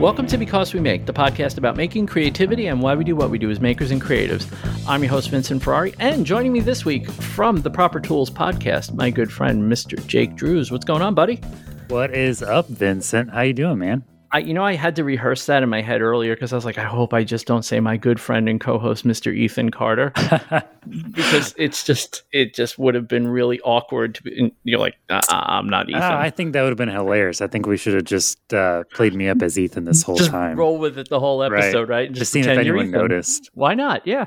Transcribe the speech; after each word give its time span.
Welcome 0.00 0.26
to 0.28 0.38
Because 0.38 0.72
We 0.72 0.80
Make, 0.80 1.04
the 1.04 1.12
podcast 1.12 1.58
about 1.58 1.76
making 1.76 2.06
creativity 2.06 2.68
and 2.68 2.80
why 2.80 2.94
we 2.94 3.04
do 3.04 3.14
what 3.14 3.28
we 3.28 3.36
do 3.36 3.50
as 3.50 3.60
makers 3.60 3.90
and 3.90 4.00
creatives. 4.00 4.50
I'm 4.88 5.02
your 5.02 5.10
host, 5.10 5.28
Vincent 5.28 5.62
Ferrari, 5.62 5.92
and 5.98 6.24
joining 6.24 6.54
me 6.54 6.60
this 6.60 6.86
week 6.86 7.06
from 7.10 7.60
the 7.60 7.68
Proper 7.68 8.00
Tools 8.00 8.30
podcast, 8.30 8.94
my 8.94 9.10
good 9.10 9.30
friend, 9.30 9.70
Mr. 9.70 10.04
Jake 10.06 10.36
Drews. 10.36 10.72
What's 10.72 10.86
going 10.86 11.02
on, 11.02 11.14
buddy? 11.14 11.42
What 11.88 12.14
is 12.14 12.42
up, 12.42 12.66
Vincent? 12.68 13.28
How 13.30 13.42
you 13.42 13.52
doing, 13.52 13.78
man? 13.78 14.02
I, 14.32 14.38
you 14.38 14.54
know, 14.54 14.64
I 14.64 14.74
had 14.74 14.94
to 14.96 15.04
rehearse 15.04 15.46
that 15.46 15.62
in 15.62 15.68
my 15.68 15.82
head 15.82 16.00
earlier 16.00 16.34
because 16.34 16.52
I 16.52 16.56
was 16.56 16.64
like, 16.64 16.78
I 16.78 16.84
hope 16.84 17.12
I 17.12 17.24
just 17.24 17.46
don't 17.46 17.64
say 17.64 17.80
my 17.80 17.96
good 17.96 18.20
friend 18.20 18.48
and 18.48 18.60
co-host, 18.60 19.04
Mr. 19.04 19.34
Ethan 19.34 19.70
Carter, 19.70 20.12
because 21.10 21.52
it's 21.58 21.82
just, 21.84 22.22
it 22.32 22.54
just 22.54 22.78
would 22.78 22.94
have 22.94 23.08
been 23.08 23.26
really 23.26 23.60
awkward 23.62 24.14
to 24.14 24.22
be. 24.22 24.54
You're 24.62 24.78
like, 24.78 24.96
uh, 25.08 25.20
I'm 25.30 25.68
not 25.68 25.88
Ethan. 25.88 26.02
Uh, 26.02 26.16
I 26.16 26.30
think 26.30 26.52
that 26.52 26.62
would 26.62 26.68
have 26.68 26.78
been 26.78 26.88
hilarious. 26.88 27.40
I 27.40 27.48
think 27.48 27.66
we 27.66 27.76
should 27.76 27.94
have 27.94 28.04
just 28.04 28.54
uh, 28.54 28.84
played 28.92 29.14
me 29.14 29.28
up 29.28 29.42
as 29.42 29.58
Ethan 29.58 29.84
this 29.84 30.02
whole 30.02 30.16
just 30.16 30.30
time. 30.30 30.56
Roll 30.56 30.78
with 30.78 30.96
it 30.96 31.08
the 31.08 31.18
whole 31.18 31.42
episode, 31.42 31.88
right? 31.88 31.96
right? 31.96 32.08
Just, 32.08 32.18
just 32.20 32.32
seeing 32.32 32.44
if 32.44 32.56
anyone 32.56 32.90
noticed. 32.92 33.50
Why 33.54 33.74
not? 33.74 34.06
Yeah, 34.06 34.26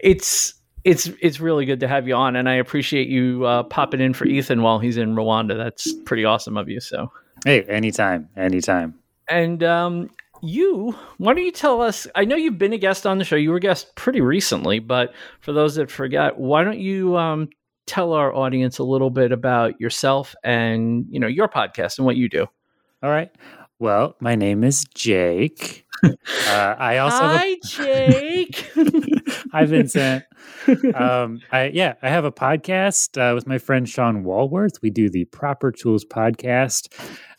it's 0.00 0.54
it's 0.84 1.10
it's 1.20 1.40
really 1.40 1.66
good 1.66 1.80
to 1.80 1.88
have 1.88 2.08
you 2.08 2.14
on, 2.14 2.36
and 2.36 2.48
I 2.48 2.54
appreciate 2.54 3.08
you 3.08 3.44
uh, 3.44 3.62
popping 3.64 4.00
in 4.00 4.14
for 4.14 4.24
Ethan 4.24 4.62
while 4.62 4.78
he's 4.78 4.96
in 4.96 5.14
Rwanda. 5.14 5.56
That's 5.56 5.92
pretty 6.04 6.24
awesome 6.24 6.56
of 6.56 6.68
you. 6.68 6.80
So, 6.80 7.12
hey, 7.44 7.62
anytime, 7.64 8.28
anytime. 8.36 8.94
And 9.28 9.62
um, 9.62 10.10
you, 10.42 10.96
why 11.18 11.34
don't 11.34 11.44
you 11.44 11.52
tell 11.52 11.80
us? 11.80 12.06
I 12.14 12.24
know 12.24 12.36
you've 12.36 12.58
been 12.58 12.72
a 12.72 12.78
guest 12.78 13.06
on 13.06 13.18
the 13.18 13.24
show. 13.24 13.36
You 13.36 13.50
were 13.50 13.56
a 13.56 13.60
guest 13.60 13.94
pretty 13.94 14.20
recently, 14.20 14.80
but 14.80 15.14
for 15.40 15.52
those 15.52 15.76
that 15.76 15.90
forget, 15.90 16.38
why 16.38 16.64
don't 16.64 16.80
you 16.80 17.16
um, 17.16 17.48
tell 17.86 18.12
our 18.12 18.34
audience 18.34 18.78
a 18.78 18.84
little 18.84 19.10
bit 19.10 19.32
about 19.32 19.80
yourself 19.80 20.34
and 20.42 21.06
you 21.10 21.20
know 21.20 21.26
your 21.26 21.48
podcast 21.48 21.98
and 21.98 22.06
what 22.06 22.16
you 22.16 22.28
do? 22.28 22.46
All 23.02 23.10
right. 23.10 23.30
Well, 23.78 24.16
my 24.20 24.34
name 24.34 24.64
is 24.64 24.84
Jake. 24.94 25.86
Uh, 26.48 26.74
I 26.78 26.98
also 26.98 27.16
hi 27.16 27.46
a... 27.46 27.58
Jake. 27.64 28.72
hi 29.52 29.64
Vincent. 29.64 30.24
Um, 30.94 31.40
I 31.52 31.70
yeah, 31.72 31.94
I 32.02 32.08
have 32.08 32.24
a 32.24 32.32
podcast 32.32 33.16
uh, 33.16 33.36
with 33.36 33.46
my 33.46 33.58
friend 33.58 33.88
Sean 33.88 34.24
Walworth. 34.24 34.82
We 34.82 34.90
do 34.90 35.08
the 35.08 35.26
Proper 35.26 35.70
Tools 35.70 36.04
podcast, 36.04 36.92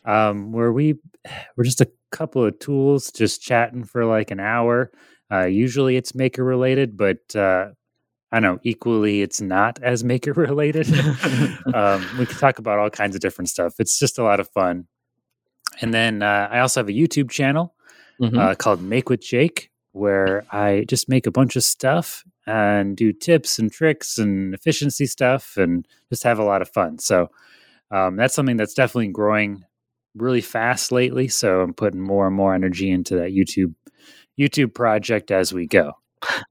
um, 0.06 0.52
where 0.52 0.72
we 0.72 0.96
we're 1.58 1.64
just 1.64 1.82
a 1.82 1.92
couple 2.12 2.46
of 2.46 2.58
tools 2.60 3.12
just 3.12 3.42
chatting 3.42 3.84
for 3.84 4.06
like 4.06 4.32
an 4.32 4.40
hour. 4.40 4.92
Uh, 5.32 5.46
usually 5.46 5.96
it's 5.96 6.14
maker 6.14 6.44
related, 6.44 6.96
but 6.96 7.36
uh, 7.36 7.70
I 8.32 8.40
know 8.40 8.60
equally 8.64 9.22
it's 9.22 9.42
not 9.42 9.80
as 9.82 10.04
maker 10.04 10.34
related. 10.36 10.88
um, 11.74 12.06
we 12.20 12.26
can 12.26 12.38
talk 12.38 12.60
about 12.60 12.80
all 12.80 12.90
kinds 12.90 13.16
of 13.16 13.22
different 13.22 13.50
stuff. 13.50 13.76
It's 13.80 13.98
just 13.98 14.20
a 14.20 14.24
lot 14.24 14.40
of 14.40 14.50
fun. 14.50 14.88
And 15.82 15.94
then 15.94 16.22
uh, 16.22 16.50
I 16.52 16.60
also 16.60 16.80
have 16.80 16.90
a 16.90 16.94
YouTube 16.94 17.32
channel 17.32 17.74
mm-hmm. 18.22 18.38
Uh, 18.38 18.54
called 18.56 18.82
Make 18.82 19.10
with 19.10 19.22
Jake, 19.22 19.72
where 19.92 20.46
I 20.52 20.86
just 20.88 21.10
make 21.10 21.26
a 21.26 21.32
bunch 21.32 21.56
of 21.56 21.64
stuff 21.64 22.24
and 22.46 22.96
do 22.96 23.14
tips 23.14 23.58
and 23.58 23.72
tricks 23.72 24.18
and 24.18 24.54
efficiency 24.54 25.06
stuff 25.06 25.58
and 25.58 25.88
just 26.10 26.24
have 26.24 26.40
a 26.40 26.44
lot 26.44 26.62
of 26.62 26.70
fun. 26.70 27.00
So 27.00 27.30
um, 27.90 28.16
that's 28.16 28.36
something 28.36 28.58
that's 28.58 28.74
definitely 28.74 29.08
growing 29.10 29.64
really 30.16 30.42
fast 30.42 30.92
lately, 30.92 31.28
so 31.28 31.62
I'm 31.62 31.74
putting 31.74 32.02
more 32.02 32.28
and 32.28 32.36
more 32.36 32.54
energy 32.54 32.90
into 32.92 33.16
that 33.16 33.32
YouTube 33.32 33.74
YouTube 34.40 34.74
project 34.74 35.32
as 35.32 35.54
we 35.54 35.68
go. 35.68 35.94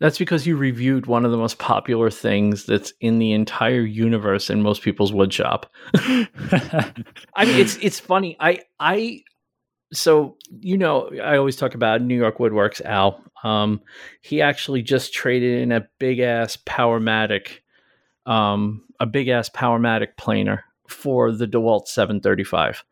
That's 0.01 0.19
because 0.19 0.47
you 0.47 0.57
reviewed 0.57 1.07
one 1.07 1.25
of 1.25 1.31
the 1.31 1.37
most 1.37 1.59
popular 1.59 2.11
things 2.11 2.67
that's 2.67 2.93
in 3.01 3.19
the 3.19 3.33
entire 3.33 3.81
universe 3.81 4.51
in 4.51 4.63
most 4.63 4.83
people's 4.83 5.13
woodshop. 5.13 5.65
I 5.95 7.45
mean, 7.45 7.59
it's 7.59 7.77
it's 7.77 7.99
funny. 7.99 8.37
I 8.39 8.61
I 8.79 9.23
so 9.93 10.37
you 10.61 10.77
know 10.77 11.11
I 11.23 11.37
always 11.37 11.57
talk 11.57 11.75
about 11.75 12.03
New 12.03 12.17
York 12.17 12.39
Woodworks 12.39 12.83
Al. 12.83 13.23
Um, 13.45 13.81
he 14.21 14.41
actually 14.43 14.83
just 14.83 15.13
traded 15.13 15.63
in 15.63 15.73
a 15.73 15.89
big 15.99 16.21
ass 16.21 16.57
Powermatic, 16.57 17.61
um, 18.27 18.85
a 19.01 19.07
big 19.07 19.29
ass 19.29 19.49
Powermatic 19.49 20.17
planer 20.17 20.65
for 20.87 21.33
the 21.33 21.47
DeWalt 21.47 21.89
735. 21.89 22.85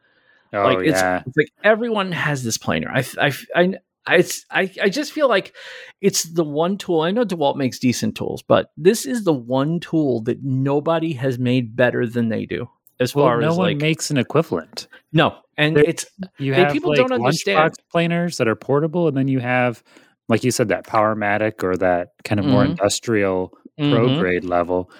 Oh, 0.52 0.62
like 0.64 0.86
it's, 0.86 1.00
yeah. 1.00 1.22
it's, 1.26 1.36
like 1.36 1.50
everyone 1.62 2.12
has 2.12 2.42
this 2.42 2.58
planer. 2.58 2.90
I 2.90 3.04
I 3.18 3.32
I 3.54 3.74
I, 4.06 4.24
I 4.50 4.70
I 4.82 4.88
just 4.88 5.12
feel 5.12 5.28
like 5.28 5.54
it's 6.00 6.24
the 6.24 6.44
one 6.44 6.78
tool. 6.78 7.02
I 7.02 7.10
know 7.10 7.24
DeWalt 7.24 7.56
makes 7.56 7.78
decent 7.78 8.16
tools, 8.16 8.42
but 8.42 8.72
this 8.76 9.06
is 9.06 9.24
the 9.24 9.32
one 9.32 9.80
tool 9.80 10.22
that 10.22 10.42
nobody 10.42 11.12
has 11.14 11.38
made 11.38 11.76
better 11.76 12.06
than 12.06 12.28
they 12.28 12.46
do. 12.46 12.68
As 12.98 13.14
well, 13.14 13.26
far 13.26 13.40
no 13.40 13.50
as 13.50 13.56
one 13.56 13.68
like, 13.68 13.76
makes 13.78 14.10
an 14.10 14.18
equivalent. 14.18 14.88
No, 15.12 15.36
and 15.56 15.76
there, 15.76 15.84
it's 15.86 16.06
you 16.38 16.52
have 16.54 16.72
people 16.72 16.90
like 16.90 16.98
don't 16.98 17.12
understand 17.12 17.74
planers 17.90 18.36
that 18.38 18.48
are 18.48 18.56
portable, 18.56 19.08
and 19.08 19.16
then 19.16 19.28
you 19.28 19.38
have, 19.38 19.82
like 20.28 20.44
you 20.44 20.50
said, 20.50 20.68
that 20.68 20.86
Powermatic 20.86 21.62
or 21.62 21.76
that 21.76 22.08
kind 22.24 22.38
of 22.38 22.46
more 22.46 22.62
mm-hmm. 22.62 22.72
industrial 22.72 23.56
mm-hmm. 23.78 23.94
pro 23.94 24.18
grade 24.18 24.44
level, 24.44 24.90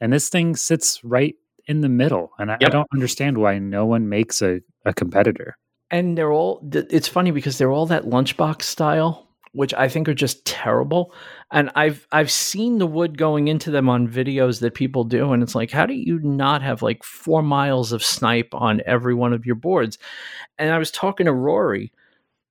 and 0.00 0.12
this 0.12 0.28
thing 0.28 0.54
sits 0.54 1.02
right 1.02 1.34
in 1.66 1.80
the 1.80 1.88
middle, 1.88 2.32
and 2.38 2.50
I, 2.50 2.58
yep. 2.60 2.70
I 2.70 2.72
don't 2.72 2.88
understand 2.92 3.38
why 3.38 3.58
no 3.58 3.86
one 3.86 4.08
makes 4.08 4.42
a 4.42 4.60
a 4.86 4.94
competitor. 4.94 5.56
And 5.90 6.16
they're 6.16 6.32
all, 6.32 6.66
it's 6.72 7.08
funny 7.08 7.30
because 7.30 7.58
they're 7.58 7.70
all 7.70 7.86
that 7.86 8.04
lunchbox 8.04 8.62
style, 8.62 9.28
which 9.52 9.72
I 9.74 9.88
think 9.88 10.08
are 10.08 10.14
just 10.14 10.44
terrible. 10.44 11.14
And 11.52 11.70
I've, 11.74 12.06
I've 12.10 12.30
seen 12.30 12.78
the 12.78 12.86
wood 12.86 13.18
going 13.18 13.48
into 13.48 13.70
them 13.70 13.88
on 13.88 14.08
videos 14.08 14.60
that 14.60 14.74
people 14.74 15.04
do. 15.04 15.32
And 15.32 15.42
it's 15.42 15.54
like, 15.54 15.70
how 15.70 15.86
do 15.86 15.94
you 15.94 16.18
not 16.20 16.62
have 16.62 16.82
like 16.82 17.04
four 17.04 17.42
miles 17.42 17.92
of 17.92 18.02
snipe 18.02 18.52
on 18.52 18.82
every 18.84 19.14
one 19.14 19.32
of 19.32 19.46
your 19.46 19.54
boards? 19.54 19.98
And 20.58 20.70
I 20.72 20.78
was 20.78 20.90
talking 20.90 21.26
to 21.26 21.32
Rory 21.32 21.92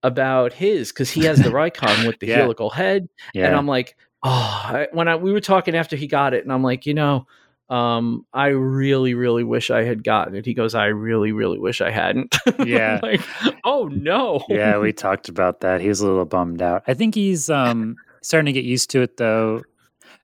about 0.03 0.53
his 0.53 0.91
because 0.91 1.09
he 1.09 1.25
has 1.25 1.39
the 1.39 1.49
Rikon 1.49 2.07
with 2.07 2.19
the 2.19 2.27
yeah. 2.27 2.37
helical 2.37 2.69
head. 2.69 3.09
Yeah. 3.33 3.47
And 3.47 3.55
I'm 3.55 3.67
like, 3.67 3.97
oh, 4.23 4.61
I, 4.65 4.87
when 4.93 5.07
I, 5.07 5.15
we 5.15 5.33
were 5.33 5.41
talking 5.41 5.75
after 5.75 5.95
he 5.95 6.07
got 6.07 6.33
it, 6.33 6.43
and 6.43 6.53
I'm 6.53 6.63
like, 6.63 6.85
you 6.85 6.93
know, 6.93 7.27
um 7.69 8.25
i 8.31 8.47
really 8.47 9.15
really 9.15 9.43
wish 9.43 9.71
i 9.71 9.83
had 9.83 10.03
gotten 10.03 10.35
it. 10.35 10.45
He 10.45 10.53
goes 10.53 10.75
i 10.75 10.85
really 10.85 11.31
really 11.31 11.59
wish 11.59 11.81
i 11.81 11.89
hadn't. 11.89 12.35
Yeah. 12.65 12.99
Like, 13.01 13.21
oh 13.63 13.87
no. 13.87 14.43
Yeah 14.49 14.77
we 14.77 14.93
talked 14.93 15.29
about 15.29 15.61
that. 15.61 15.81
He 15.81 15.87
was 15.87 16.01
a 16.01 16.07
little 16.07 16.25
bummed 16.25 16.61
out. 16.61 16.83
I 16.87 16.93
think 16.93 17.15
he's 17.15 17.49
um 17.49 17.95
starting 18.21 18.45
to 18.45 18.53
get 18.53 18.65
used 18.65 18.91
to 18.91 19.01
it 19.01 19.17
though. 19.17 19.63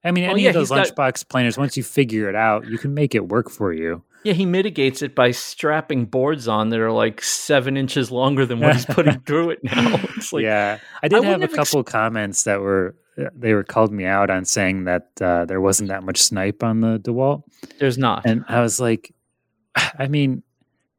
I 0.03 0.11
mean 0.11 0.25
any 0.25 0.43
yeah, 0.43 0.49
of 0.49 0.53
those 0.55 0.69
lunchbox 0.69 0.95
got... 0.95 1.29
planers 1.29 1.57
once 1.57 1.75
you 1.77 1.83
figure 1.83 2.29
it 2.29 2.35
out 2.35 2.67
you 2.67 2.77
can 2.77 2.93
make 2.93 3.15
it 3.15 3.27
work 3.27 3.49
for 3.49 3.73
you. 3.73 4.03
Yeah, 4.23 4.33
he 4.33 4.45
mitigates 4.45 5.01
it 5.01 5.15
by 5.15 5.31
strapping 5.31 6.05
boards 6.05 6.47
on 6.47 6.69
that 6.69 6.79
are 6.79 6.91
like 6.91 7.23
seven 7.23 7.75
inches 7.75 8.11
longer 8.11 8.45
than 8.45 8.59
what 8.59 8.75
he's 8.75 8.85
putting 8.85 9.19
through 9.25 9.51
it 9.51 9.63
now. 9.63 9.99
Like, 10.31 10.43
yeah, 10.43 10.77
I 11.01 11.07
did 11.07 11.25
I 11.25 11.27
have 11.27 11.41
a 11.41 11.47
couple 11.47 11.79
ex- 11.79 11.91
comments 11.91 12.43
that 12.43 12.61
were 12.61 12.95
they 13.17 13.53
were 13.53 13.63
called 13.63 13.91
me 13.91 14.05
out 14.05 14.29
on 14.29 14.45
saying 14.45 14.85
that 14.85 15.09
uh, 15.21 15.45
there 15.45 15.61
wasn't 15.61 15.89
that 15.89 16.03
much 16.03 16.21
snipe 16.21 16.63
on 16.63 16.81
the 16.81 16.99
Dewalt. 16.99 17.43
There's 17.79 17.97
not, 17.97 18.25
and 18.25 18.45
I 18.47 18.61
was 18.61 18.79
like, 18.79 19.13
I 19.75 20.07
mean, 20.07 20.43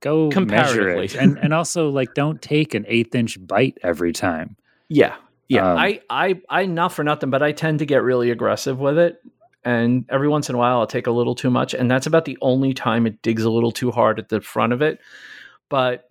go 0.00 0.31
measure 0.31 0.91
it, 0.91 1.15
and 1.15 1.39
and 1.39 1.55
also 1.55 1.89
like 1.89 2.15
don't 2.15 2.41
take 2.43 2.75
an 2.75 2.84
eighth 2.89 3.15
inch 3.15 3.45
bite 3.45 3.78
every 3.83 4.12
time. 4.12 4.56
Yeah, 4.89 5.17
yeah. 5.49 5.72
Um, 5.72 5.78
I 5.78 6.01
I 6.11 6.41
I 6.49 6.67
not 6.67 6.93
for 6.93 7.05
nothing, 7.05 7.31
but 7.31 7.43
I 7.43 7.53
tend 7.53 7.78
to 7.78 7.87
get 7.87 8.03
really 8.03 8.31
aggressive 8.31 8.78
with 8.78 8.99
it, 8.99 9.22
and 9.65 10.05
every 10.11 10.28
once 10.28 10.49
in 10.49 10.55
a 10.55 10.59
while 10.59 10.78
I'll 10.78 10.87
take 10.87 11.06
a 11.06 11.12
little 11.12 11.34
too 11.34 11.51
much, 11.51 11.75
and 11.75 11.91
that's 11.91 12.06
about 12.06 12.25
the 12.25 12.39
only 12.43 12.75
time 12.75 13.06
it 13.06 13.22
digs 13.22 13.45
a 13.45 13.51
little 13.51 13.72
too 13.72 13.91
hard 13.91 14.19
at 14.19 14.28
the 14.28 14.41
front 14.41 14.72
of 14.72 14.83
it. 14.83 15.01
But 15.69 16.09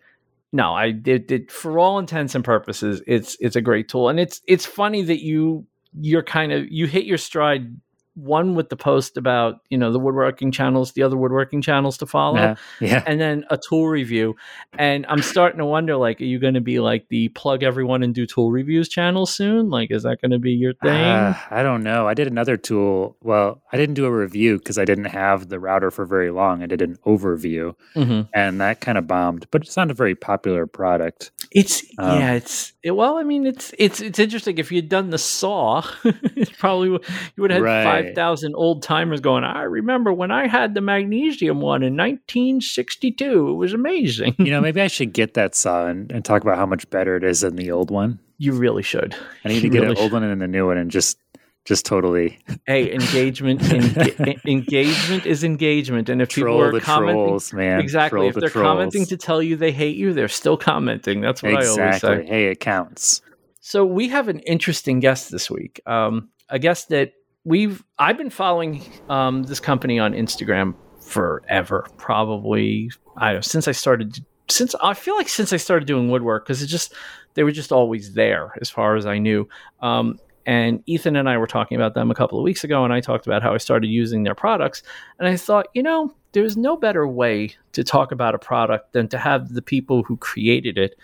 no, 0.54 0.74
I 0.74 0.92
did, 0.92 1.32
it 1.32 1.52
for 1.52 1.80
all 1.80 1.98
intents 1.98 2.36
and 2.36 2.44
purposes. 2.44 3.02
It's 3.08 3.38
it's 3.40 3.56
a 3.56 3.62
great 3.62 3.88
tool, 3.88 4.10
and 4.10 4.20
it's 4.20 4.42
it's 4.48 4.66
funny 4.66 5.02
that 5.04 5.24
you 5.24 5.66
you're 6.00 6.24
kind 6.24 6.52
of 6.52 6.70
you 6.72 6.88
hit 6.88 7.06
your 7.06 7.18
stride 7.18 7.76
one 8.16 8.56
with 8.56 8.68
the 8.68 8.76
post 8.76 9.16
about 9.16 9.62
you 9.70 9.78
know 9.78 9.92
the 9.92 10.00
woodworking 10.00 10.52
channels 10.52 10.92
the 10.92 11.04
other 11.04 11.16
woodworking 11.16 11.62
channels 11.62 11.98
to 11.98 12.06
follow 12.06 12.38
yeah, 12.38 12.56
yeah. 12.82 13.04
and 13.08 13.22
then 13.22 13.46
a 13.50 13.58
tool 13.58 13.88
review 13.88 14.36
and 14.74 15.06
i'm 15.08 15.22
starting 15.22 15.60
to 15.60 15.66
wonder 15.66 15.96
like 15.96 16.20
are 16.20 16.26
you 16.26 16.38
going 16.38 16.54
to 16.54 16.62
be 16.62 16.82
like 16.82 17.08
the 17.08 17.30
plug 17.30 17.64
everyone 17.64 18.04
and 18.04 18.14
do 18.14 18.26
tool 18.26 18.52
reviews 18.52 18.90
channel 18.90 19.26
soon 19.26 19.70
like 19.70 19.92
is 19.92 20.04
that 20.04 20.20
going 20.20 20.32
to 20.32 20.40
be 20.40 20.52
your 20.52 20.74
thing 20.74 21.06
uh, 21.06 21.38
i 21.50 21.64
don't 21.64 21.84
know 21.84 22.06
i 22.06 22.14
did 22.14 22.28
another 22.28 22.58
tool 22.58 23.16
well 23.22 23.62
i 23.72 23.78
didn't 23.78 23.96
do 23.96 24.04
a 24.04 24.12
review 24.12 24.58
because 24.58 24.78
i 24.78 24.84
didn't 24.84 25.06
have 25.06 25.48
the 25.48 25.60
router 25.60 25.90
for 25.90 26.06
very 26.06 26.32
long 26.32 26.62
i 26.62 26.66
did 26.66 26.82
an 26.82 26.98
overview 27.06 27.74
mm-hmm. 27.96 28.22
and 28.34 28.60
that 28.60 28.82
kind 28.82 28.98
of 28.98 29.08
bombed 29.08 29.48
but 29.52 29.62
it's 29.62 29.78
not 29.78 29.90
a 29.90 29.94
very 29.94 30.16
popular 30.16 30.68
product 30.68 31.32
it's 31.52 31.82
um, 31.98 32.20
yeah 32.20 32.34
it's 32.34 32.74
it, 32.84 32.92
well 32.92 33.18
i 33.18 33.24
mean 33.24 33.46
it's 33.46 33.74
it's 33.78 34.02
it's 34.02 34.20
interesting 34.20 34.58
if 34.58 34.70
you'd 34.70 34.90
done 34.90 35.12
the 35.12 35.18
saw 35.18 35.82
it 36.04 36.52
probably 36.58 36.90
you 36.90 37.00
would 37.38 37.52
have 37.52 37.64
had 37.64 37.66
right. 37.66 37.84
five 37.84 38.01
5,000 38.08 38.56
old 38.56 38.84
timers 38.84 39.20
going, 39.20 39.44
I 39.44 39.64
remember 39.64 40.14
when 40.14 40.32
I 40.32 40.48
had 40.48 40.74
the 40.74 40.82
magnesium 40.82 41.62
one 41.62 41.84
in 41.84 41.96
1962. 41.96 43.50
It 43.50 43.54
was 43.54 43.74
amazing. 43.74 44.36
you 44.40 44.52
know, 44.52 44.62
maybe 44.62 44.82
I 44.82 44.88
should 44.88 45.14
get 45.14 45.34
that 45.36 45.56
saw 45.56 45.88
and, 45.88 46.12
and, 46.12 46.24
talk 46.24 46.42
about 46.44 46.58
how 46.58 46.66
much 46.66 46.90
better 46.90 47.16
it 47.16 47.24
is 47.24 47.42
than 47.42 47.56
the 47.56 47.72
old 47.72 47.92
one. 47.92 48.20
You 48.38 48.54
really 48.54 48.84
should. 48.84 49.16
I 49.46 49.50
need 49.50 49.56
you 49.56 49.62
to 49.62 49.70
get 49.70 49.82
really 49.82 49.92
an 49.92 49.98
old 49.98 50.06
should. 50.08 50.14
one 50.14 50.24
and 50.24 50.44
a 50.44 50.48
new 50.48 50.68
one 50.68 50.78
and 50.78 50.90
just 50.90 51.18
just 51.66 51.86
totally. 51.86 52.40
Hey, 52.66 52.92
engagement, 52.92 53.62
engagement 54.46 55.26
is 55.28 55.44
engagement, 55.44 56.10
and 56.10 56.22
if 56.22 56.30
Troll 56.30 56.58
people 56.58 56.62
are 56.62 56.72
the 56.72 56.82
commenting, 56.82 57.24
trolls, 57.24 57.54
man. 57.54 57.80
exactly, 57.80 58.18
Troll 58.18 58.30
if 58.30 58.34
the 58.34 58.40
they're 58.42 58.50
trolls. 58.50 58.66
commenting 58.66 59.06
to 59.06 59.18
tell 59.18 59.44
you 59.44 59.56
they 59.56 59.72
hate 59.72 59.96
you, 59.96 60.14
they're 60.14 60.28
still 60.28 60.58
commenting. 60.58 61.22
That's 61.22 61.44
what 61.44 61.54
I 61.54 61.68
always 61.68 62.02
say. 62.02 62.26
Hey, 62.26 62.48
it 62.48 62.60
counts. 62.60 63.22
So 63.60 63.86
we 63.86 64.10
have 64.10 64.28
an 64.28 64.40
interesting 64.40 65.00
guest 65.00 65.32
this 65.32 65.52
week. 65.52 65.82
Um, 65.86 66.30
a 66.50 66.58
guest 66.58 66.90
that 66.90 67.14
we've 67.44 67.84
I've 68.00 68.18
been 68.18 68.30
following 68.30 68.84
um, 69.10 69.44
this 69.44 69.60
company 69.60 70.00
on 70.00 70.14
Instagram 70.14 70.76
forever, 71.02 71.88
probably 71.98 72.92
I 73.18 73.34
know 73.34 73.42
since 73.42 73.68
I 73.68 73.72
started. 73.72 74.24
Since 74.50 74.76
I 74.84 74.94
feel 74.94 75.16
like 75.16 75.30
since 75.30 75.54
I 75.54 75.58
started 75.58 75.88
doing 75.88 76.10
woodwork, 76.10 76.46
because 76.46 76.62
it 76.62 76.68
just 76.68 76.94
they 77.36 77.44
were 77.44 77.52
just 77.52 77.72
always 77.72 78.14
there 78.14 78.54
as 78.60 78.70
far 78.70 78.96
as 78.96 79.06
I 79.06 79.18
knew. 79.18 79.48
Um, 79.82 80.20
and 80.46 80.84
Ethan 80.88 81.16
and 81.16 81.30
I 81.30 81.38
were 81.38 81.48
talking 81.48 81.76
about 81.76 81.94
them 81.94 82.12
a 82.12 82.16
couple 82.16 82.38
of 82.38 82.44
weeks 82.44 82.64
ago, 82.64 82.84
and 82.84 82.92
I 82.92 83.00
talked 83.00 83.28
about 83.28 83.44
how 83.44 83.54
I 83.54 83.58
started 83.58 83.88
using 83.88 84.24
their 84.24 84.36
products. 84.36 84.84
And 85.20 85.28
I 85.28 85.38
thought, 85.38 85.68
you 85.74 85.84
know, 85.84 86.14
there's 86.34 86.58
no 86.58 86.76
better 86.76 87.08
way 87.08 87.56
to 87.74 87.84
talk 87.84 88.12
about 88.12 88.36
a 88.36 88.40
product 88.40 88.94
than 88.94 89.08
to 89.10 89.18
have 89.18 89.54
the 89.54 89.62
people 89.62 90.04
who 90.04 90.18
created 90.18 90.78
it 90.78 90.96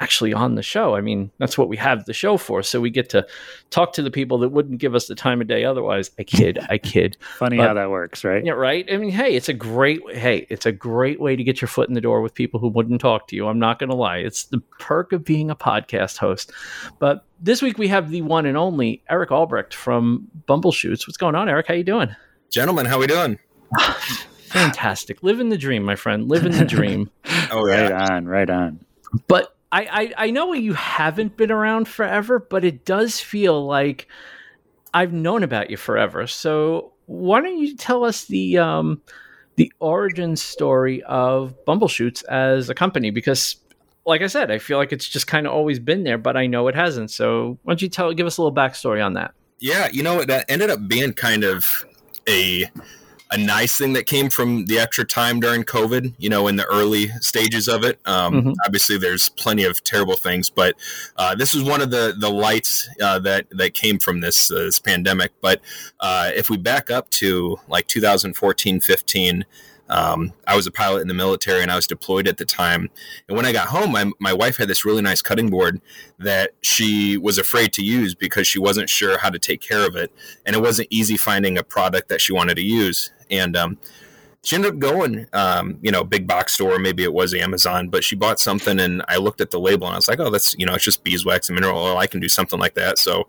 actually 0.00 0.32
on 0.32 0.54
the 0.54 0.62
show. 0.62 0.94
I 0.94 1.00
mean, 1.00 1.30
that's 1.38 1.58
what 1.58 1.68
we 1.68 1.76
have 1.76 2.04
the 2.04 2.12
show 2.12 2.36
for. 2.36 2.62
So 2.62 2.80
we 2.80 2.88
get 2.88 3.08
to 3.10 3.26
talk 3.70 3.92
to 3.94 4.02
the 4.02 4.10
people 4.12 4.38
that 4.38 4.50
wouldn't 4.50 4.78
give 4.78 4.94
us 4.94 5.06
the 5.08 5.14
time 5.16 5.40
of 5.40 5.48
day 5.48 5.64
otherwise. 5.64 6.10
I 6.18 6.22
kid, 6.22 6.58
I 6.70 6.78
kid. 6.78 7.16
Funny 7.38 7.56
But- 7.56 7.66
how 7.66 7.74
that 7.74 7.90
works, 7.90 8.22
right? 8.22 8.44
Yeah, 8.44 8.52
right. 8.52 8.86
I 8.92 8.96
mean, 8.96 9.10
hey, 9.10 9.34
it's 9.34 9.48
a 9.48 9.52
great 9.52 10.00
hey, 10.14 10.46
it's 10.50 10.66
a 10.66 10.72
great 10.72 11.20
way 11.20 11.34
to 11.34 11.42
get 11.42 11.60
your 11.60 11.68
foot 11.68 11.88
in 11.88 11.94
the 11.94 12.00
door 12.00 12.20
with 12.20 12.32
people 12.34 12.60
who 12.60 12.68
wouldn't 12.68 13.00
talk 13.00 13.26
to 13.28 13.36
you. 13.36 13.48
I'm 13.48 13.58
not 13.58 13.78
going 13.80 13.90
to 13.90 13.96
lie. 13.96 14.18
It's 14.18 14.44
the 14.44 14.58
perk 14.78 15.12
of 15.12 15.24
being 15.24 15.50
a 15.50 15.56
podcast 15.56 16.18
host. 16.18 16.52
But 17.00 17.24
this 17.40 17.60
week 17.60 17.76
we 17.78 17.88
have 17.88 18.10
the 18.10 18.22
one 18.22 18.46
and 18.46 18.56
only 18.56 19.02
Eric 19.10 19.32
Albrecht 19.32 19.74
from 19.74 20.28
Bumbleshoots. 20.46 21.08
What's 21.08 21.16
going 21.16 21.34
on, 21.34 21.48
Eric? 21.48 21.66
How 21.66 21.74
you 21.74 21.84
doing? 21.84 22.14
Gentlemen, 22.50 22.86
how 22.86 22.98
we 22.98 23.06
doing? 23.08 23.38
Fantastic. 24.48 25.22
Living 25.22 25.48
the 25.50 25.58
dream, 25.58 25.82
my 25.82 25.96
friend. 25.96 26.28
Living 26.28 26.52
the 26.52 26.64
dream. 26.64 27.10
Oh 27.50 27.64
Right 27.64 27.88
yeah. 27.88 28.08
on, 28.12 28.26
right 28.26 28.48
on. 28.50 28.78
But 29.26 29.56
I, 29.70 30.12
I 30.16 30.26
I 30.26 30.30
know 30.30 30.52
you 30.52 30.74
haven't 30.74 31.36
been 31.36 31.50
around 31.50 31.88
forever, 31.88 32.38
but 32.38 32.64
it 32.64 32.84
does 32.84 33.20
feel 33.20 33.66
like 33.66 34.08
I've 34.94 35.12
known 35.12 35.42
about 35.42 35.70
you 35.70 35.76
forever. 35.76 36.26
So 36.26 36.92
why 37.06 37.40
don't 37.40 37.58
you 37.58 37.76
tell 37.76 38.04
us 38.04 38.24
the 38.24 38.58
um 38.58 39.02
the 39.56 39.72
origin 39.80 40.36
story 40.36 41.02
of 41.02 41.54
Bumbleshoots 41.66 42.24
as 42.24 42.70
a 42.70 42.74
company? 42.74 43.10
Because 43.10 43.56
like 44.06 44.22
I 44.22 44.26
said, 44.26 44.50
I 44.50 44.58
feel 44.58 44.78
like 44.78 44.92
it's 44.92 45.08
just 45.08 45.26
kind 45.26 45.46
of 45.46 45.52
always 45.52 45.78
been 45.78 46.04
there, 46.04 46.16
but 46.16 46.36
I 46.36 46.46
know 46.46 46.66
it 46.68 46.74
hasn't. 46.74 47.10
So 47.10 47.58
why 47.62 47.72
don't 47.72 47.82
you 47.82 47.88
tell 47.88 48.12
give 48.14 48.26
us 48.26 48.38
a 48.38 48.42
little 48.42 48.56
backstory 48.56 49.04
on 49.04 49.14
that? 49.14 49.34
Yeah, 49.58 49.88
you 49.92 50.02
know 50.02 50.24
that 50.24 50.46
ended 50.48 50.70
up 50.70 50.88
being 50.88 51.12
kind 51.12 51.44
of 51.44 51.84
a 52.28 52.64
a 53.30 53.36
nice 53.38 53.76
thing 53.76 53.92
that 53.92 54.06
came 54.06 54.30
from 54.30 54.64
the 54.66 54.78
extra 54.78 55.04
time 55.04 55.38
during 55.40 55.64
COVID. 55.64 56.14
You 56.18 56.30
know, 56.30 56.48
in 56.48 56.56
the 56.56 56.64
early 56.66 57.08
stages 57.20 57.68
of 57.68 57.84
it. 57.84 57.98
Um, 58.06 58.42
Mhm. 58.42 58.54
Obviously, 58.64 58.96
there's 58.98 59.28
plenty 59.30 59.64
of 59.64 59.82
terrible 59.84 60.16
things, 60.16 60.48
but 60.50 60.74
uh, 61.16 61.34
this 61.34 61.54
was 61.54 61.62
one 61.62 61.80
of 61.80 61.90
the 61.90 62.14
the 62.18 62.30
lights 62.30 62.88
uh, 63.02 63.18
that 63.20 63.46
that 63.50 63.74
came 63.74 63.98
from 63.98 64.20
this 64.20 64.50
uh, 64.50 64.54
this 64.56 64.78
pandemic. 64.80 65.32
But 65.40 65.60
uh, 66.00 66.30
if 66.34 66.48
we 66.50 66.56
back 66.56 66.90
up 66.90 67.10
to 67.10 67.58
like 67.68 67.86
2014, 67.86 68.80
15. 68.80 69.44
Um, 69.88 70.32
I 70.46 70.56
was 70.56 70.66
a 70.66 70.70
pilot 70.70 71.00
in 71.00 71.08
the 71.08 71.14
military 71.14 71.62
and 71.62 71.70
I 71.70 71.76
was 71.76 71.86
deployed 71.86 72.28
at 72.28 72.36
the 72.36 72.44
time. 72.44 72.90
And 73.28 73.36
when 73.36 73.46
I 73.46 73.52
got 73.52 73.68
home, 73.68 73.92
my, 73.92 74.10
my 74.18 74.32
wife 74.32 74.56
had 74.56 74.68
this 74.68 74.84
really 74.84 75.02
nice 75.02 75.22
cutting 75.22 75.48
board 75.48 75.80
that 76.18 76.50
she 76.60 77.16
was 77.16 77.38
afraid 77.38 77.72
to 77.74 77.82
use 77.82 78.14
because 78.14 78.46
she 78.46 78.58
wasn't 78.58 78.90
sure 78.90 79.18
how 79.18 79.30
to 79.30 79.38
take 79.38 79.60
care 79.60 79.86
of 79.86 79.96
it. 79.96 80.12
And 80.44 80.54
it 80.54 80.60
wasn't 80.60 80.88
easy 80.90 81.16
finding 81.16 81.56
a 81.56 81.62
product 81.62 82.08
that 82.08 82.20
she 82.20 82.32
wanted 82.32 82.56
to 82.56 82.62
use. 82.62 83.12
And 83.30 83.56
um, 83.56 83.78
she 84.42 84.56
ended 84.56 84.74
up 84.74 84.78
going, 84.78 85.26
um, 85.32 85.78
you 85.82 85.90
know, 85.90 86.04
big 86.04 86.26
box 86.26 86.54
store, 86.54 86.78
maybe 86.78 87.02
it 87.02 87.12
was 87.12 87.34
Amazon, 87.34 87.88
but 87.88 88.04
she 88.04 88.16
bought 88.16 88.38
something 88.38 88.78
and 88.78 89.02
I 89.08 89.16
looked 89.16 89.40
at 89.40 89.50
the 89.50 89.60
label 89.60 89.86
and 89.86 89.94
I 89.94 89.98
was 89.98 90.08
like, 90.08 90.20
oh, 90.20 90.30
that's, 90.30 90.54
you 90.58 90.66
know, 90.66 90.74
it's 90.74 90.84
just 90.84 91.02
beeswax 91.02 91.48
and 91.48 91.56
mineral 91.56 91.78
oil. 91.78 91.98
I 91.98 92.06
can 92.06 92.20
do 92.20 92.28
something 92.28 92.58
like 92.58 92.74
that. 92.74 92.98
So, 92.98 93.28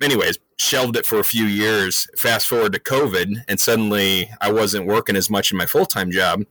anyways, 0.00 0.38
shelved 0.58 0.96
it 0.96 1.06
for 1.06 1.18
a 1.18 1.24
few 1.24 1.44
years. 1.44 2.08
Fast 2.16 2.46
forward 2.46 2.72
to 2.72 2.80
COVID, 2.80 3.44
and 3.48 3.58
suddenly 3.58 4.30
I 4.40 4.52
wasn't 4.52 4.86
working 4.86 5.16
as 5.16 5.30
much 5.30 5.52
in 5.52 5.58
my 5.58 5.66
full 5.66 5.86
time 5.86 6.10
job. 6.10 6.44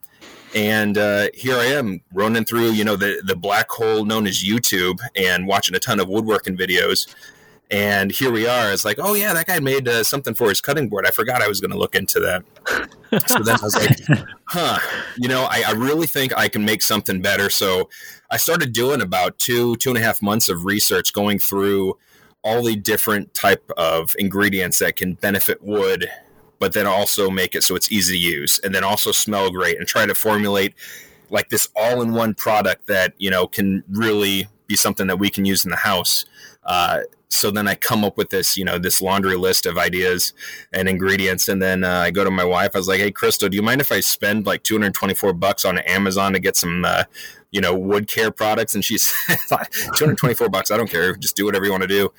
And 0.56 0.98
uh, 0.98 1.28
here 1.34 1.58
I 1.58 1.66
am 1.66 2.02
running 2.14 2.46
through, 2.46 2.72
you 2.72 2.84
know, 2.84 2.96
the, 2.96 3.22
the 3.26 3.36
black 3.36 3.70
hole 3.70 4.06
known 4.06 4.26
as 4.26 4.44
YouTube 4.44 5.00
and 5.16 5.46
watching 5.46 5.76
a 5.76 5.80
ton 5.80 6.00
of 6.00 6.08
woodworking 6.08 6.58
videos. 6.58 7.14
And 7.70 8.12
here 8.12 8.32
we 8.32 8.48
are. 8.48 8.72
It's 8.72 8.86
like, 8.86 8.98
oh, 8.98 9.14
yeah, 9.14 9.34
that 9.34 9.46
guy 9.46 9.60
made 9.60 9.90
uh, 9.90 10.04
something 10.04 10.34
for 10.34 10.48
his 10.48 10.62
cutting 10.62 10.88
board. 10.88 11.06
I 11.06 11.12
forgot 11.12 11.42
I 11.42 11.50
was 11.50 11.60
going 11.60 11.72
to 11.72 11.78
look 11.78 11.96
into 11.96 12.22
that. 12.22 12.44
so 13.28 13.40
then 13.40 13.58
I 13.60 13.62
was 13.62 13.76
like, 13.76 14.26
huh, 14.46 14.80
you 15.18 15.28
know, 15.28 15.44
I, 15.44 15.64
I 15.68 15.72
really 15.72 16.08
think 16.08 16.36
I 16.38 16.48
can 16.48 16.64
make 16.64 16.82
something 16.82 17.22
better. 17.22 17.50
So 17.50 17.90
I 18.32 18.38
started 18.38 18.72
doing 18.72 19.02
about 19.02 19.38
two, 19.38 19.76
two 19.76 19.90
and 19.90 19.98
a 19.98 20.02
half 20.02 20.22
months 20.22 20.48
of 20.48 20.64
research 20.64 21.12
going 21.12 21.40
through 21.40 21.98
all 22.48 22.64
the 22.64 22.78
different 22.78 23.34
type 23.34 23.70
of 23.78 24.16
ingredients 24.18 24.80
that 24.80 24.96
can 24.96 25.14
benefit 25.16 25.62
wood 25.62 26.10
but 26.60 26.74
then 26.74 26.88
also 26.88 27.30
make 27.30 27.54
it 27.56 27.62
so 27.62 27.76
it's 27.76 27.92
easy 27.92 28.14
to 28.14 28.20
use 28.20 28.60
and 28.64 28.74
then 28.74 28.84
also 28.84 29.12
smell 29.12 29.52
great 29.52 29.78
and 29.78 29.86
try 29.86 30.06
to 30.06 30.16
formulate 30.16 30.74
like 31.30 31.50
this 31.50 31.68
all-in-one 31.76 32.34
product 32.34 32.88
that 32.88 33.14
you 33.18 33.30
know 33.30 33.48
can 33.48 33.84
really 33.90 34.48
be 34.68 34.76
something 34.76 35.08
that 35.08 35.18
we 35.18 35.30
can 35.30 35.46
use 35.46 35.66
in 35.66 35.72
the 35.72 35.78
house. 35.78 36.26
Uh, 36.66 37.02
so 37.30 37.52
then 37.52 37.68
i 37.68 37.76
come 37.76 38.06
up 38.06 38.16
with 38.16 38.30
this 38.30 38.56
you 38.56 38.64
know 38.64 38.80
this 38.80 39.02
laundry 39.02 39.36
list 39.36 39.66
of 39.66 39.78
ideas 39.78 40.34
and 40.72 40.88
ingredients 40.88 41.50
and 41.50 41.62
then 41.62 41.84
uh, 41.84 42.00
i 42.00 42.10
go 42.10 42.24
to 42.24 42.32
my 42.32 42.46
wife. 42.46 42.72
I 42.74 42.78
was 42.78 42.88
like 42.88 43.02
hey 43.02 43.12
crystal 43.12 43.50
do 43.50 43.58
you 43.58 43.62
mind 43.62 43.82
if 43.82 43.92
i 43.92 44.00
spend 44.00 44.46
like 44.46 44.64
224 44.64 45.34
bucks 45.34 45.66
on 45.66 45.78
amazon 45.80 46.32
to 46.32 46.40
get 46.40 46.56
some 46.56 46.86
uh, 46.86 47.04
you 47.52 47.62
know 47.62 47.76
wood 47.76 48.08
care 48.08 48.32
products 48.32 48.76
and 48.76 48.84
she's 48.84 49.14
224 49.48 50.50
bucks. 50.50 50.72
I 50.72 50.78
don't 50.78 50.90
care. 50.90 51.16
Just 51.16 51.36
do 51.36 51.46
whatever 51.46 51.66
you 51.66 51.72
want 51.72 51.84
to 51.84 51.88
do. 51.88 52.12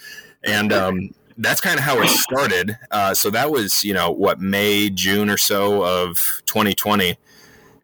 And 0.45 0.73
um, 0.73 1.11
that's 1.39 1.61
kind 1.61 1.79
of 1.79 1.85
how 1.85 2.01
it 2.01 2.09
started. 2.09 2.77
Uh, 2.91 3.15
so 3.15 3.31
that 3.31 3.51
was 3.51 3.85
you 3.85 3.95
know 3.95 4.11
what 4.11 4.41
may 4.41 4.91
june 4.91 5.31
or 5.31 5.37
so 5.37 5.85
of 5.85 6.43
2020 6.47 7.17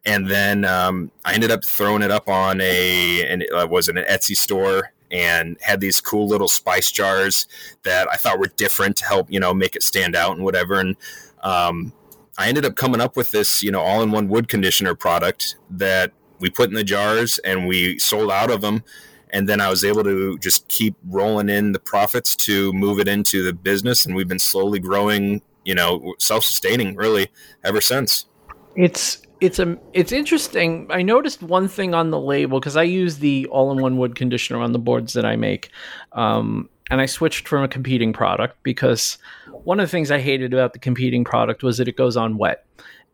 and 0.07 0.29
then 0.29 0.65
um, 0.65 1.11
i 1.25 1.33
ended 1.33 1.51
up 1.51 1.65
throwing 1.65 2.03
it 2.03 2.11
up 2.11 2.29
on 2.29 2.61
a 2.61 3.27
and 3.27 3.43
it 3.43 3.51
uh, 3.51 3.67
was 3.67 3.89
in 3.89 3.97
an 3.97 4.05
etsy 4.05 4.37
store 4.37 4.93
and 5.11 5.57
had 5.61 5.81
these 5.81 6.01
cool 6.01 6.27
little 6.27 6.49
spice 6.49 6.91
jars 6.91 7.47
that 7.85 8.09
i 8.11 8.17
thought 8.17 8.39
were 8.39 8.51
different 8.57 8.97
to 8.97 9.05
help 9.05 9.31
you 9.31 9.41
know 9.41 9.55
make 9.55 9.77
it 9.77 9.83
stand 9.83 10.15
out 10.17 10.35
and 10.37 10.45
whatever. 10.45 10.81
And 10.81 10.97
um, 11.43 11.93
i 12.37 12.49
ended 12.49 12.65
up 12.65 12.77
coming 12.77 13.01
up 13.01 13.17
with 13.17 13.31
this 13.31 13.63
you 13.63 13.71
know 13.71 13.81
all-in-one 13.81 14.29
wood 14.29 14.49
conditioner 14.49 14.95
product 14.95 15.57
that 15.71 16.13
we 16.41 16.51
put 16.51 16.69
in 16.69 16.75
the 16.75 16.85
jars 16.85 17.39
and 17.39 17.67
we 17.67 17.99
sold 17.99 18.31
out 18.31 18.51
of 18.51 18.61
them 18.61 18.83
and 19.35 19.49
then 19.49 19.61
I 19.61 19.69
was 19.69 19.85
able 19.85 20.05
to 20.05 20.39
just 20.39 20.69
keep 20.69 20.95
rolling 21.09 21.49
in 21.49 21.73
the 21.73 21.81
profits 21.81 22.37
to 22.37 22.73
move 22.73 23.01
it 23.01 23.09
into 23.09 23.43
the 23.43 23.53
business, 23.53 24.07
and 24.07 24.15
we've 24.15 24.29
been 24.29 24.39
slowly 24.39 24.79
growing, 24.79 25.43
you 25.65 25.75
know, 25.75 26.15
self-sustaining 26.21 26.95
really 26.95 27.27
ever 27.65 27.81
since. 27.81 28.27
It's 28.77 29.21
it's 29.41 29.59
a 29.59 29.77
it's 29.93 30.13
interesting. 30.13 30.87
I 30.89 31.03
noticed 31.03 31.43
one 31.43 31.67
thing 31.67 31.95
on 31.95 32.11
the 32.11 32.21
label 32.21 32.61
because 32.61 32.77
I 32.77 32.85
use 32.85 33.19
the 33.19 33.47
all-in-one 33.49 33.99
wood 33.99 34.15
conditioner 34.15 34.61
on 34.61 34.71
the 34.71 34.79
boards 34.79 35.15
that 35.15 35.25
I 35.25 35.35
make, 35.35 35.71
um, 36.13 36.71
and 36.89 37.01
I 37.01 37.07
switched 37.07 37.49
from 37.49 37.65
a 37.65 37.69
competing 37.69 38.13
product 38.13 38.63
because 38.63 39.19
one 39.65 39.81
of 39.81 39.85
the 39.85 39.91
things 39.91 40.13
I 40.13 40.21
hated 40.21 40.55
about 40.55 40.75
the 40.75 40.79
competing 40.79 41.25
product 41.25 41.65
was 41.65 41.79
that 41.79 41.89
it 41.89 41.97
goes 41.97 42.17
on 42.17 42.39
wet, 42.39 42.65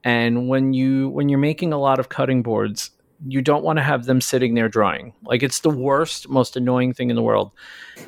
and 0.05 0.51
when 0.51 0.75
you 0.75 1.09
when 1.09 1.31
you're 1.31 1.39
making 1.39 1.73
a 1.73 1.79
lot 1.79 1.99
of 1.99 2.11
cutting 2.11 2.43
boards, 2.43 2.91
you 3.27 3.43
don't 3.43 3.63
want 3.63 3.79
to 3.79 3.83
have 3.83 4.07
them 4.07 4.21
sitting 4.21 4.55
there 4.55 4.69
drying. 4.69 5.13
Like 5.25 5.43
it's 5.43 5.61
the 5.61 5.71
worst, 5.71 6.29
most 6.29 6.57
annoying 6.57 6.95
thing 6.95 7.11
in 7.11 7.17
the 7.17 7.23
world 7.23 7.51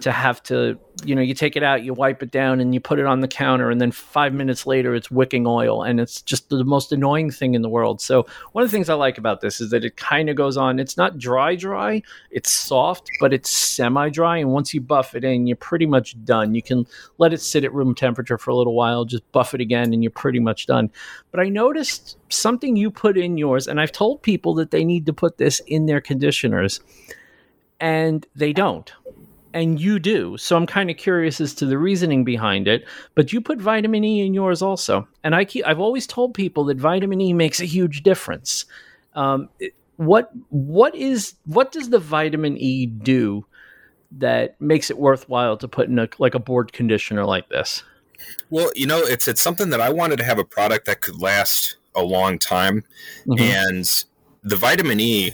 to 0.01 0.11
have 0.11 0.43
to, 0.45 0.79
you 1.05 1.15
know, 1.15 1.21
you 1.21 1.35
take 1.35 1.55
it 1.55 1.63
out, 1.63 1.83
you 1.83 1.93
wipe 1.93 2.23
it 2.23 2.31
down, 2.31 2.61
and 2.61 2.73
you 2.73 2.81
put 2.81 2.99
it 2.99 3.05
on 3.05 3.21
the 3.21 3.29
counter, 3.29 3.71
and 3.71 3.79
then 3.79 3.93
five 3.93 4.33
minutes 4.33 4.67
later 4.67 4.95
it's 4.95 5.11
wicking 5.11 5.47
oil, 5.47 5.83
and 5.83 6.01
it's 6.01 6.23
just 6.23 6.49
the 6.49 6.65
most 6.65 6.93
annoying 6.93 7.31
thing 7.31 7.55
in 7.55 7.61
the 7.61 7.69
world. 7.69 8.01
So 8.01 8.27
one 8.53 8.65
of 8.65 8.71
the 8.71 8.75
things 8.75 8.89
I 8.89 8.95
like 8.95 9.19
about 9.19 9.43
this 9.43 9.61
is 9.61 9.71
that 9.71 9.85
it 9.85 9.97
kind 9.97 10.31
of 10.31 10.37
goes 10.37 10.57
on. 10.57 10.79
It's 10.79 10.97
not 10.97 11.19
dry, 11.19 11.57
dry. 11.57 12.03
It's 12.31 12.51
soft, 12.51 13.07
but 13.21 13.35
it's 13.35 13.51
semi-dry, 13.51 14.39
and 14.39 14.51
once 14.51 14.73
you 14.73 14.81
buff 14.81 15.15
it 15.15 15.25
in, 15.25 15.47
you're 15.47 15.57
pretty 15.57 15.87
much 15.87 16.17
done. 16.25 16.55
You 16.55 16.63
can 16.63 16.87
let 17.19 17.35
it 17.35 17.43
sit 17.43 17.65
at 17.65 17.75
room 17.75 17.95
temperature 17.95 18.39
for 18.39 18.51
a 18.51 18.57
little 18.57 18.75
while, 18.75 19.05
just 19.05 19.31
buff 19.33 19.53
it 19.53 19.61
again, 19.61 19.93
and 19.93 20.03
you're 20.03 20.11
pretty 20.11 20.41
much 20.41 20.67
done. 20.67 20.91
But 21.31 21.41
I 21.41 21.51
noticed 21.51 22.17
something 22.31 22.77
you 22.77 22.91
put 22.91 23.19
in 23.19 23.37
yours, 23.37 23.69
and 23.69 23.79
I've 23.79 23.93
told 23.93 24.23
people 24.23 24.55
that 24.55 24.71
they 24.71 24.85
need 24.85 25.02
to 25.07 25.13
put 25.13 25.39
this 25.39 25.61
in 25.67 25.87
their 25.87 26.01
conditioners, 26.01 26.81
and 27.81 28.27
they 28.35 28.53
don't. 28.53 28.93
And 29.55 29.79
you 29.79 29.99
do. 29.99 30.39
So 30.39 30.57
I'm 30.57 30.67
kind 30.67 30.91
of 30.91 30.97
curious 30.97 31.39
as 31.41 31.53
to 31.57 31.67
the 31.67 31.77
reasoning 31.77 32.25
behind 32.25 32.67
it. 32.69 32.87
But 33.15 33.35
you 33.35 33.41
put 33.43 33.61
vitamin 33.61 34.03
E 34.03 34.25
in 34.25 34.33
yours 34.33 34.63
also. 34.63 35.07
And 35.25 35.35
I 35.35 35.45
keep, 35.45 35.67
I've 35.67 35.79
always 35.81 36.07
told 36.07 36.33
people 36.33 36.65
that 36.65 36.79
vitamin 36.79 37.21
E 37.21 37.35
makes 37.35 37.61
a 37.61 37.67
huge 37.67 38.03
difference. 38.03 38.65
Um, 39.15 39.49
it- 39.61 39.75
what 39.97 40.31
what 40.49 40.95
is 40.97 41.35
what 41.45 41.71
does 41.71 41.91
the 41.91 41.99
vitamin 41.99 42.57
E 42.57 42.87
do 42.87 43.45
that 44.13 44.59
makes 44.61 44.91
it 44.91 44.99
worthwhile 44.99 45.57
to 45.59 45.69
put 45.69 45.87
in 45.89 45.99
a 45.99 46.09
like 46.19 46.35
a 46.35 46.39
board 46.39 46.73
conditioner 46.73 47.25
like 47.27 47.49
this? 47.51 47.85
Well, 48.49 48.71
you 48.75 48.87
know, 48.87 48.99
it's 49.01 49.29
it's 49.29 49.43
something 49.43 49.69
that 49.69 49.83
I 49.83 49.91
wanted 49.91 50.17
to 50.17 50.25
have 50.25 50.39
a 50.39 50.45
product 50.45 50.87
that 50.87 51.03
could 51.03 51.21
last 51.21 51.77
a 51.95 52.03
long 52.03 52.39
time, 52.39 52.85
Mhm. 53.27 53.41
and 53.41 54.05
the 54.43 54.57
vitamin 54.57 55.01
E 55.01 55.33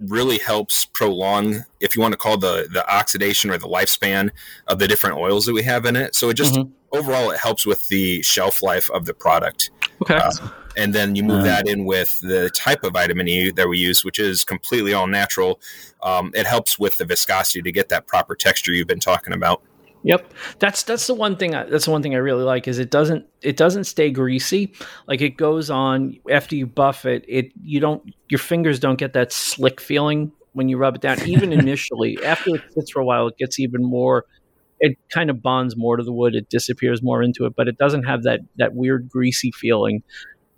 really 0.00 0.38
helps 0.38 0.84
prolong, 0.84 1.64
if 1.80 1.94
you 1.96 2.02
want 2.02 2.12
to 2.12 2.18
call 2.18 2.36
the 2.36 2.68
the 2.72 2.86
oxidation 2.92 3.50
or 3.50 3.58
the 3.58 3.68
lifespan 3.68 4.30
of 4.66 4.78
the 4.78 4.88
different 4.88 5.16
oils 5.16 5.46
that 5.46 5.52
we 5.54 5.62
have 5.62 5.86
in 5.86 5.96
it. 5.96 6.14
So 6.14 6.28
it 6.30 6.34
just 6.34 6.54
Mhm. 6.54 6.70
overall 6.92 7.30
it 7.30 7.38
helps 7.38 7.64
with 7.64 7.88
the 7.88 8.20
shelf 8.22 8.62
life 8.62 8.90
of 8.90 9.06
the 9.06 9.14
product. 9.14 9.70
Okay. 10.02 10.16
Uh, 10.16 10.30
and 10.76 10.92
then 10.92 11.14
you 11.14 11.22
move 11.22 11.40
Uh. 11.40 11.44
that 11.44 11.68
in 11.68 11.84
with 11.84 12.18
the 12.20 12.50
type 12.50 12.82
of 12.82 12.92
vitamin 12.92 13.28
E 13.28 13.50
that 13.52 13.68
we 13.68 13.78
use, 13.78 14.04
which 14.04 14.18
is 14.18 14.44
completely 14.44 14.92
all 14.92 15.06
natural. 15.06 15.60
Um, 16.02 16.32
it 16.34 16.46
helps 16.46 16.78
with 16.78 16.96
the 16.98 17.04
viscosity 17.04 17.62
to 17.62 17.72
get 17.72 17.88
that 17.90 18.06
proper 18.06 18.34
texture 18.34 18.72
you've 18.72 18.88
been 18.88 19.00
talking 19.00 19.32
about. 19.32 19.62
Yep, 20.06 20.34
that's 20.58 20.82
that's 20.82 21.06
the 21.06 21.14
one 21.14 21.36
thing. 21.36 21.54
I, 21.54 21.64
that's 21.64 21.86
the 21.86 21.90
one 21.90 22.02
thing 22.02 22.14
I 22.14 22.18
really 22.18 22.44
like 22.44 22.68
is 22.68 22.78
it 22.78 22.90
doesn't 22.90 23.24
it 23.42 23.56
doesn't 23.56 23.84
stay 23.84 24.10
greasy. 24.10 24.74
Like 25.08 25.22
it 25.22 25.36
goes 25.38 25.70
on 25.70 26.16
after 26.30 26.54
you 26.56 26.66
buff 26.66 27.06
it. 27.06 27.24
It 27.26 27.52
you 27.62 27.80
don't 27.80 28.14
your 28.28 28.38
fingers 28.38 28.78
don't 28.78 28.98
get 28.98 29.14
that 29.14 29.32
slick 29.32 29.80
feeling 29.80 30.30
when 30.52 30.68
you 30.68 30.76
rub 30.76 30.94
it 30.96 31.00
down. 31.00 31.26
Even 31.26 31.52
initially, 31.62 32.18
after 32.22 32.54
it 32.54 32.60
sits 32.74 32.90
for 32.90 33.00
a 33.00 33.04
while, 33.04 33.28
it 33.28 33.36
gets 33.38 33.58
even 33.58 33.82
more. 33.82 34.26
It 34.78 34.98
kind 35.10 35.30
of 35.30 35.40
bonds 35.40 35.74
more 35.76 35.96
to 35.96 36.02
the 36.02 36.12
wood. 36.12 36.34
It 36.34 36.50
disappears 36.50 37.02
more 37.02 37.22
into 37.22 37.46
it, 37.46 37.54
but 37.56 37.66
it 37.66 37.78
doesn't 37.78 38.02
have 38.04 38.24
that 38.24 38.40
that 38.56 38.74
weird 38.74 39.08
greasy 39.08 39.52
feeling 39.52 40.02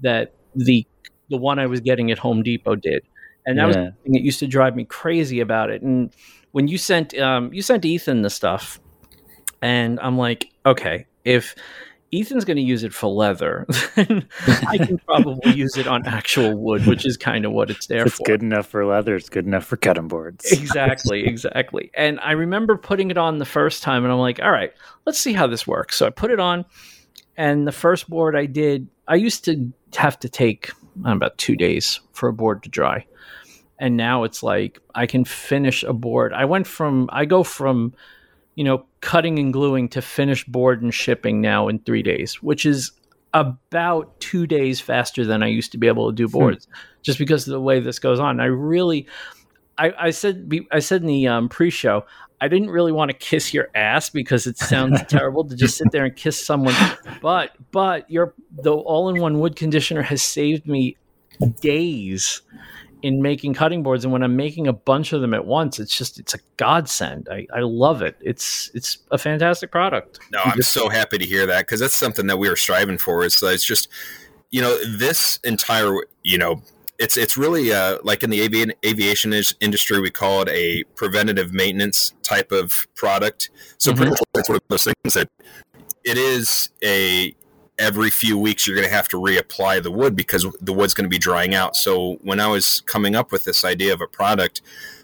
that 0.00 0.34
the 0.56 0.84
the 1.30 1.36
one 1.36 1.60
I 1.60 1.66
was 1.66 1.78
getting 1.80 2.10
at 2.10 2.18
Home 2.18 2.42
Depot 2.42 2.74
did. 2.74 3.04
And 3.46 3.58
that 3.60 3.66
was 3.66 3.76
Yeah. 3.76 3.82
the 3.84 3.92
thing 4.02 4.12
that 4.14 4.22
used 4.22 4.40
to 4.40 4.48
drive 4.48 4.74
me 4.74 4.84
crazy 4.84 5.38
about 5.38 5.70
it. 5.70 5.82
And 5.82 6.12
when 6.50 6.66
you 6.66 6.78
sent 6.78 7.16
um, 7.16 7.52
you 7.52 7.62
sent 7.62 7.84
Ethan 7.84 8.22
the 8.22 8.30
stuff, 8.30 8.80
and 9.62 9.98
I'm 10.00 10.18
like, 10.18 10.50
okay, 10.64 11.06
if 11.24 11.54
Ethan's 12.12 12.44
going 12.44 12.56
to 12.56 12.62
use 12.62 12.84
it 12.84 12.94
for 12.94 13.08
leather, 13.08 13.66
then 13.96 14.28
I 14.68 14.78
can 14.78 14.98
probably 14.98 15.52
use 15.52 15.76
it 15.76 15.86
on 15.86 16.06
actual 16.06 16.56
wood, 16.56 16.86
which 16.86 17.04
is 17.04 17.16
kind 17.16 17.44
of 17.44 17.52
what 17.52 17.70
it's 17.70 17.86
there 17.86 18.06
it's 18.06 18.16
for. 18.16 18.24
good 18.24 18.42
enough 18.42 18.66
for 18.66 18.84
leather. 18.86 19.16
It's 19.16 19.28
good 19.28 19.46
enough 19.46 19.64
for 19.64 19.76
cutting 19.76 20.08
boards. 20.08 20.46
Exactly, 20.52 21.26
exactly. 21.26 21.90
And 21.94 22.20
I 22.20 22.32
remember 22.32 22.76
putting 22.76 23.10
it 23.10 23.18
on 23.18 23.38
the 23.38 23.44
first 23.44 23.82
time, 23.82 24.04
and 24.04 24.12
I'm 24.12 24.18
like, 24.18 24.40
all 24.40 24.50
right, 24.50 24.72
let's 25.04 25.18
see 25.18 25.32
how 25.32 25.46
this 25.46 25.66
works. 25.66 25.96
So 25.96 26.06
I 26.06 26.10
put 26.10 26.30
it 26.30 26.40
on, 26.40 26.64
and 27.36 27.66
the 27.66 27.72
first 27.72 28.08
board 28.08 28.36
I 28.36 28.46
did, 28.46 28.88
I 29.08 29.16
used 29.16 29.44
to 29.46 29.72
have 29.94 30.18
to 30.20 30.28
take 30.28 30.70
know, 30.96 31.12
about 31.12 31.38
two 31.38 31.56
days 31.56 32.00
for 32.12 32.28
a 32.28 32.32
board 32.32 32.62
to 32.62 32.68
dry. 32.68 33.06
And 33.78 33.96
now 33.96 34.24
it's 34.24 34.42
like 34.42 34.80
I 34.94 35.06
can 35.06 35.24
finish 35.24 35.82
a 35.82 35.92
board. 35.92 36.32
I 36.32 36.44
went 36.46 36.66
from, 36.66 37.10
I 37.12 37.24
go 37.26 37.42
from, 37.42 37.94
you 38.56 38.64
know, 38.64 38.84
cutting 39.02 39.38
and 39.38 39.52
gluing 39.52 39.88
to 39.90 40.02
finish 40.02 40.44
board 40.44 40.82
and 40.82 40.92
shipping 40.92 41.40
now 41.40 41.68
in 41.68 41.78
three 41.80 42.02
days, 42.02 42.42
which 42.42 42.66
is 42.66 42.90
about 43.34 44.18
two 44.18 44.46
days 44.46 44.80
faster 44.80 45.24
than 45.24 45.42
I 45.42 45.46
used 45.46 45.70
to 45.72 45.78
be 45.78 45.86
able 45.86 46.10
to 46.10 46.16
do 46.16 46.26
boards, 46.26 46.66
just 47.02 47.18
because 47.18 47.46
of 47.46 47.52
the 47.52 47.60
way 47.60 47.80
this 47.80 47.98
goes 47.98 48.18
on. 48.18 48.40
I 48.40 48.46
really, 48.46 49.06
I, 49.76 49.92
I 49.98 50.10
said, 50.10 50.50
I 50.72 50.78
said 50.78 51.02
in 51.02 51.06
the 51.06 51.28
um, 51.28 51.48
pre-show, 51.50 52.06
I 52.40 52.48
didn't 52.48 52.70
really 52.70 52.92
want 52.92 53.10
to 53.10 53.16
kiss 53.16 53.52
your 53.52 53.68
ass 53.74 54.08
because 54.08 54.46
it 54.46 54.56
sounds 54.56 55.02
terrible 55.08 55.44
to 55.44 55.54
just 55.54 55.76
sit 55.76 55.90
there 55.92 56.06
and 56.06 56.16
kiss 56.16 56.42
someone. 56.42 56.74
But, 57.20 57.52
but 57.72 58.10
your 58.10 58.34
the 58.50 58.72
all-in-one 58.72 59.38
wood 59.38 59.56
conditioner 59.56 60.02
has 60.02 60.22
saved 60.22 60.66
me 60.66 60.96
days 61.60 62.42
in 63.02 63.20
making 63.22 63.54
cutting 63.54 63.82
boards 63.82 64.04
and 64.04 64.12
when 64.12 64.22
i'm 64.22 64.36
making 64.36 64.66
a 64.66 64.72
bunch 64.72 65.12
of 65.12 65.20
them 65.20 65.34
at 65.34 65.44
once 65.44 65.78
it's 65.78 65.96
just 65.96 66.18
it's 66.18 66.34
a 66.34 66.38
godsend 66.56 67.28
i, 67.30 67.46
I 67.54 67.60
love 67.60 68.02
it 68.02 68.16
it's 68.20 68.70
it's 68.74 68.98
a 69.10 69.18
fantastic 69.18 69.70
product 69.70 70.18
No, 70.32 70.40
I'm 70.44 70.62
so 70.62 70.88
happy 70.88 71.18
to 71.18 71.24
hear 71.24 71.46
that 71.46 71.60
because 71.60 71.80
that's 71.80 71.94
something 71.94 72.26
that 72.26 72.38
we 72.38 72.48
were 72.48 72.56
striving 72.56 72.98
for. 72.98 73.24
Is 73.24 73.42
it's 73.42 73.64
just, 73.64 73.88
you 74.50 74.60
know, 74.60 74.76
this 74.96 75.38
entire, 75.44 75.94
you 76.22 76.38
know, 76.38 76.62
it's 76.98 77.16
it's 77.16 77.36
really 77.36 77.72
uh, 77.72 77.98
like 78.02 78.22
in 78.22 78.30
the 78.30 78.40
avian, 78.40 78.72
aviation 78.84 79.32
is- 79.32 79.54
industry, 79.60 80.00
we 80.00 80.10
call 80.10 80.42
it 80.42 80.48
a 80.48 80.84
preventative 80.94 81.52
maintenance 81.52 82.12
type 82.22 82.52
of 82.52 82.86
product. 82.94 83.50
So 83.78 83.94
pretty 83.94 84.10
much 84.10 84.20
that's 84.34 84.48
one 84.48 84.56
of 84.56 84.62
those 84.68 84.84
things 84.84 85.14
that 85.14 85.28
it 86.04 86.18
is 86.18 86.70
a 86.82 87.34
every 87.78 88.10
few 88.10 88.38
weeks 88.38 88.66
you're 88.66 88.76
going 88.76 88.88
to 88.88 88.94
have 88.94 89.08
to 89.08 89.16
reapply 89.18 89.82
the 89.82 89.90
wood 89.90 90.16
because 90.16 90.46
the 90.60 90.72
wood's 90.72 90.94
going 90.94 91.04
to 91.04 91.08
be 91.10 91.18
drying 91.18 91.54
out. 91.54 91.76
So 91.76 92.14
when 92.22 92.40
I 92.40 92.46
was 92.48 92.80
coming 92.80 93.14
up 93.14 93.32
with 93.32 93.44
this 93.44 93.64
idea 93.64 93.92
of 93.92 94.00
a 94.00 94.06
product, 94.06 94.62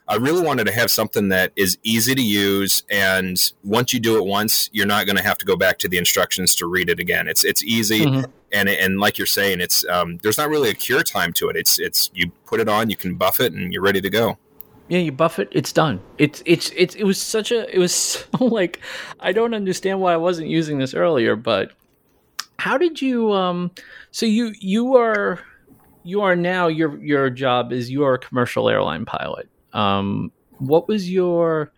I 0.09 0.17
really 0.17 0.43
wanted 0.43 0.64
to 0.64 0.73
have 0.73 0.91
something 0.91 1.29
that 1.29 1.52
is 1.55 1.79
easy 1.85 2.14
to 2.14 2.21
use, 2.23 2.83
and 2.91 3.38
once 3.62 3.93
you 3.93 4.00
do 4.00 4.17
it 4.19 4.25
once, 4.25 4.69
you're 4.73 4.87
not 4.87 5.07
going 5.07 5.17
to 5.17 5.23
have 5.23 5.38
to 5.38 5.47
go 5.47 5.55
back 5.57 5.79
to 5.79 5.88
the 5.88 5.97
instructions 5.97 6.55
to 6.57 6.67
read 6.67 6.91
it 6.91 6.99
again. 6.99 7.29
It's 7.29 7.45
it's 7.45 7.62
easy, 7.62 8.05
Mhm. 8.05 8.26
and 8.52 8.69
and 8.69 8.99
like 8.99 9.17
you're 9.17 9.29
saying, 9.29 9.61
it's 9.61 9.87
um, 9.88 10.19
there's 10.23 10.38
not 10.38 10.49
really 10.50 10.71
a 10.71 10.75
cure 10.75 11.02
time 11.05 11.33
to 11.35 11.49
it. 11.50 11.57
It's 11.57 11.79
it's 11.79 12.11
you 12.14 12.31
put 12.47 12.59
it 12.59 12.69
on, 12.69 12.91
you 12.91 12.97
can 12.97 13.14
buff 13.14 13.38
it, 13.38 13.52
and 13.52 13.73
you're 13.73 13.81
ready 13.83 14.00
to 14.00 14.11
go. 14.11 14.38
yeah 14.88 14.99
you 14.99 15.12
buff 15.12 15.38
it 15.38 15.49
it's 15.52 15.73
done 15.73 16.00
it's 16.19 16.43
it's 16.45 16.71
it's 16.76 16.97
it 16.97 17.05
was 17.05 17.17
such 17.23 17.52
a 17.52 17.73
it 17.75 17.79
was 17.79 17.93
so 17.95 18.45
like 18.45 18.81
i 19.21 19.31
don't 19.33 19.55
understand 19.55 20.00
why 20.00 20.12
i 20.12 20.17
wasn't 20.17 20.47
using 20.49 20.76
this 20.79 20.93
earlier 20.93 21.37
but 21.37 21.71
how 22.62 22.78
did 22.78 23.02
you 23.02 23.33
um 23.33 23.73
so 24.12 24.25
you 24.25 24.54
you 24.61 24.97
are 24.97 25.40
you 26.04 26.21
are 26.21 26.37
now 26.37 26.69
your 26.69 26.97
your 27.02 27.28
job 27.28 27.73
is 27.73 27.90
you 27.90 28.04
are 28.04 28.14
a 28.14 28.19
commercial 28.19 28.69
airline 28.69 29.04
pilot. 29.04 29.49
Um 29.73 30.31
what 30.59 30.87
was 30.87 31.11
your 31.11 31.73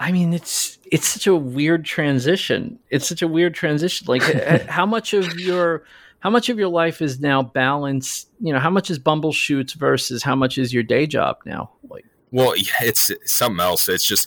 i 0.00 0.10
mean 0.10 0.34
it's 0.34 0.80
it's 0.90 1.06
such 1.06 1.28
a 1.28 1.36
weird 1.36 1.84
transition. 1.84 2.80
It's 2.90 3.06
such 3.06 3.22
a 3.22 3.28
weird 3.28 3.54
transition. 3.54 4.08
Like 4.08 4.22
how 4.68 4.86
much 4.86 5.14
of 5.14 5.38
your 5.38 5.84
how 6.18 6.30
much 6.30 6.48
of 6.48 6.58
your 6.58 6.68
life 6.68 7.00
is 7.00 7.20
now 7.20 7.40
balanced 7.44 8.28
you 8.40 8.52
know 8.52 8.58
how 8.58 8.70
much 8.70 8.90
is 8.90 8.98
bumble 8.98 9.32
shoots 9.32 9.74
versus 9.74 10.24
how 10.24 10.34
much 10.34 10.58
is 10.58 10.74
your 10.74 10.82
day 10.82 11.06
job 11.06 11.36
now? 11.46 11.70
Like 11.88 12.06
Well, 12.32 12.56
yeah, 12.56 12.82
it's 12.82 13.12
something 13.24 13.60
else. 13.60 13.88
It's 13.88 14.04
just 14.04 14.26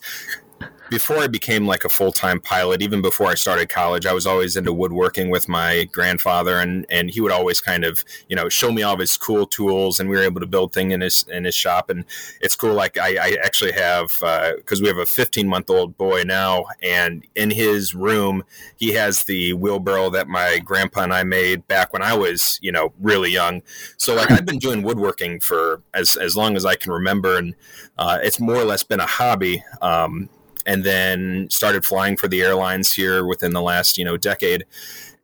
before 0.89 1.17
I 1.17 1.27
became 1.27 1.65
like 1.65 1.83
a 1.83 1.89
full 1.89 2.11
time 2.11 2.39
pilot, 2.39 2.81
even 2.81 3.01
before 3.01 3.27
I 3.27 3.35
started 3.35 3.69
college, 3.69 4.05
I 4.05 4.13
was 4.13 4.27
always 4.27 4.55
into 4.55 4.71
woodworking 4.71 5.29
with 5.29 5.47
my 5.47 5.85
grandfather, 5.91 6.57
and 6.57 6.85
and 6.89 7.09
he 7.09 7.21
would 7.21 7.31
always 7.31 7.59
kind 7.59 7.83
of 7.83 8.03
you 8.29 8.35
know 8.35 8.49
show 8.49 8.71
me 8.71 8.83
all 8.83 8.93
of 8.93 8.99
his 8.99 9.17
cool 9.17 9.45
tools, 9.45 9.99
and 9.99 10.09
we 10.09 10.15
were 10.15 10.23
able 10.23 10.41
to 10.41 10.47
build 10.47 10.73
things 10.73 10.93
in 10.93 11.01
his 11.01 11.25
in 11.31 11.45
his 11.45 11.55
shop, 11.55 11.89
and 11.89 12.05
it's 12.41 12.55
cool. 12.55 12.73
Like 12.73 12.97
I, 12.97 13.15
I 13.15 13.37
actually 13.43 13.71
have 13.73 14.19
because 14.57 14.81
we 14.81 14.87
have 14.87 14.97
a 14.97 15.05
15 15.05 15.47
month 15.47 15.69
old 15.69 15.97
boy 15.97 16.23
now, 16.23 16.65
and 16.81 17.25
in 17.35 17.51
his 17.51 17.95
room 17.95 18.43
he 18.77 18.93
has 18.93 19.23
the 19.23 19.53
wheelbarrow 19.53 20.09
that 20.11 20.27
my 20.27 20.59
grandpa 20.59 21.01
and 21.01 21.13
I 21.13 21.23
made 21.23 21.67
back 21.67 21.93
when 21.93 22.01
I 22.01 22.15
was 22.15 22.59
you 22.61 22.71
know 22.71 22.93
really 22.99 23.31
young. 23.31 23.61
So 23.97 24.15
like 24.15 24.31
I've 24.31 24.45
been 24.45 24.59
doing 24.59 24.83
woodworking 24.83 25.39
for 25.39 25.81
as 25.93 26.15
as 26.15 26.35
long 26.35 26.55
as 26.55 26.65
I 26.65 26.75
can 26.75 26.91
remember, 26.91 27.37
and 27.37 27.55
uh, 27.97 28.19
it's 28.21 28.39
more 28.39 28.57
or 28.57 28.65
less 28.65 28.83
been 28.83 28.99
a 28.99 29.07
hobby. 29.07 29.63
Um, 29.81 30.29
and 30.65 30.83
then 30.83 31.47
started 31.49 31.85
flying 31.85 32.17
for 32.17 32.27
the 32.27 32.41
airlines 32.41 32.93
here 32.93 33.25
within 33.25 33.53
the 33.53 33.61
last 33.61 33.97
you 33.97 34.05
know 34.05 34.17
decade, 34.17 34.65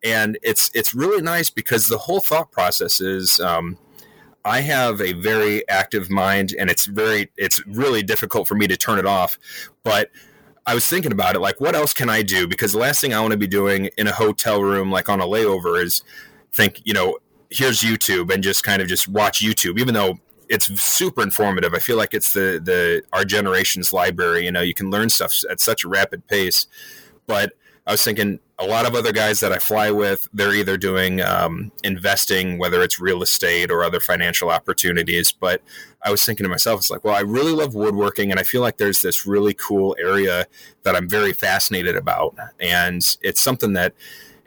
and 0.02 0.38
it's 0.42 0.70
it's 0.74 0.94
really 0.94 1.22
nice 1.22 1.50
because 1.50 1.88
the 1.88 1.98
whole 1.98 2.20
thought 2.20 2.50
process 2.50 3.00
is. 3.00 3.40
Um, 3.40 3.78
I 4.44 4.58
have 4.62 5.00
a 5.00 5.12
very 5.12 5.68
active 5.68 6.10
mind, 6.10 6.52
and 6.58 6.68
it's 6.68 6.86
very 6.86 7.30
it's 7.36 7.64
really 7.64 8.02
difficult 8.02 8.48
for 8.48 8.56
me 8.56 8.66
to 8.66 8.76
turn 8.76 8.98
it 8.98 9.06
off. 9.06 9.38
But 9.84 10.10
I 10.66 10.74
was 10.74 10.86
thinking 10.86 11.12
about 11.12 11.34
it, 11.34 11.40
like, 11.40 11.60
what 11.60 11.74
else 11.74 11.92
can 11.92 12.08
I 12.08 12.22
do? 12.22 12.46
Because 12.46 12.72
the 12.72 12.78
last 12.78 13.00
thing 13.00 13.12
I 13.12 13.20
want 13.20 13.32
to 13.32 13.38
be 13.38 13.48
doing 13.48 13.90
in 13.98 14.06
a 14.06 14.12
hotel 14.12 14.62
room, 14.62 14.90
like 14.90 15.08
on 15.08 15.20
a 15.20 15.26
layover, 15.26 15.82
is 15.82 16.02
think, 16.52 16.80
you 16.84 16.94
know, 16.94 17.18
here's 17.50 17.80
YouTube 17.80 18.32
and 18.32 18.42
just 18.42 18.62
kind 18.62 18.80
of 18.80 18.88
just 18.88 19.08
watch 19.08 19.42
YouTube, 19.42 19.78
even 19.78 19.94
though 19.94 20.18
it's 20.52 20.66
super 20.82 21.22
informative. 21.22 21.72
I 21.72 21.78
feel 21.78 21.96
like 21.96 22.12
it's 22.12 22.34
the 22.34 22.60
the 22.62 23.02
our 23.14 23.24
generation's 23.24 23.90
library. 23.90 24.44
You 24.44 24.52
know, 24.52 24.60
you 24.60 24.74
can 24.74 24.90
learn 24.90 25.08
stuff 25.08 25.34
at 25.50 25.60
such 25.60 25.82
a 25.82 25.88
rapid 25.88 26.26
pace. 26.26 26.66
But 27.26 27.54
I 27.86 27.92
was 27.92 28.04
thinking 28.04 28.38
a 28.58 28.66
lot 28.66 28.86
of 28.86 28.94
other 28.94 29.12
guys 29.12 29.40
that 29.40 29.50
I 29.50 29.58
fly 29.58 29.90
with, 29.90 30.28
they're 30.34 30.54
either 30.54 30.76
doing 30.76 31.22
um, 31.22 31.72
investing, 31.82 32.58
whether 32.58 32.82
it's 32.82 33.00
real 33.00 33.22
estate 33.22 33.70
or 33.70 33.82
other 33.82 33.98
financial 33.98 34.50
opportunities. 34.50 35.32
But 35.32 35.62
I 36.04 36.10
was 36.10 36.24
thinking 36.24 36.44
to 36.44 36.50
myself, 36.50 36.80
it's 36.80 36.90
like, 36.90 37.02
well, 37.02 37.14
I 37.14 37.20
really 37.20 37.52
love 37.52 37.74
woodworking, 37.74 38.30
and 38.30 38.38
I 38.38 38.42
feel 38.42 38.60
like 38.60 38.76
there's 38.76 39.00
this 39.00 39.26
really 39.26 39.54
cool 39.54 39.96
area 39.98 40.46
that 40.82 40.94
I'm 40.94 41.08
very 41.08 41.32
fascinated 41.32 41.96
about, 41.96 42.36
and 42.60 43.02
it's 43.22 43.40
something 43.40 43.72
that 43.72 43.94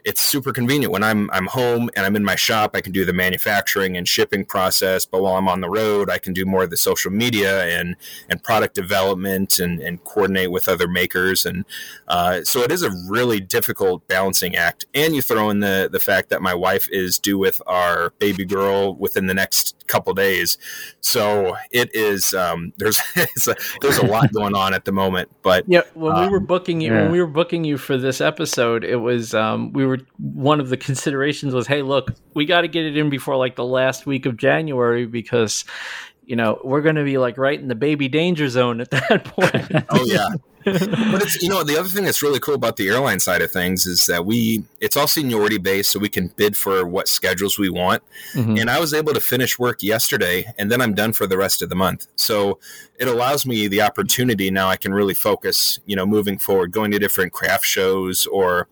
it's 0.05 0.21
super 0.21 0.53
convenient 0.53 0.93
when 0.93 1.03
I'm 1.03 1.29
I'm 1.31 1.47
home 1.47 1.89
and 1.95 2.05
I'm 2.05 2.15
in 2.15 2.24
my 2.24 2.35
shop. 2.35 2.71
I 2.75 2.81
can 2.81 2.91
do 2.91 3.05
the 3.05 3.13
manufacturing 3.13 3.97
and 3.97 4.07
shipping 4.07 4.45
process, 4.45 5.03
but 5.03 5.21
while 5.21 5.35
I'm 5.35 5.47
on 5.47 5.62
the 5.62 5.69
road, 5.69 6.12
I 6.12 6.19
can 6.19 6.31
do 6.31 6.45
more 6.45 6.63
of 6.63 6.69
the 6.69 6.77
social 6.77 7.12
media 7.12 7.65
and 7.65 7.95
and 8.29 8.41
product 8.43 8.75
development 8.75 9.57
and 9.57 9.81
and 9.81 10.03
coordinate 10.03 10.51
with 10.51 10.69
other 10.69 10.88
makers. 10.88 11.45
And 11.45 11.65
uh, 12.07 12.43
so 12.43 12.62
it 12.62 12.71
is 12.71 12.83
a 12.83 12.91
really 13.09 13.39
difficult 13.39 14.07
balancing 14.07 14.55
act. 14.55 14.85
And 14.93 15.15
you 15.15 15.24
throw 15.24 15.50
in 15.50 15.59
the 15.59 15.89
the 15.91 16.00
fact 16.00 16.29
that 16.29 16.41
my 16.41 16.53
wife 16.53 16.88
is 16.91 17.17
due 17.17 17.39
with 17.39 17.59
our 17.65 18.12
baby 18.19 18.45
girl 18.45 18.93
within 18.95 19.25
the 19.25 19.33
next 19.33 19.75
couple 19.88 20.13
days. 20.13 20.57
So 21.01 21.55
it 21.71 21.93
is 21.95 22.33
um, 22.33 22.74
there's 22.77 23.00
a, 23.47 23.55
there's 23.81 23.97
a 23.97 24.05
lot 24.05 24.31
going 24.33 24.55
on 24.55 24.75
at 24.75 24.85
the 24.85 24.91
moment. 24.91 25.31
But 25.41 25.65
yeah, 25.67 25.81
when 25.95 26.15
we 26.21 26.29
were 26.29 26.38
um, 26.38 26.45
booking 26.45 26.81
you, 26.81 26.93
yeah. 26.93 27.01
when 27.03 27.12
we 27.12 27.19
were 27.19 27.27
booking 27.27 27.63
you 27.63 27.77
for 27.77 27.97
this 27.97 28.21
episode, 28.21 28.83
it 28.83 28.97
was 28.97 29.33
um, 29.33 29.74
we 29.74 29.85
were 29.85 29.95
one 30.18 30.60
of 30.60 30.70
the 30.70 30.78
considerations 30.78 31.54
was, 31.54 31.68
hey, 31.68 31.82
look, 31.82 32.12
we 32.34 32.46
got 32.46 32.62
to 32.62 32.68
get 32.68 32.86
it 32.86 32.98
in 32.98 33.10
before 33.10 33.36
like 33.38 33.56
the 33.56 33.66
last 33.66 34.06
week 34.06 34.25
of 34.25 34.38
January 34.38 35.06
because 35.06 35.66
you 36.25 36.36
know 36.36 36.60
we're 36.64 36.82
going 36.82 36.96
to 36.96 37.04
be 37.04 37.18
like 37.20 37.38
right 37.38 37.60
in 37.60 37.68
the 37.68 37.75
baby 37.75 38.08
danger 38.08 38.50
zone 38.50 38.82
at 38.82 38.90
that 38.92 39.24
point. 39.25 39.86
oh 39.92 40.06
yeah. 40.06 40.30
but 40.64 41.22
it's 41.22 41.40
you 41.44 41.48
know 41.48 41.64
the 41.64 41.78
other 41.80 41.88
thing 41.88 42.04
that's 42.04 42.24
really 42.24 42.40
cool 42.40 42.56
about 42.56 42.78
the 42.78 42.88
airline 42.88 43.20
side 43.20 43.44
of 43.44 43.52
things 43.52 43.86
is 43.86 44.08
that 44.08 44.25
we 44.25 44.64
it's 44.82 44.98
all 44.98 45.06
seniority 45.06 45.60
based 45.60 45.92
so 45.92 46.00
we 46.00 46.10
can 46.10 46.28
bid 46.30 46.58
for 46.58 46.88
what 46.88 47.08
schedules 47.08 47.60
we 47.60 47.70
want 47.70 48.02
Mhm. 48.34 48.60
and 48.60 48.72
i 48.72 48.80
was 48.80 48.92
able 48.92 49.14
to 49.14 49.20
finish 49.22 49.60
work 49.60 49.84
yesterday 49.84 50.52
and 50.58 50.72
then 50.72 50.82
i'm 50.82 50.96
done 50.96 51.14
for 51.14 51.28
the 51.28 51.38
rest 51.38 51.62
of 51.62 51.70
the 51.70 51.75
month 51.75 52.08
so 52.16 52.58
it 53.00 53.08
allows 53.08 53.46
me 53.46 53.68
the 53.68 53.84
opportunity 53.84 54.50
now 54.50 54.68
i 54.68 54.75
can 54.75 54.92
really 54.96 55.14
focus 55.14 55.78
you 55.86 55.96
know 55.96 56.08
moving 56.08 56.40
forward 56.40 56.72
going 56.72 56.90
to 56.90 56.98
different 56.98 57.32
craft 57.34 57.66
shows 57.66 58.25
or 58.25 58.68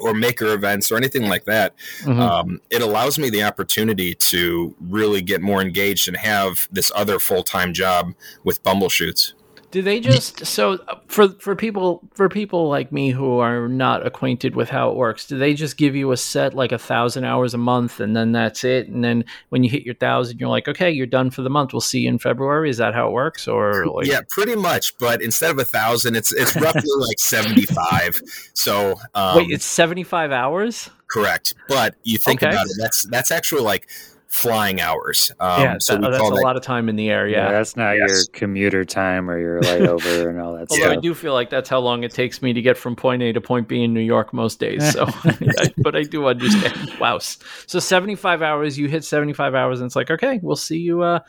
or 0.00 0.14
maker 0.14 0.52
events 0.54 0.90
or 0.90 0.96
anything 0.96 1.28
like 1.28 1.44
that 1.44 1.74
Mhm. 2.02 2.18
um, 2.20 2.60
it 2.70 2.82
allows 2.82 3.18
me 3.18 3.30
the 3.30 3.42
opportunity 3.42 4.14
to 4.14 4.74
really 4.80 5.22
get 5.22 5.40
more 5.40 5.60
engaged 5.60 6.08
and 6.08 6.16
have 6.16 6.68
this 6.72 6.90
other 6.94 7.18
full-time 7.18 7.72
job 7.72 8.14
with 8.44 8.62
bumbleshoots 8.62 9.32
Do 9.72 9.80
they 9.82 10.00
just 10.00 10.44
so 10.46 10.74
uh, 10.86 10.96
for 11.08 11.30
for 11.40 11.56
people 11.56 12.02
for 12.14 12.28
people 12.28 12.68
like 12.68 12.92
me 12.92 13.10
who 13.10 13.38
are 13.38 13.66
not 13.68 14.06
acquainted 14.06 14.54
with 14.54 14.68
how 14.68 14.90
it 14.90 14.96
works? 14.96 15.26
Do 15.26 15.38
they 15.38 15.54
just 15.54 15.78
give 15.78 15.96
you 15.96 16.12
a 16.12 16.16
set 16.16 16.52
like 16.54 16.72
a 16.72 16.78
thousand 16.78 17.24
hours 17.24 17.54
a 17.54 17.58
month 17.58 17.98
and 17.98 18.14
then 18.14 18.32
that's 18.32 18.64
it? 18.64 18.88
And 18.88 19.02
then 19.02 19.24
when 19.48 19.64
you 19.64 19.70
hit 19.70 19.82
your 19.84 19.94
thousand, 19.94 20.38
you're 20.38 20.50
like, 20.50 20.68
okay, 20.68 20.90
you're 20.90 21.06
done 21.06 21.30
for 21.30 21.40
the 21.40 21.48
month. 21.50 21.72
We'll 21.72 21.80
see 21.80 22.00
you 22.00 22.10
in 22.10 22.18
February. 22.18 22.68
Is 22.68 22.76
that 22.76 22.92
how 22.94 23.08
it 23.08 23.12
works? 23.12 23.48
Or 23.48 23.86
like, 23.86 24.06
yeah, 24.06 24.20
pretty 24.28 24.56
much. 24.56 24.96
But 24.98 25.22
instead 25.22 25.50
of 25.50 25.58
a 25.58 25.64
thousand, 25.64 26.16
it's 26.16 26.32
it's 26.32 26.54
roughly 26.54 26.82
like 26.98 27.18
seventy 27.18 27.64
five. 27.64 28.20
So 28.52 28.96
um, 29.14 29.36
wait, 29.36 29.50
it's 29.50 29.64
seventy 29.64 30.04
five 30.04 30.32
hours. 30.32 30.90
correct. 31.08 31.54
But 31.68 31.94
you 32.04 32.18
think 32.18 32.42
Okay. 32.42 32.52
about 32.52 32.66
it, 32.66 32.72
that's 32.78 33.04
that's 33.06 33.30
actually 33.30 33.62
like 33.62 33.88
flying 34.32 34.80
hours. 34.80 35.30
Um, 35.40 35.60
yeah, 35.62 35.76
so 35.78 35.92
that- 35.92 36.00
we 36.00 36.06
that's 36.08 36.18
call 36.18 36.32
a 36.32 36.36
that. 36.36 36.42
lot 36.42 36.56
of 36.56 36.62
time 36.62 36.88
in 36.88 36.96
the 36.96 37.10
air. 37.10 37.28
Yeah, 37.28 37.44
Yeah. 37.46 37.52
that's 37.52 37.76
not 37.76 37.96
your 37.96 38.08
commuter 38.32 38.82
time 38.82 39.28
or 39.30 39.38
your 39.38 39.60
layover 39.60 40.26
and 40.30 40.40
all 40.40 40.54
that 40.54 40.72
stuff. 40.72 40.80
Although 40.82 40.92
I 40.98 41.00
do 41.00 41.12
feel 41.12 41.34
like 41.34 41.50
that's 41.50 41.68
how 41.68 41.80
long 41.80 42.02
it 42.02 42.12
takes 42.12 42.40
me 42.40 42.54
to 42.54 42.62
get 42.62 42.78
from 42.78 42.96
point 42.96 43.22
A 43.22 43.32
to 43.34 43.42
point 43.42 43.68
B 43.68 43.84
in 43.84 43.92
New 43.92 44.00
York 44.00 44.32
most 44.32 44.58
days. 44.58 44.90
So, 44.92 45.04
but 45.78 45.94
I 45.94 46.02
do 46.04 46.26
understand. 46.26 46.98
Wow. 46.98 47.18
So 47.18 47.78
75 47.78 48.40
hours, 48.40 48.78
you 48.78 48.88
hit 48.88 49.04
75 49.04 49.54
hours, 49.54 49.80
and 49.80 49.86
it's 49.86 49.96
like, 49.96 50.10
okay, 50.10 50.40
we'll 50.42 50.56
see 50.56 50.78
you, 50.78 51.02
uh, 51.02 51.20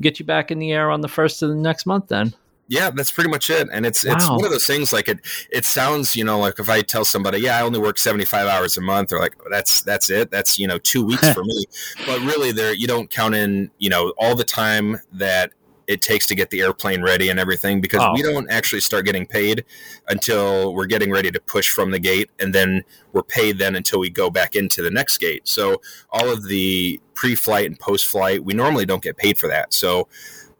get 0.00 0.20
you 0.20 0.24
back 0.24 0.52
in 0.52 0.60
the 0.60 0.70
air 0.70 0.88
on 0.88 1.00
the 1.00 1.08
first 1.08 1.42
of 1.42 1.48
the 1.48 1.56
next 1.56 1.84
month 1.84 2.06
then. 2.08 2.32
Yeah, 2.72 2.88
that's 2.90 3.12
pretty 3.12 3.28
much 3.28 3.50
it. 3.50 3.68
And 3.70 3.84
it's 3.84 4.02
it's 4.04 4.26
one 4.30 4.44
of 4.46 4.50
those 4.50 4.66
things 4.66 4.94
like 4.94 5.06
it 5.06 5.18
it 5.50 5.66
sounds, 5.66 6.16
you 6.16 6.24
know, 6.24 6.38
like 6.38 6.58
if 6.58 6.70
I 6.70 6.80
tell 6.80 7.04
somebody, 7.04 7.40
yeah, 7.40 7.58
I 7.58 7.62
only 7.62 7.78
work 7.78 7.98
75 7.98 8.46
hours 8.48 8.78
a 8.78 8.80
month, 8.80 9.10
they're 9.10 9.18
like, 9.18 9.36
oh, 9.40 9.48
that's 9.50 9.82
that's 9.82 10.08
it. 10.08 10.30
That's, 10.30 10.58
you 10.58 10.66
know, 10.66 10.78
2 10.78 11.04
weeks 11.04 11.30
for 11.34 11.44
me. 11.44 11.64
But 12.06 12.20
really 12.20 12.50
there 12.50 12.72
you 12.72 12.86
don't 12.86 13.10
count 13.10 13.34
in, 13.34 13.70
you 13.78 13.90
know, 13.90 14.14
all 14.16 14.34
the 14.34 14.44
time 14.44 14.98
that 15.12 15.52
it 15.86 16.00
takes 16.00 16.26
to 16.28 16.34
get 16.34 16.48
the 16.48 16.60
airplane 16.62 17.02
ready 17.02 17.28
and 17.28 17.38
everything 17.38 17.80
because 17.82 18.00
Oh. 18.02 18.12
we 18.14 18.22
don't 18.22 18.48
actually 18.50 18.80
start 18.80 19.04
getting 19.04 19.26
paid 19.26 19.64
until 20.08 20.72
we're 20.74 20.86
getting 20.86 21.10
ready 21.10 21.30
to 21.30 21.40
push 21.40 21.68
from 21.68 21.90
the 21.90 21.98
gate 21.98 22.30
and 22.38 22.54
then 22.54 22.84
we're 23.12 23.24
paid 23.24 23.58
then 23.58 23.74
until 23.74 23.98
we 23.98 24.08
go 24.08 24.30
back 24.30 24.54
into 24.54 24.80
the 24.80 24.90
next 24.90 25.18
gate. 25.18 25.46
So 25.46 25.82
all 26.10 26.30
of 26.30 26.44
the 26.48 27.00
pre-flight 27.14 27.66
and 27.66 27.78
post-flight, 27.78 28.44
we 28.44 28.54
normally 28.54 28.86
don't 28.86 29.02
get 29.02 29.16
paid 29.18 29.36
for 29.36 29.48
that. 29.48 29.74
So 29.74 30.08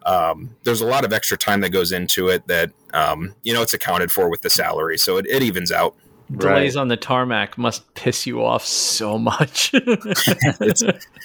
um, 0.07 0.57
there's 0.65 0.81
a 0.81 0.87
lot 0.87 1.05
of 1.05 1.13
extra 1.13 1.37
time 1.37 1.61
that 1.61 1.71
goes 1.71 1.93
into 1.93 2.29
it 2.29 2.47
that 2.49 2.73
um, 2.93 3.35
you 3.43 3.53
know 3.53 3.63
it's 3.63 3.75
accounted 3.75 4.11
for 4.11 4.31
with 4.31 4.43
the 4.43 4.51
salary, 4.51 4.99
so 4.99 5.17
it, 5.17 5.27
it 5.27 5.43
evens 5.43 5.73
out. 5.73 5.95
Delays 6.37 6.77
on 6.77 6.89
the 6.89 6.97
tarmac 6.97 7.59
must 7.59 7.93
piss 7.95 8.27
you 8.27 8.43
off 8.43 8.65
so 8.65 9.19
much. 9.19 9.73
It's 10.61 10.83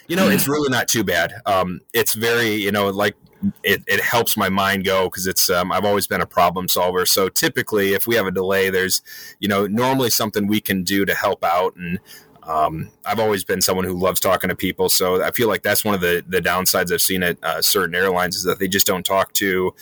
you 0.08 0.16
know 0.16 0.30
it's 0.30 0.48
really 0.48 0.70
not 0.70 0.88
too 0.88 1.04
bad. 1.04 1.34
Um, 1.46 1.82
it's 1.94 2.14
very 2.14 2.56
you 2.56 2.72
know 2.72 2.90
like 2.90 3.16
it, 3.64 3.84
it 3.88 4.02
helps 4.02 4.36
my 4.36 4.50
mind 4.50 4.84
go 4.86 5.06
because 5.06 5.28
it's 5.28 5.50
um, 5.50 5.72
I've 5.72 5.86
always 5.86 6.08
been 6.08 6.22
a 6.22 6.26
problem 6.26 6.68
solver. 6.68 7.06
So 7.06 7.30
typically, 7.30 7.94
if 7.94 8.08
we 8.08 8.16
have 8.16 8.26
a 8.26 8.32
delay, 8.32 8.70
there's 8.70 9.02
you 9.40 9.48
know 9.48 9.68
normally 9.68 10.10
something 10.10 10.48
we 10.48 10.62
can 10.62 10.84
do 10.84 11.06
to 11.06 11.14
help 11.14 11.44
out 11.44 11.76
and. 11.76 12.00
Um, 12.48 12.90
I've 13.06 13.20
always 13.20 13.44
been 13.44 13.62
someone 13.62 13.86
who 13.86 13.94
loves 13.94 14.20
talking 14.20 14.50
to 14.50 14.56
people, 14.56 14.90
so 14.90 15.22
I 15.22 15.32
feel 15.32 15.48
like 15.50 15.64
that's 15.64 15.84
one 15.86 15.94
of 15.94 16.02
the 16.02 16.24
the 16.28 16.40
downsides 16.42 16.92
I've 16.94 17.02
seen 17.02 17.22
at 17.24 17.38
uh, 17.44 17.62
certain 17.62 17.94
airlines 17.94 18.36
is 18.36 18.44
that 18.44 18.58
they 18.60 18.68
just 18.68 18.88
don't 18.88 19.06
talk 19.06 19.34
to 19.34 19.74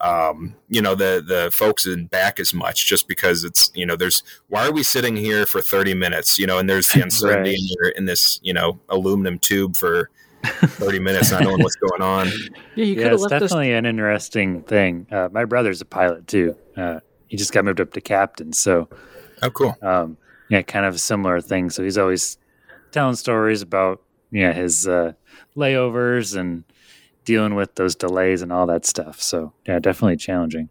um, 0.00 0.54
you 0.68 0.80
know 0.82 0.94
the 0.94 1.24
the 1.26 1.50
folks 1.52 1.86
in 1.86 2.06
back 2.06 2.38
as 2.40 2.52
much 2.54 2.86
just 2.86 3.08
because 3.08 3.44
it's 3.44 3.70
you 3.74 3.84
know 3.86 3.96
there's 3.96 4.22
why 4.48 4.66
are 4.66 4.72
we 4.72 4.82
sitting 4.82 5.16
here 5.16 5.44
for 5.46 5.60
30 5.60 5.94
minutes 5.94 6.38
you 6.38 6.46
know 6.46 6.58
and 6.58 6.68
there's 6.70 6.88
the 6.88 7.00
uncertainty 7.02 7.50
Right. 7.50 7.58
in, 7.58 7.66
your, 7.80 7.88
in 7.90 8.04
this 8.04 8.38
you 8.42 8.52
know 8.52 8.78
aluminum 8.88 9.38
tube 9.40 9.76
for 9.76 10.10
30 10.44 11.00
minutes 11.00 11.32
not 11.32 11.42
knowing 11.42 11.60
what's 11.62 11.74
going 11.76 12.00
on 12.02 12.28
yeah, 12.76 12.84
you 12.84 12.94
could 12.94 13.00
yeah, 13.00 13.04
have 13.06 13.12
it's 13.14 13.22
left 13.22 13.34
us. 13.42 13.50
definitely 13.50 13.72
an 13.72 13.86
interesting 13.86 14.62
thing. 14.62 15.06
Uh, 15.10 15.28
my 15.32 15.44
brother's 15.44 15.80
a 15.80 15.84
pilot 15.84 16.28
too. 16.28 16.54
Uh, 16.76 17.00
he 17.26 17.36
just 17.36 17.52
got 17.52 17.64
moved 17.64 17.80
up 17.80 17.92
to 17.92 18.00
captain, 18.00 18.52
so 18.52 18.88
oh 19.42 19.50
cool 19.50 19.76
um, 19.82 20.16
yeah, 20.48 20.62
kind 20.62 20.86
of 20.86 20.94
a 20.94 20.98
similar 20.98 21.40
thing. 21.40 21.70
So 21.70 21.82
he's 21.82 21.98
always 21.98 22.38
telling 22.90 23.16
stories 23.16 23.62
about 23.62 24.02
yeah 24.30 24.52
his 24.52 24.86
uh, 24.86 25.12
layovers 25.56 26.36
and 26.36 26.64
dealing 27.24 27.54
with 27.54 27.74
those 27.74 27.94
delays 27.94 28.42
and 28.42 28.52
all 28.52 28.66
that 28.66 28.86
stuff. 28.86 29.20
So 29.20 29.52
yeah, 29.66 29.78
definitely 29.78 30.16
challenging. 30.16 30.70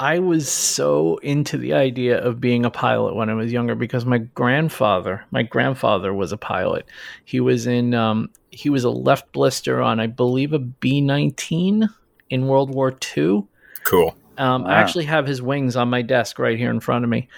I 0.00 0.18
was 0.18 0.50
so 0.50 1.18
into 1.18 1.56
the 1.56 1.74
idea 1.74 2.18
of 2.18 2.40
being 2.40 2.64
a 2.64 2.70
pilot 2.70 3.14
when 3.14 3.30
I 3.30 3.34
was 3.34 3.52
younger 3.52 3.76
because 3.76 4.04
my 4.04 4.18
grandfather, 4.18 5.24
my 5.30 5.44
grandfather 5.44 6.12
was 6.12 6.32
a 6.32 6.36
pilot. 6.36 6.86
He 7.24 7.38
was 7.38 7.68
in, 7.68 7.94
um, 7.94 8.30
he 8.50 8.68
was 8.68 8.82
a 8.82 8.90
left 8.90 9.30
blister 9.32 9.80
on, 9.80 10.00
I 10.00 10.08
believe, 10.08 10.52
a 10.54 10.58
B 10.58 11.00
nineteen 11.00 11.88
in 12.30 12.48
World 12.48 12.74
War 12.74 12.96
II. 13.16 13.44
cool 13.84 14.16
Um, 14.38 14.64
I 14.64 14.74
actually 14.74 15.04
have 15.04 15.26
his 15.26 15.40
wings 15.40 15.76
on 15.76 15.88
my 15.90 16.02
desk 16.02 16.38
right 16.38 16.58
here 16.58 16.70
in 16.70 16.80
front 16.80 17.04
of 17.04 17.10
me, 17.10 17.28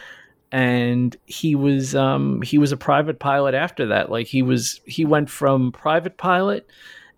and 0.54 1.16
he 1.26 1.56
was 1.56 1.96
um, 1.96 2.40
he 2.42 2.58
was 2.58 2.70
a 2.70 2.76
private 2.76 3.18
pilot 3.18 3.54
after 3.54 3.86
that. 3.86 4.08
Like 4.08 4.28
he 4.28 4.40
was 4.40 4.80
he 4.86 5.04
went 5.04 5.28
from 5.28 5.72
private 5.72 6.16
pilot, 6.16 6.70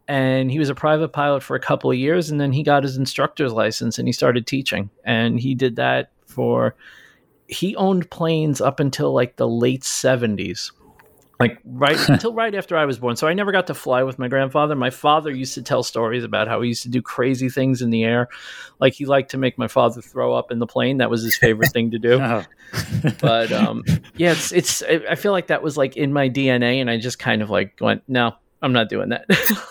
and 0.09 0.51
he 0.51 0.59
was 0.59 0.71
a 0.71 0.75
private 0.75 1.11
pilot 1.11 1.43
for 1.43 1.55
a 1.55 1.61
couple 1.61 1.91
of 1.91 1.99
years, 1.99 2.31
and 2.31 2.41
then 2.41 2.51
he 2.51 2.63
got 2.63 2.83
his 2.83 2.97
instructor's 2.97 3.53
license 3.53 3.99
and 3.99 4.09
he 4.09 4.13
started 4.13 4.47
teaching, 4.47 4.89
and 5.05 5.39
he 5.39 5.55
did 5.55 5.77
that 5.77 6.13
for 6.25 6.77
he 7.47 7.77
owned 7.77 8.11
planes 8.11 8.63
up 8.63 8.81
until 8.81 9.13
like 9.13 9.37
the 9.37 9.47
late 9.47 9.85
seventies. 9.85 10.73
Like 11.39 11.59
right 11.65 11.99
until 12.09 12.33
right 12.33 12.55
after 12.55 12.77
I 12.77 12.87
was 12.87 12.99
born. 12.99 13.17
So 13.17 13.27
I 13.27 13.35
never 13.35 13.53
got 13.53 13.67
to 13.67 13.75
fly 13.75 14.03
with 14.03 14.19
my 14.19 14.27
grandfather. 14.29 14.75
My 14.75 14.91
father 14.91 15.31
used 15.31 15.55
to 15.55 15.63
tell 15.63 15.83
stories 15.83 16.25
about 16.25 16.49
how 16.49 16.63
he 16.63 16.69
used 16.69 16.83
to 16.85 16.89
do 16.89 17.03
crazy 17.03 17.51
things 17.51 17.83
in 17.83 17.91
the 17.91 18.05
air. 18.05 18.29
Like 18.81 18.95
he 18.95 19.05
liked 19.05 19.33
to 19.33 19.37
make 19.39 19.59
my 19.59 19.69
father 19.69 20.01
throw 20.01 20.33
up 20.33 20.51
in 20.51 20.59
the 20.61 20.67
plane. 20.67 20.97
That 20.99 21.11
was 21.11 21.23
his 21.23 21.37
favorite 21.37 21.73
thing 21.73 21.91
to 21.93 21.99
do. 21.99 22.21
Oh. 22.23 22.45
But 23.21 23.53
um, 23.53 23.85
yeah, 24.17 24.33
it's 24.33 24.51
it's. 24.53 24.83
I 24.83 25.15
feel 25.15 25.33
like 25.33 25.47
that 25.49 25.63
was 25.63 25.77
like 25.77 25.97
in 25.97 26.13
my 26.13 26.29
DNA, 26.29 26.81
and 26.81 26.91
I 26.91 26.99
just 26.99 27.19
kind 27.19 27.41
of 27.43 27.49
like 27.49 27.79
went, 27.81 28.03
no, 28.09 28.33
I'm 28.61 28.73
not 28.73 28.89
doing 28.89 29.11
that. 29.11 29.27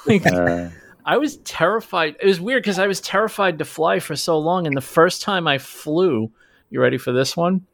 like, 0.06 0.26
Uh, 0.26 0.70
I 1.06 1.18
was 1.18 1.38
terrified. 1.38 2.16
It 2.22 2.26
was 2.26 2.40
weird 2.40 2.64
because 2.64 2.80
I 2.80 2.88
was 2.88 3.02
terrified 3.02 3.60
to 3.60 3.66
fly 3.66 4.00
for 4.00 4.16
so 4.16 4.40
long, 4.40 4.66
and 4.66 4.78
the 4.78 4.82
first 4.82 5.22
time 5.22 5.46
I 5.48 5.58
flew, 5.58 6.32
you 6.70 6.80
ready 6.80 6.98
for 6.98 7.12
this 7.12 7.36
one? 7.36 7.66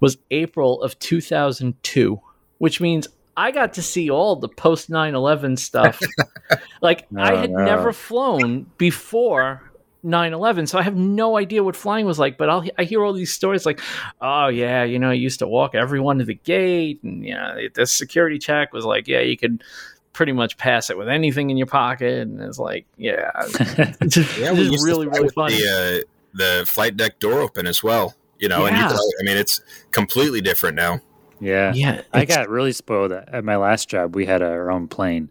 Was 0.00 0.18
April 0.30 0.82
of 0.82 0.98
2002, 0.98 2.20
which 2.58 2.80
means 2.80 3.08
I 3.36 3.50
got 3.50 3.74
to 3.74 3.82
see 3.82 4.10
all 4.10 4.36
the 4.36 4.48
post 4.48 4.90
9/11 4.90 5.58
stuff. 5.58 6.00
like 6.80 7.06
I 7.16 7.32
Oh, 7.32 7.36
had 7.36 7.50
no. 7.50 7.64
never 7.64 7.92
flown 7.92 8.66
before 8.78 9.62
9/11, 10.04 10.68
so 10.68 10.78
I 10.78 10.82
have 10.82 10.96
no 10.96 11.36
idea 11.36 11.62
what 11.64 11.74
flying 11.76 12.06
was 12.06 12.18
like. 12.18 12.38
But 12.38 12.48
I'll, 12.48 12.64
I 12.78 12.84
hear 12.84 13.02
all 13.04 13.12
these 13.12 13.32
stories 13.32 13.66
like, 13.66 13.80
"Oh 14.20 14.48
yeah, 14.48 14.84
you 14.84 14.98
know, 14.98 15.10
I 15.10 15.14
used 15.14 15.40
to 15.40 15.48
walk 15.48 15.74
everyone 15.74 16.18
to 16.18 16.24
the 16.24 16.34
gate, 16.34 17.02
and 17.02 17.24
yeah, 17.24 17.58
the 17.74 17.86
security 17.86 18.38
check 18.38 18.72
was 18.72 18.84
like, 18.84 19.08
yeah, 19.08 19.20
you 19.20 19.36
could." 19.36 19.62
Pretty 20.12 20.32
much 20.32 20.56
pass 20.56 20.88
it 20.88 20.96
with 20.96 21.10
anything 21.10 21.50
in 21.50 21.58
your 21.58 21.66
pocket, 21.66 22.20
and 22.22 22.40
it's 22.40 22.58
like, 22.58 22.86
yeah, 22.96 23.30
it's 24.00 24.14
just, 24.14 24.38
yeah 24.38 24.48
it's 24.52 24.58
we 24.58 24.64
just 24.64 24.72
used 24.72 24.84
to 24.84 24.90
really, 24.90 25.08
really 25.08 25.24
with 25.24 25.34
funny. 25.34 25.56
the, 25.56 26.04
uh, 26.06 26.08
the 26.32 26.64
flight 26.66 26.96
deck 26.96 27.18
door 27.18 27.42
open 27.42 27.66
as 27.66 27.82
well 27.82 28.14
you 28.38 28.48
know 28.48 28.64
and 28.64 28.74
you 28.78 28.82
i 28.82 29.22
mean 29.24 29.36
it's 29.36 29.60
completely 29.90 30.40
different 30.40 30.74
now 30.74 30.98
yeah. 31.40 31.72
yeah, 31.74 32.02
I 32.12 32.24
got 32.24 32.48
really 32.48 32.72
spoiled 32.72 33.12
at 33.12 33.44
my 33.44 33.56
last 33.56 33.88
job. 33.88 34.14
We 34.14 34.26
had 34.26 34.42
our 34.42 34.70
own 34.70 34.88
plane, 34.88 35.30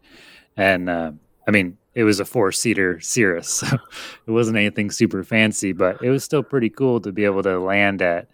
and 0.57 0.89
uh, 0.89 1.11
I 1.47 1.51
mean, 1.51 1.77
it 1.93 2.03
was 2.03 2.19
a 2.19 2.25
four 2.25 2.51
seater 2.51 2.99
Cirrus, 2.99 3.49
so 3.49 3.67
it 4.27 4.31
wasn't 4.31 4.57
anything 4.57 4.91
super 4.91 5.23
fancy, 5.23 5.71
but 5.71 6.01
it 6.03 6.09
was 6.09 6.23
still 6.23 6.43
pretty 6.43 6.69
cool 6.69 6.99
to 7.01 7.11
be 7.11 7.25
able 7.25 7.43
to 7.43 7.59
land 7.59 8.01
at 8.01 8.27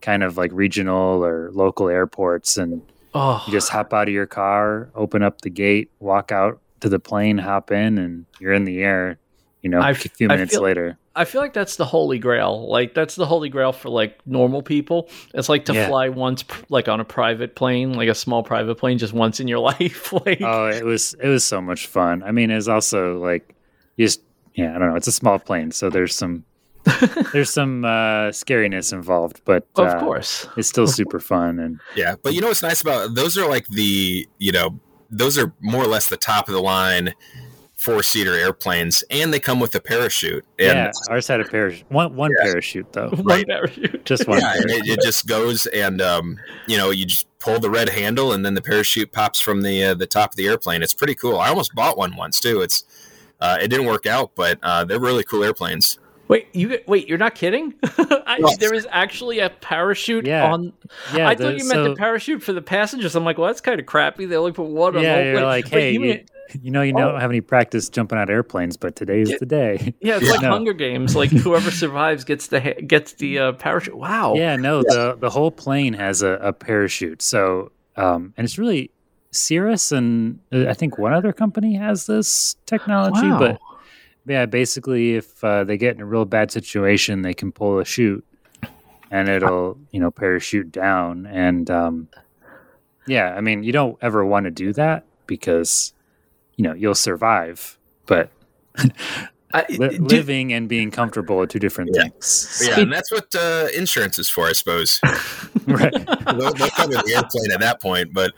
kind 0.00 0.22
of 0.22 0.36
like 0.36 0.50
regional 0.54 1.24
or 1.24 1.50
local 1.52 1.88
airports 1.88 2.56
and 2.56 2.80
oh, 3.14 3.42
you 3.46 3.52
just 3.52 3.68
hop 3.68 3.92
out 3.92 4.08
of 4.08 4.14
your 4.14 4.26
car, 4.26 4.88
open 4.94 5.22
up 5.22 5.42
the 5.42 5.50
gate, 5.50 5.90
walk 5.98 6.32
out 6.32 6.60
to 6.80 6.88
the 6.88 6.98
plane, 6.98 7.38
hop 7.38 7.70
in, 7.70 7.98
and 7.98 8.26
you're 8.38 8.52
in 8.52 8.64
the 8.64 8.82
air. 8.82 9.18
You 9.62 9.70
know, 9.70 9.80
I 9.80 9.88
a 9.88 9.90
f- 9.90 9.98
few 10.12 10.28
I 10.28 10.34
minutes 10.34 10.52
feel- 10.54 10.62
later. 10.62 10.96
I 11.16 11.24
feel 11.24 11.40
like 11.40 11.52
that's 11.52 11.76
the 11.76 11.84
holy 11.84 12.18
grail. 12.18 12.68
Like 12.70 12.94
that's 12.94 13.16
the 13.16 13.26
holy 13.26 13.48
grail 13.48 13.72
for 13.72 13.90
like 13.90 14.18
normal 14.26 14.62
people. 14.62 15.08
It's 15.34 15.48
like 15.48 15.64
to 15.66 15.74
Yeah. 15.74 15.88
fly 15.88 16.08
once, 16.08 16.44
like 16.68 16.88
on 16.88 17.00
a 17.00 17.04
private 17.04 17.56
plane, 17.56 17.92
like 17.94 18.08
a 18.08 18.14
small 18.14 18.42
private 18.44 18.76
plane, 18.76 18.96
just 18.96 19.12
once 19.12 19.40
in 19.40 19.48
your 19.48 19.58
life. 19.72 20.12
like, 20.12 20.40
Oh, 20.40 20.68
it 20.68 20.84
was 20.84 21.14
it 21.20 21.28
was 21.28 21.44
so 21.44 21.60
much 21.60 21.88
fun. 21.88 22.22
I 22.22 22.30
mean, 22.30 22.50
it's 22.50 22.68
also 22.68 23.18
like 23.18 23.54
just 23.98 24.22
yeah, 24.54 24.74
I 24.74 24.78
don't 24.78 24.90
know. 24.90 24.96
It's 24.96 25.08
a 25.08 25.12
small 25.12 25.38
plane, 25.38 25.72
so 25.72 25.90
there's 25.90 26.14
some 26.14 26.44
there's 27.32 27.52
some 27.52 27.84
uh, 27.84 28.30
scariness 28.30 28.92
involved, 28.92 29.42
but 29.44 29.66
of 29.76 29.88
uh, 29.88 30.00
course. 30.00 30.46
it's 30.56 30.68
still 30.68 30.86
super 30.86 31.20
fun. 31.20 31.58
And 31.58 31.80
Yeah, 31.96 32.14
but 32.22 32.32
you 32.34 32.40
know 32.40 32.48
what's 32.48 32.62
nice 32.62 32.80
about 32.80 33.14
those 33.14 33.36
are 33.36 33.48
like 33.48 33.66
the 33.66 34.26
you 34.38 34.52
know 34.52 34.78
those 35.10 35.36
are 35.36 35.52
more 35.60 35.82
or 35.82 35.86
less 35.88 36.08
the 36.08 36.16
top 36.16 36.48
of 36.48 36.54
the 36.54 36.62
line 36.62 37.12
four 37.80 38.02
seater 38.02 38.34
airplanes, 38.34 39.02
and 39.10 39.32
they 39.32 39.40
come 39.40 39.58
with 39.58 39.74
a 39.74 39.80
parachute. 39.80 40.44
And 40.58 40.66
yeah, 40.76 40.90
ours 41.08 41.26
had 41.26 41.40
a 41.40 41.44
parachute. 41.46 41.90
One 41.90 42.14
one 42.14 42.30
Yeah. 42.38 42.44
parachute 42.50 42.92
though, 42.92 43.08
One 43.10 43.24
right. 43.24 43.46
parachute. 43.46 44.04
just 44.04 44.28
one. 44.28 44.38
yeah, 44.40 44.52
parachute. 44.52 44.70
it, 44.86 44.98
it 44.98 45.00
just 45.02 45.26
goes 45.26 45.66
and 45.68 46.02
um, 46.02 46.38
you 46.66 46.76
know 46.76 46.90
you 46.90 47.06
just 47.06 47.26
pull 47.38 47.58
the 47.58 47.70
red 47.70 47.88
handle, 47.88 48.32
and 48.32 48.44
then 48.44 48.52
the 48.54 48.60
parachute 48.62 49.12
pops 49.12 49.40
from 49.40 49.62
the 49.62 49.82
uh, 49.82 49.94
the 49.94 50.06
top 50.06 50.32
of 50.32 50.36
the 50.36 50.46
airplane. 50.46 50.82
It's 50.82 50.92
pretty 50.94 51.14
cool. 51.14 51.38
I 51.38 51.48
almost 51.48 51.74
bought 51.74 51.96
one 51.96 52.16
once 52.16 52.38
too. 52.38 52.60
It's 52.60 52.84
uh, 53.40 53.56
it 53.62 53.68
didn't 53.68 53.86
work 53.86 54.04
out, 54.06 54.32
but 54.34 54.58
uh, 54.62 54.84
they're 54.84 55.00
really 55.00 55.24
cool 55.24 55.42
airplanes. 55.42 55.98
Wait, 56.28 56.46
you 56.52 56.78
wait, 56.86 57.08
you're 57.08 57.18
not 57.18 57.34
kidding? 57.34 57.74
I, 57.82 58.36
No. 58.38 58.50
there 58.60 58.72
is 58.74 58.86
actually 58.90 59.40
a 59.40 59.48
parachute 59.50 60.26
Yeah. 60.26 60.52
on. 60.52 60.72
yeah, 61.14 61.28
I 61.28 61.34
the- 61.34 61.44
thought 61.44 61.56
you 61.58 61.66
meant 61.66 61.82
the 61.88 61.96
parachute 61.96 62.40
for 62.42 62.52
the 62.52 62.62
passengers. 62.62 63.16
I'm 63.16 63.24
like, 63.24 63.36
well, 63.38 63.48
that's 63.48 63.60
kind 63.62 63.80
of 63.80 63.86
crappy. 63.86 64.26
They 64.26 64.36
only 64.36 64.52
put 64.52 64.66
one 64.68 64.96
on. 64.96 65.02
Yeah, 65.02 65.16
the 65.18 65.24
you're 65.24 65.34
wait, 65.36 65.42
like, 65.42 65.66
hey, 65.68 65.92
you 65.92 66.24
you, 66.62 66.70
know, 66.70 66.82
you 66.82 66.92
Oh. 66.96 67.00
don't 67.12 67.20
have 67.20 67.30
any 67.30 67.40
practice 67.40 67.88
jumping 67.88 68.18
out 68.18 68.24
of 68.24 68.30
airplanes, 68.30 68.76
but 68.76 68.96
today's 68.96 69.30
Yeah. 69.30 69.36
the 69.40 69.46
day. 69.46 69.94
yeah, 70.00 70.16
it's 70.16 70.30
like 70.30 70.42
No. 70.42 70.50
Hunger 70.50 70.72
Games. 70.72 71.14
Like 71.16 71.30
whoever 71.30 71.70
survives 71.70 72.24
gets 72.24 72.48
the 72.48 72.60
ha- 72.60 72.80
gets 72.86 73.14
the 73.14 73.38
uh, 73.38 73.52
parachute. 73.52 73.96
Wow. 73.96 74.34
Yeah, 74.34 74.56
no, 74.56 74.82
the 74.82 75.16
the 75.18 75.30
whole 75.30 75.50
plane 75.50 75.94
has 75.94 76.22
a, 76.22 76.32
a 76.42 76.52
parachute. 76.52 77.22
So, 77.22 77.72
um, 77.96 78.34
and 78.36 78.44
it's 78.44 78.58
really 78.58 78.90
Cirrus 79.32 79.92
and 79.92 80.40
uh, 80.52 80.66
I 80.68 80.74
think 80.74 80.98
one 80.98 81.12
other 81.12 81.32
company 81.32 81.74
has 81.76 82.06
this 82.06 82.56
technology. 82.66 83.28
Wow. 83.28 83.38
But 83.38 83.60
yeah, 84.26 84.46
basically, 84.46 85.14
if 85.16 85.42
uh, 85.44 85.64
they 85.64 85.76
get 85.76 85.94
in 85.94 86.00
a 86.02 86.06
real 86.06 86.24
bad 86.24 86.50
situation, 86.50 87.22
they 87.22 87.32
can 87.34 87.52
pull 87.52 87.78
a 87.78 87.84
chute, 87.84 88.24
and 89.10 89.28
it'll 89.28 89.78
you 89.92 90.00
know 90.00 90.10
parachute 90.10 90.70
down. 90.72 91.26
And 91.26 91.70
um, 91.70 92.08
yeah, 93.06 93.34
I 93.34 93.40
mean, 93.40 93.62
you 93.62 93.72
don't 93.72 93.96
ever 94.02 94.24
want 94.24 94.44
to 94.44 94.50
do 94.50 94.72
that 94.74 95.04
because 95.26 95.92
you 96.60 96.64
know 96.68 96.74
you'll 96.74 96.94
survive, 96.94 97.78
but 98.04 98.28
I, 99.52 99.64
li- 99.70 99.96
do- 99.96 100.04
living 100.04 100.52
and 100.52 100.68
being 100.68 100.90
comfortable 100.90 101.40
are 101.40 101.46
two 101.46 101.58
different 101.58 101.90
Yeah. 101.94 102.02
things. 102.02 102.62
Yeah, 102.68 102.80
and 102.80 102.92
that's 102.92 103.10
what 103.10 103.34
uh, 103.34 103.68
insurance 103.74 104.18
is 104.18 104.28
for, 104.28 104.46
I 104.46 104.52
suppose. 104.52 105.00
right. 105.66 105.90
they'll, 106.26 106.52
they'll 106.52 106.68
cover 106.68 106.92
the 106.92 107.12
airplane 107.16 107.50
at 107.52 107.60
that 107.60 107.80
point, 107.80 108.12
but 108.12 108.34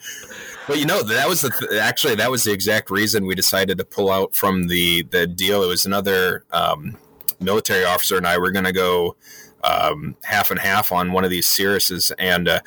but 0.69 0.79
you 0.79 0.87
know 0.87 1.03
that 1.03 1.29
was 1.29 1.41
the 1.41 1.51
th- 1.51 1.81
actually 1.81 2.15
that 2.15 2.31
was 2.31 2.45
the 2.45 2.53
exact 2.53 2.91
reason 2.93 3.27
we 3.27 3.35
decided 3.35 3.77
to 3.79 3.85
pull 3.85 4.09
out 4.09 4.37
from 4.37 4.69
the 4.69 5.03
the 5.11 5.27
deal. 5.27 5.65
It 5.65 5.69
was 5.69 5.85
another 5.85 6.45
um, 6.53 6.97
military 7.41 7.85
officer 7.85 8.17
and 8.17 8.25
I 8.27 8.39
were 8.39 8.53
going 8.53 8.67
to 8.67 8.73
go 8.73 9.17
um, 9.65 10.15
half 10.23 10.53
and 10.53 10.61
half 10.61 10.93
on 10.93 11.11
one 11.13 11.25
of 11.25 11.31
these 11.31 11.49
Cirruses, 11.49 12.13
and 12.21 12.47
uh, 12.49 12.61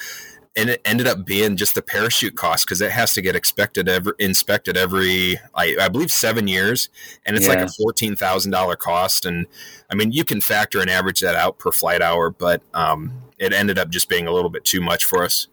and 0.56 0.70
it 0.70 0.82
ended 0.86 1.08
up 1.08 1.26
being 1.26 1.58
just 1.58 1.76
the 1.76 1.82
parachute 1.82 2.36
cost 2.36 2.66
because 2.66 2.82
it 2.82 2.92
has 2.92 3.14
to 3.14 3.22
get 3.22 3.36
expected 3.36 3.90
every, 3.90 4.14
inspected 4.20 4.78
every 4.78 5.38
I, 5.54 5.76
I 5.80 5.90
believe 5.90 6.12
seven 6.12 6.48
years, 6.48 6.90
and 7.26 7.36
it's 7.36 7.48
like 7.48 7.60
a 7.60 7.68
fourteen 7.68 8.16
thousand 8.16 8.52
dollar 8.52 8.76
cost. 8.76 9.26
And 9.26 9.48
I 9.90 9.96
mean, 9.96 10.12
you 10.12 10.24
can 10.24 10.42
factor 10.42 10.80
and 10.80 10.90
average 10.90 11.20
that 11.20 11.36
out 11.36 11.60
per 11.60 11.72
flight 11.72 12.02
hour, 12.02 12.30
but 12.30 12.62
um, 12.74 13.14
it 13.38 13.54
ended 13.54 13.78
up 13.78 13.90
just 13.90 14.10
being 14.10 14.28
a 14.28 14.32
little 14.32 14.50
bit 14.50 14.64
too 14.64 14.82
much 14.82 15.04
for 15.06 15.24
us. 15.24 15.48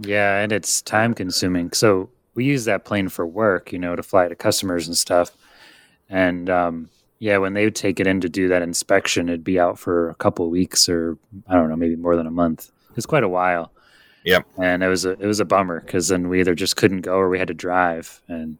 Yeah, 0.00 0.38
and 0.38 0.52
it's 0.52 0.82
time 0.82 1.14
consuming. 1.14 1.72
So 1.72 2.10
we 2.34 2.44
use 2.44 2.64
that 2.66 2.84
plane 2.84 3.08
for 3.08 3.26
work, 3.26 3.72
you 3.72 3.78
know, 3.78 3.96
to 3.96 4.02
fly 4.02 4.28
to 4.28 4.34
customers 4.36 4.86
and 4.86 4.96
stuff. 4.96 5.36
And 6.08 6.48
um, 6.48 6.90
yeah, 7.18 7.38
when 7.38 7.54
they 7.54 7.64
would 7.64 7.74
take 7.74 8.00
it 8.00 8.06
in 8.06 8.20
to 8.20 8.28
do 8.28 8.48
that 8.48 8.62
inspection, 8.62 9.28
it'd 9.28 9.44
be 9.44 9.58
out 9.58 9.78
for 9.78 10.10
a 10.10 10.14
couple 10.14 10.44
of 10.44 10.50
weeks 10.50 10.88
or 10.88 11.18
I 11.48 11.54
don't 11.54 11.68
know, 11.68 11.76
maybe 11.76 11.96
more 11.96 12.16
than 12.16 12.26
a 12.26 12.30
month. 12.30 12.70
It's 12.96 13.06
quite 13.06 13.24
a 13.24 13.28
while. 13.28 13.72
Yep. 14.28 14.46
And 14.58 14.82
it 14.82 14.88
was 14.88 15.06
a 15.06 15.12
it 15.12 15.26
was 15.26 15.40
a 15.40 15.46
bummer 15.46 15.80
because 15.80 16.08
then 16.08 16.28
we 16.28 16.40
either 16.40 16.54
just 16.54 16.76
couldn't 16.76 17.00
go 17.00 17.16
or 17.16 17.30
we 17.30 17.38
had 17.38 17.48
to 17.48 17.54
drive. 17.54 18.20
And 18.28 18.58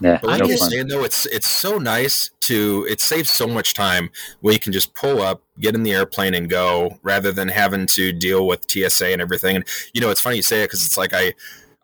yeah, 0.00 0.20
no 0.22 0.46
you're 0.46 0.56
fun. 0.56 0.86
though, 0.86 1.02
it's 1.02 1.26
it's 1.26 1.48
so 1.48 1.78
nice 1.78 2.30
to 2.42 2.86
it 2.88 3.00
saves 3.00 3.30
so 3.30 3.48
much 3.48 3.74
time 3.74 4.10
when 4.40 4.52
you 4.52 4.60
can 4.60 4.72
just 4.72 4.94
pull 4.94 5.20
up, 5.20 5.42
get 5.58 5.74
in 5.74 5.82
the 5.82 5.92
airplane, 5.92 6.34
and 6.34 6.48
go 6.48 7.00
rather 7.02 7.32
than 7.32 7.48
having 7.48 7.86
to 7.86 8.12
deal 8.12 8.46
with 8.46 8.64
TSA 8.70 9.06
and 9.06 9.20
everything. 9.20 9.56
And 9.56 9.64
you 9.92 10.00
know, 10.00 10.10
it's 10.10 10.20
funny 10.20 10.36
you 10.36 10.42
say 10.42 10.62
it 10.62 10.66
because 10.66 10.86
it's 10.86 10.96
like 10.96 11.12
I 11.12 11.34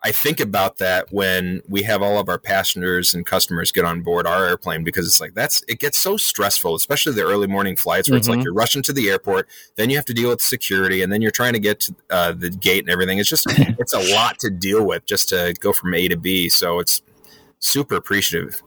I 0.05 0.11
think 0.11 0.39
about 0.39 0.77
that 0.77 1.11
when 1.11 1.63
we 1.67 1.81
have 1.81 2.03
all 2.03 2.19
of 2.19 2.29
our 2.29 2.37
passengers 2.37 3.15
and 3.15 3.25
customers 3.25 3.71
get 3.71 3.85
on 3.85 4.01
board 4.01 4.27
our 4.27 4.45
airplane 4.45 4.83
because 4.83 5.07
it's 5.07 5.19
like 5.19 5.33
that's 5.33 5.63
it 5.67 5.79
gets 5.79 5.97
so 5.97 6.15
stressful, 6.15 6.75
especially 6.75 7.13
the 7.13 7.23
early 7.23 7.47
morning 7.47 7.75
flights 7.75 8.07
where 8.07 8.15
it's 8.17 8.29
like 8.29 8.37
Mhm. 8.37 8.43
you're 8.43 8.53
rushing 8.53 8.83
to 8.83 8.93
the 8.93 9.09
airport, 9.09 9.47
then 9.77 9.89
you 9.89 9.95
have 9.95 10.05
to 10.05 10.13
deal 10.13 10.29
with 10.29 10.41
security, 10.41 11.01
and 11.01 11.11
then 11.11 11.23
you're 11.23 11.31
trying 11.31 11.53
to 11.53 11.59
get 11.59 11.79
to 11.79 11.95
uh, 12.11 12.31
the 12.33 12.51
gate 12.51 12.81
and 12.83 12.91
everything. 12.91 13.17
It's 13.17 13.27
just 13.27 13.47
it's 13.79 13.93
a 13.93 14.13
lot 14.13 14.37
to 14.41 14.51
deal 14.51 14.85
with 14.85 15.07
just 15.07 15.29
to 15.29 15.55
go 15.59 15.73
from 15.73 15.91
A 15.95 16.07
to 16.07 16.17
B. 16.17 16.49
So 16.49 16.77
it's 16.77 17.01
super 17.57 17.95
appreciative. 17.95 18.61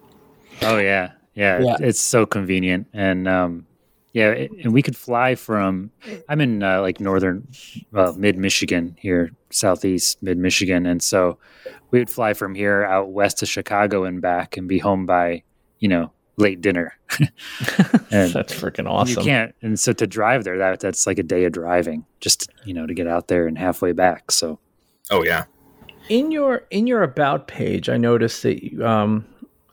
Oh 0.62 0.79
yeah, 0.79 1.12
yeah, 1.37 1.61
Yeah. 1.61 1.77
It's 1.79 2.01
so 2.01 2.27
convenient, 2.27 2.88
and 2.92 3.29
um, 3.29 3.66
yeah, 4.12 4.31
and 4.31 4.73
we 4.73 4.83
could 4.83 4.97
fly 4.97 5.35
from. 5.35 5.90
I'm 6.29 6.40
in 6.40 6.62
uh, 6.62 6.81
like 6.81 7.01
northern, 7.01 7.47
well, 7.92 8.14
mid 8.14 8.37
Michigan 8.38 8.97
here, 8.99 9.31
southeast 9.51 10.23
mid 10.23 10.38
Michigan, 10.38 10.87
and 10.87 11.03
so 11.03 11.38
we 11.90 11.99
would 11.99 12.11
fly 12.11 12.35
from 12.35 12.55
here 12.55 12.85
out 12.85 13.11
west 13.11 13.38
to 13.38 13.47
Chicago 13.47 14.05
and 14.05 14.21
back, 14.21 14.57
and 14.57 14.68
be 14.68 14.79
home 14.79 15.07
by 15.07 15.42
you 15.79 15.88
know 15.88 16.11
late 16.37 16.61
dinner. 16.61 16.94
And 18.11 18.33
That's 18.33 18.55
freaking 18.55 18.88
awesome. 18.88 19.23
You 19.23 19.27
can't, 19.27 19.55
and 19.61 19.79
so 19.79 19.92
to 19.92 20.07
drive 20.07 20.44
there, 20.44 20.57
that 20.57 20.81
that's 20.81 21.07
like 21.07 21.18
a 21.18 21.23
day 21.23 21.44
of 21.44 21.53
driving, 21.53 22.07
just 22.21 22.51
you 22.64 22.73
know 22.73 22.87
to 22.87 22.94
get 22.94 23.07
out 23.07 23.29
there 23.29 23.47
and 23.47 23.59
halfway 23.59 23.92
back. 23.92 24.31
So 24.31 24.59
Oh 25.11 25.23
yeah. 25.23 25.44
in 26.09 26.33
your 26.33 26.62
in 26.71 26.87
your 26.87 27.03
about 27.03 27.49
page, 27.49 27.90
I 27.90 27.99
noticed 27.99 28.42
that 28.44 28.64
you, 28.64 28.87
um, 28.87 29.27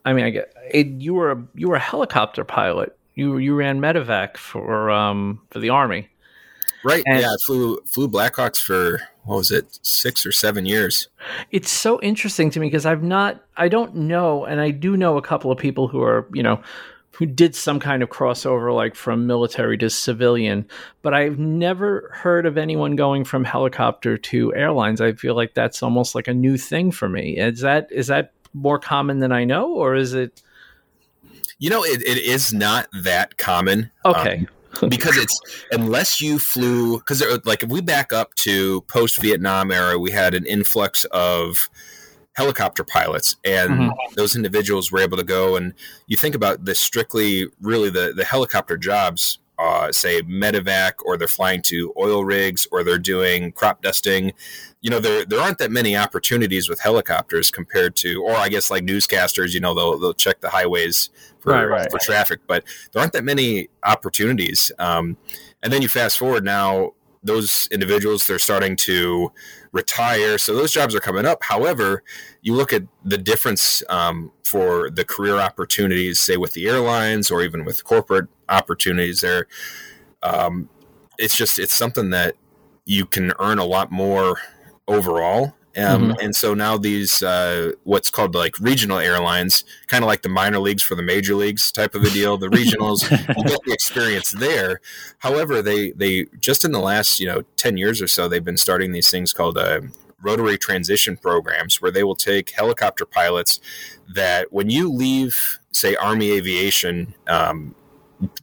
I 0.04 0.12
mean, 0.12 0.26
I 0.26 0.30
get 0.30 0.52
it, 0.70 0.86
you 0.86 1.14
were 1.14 1.32
a 1.32 1.42
you 1.54 1.68
were 1.68 1.76
a 1.76 1.80
helicopter 1.80 2.44
pilot. 2.44 2.96
You 3.16 3.38
you 3.38 3.54
ran 3.56 3.80
medevac 3.80 4.36
for 4.36 4.90
um 4.90 5.40
for 5.50 5.58
the 5.58 5.70
army. 5.70 6.08
Right. 6.84 7.02
And- 7.06 7.20
yeah, 7.20 7.32
I 7.32 7.36
flew 7.44 7.80
flew 7.92 8.08
Blackhawks 8.08 8.60
for 8.60 9.00
what 9.24 9.38
was 9.38 9.50
it, 9.50 9.80
six 9.82 10.24
or 10.24 10.30
seven 10.30 10.66
years. 10.66 11.08
It's 11.50 11.70
so 11.70 12.00
interesting 12.00 12.48
to 12.50 12.60
me 12.60 12.68
because 12.68 12.86
I've 12.86 13.02
not 13.02 13.42
I 13.56 13.68
don't 13.68 13.96
know, 13.96 14.44
and 14.44 14.60
I 14.60 14.70
do 14.70 14.96
know 14.96 15.16
a 15.16 15.22
couple 15.22 15.50
of 15.50 15.58
people 15.58 15.88
who 15.88 16.00
are 16.02 16.28
you 16.32 16.44
know 16.44 16.62
who 17.16 17.24
did 17.24 17.54
some 17.54 17.80
kind 17.80 18.02
of 18.02 18.10
crossover 18.10 18.74
like 18.74 18.94
from 18.94 19.26
military 19.26 19.78
to 19.78 19.88
civilian, 19.88 20.68
but 21.00 21.14
I've 21.14 21.38
never 21.38 22.10
heard 22.12 22.44
of 22.44 22.58
anyone 22.58 22.94
going 22.94 23.24
from 23.24 23.42
helicopter 23.42 24.18
to 24.18 24.54
airlines. 24.54 25.00
I 25.00 25.12
feel 25.12 25.34
like 25.34 25.54
that's 25.54 25.82
almost 25.82 26.14
like 26.14 26.28
a 26.28 26.34
new 26.34 26.58
thing 26.58 26.92
for 26.92 27.08
me. 27.08 27.38
Is 27.38 27.60
that 27.60 27.88
is 27.90 28.08
that 28.08 28.32
more 28.52 28.78
common 28.78 29.20
than 29.20 29.32
I 29.32 29.44
know, 29.44 29.72
or 29.72 29.94
is 29.94 30.12
it 30.12 30.42
You 31.58 31.70
know, 31.70 31.84
it, 31.84 32.02
it 32.02 32.18
is 32.18 32.52
not 32.52 32.88
that 33.02 33.38
common. 33.38 33.90
um, 34.04 34.14
okay? 34.16 34.46
because 34.90 35.16
it's 35.16 35.40
unless 35.70 36.20
you 36.20 36.38
flew 36.38 36.98
because 36.98 37.22
like 37.46 37.62
if 37.62 37.70
we 37.70 37.80
back 37.80 38.12
up 38.12 38.34
to 38.34 38.82
post 38.82 39.22
Vietnam 39.22 39.70
era, 39.70 39.98
we 39.98 40.10
had 40.10 40.34
an 40.34 40.44
influx 40.44 41.04
of 41.12 41.70
helicopter 42.34 42.84
pilots, 42.84 43.36
and 43.42 43.70
Mhm. 43.70 43.92
those 44.16 44.36
individuals 44.36 44.92
were 44.92 44.98
able 45.00 45.16
to 45.16 45.24
go. 45.24 45.56
And 45.56 45.72
you 46.08 46.18
think 46.18 46.34
about 46.34 46.66
the 46.66 46.74
strictly, 46.74 47.46
really 47.62 47.88
the 47.88 48.12
the 48.14 48.24
helicopter 48.24 48.76
jobs. 48.76 49.38
Uh, 49.58 49.90
say 49.90 50.20
medevac, 50.22 50.92
or 51.04 51.16
they're 51.16 51.26
flying 51.26 51.62
to 51.62 51.92
oil 51.96 52.24
rigs, 52.24 52.66
or 52.70 52.84
they're 52.84 52.98
doing 52.98 53.52
crop 53.52 53.80
dusting. 53.82 54.32
You 54.82 54.90
know, 54.90 55.00
there 55.00 55.24
there 55.24 55.40
aren't 55.40 55.58
that 55.58 55.70
many 55.70 55.96
opportunities 55.96 56.68
with 56.68 56.78
helicopters 56.80 57.50
compared 57.50 57.96
to, 57.96 58.22
or 58.22 58.34
I 58.34 58.48
guess 58.48 58.70
like 58.70 58.84
newscasters. 58.84 59.54
You 59.54 59.60
know, 59.60 59.74
they'll 59.74 59.98
they'll 59.98 60.14
check 60.14 60.40
the 60.40 60.50
highways 60.50 61.08
for 61.38 61.52
Right, 61.52 61.64
right. 61.64 61.90
for 61.90 61.98
traffic, 61.98 62.40
but 62.46 62.64
there 62.92 63.00
aren't 63.00 63.14
that 63.14 63.24
many 63.24 63.68
opportunities. 63.82 64.70
Um, 64.78 65.16
and 65.62 65.72
then 65.72 65.80
you 65.80 65.88
fast 65.88 66.18
forward 66.18 66.44
now, 66.44 66.92
those 67.26 67.68
individuals 67.70 68.26
they're 68.26 68.38
starting 68.38 68.76
to 68.76 69.32
retire, 69.72 70.38
so 70.38 70.54
those 70.54 70.72
jobs 70.72 70.94
are 70.94 71.00
coming 71.00 71.26
up. 71.26 71.42
However, 71.42 72.02
you 72.42 72.54
look 72.54 72.72
at 72.72 72.84
the 73.04 73.18
difference 73.18 73.82
um, 73.88 74.32
for 74.44 74.90
the 74.90 75.04
career 75.04 75.36
opportunities, 75.38 76.20
say 76.20 76.36
with 76.36 76.52
the 76.52 76.68
airlines 76.68 77.30
or 77.30 77.42
even 77.42 77.64
with 77.64 77.84
corporate 77.84 78.28
opportunities. 78.48 79.20
There, 79.20 79.46
um, 80.22 80.68
it's 81.18 81.36
just 81.36 81.58
it's 81.58 81.74
something 81.74 82.10
that 82.10 82.36
you 82.84 83.04
can 83.04 83.32
earn 83.38 83.58
a 83.58 83.64
lot 83.64 83.90
more 83.90 84.38
overall. 84.86 85.55
Um, 85.76 86.10
mm-hmm. 86.10 86.20
And 86.20 86.34
so 86.34 86.54
now 86.54 86.78
these 86.78 87.22
uh, 87.22 87.72
what's 87.84 88.10
called 88.10 88.34
like 88.34 88.58
regional 88.58 88.98
airlines, 88.98 89.64
kind 89.88 90.02
of 90.02 90.08
like 90.08 90.22
the 90.22 90.28
minor 90.28 90.58
leagues 90.58 90.82
for 90.82 90.94
the 90.94 91.02
major 91.02 91.34
leagues 91.34 91.70
type 91.70 91.94
of 91.94 92.02
a 92.02 92.10
deal. 92.10 92.38
The 92.38 92.48
regionals, 92.48 93.08
get 93.46 93.60
the 93.64 93.72
experience 93.72 94.30
there. 94.30 94.80
However, 95.18 95.60
they 95.60 95.90
they 95.92 96.26
just 96.40 96.64
in 96.64 96.72
the 96.72 96.80
last 96.80 97.20
you 97.20 97.26
know 97.26 97.42
ten 97.56 97.76
years 97.76 98.00
or 98.00 98.06
so, 98.06 98.26
they've 98.28 98.44
been 98.44 98.56
starting 98.56 98.92
these 98.92 99.10
things 99.10 99.34
called 99.34 99.58
uh, 99.58 99.82
rotary 100.22 100.56
transition 100.56 101.16
programs, 101.16 101.82
where 101.82 101.90
they 101.90 102.04
will 102.04 102.16
take 102.16 102.50
helicopter 102.50 103.04
pilots 103.04 103.60
that 104.14 104.52
when 104.52 104.70
you 104.70 104.90
leave, 104.90 105.58
say, 105.72 105.94
Army 105.96 106.32
aviation. 106.32 107.14
Um, 107.26 107.74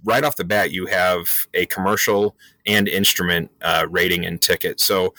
right 0.04 0.24
off 0.24 0.36
the 0.36 0.44
bat, 0.44 0.70
you 0.70 0.86
have 0.86 1.48
a 1.56 1.66
commercial 1.66 2.36
and 2.68 2.88
instrument 2.88 3.50
uh, 3.64 3.88
rating 3.90 4.24
and 4.24 4.40
ticket. 4.40 4.80
So 4.80 5.16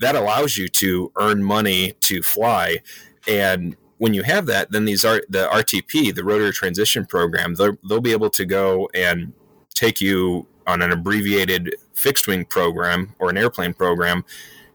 that 0.00 0.14
allows 0.14 0.56
you 0.56 0.68
to 0.68 1.12
earn 1.16 1.42
money 1.42 1.94
to 2.00 2.22
fly. 2.22 2.78
And 3.26 3.76
when 3.98 4.14
you 4.14 4.22
have 4.22 4.46
that, 4.46 4.70
then 4.70 4.84
these 4.84 5.04
are 5.04 5.22
the 5.28 5.48
RTP, 5.48 6.14
the 6.14 6.24
rotary 6.24 6.52
transition 6.52 7.04
program, 7.04 7.54
they'll, 7.54 7.76
they'll 7.88 8.00
be 8.00 8.12
able 8.12 8.30
to 8.30 8.44
go 8.44 8.88
and 8.94 9.32
take 9.74 10.00
you 10.00 10.46
on 10.66 10.82
an 10.82 10.92
abbreviated 10.92 11.74
fixed 11.94 12.28
wing 12.28 12.44
program 12.44 13.14
or 13.18 13.30
an 13.30 13.36
airplane 13.36 13.72
program 13.74 14.24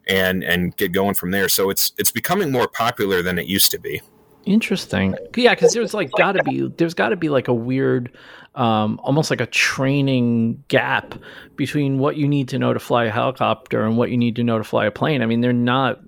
and 0.07 0.43
and 0.43 0.75
get 0.75 0.91
going 0.91 1.13
from 1.13 1.31
there. 1.31 1.47
So 1.47 1.69
it's 1.69 1.93
it's 1.97 2.11
becoming 2.11 2.51
more 2.51 2.67
popular 2.67 3.21
than 3.21 3.39
it 3.39 3.45
used 3.45 3.71
to 3.71 3.79
be. 3.79 4.01
Interesting. 4.45 5.15
Yeah, 5.35 5.55
because 5.55 5.73
there's 5.73 5.93
like 5.93 6.11
got 6.11 6.33
to 6.33 6.43
be 6.43 6.67
there's 6.77 6.93
got 6.93 7.09
to 7.09 7.15
be 7.15 7.29
like 7.29 7.47
a 7.47 7.53
weird 7.53 8.11
um, 8.55 8.99
almost 9.03 9.29
like 9.29 9.41
a 9.41 9.45
training 9.47 10.63
gap 10.67 11.15
between 11.55 11.97
what 11.97 12.17
you 12.17 12.27
need 12.27 12.49
to 12.49 12.59
know 12.59 12.73
to 12.73 12.79
fly 12.79 13.05
a 13.05 13.11
helicopter 13.11 13.83
and 13.83 13.97
what 13.97 14.11
you 14.11 14.17
need 14.17 14.35
to 14.35 14.43
know 14.43 14.57
to 14.57 14.63
fly 14.63 14.85
a 14.85 14.91
plane. 14.91 15.21
I 15.21 15.25
mean, 15.25 15.41
they're 15.41 15.53
not, 15.53 15.99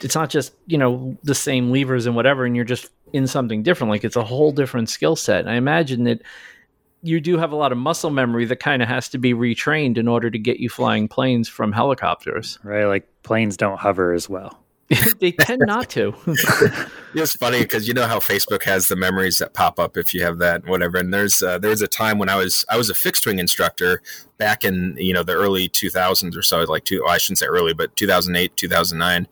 it's 0.00 0.14
not 0.14 0.28
just, 0.28 0.52
you 0.66 0.76
know, 0.76 1.16
the 1.22 1.34
same 1.34 1.70
levers 1.70 2.06
and 2.06 2.16
whatever, 2.16 2.44
and 2.44 2.56
you're 2.56 2.64
just 2.64 2.90
in 3.12 3.26
something 3.26 3.62
different. 3.62 3.90
Like 3.90 4.04
it's 4.04 4.16
a 4.16 4.24
whole 4.24 4.50
different 4.50 4.88
skill 4.88 5.14
set. 5.14 5.40
And 5.40 5.50
I 5.50 5.54
imagine 5.54 6.04
that 6.04 6.22
you 7.02 7.20
do 7.20 7.38
have 7.38 7.52
a 7.52 7.56
lot 7.56 7.70
of 7.70 7.78
muscle 7.78 8.10
memory 8.10 8.44
that 8.46 8.56
kind 8.56 8.82
of 8.82 8.88
has 8.88 9.08
to 9.10 9.18
be 9.18 9.32
retrained 9.32 9.96
in 9.96 10.08
order 10.08 10.30
to 10.30 10.38
get 10.38 10.58
you 10.58 10.68
flying 10.68 11.06
planes 11.06 11.48
from 11.48 11.70
helicopters. 11.70 12.58
Right. 12.64 12.86
Like 12.86 13.06
planes 13.22 13.56
don't 13.56 13.78
hover 13.78 14.12
as 14.12 14.28
well. 14.28 14.58
they 15.18 15.32
tend 15.32 15.62
not 15.64 15.88
to. 15.90 16.14
it's 17.14 17.36
funny 17.36 17.60
because 17.60 17.88
you 17.88 17.94
know 17.94 18.06
how 18.06 18.18
Facebook 18.18 18.64
has 18.64 18.88
the 18.88 18.96
memories 18.96 19.38
that 19.38 19.54
pop 19.54 19.78
up 19.78 19.96
if 19.96 20.12
you 20.12 20.22
have 20.22 20.38
that 20.38 20.62
and 20.62 20.68
whatever. 20.68 20.98
And 20.98 21.12
there's 21.12 21.42
uh, 21.42 21.58
there 21.58 21.70
was 21.70 21.80
a 21.80 21.88
time 21.88 22.18
when 22.18 22.28
I 22.28 22.36
was 22.36 22.64
I 22.68 22.76
was 22.76 22.90
a 22.90 22.94
fixed 22.94 23.26
wing 23.26 23.38
instructor 23.38 24.02
back 24.36 24.62
in 24.62 24.94
you 24.98 25.12
know 25.12 25.22
the 25.22 25.32
early 25.32 25.68
2000s 25.68 26.36
or 26.36 26.42
so, 26.42 26.62
like 26.64 26.84
two. 26.84 27.02
Well, 27.02 27.12
I 27.12 27.18
shouldn't 27.18 27.38
say 27.38 27.46
early, 27.46 27.72
but 27.72 27.96
2008, 27.96 28.56
2009. 28.56 29.26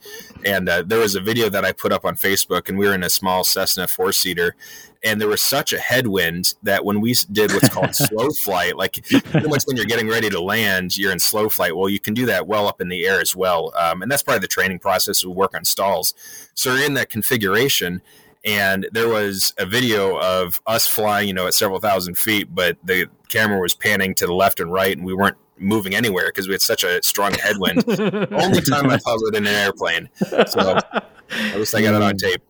And 0.45 0.69
uh, 0.69 0.83
there 0.83 0.99
was 0.99 1.15
a 1.15 1.21
video 1.21 1.49
that 1.51 1.65
I 1.65 1.73
put 1.73 1.93
up 1.93 2.05
on 2.05 2.17
Facebook, 2.17 2.69
and 2.69 2.79
we 2.79 2.87
were 2.87 2.95
in 2.95 3.03
a 3.03 3.11
small 3.11 3.45
Cessna 3.45 3.87
four 3.87 4.13
seater, 4.13 4.57
and 5.05 5.21
there 5.21 5.29
was 5.29 5.43
such 5.43 5.73
a 5.73 5.79
headwind 5.79 6.55
that 6.63 6.85
when 6.85 7.01
we 7.01 7.15
did 7.31 7.53
what's 7.53 7.69
called 7.69 7.95
slow 7.95 8.29
flight, 8.45 8.77
like 8.77 9.05
pretty 9.05 9.49
much 9.49 9.65
when 9.65 9.77
you're 9.77 9.87
getting 9.87 10.09
ready 10.09 10.31
to 10.31 10.41
land, 10.41 10.97
you're 10.97 11.13
in 11.13 11.19
slow 11.19 11.49
flight. 11.49 11.77
Well, 11.77 11.89
you 11.89 11.99
can 12.01 12.15
do 12.15 12.27
that 12.27 12.47
well 12.47 12.69
up 12.69 12.81
in 12.81 12.89
the 12.89 13.07
air 13.07 13.21
as 13.21 13.35
well, 13.35 13.73
um, 13.77 14.03
and 14.03 14.11
that's 14.11 14.23
part 14.23 14.37
of 14.37 14.43
the 14.43 14.49
training 14.49 14.79
process. 14.79 15.25
We 15.25 15.33
work 15.33 15.55
on 15.55 15.65
stalls, 15.65 16.15
so 16.55 16.75
you're 16.75 16.87
in 16.87 16.95
that 16.95 17.11
configuration. 17.11 18.03
And 18.45 18.89
there 18.91 19.09
was 19.09 19.55
a 19.57 19.65
video 19.65 20.19
of 20.19 20.61
us 20.67 20.85
flying, 20.85 21.29
you 21.29 21.35
know, 21.35 21.47
at 21.47 21.55
several 21.55 21.79
thousand 21.79 22.19
feet, 22.19 22.53
but 22.53 22.77
the 22.83 23.07
camera 23.29 23.61
was 23.61 23.73
panning 23.73 24.17
to 24.17 24.27
the 24.27 24.35
left 24.35 24.59
and 24.59 24.73
right, 24.73 24.97
and 24.97 25.07
we 25.07 25.15
weren't 25.15 25.37
moving 25.59 25.95
anywhere 25.95 26.27
because 26.27 26.49
we 26.49 26.55
had 26.55 26.61
such 26.61 26.83
a 26.85 27.03
strong 27.03 27.33
headwind. 27.35 27.85
Only 27.89 28.61
time 28.63 28.91
I 28.91 28.99
hovered 29.07 29.37
in 29.37 29.47
an 29.47 29.55
airplane. 29.55 30.09
So 30.49 30.79
at 31.31 31.57
least 31.57 31.75
I 31.75 31.83
got 31.83 31.95
it 31.95 32.03
on 32.03 32.17
tape. 32.17 32.43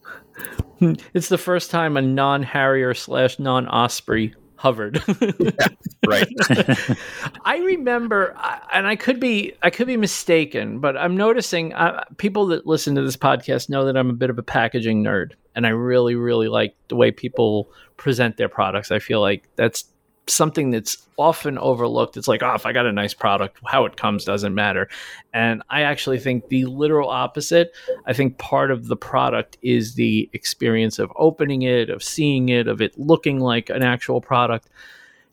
it's 1.15 1.29
the 1.29 1.39
first 1.39 1.71
time 1.71 1.97
a 1.97 2.03
non-Harrier 2.03 2.95
slash 2.95 3.39
non-Osprey 3.39 4.35
hovered. 4.57 5.03
yeah, 5.41 5.67
right. 6.07 6.29
I 7.45 7.59
remember, 7.59 8.37
and 8.73 8.87
I 8.87 8.95
could 8.95 9.19
be, 9.19 9.55
I 9.63 9.71
could 9.71 9.89
be 9.89 9.97
mistaken, 9.97 10.79
but 10.79 10.97
I'm 10.97 11.17
noticing 11.17 11.73
uh, 11.75 12.05
people 12.17 12.47
that 12.47 12.67
listen 12.67 12.95
to 12.95 13.03
this 13.03 13.17
podcast 13.17 13.69
know 13.69 13.85
that 13.87 13.97
I'm 13.97 14.11
a 14.11 14.15
bit 14.15 14.31
of 14.31 14.39
a 14.39 14.43
packaging 14.43 15.03
nerd, 15.03 15.33
and 15.57 15.67
I 15.67 15.71
really, 15.71 16.15
really 16.15 16.49
like 16.49 16.77
the 16.89 16.97
way 16.97 17.11
people 17.11 17.71
present 17.97 18.37
their 18.37 18.49
products. 18.49 18.93
I 18.93 19.01
feel 19.01 19.21
like 19.21 19.49
that's 19.57 19.85
something 20.27 20.71
that's 20.71 21.07
often 21.19 21.59
overlooked. 21.59 22.17
It's 22.17 22.29
like, 22.29 22.43
oh, 22.43 22.55
if 22.55 22.67
I 22.67 22.73
got 22.73 22.87
a 22.87 22.93
nice 22.93 23.15
product, 23.15 23.59
how 23.67 23.85
it 23.87 23.97
comes 23.97 24.25
doesn't 24.25 24.55
matter. 24.55 24.89
And 25.33 25.63
I 25.69 25.83
actually 25.83 26.19
think 26.19 26.49
the 26.49 26.65
literal 26.67 27.09
opposite. 27.09 27.73
I 28.07 28.13
think 28.13 28.39
part 28.39 28.71
of 28.71 28.87
the 28.87 28.97
product 28.97 29.59
is 29.63 29.95
the 29.95 30.31
experience 30.33 30.99
of 30.99 31.13
opening 31.17 31.63
it, 31.63 31.91
of 31.91 32.03
seeing 32.03 32.49
it, 32.49 32.69
of 32.69 32.81
it 32.81 32.99
looking 32.99 33.41
like 33.41 33.69
an 33.71 33.83
actual 33.83 34.21
product. 34.21 34.69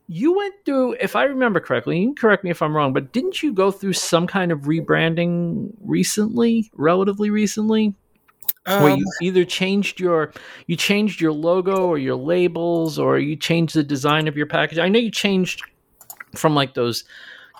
You 0.08 0.36
went 0.36 0.56
through, 0.65 0.93
if 0.99 1.15
I 1.15 1.25
remember 1.25 1.60
correctly, 1.60 1.99
you 1.99 2.08
can 2.08 2.15
correct 2.15 2.43
me 2.43 2.49
if 2.49 2.63
I'm 2.63 2.75
wrong, 2.75 2.93
but 2.93 3.12
didn't 3.12 3.43
you 3.43 3.54
go 3.54 3.69
through 3.69 3.93
some 3.93 4.25
kind 4.25 4.52
of 4.52 4.62
rebranding 4.62 5.71
recently, 5.82 6.71
relatively 6.73 7.30
recently? 7.30 7.93
Um, 8.65 8.84
where 8.84 8.95
you 8.95 9.06
either 9.22 9.45
changed 9.45 10.00
your 10.00 10.34
you 10.67 10.76
changed 10.76 11.22
your 11.22 11.32
logo 11.32 11.88
or 11.88 11.98
your 11.98 12.15
labels 12.15 13.00
or 13.00 13.17
you 13.17 13.36
changed 13.36 13.74
the 13.74 13.84
design 13.84 14.28
of 14.28 14.36
your 14.36 14.45
package. 14.45 14.78
I 14.80 14.89
know 14.89 15.00
you 15.00 15.12
changed 15.12 15.63
from 16.36 16.56
like 16.56 16.74
those 16.74 17.04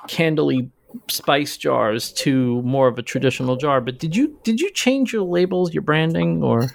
candly 0.08 0.70
spice 1.08 1.58
jars 1.58 2.12
to 2.14 2.62
more 2.64 2.88
of 2.88 2.98
a 2.98 3.02
traditional 3.02 3.56
jar, 3.56 3.82
but 3.82 4.00
did 4.00 4.16
you 4.16 4.38
did 4.44 4.60
you 4.60 4.72
change 4.72 5.14
your 5.14 5.24
labels, 5.24 5.74
your 5.74 5.84
branding, 5.84 6.44
or 6.44 6.68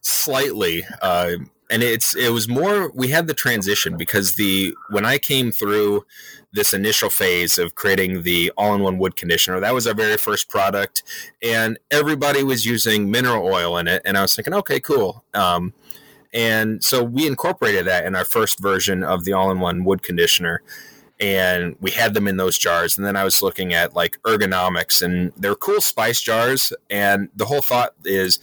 slightly? 0.00 0.84
Uh, 1.02 1.36
and 1.70 1.82
it's 1.82 2.14
it 2.14 2.32
was 2.32 2.48
more 2.48 2.90
we 2.94 3.08
had 3.08 3.26
the 3.26 3.34
transition 3.34 3.96
because 3.96 4.36
the 4.36 4.74
when 4.90 5.04
I 5.04 5.18
came 5.18 5.50
through 5.50 6.04
this 6.52 6.72
initial 6.72 7.10
phase 7.10 7.58
of 7.58 7.74
creating 7.74 8.22
the 8.22 8.50
all-in-one 8.56 8.98
wood 8.98 9.16
conditioner. 9.16 9.60
That 9.60 9.74
was 9.74 9.86
our 9.86 9.94
very 9.94 10.16
first 10.16 10.48
product, 10.48 11.02
and 11.42 11.78
everybody 11.90 12.42
was 12.42 12.64
using 12.64 13.10
mineral 13.10 13.46
oil 13.46 13.76
in 13.76 13.86
it. 13.86 14.02
And 14.04 14.16
I 14.16 14.22
was 14.22 14.34
thinking, 14.34 14.54
okay, 14.54 14.80
cool. 14.80 15.24
Um, 15.34 15.74
and 16.32 16.82
so 16.82 17.02
we 17.02 17.26
incorporated 17.26 17.86
that 17.86 18.06
in 18.06 18.14
our 18.14 18.24
first 18.24 18.60
version 18.60 19.02
of 19.02 19.24
the 19.24 19.32
all-in-one 19.32 19.84
wood 19.84 20.02
conditioner, 20.02 20.62
and 21.20 21.76
we 21.80 21.90
had 21.90 22.14
them 22.14 22.26
in 22.26 22.38
those 22.38 22.56
jars. 22.56 22.96
And 22.96 23.06
then 23.06 23.16
I 23.16 23.24
was 23.24 23.42
looking 23.42 23.74
at 23.74 23.94
like 23.94 24.20
ergonomics, 24.22 25.02
and 25.02 25.32
they're 25.36 25.54
cool 25.54 25.80
spice 25.80 26.22
jars. 26.22 26.72
And 26.88 27.28
the 27.36 27.44
whole 27.44 27.62
thought 27.62 27.94
is 28.04 28.40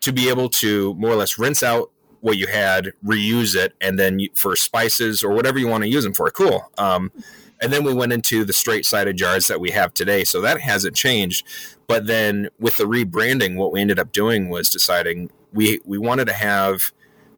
to 0.00 0.12
be 0.12 0.28
able 0.28 0.48
to 0.48 0.94
more 0.94 1.10
or 1.10 1.16
less 1.16 1.38
rinse 1.38 1.62
out 1.62 1.90
what 2.24 2.38
you 2.38 2.46
had, 2.46 2.90
reuse 3.04 3.54
it, 3.54 3.74
and 3.82 3.98
then 3.98 4.18
for 4.32 4.56
spices 4.56 5.22
or 5.22 5.34
whatever 5.34 5.58
you 5.58 5.68
want 5.68 5.84
to 5.84 5.90
use 5.90 6.04
them 6.04 6.14
for. 6.14 6.30
Cool. 6.30 6.70
Um, 6.78 7.12
and 7.60 7.70
then 7.70 7.84
we 7.84 7.92
went 7.92 8.14
into 8.14 8.46
the 8.46 8.54
straight 8.54 8.86
sided 8.86 9.18
jars 9.18 9.46
that 9.48 9.60
we 9.60 9.72
have 9.72 9.92
today. 9.92 10.24
So 10.24 10.40
that 10.40 10.58
hasn't 10.58 10.96
changed. 10.96 11.46
But 11.86 12.06
then 12.06 12.48
with 12.58 12.78
the 12.78 12.84
rebranding, 12.84 13.56
what 13.56 13.72
we 13.72 13.82
ended 13.82 13.98
up 13.98 14.10
doing 14.10 14.48
was 14.48 14.70
deciding 14.70 15.32
we, 15.52 15.80
we 15.84 15.98
wanted 15.98 16.24
to 16.28 16.32
have 16.32 16.92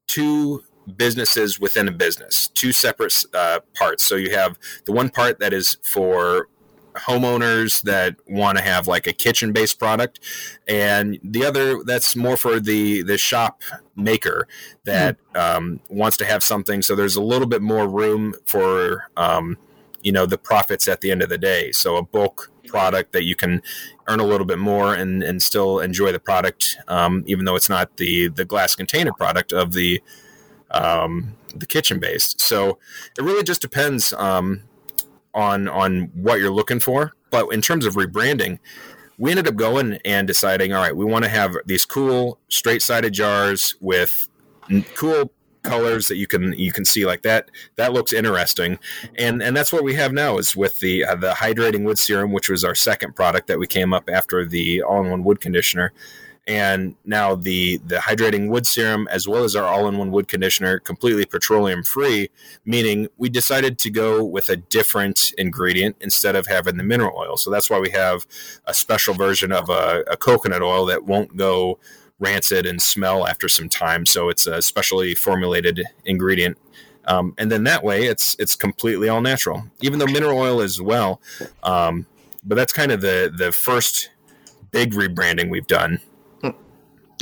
two 0.06 0.62
businesses 0.96 1.58
within 1.58 1.88
a 1.88 1.92
business, 1.92 2.46
two 2.46 2.70
separate 2.70 3.24
uh, 3.34 3.58
parts. 3.74 4.04
So 4.04 4.14
you 4.14 4.30
have 4.36 4.56
the 4.84 4.92
one 4.92 5.10
part 5.10 5.40
that 5.40 5.52
is 5.52 5.78
for 5.82 6.48
homeowners 6.96 7.82
that 7.82 8.16
want 8.26 8.58
to 8.58 8.64
have 8.64 8.86
like 8.86 9.06
a 9.06 9.12
kitchen 9.12 9.52
based 9.52 9.78
product 9.78 10.20
and 10.66 11.18
the 11.22 11.44
other 11.44 11.82
that's 11.84 12.16
more 12.16 12.36
for 12.36 12.58
the 12.58 13.02
the 13.02 13.18
shop 13.18 13.62
maker 13.94 14.48
that 14.84 15.16
mm. 15.34 15.40
um, 15.40 15.80
wants 15.88 16.16
to 16.16 16.24
have 16.24 16.42
something 16.42 16.82
so 16.82 16.94
there's 16.94 17.16
a 17.16 17.22
little 17.22 17.46
bit 17.46 17.62
more 17.62 17.88
room 17.88 18.34
for 18.44 19.10
um, 19.16 19.56
you 20.06 20.12
know 20.12 20.24
the 20.24 20.38
profits 20.38 20.86
at 20.86 21.00
the 21.00 21.10
end 21.10 21.20
of 21.20 21.28
the 21.28 21.36
day. 21.36 21.72
So 21.72 21.96
a 21.96 22.02
bulk 22.02 22.52
product 22.68 23.12
that 23.12 23.24
you 23.24 23.34
can 23.34 23.60
earn 24.06 24.20
a 24.20 24.24
little 24.24 24.46
bit 24.46 24.58
more 24.58 24.94
and, 24.94 25.22
and 25.24 25.42
still 25.42 25.80
enjoy 25.80 26.12
the 26.12 26.20
product, 26.20 26.76
um, 26.86 27.24
even 27.26 27.44
though 27.44 27.56
it's 27.56 27.68
not 27.68 27.96
the 27.96 28.28
the 28.28 28.44
glass 28.44 28.76
container 28.76 29.12
product 29.12 29.52
of 29.52 29.72
the 29.72 30.00
um, 30.70 31.34
the 31.52 31.66
kitchen 31.66 31.98
based. 31.98 32.40
So 32.40 32.78
it 33.18 33.22
really 33.22 33.42
just 33.42 33.60
depends 33.60 34.12
um, 34.12 34.62
on 35.36 35.68
on 35.68 36.10
what 36.14 36.40
you're 36.40 36.50
looking 36.50 36.80
for. 36.80 37.12
But 37.30 37.52
in 37.52 37.60
terms 37.60 37.86
of 37.86 37.94
rebranding, 37.94 38.58
we 39.18 39.30
ended 39.30 39.46
up 39.46 39.54
going 39.54 39.98
and 40.04 40.26
deciding, 40.26 40.72
all 40.72 40.82
right, 40.82 40.96
we 40.96 41.04
want 41.04 41.24
to 41.24 41.30
have 41.30 41.56
these 41.66 41.84
cool 41.84 42.38
straight 42.48 42.82
sided 42.82 43.12
jars 43.12 43.76
with 43.80 44.28
cool 44.94 45.30
colors 45.62 46.08
that 46.08 46.16
you 46.16 46.26
can 46.26 46.52
you 46.54 46.72
can 46.72 46.84
see 46.84 47.04
like 47.06 47.22
that. 47.22 47.50
That 47.76 47.92
looks 47.92 48.12
interesting. 48.12 48.78
And 49.16 49.42
and 49.42 49.56
that's 49.56 49.72
what 49.72 49.84
we 49.84 49.94
have 49.94 50.12
now 50.12 50.38
is 50.38 50.56
with 50.56 50.80
the 50.80 51.04
uh, 51.04 51.16
the 51.16 51.32
hydrating 51.32 51.84
wood 51.84 51.98
serum 51.98 52.32
which 52.32 52.48
was 52.48 52.64
our 52.64 52.74
second 52.74 53.14
product 53.14 53.48
that 53.48 53.58
we 53.58 53.66
came 53.66 53.92
up 53.92 54.08
after 54.08 54.44
the 54.44 54.82
all-in-one 54.82 55.24
wood 55.24 55.40
conditioner 55.40 55.92
and 56.46 56.94
now 57.04 57.34
the 57.34 57.78
the 57.78 57.96
hydrating 57.96 58.48
wood 58.48 58.66
serum 58.66 59.08
as 59.10 59.26
well 59.26 59.42
as 59.42 59.56
our 59.56 59.64
all-in-one 59.64 60.10
wood 60.12 60.28
conditioner 60.28 60.78
completely 60.78 61.24
petroleum 61.24 61.82
free 61.82 62.28
meaning 62.64 63.08
we 63.16 63.28
decided 63.28 63.78
to 63.78 63.90
go 63.90 64.24
with 64.24 64.48
a 64.48 64.56
different 64.56 65.32
ingredient 65.38 65.96
instead 66.00 66.36
of 66.36 66.46
having 66.46 66.76
the 66.76 66.84
mineral 66.84 67.18
oil. 67.18 67.36
So 67.36 67.50
that's 67.50 67.68
why 67.68 67.80
we 67.80 67.90
have 67.90 68.26
a 68.66 68.74
special 68.74 69.14
version 69.14 69.52
of 69.52 69.68
a, 69.68 70.04
a 70.08 70.16
coconut 70.16 70.62
oil 70.62 70.86
that 70.86 71.04
won't 71.04 71.36
go 71.36 71.78
rancid 72.18 72.64
and 72.64 72.80
smell 72.80 73.26
after 73.26 73.48
some 73.48 73.68
time. 73.68 74.06
So 74.06 74.28
it's 74.28 74.46
a 74.46 74.62
specially 74.62 75.14
formulated 75.14 75.82
ingredient. 76.04 76.58
Um, 77.06 77.34
and 77.38 77.52
then 77.52 77.64
that 77.64 77.84
way 77.84 78.06
it's 78.06 78.36
it's 78.38 78.56
completely 78.56 79.08
all 79.08 79.20
natural 79.20 79.64
even 79.80 79.98
though 79.98 80.06
mineral 80.06 80.38
oil 80.38 80.60
as 80.60 80.80
well. 80.80 81.20
Um, 81.62 82.06
but 82.44 82.54
that's 82.54 82.72
kind 82.72 82.92
of 82.92 83.00
the 83.00 83.32
the 83.36 83.50
first 83.50 84.10
big 84.70 84.92
rebranding 84.92 85.50
we've 85.50 85.66
done 85.66 86.00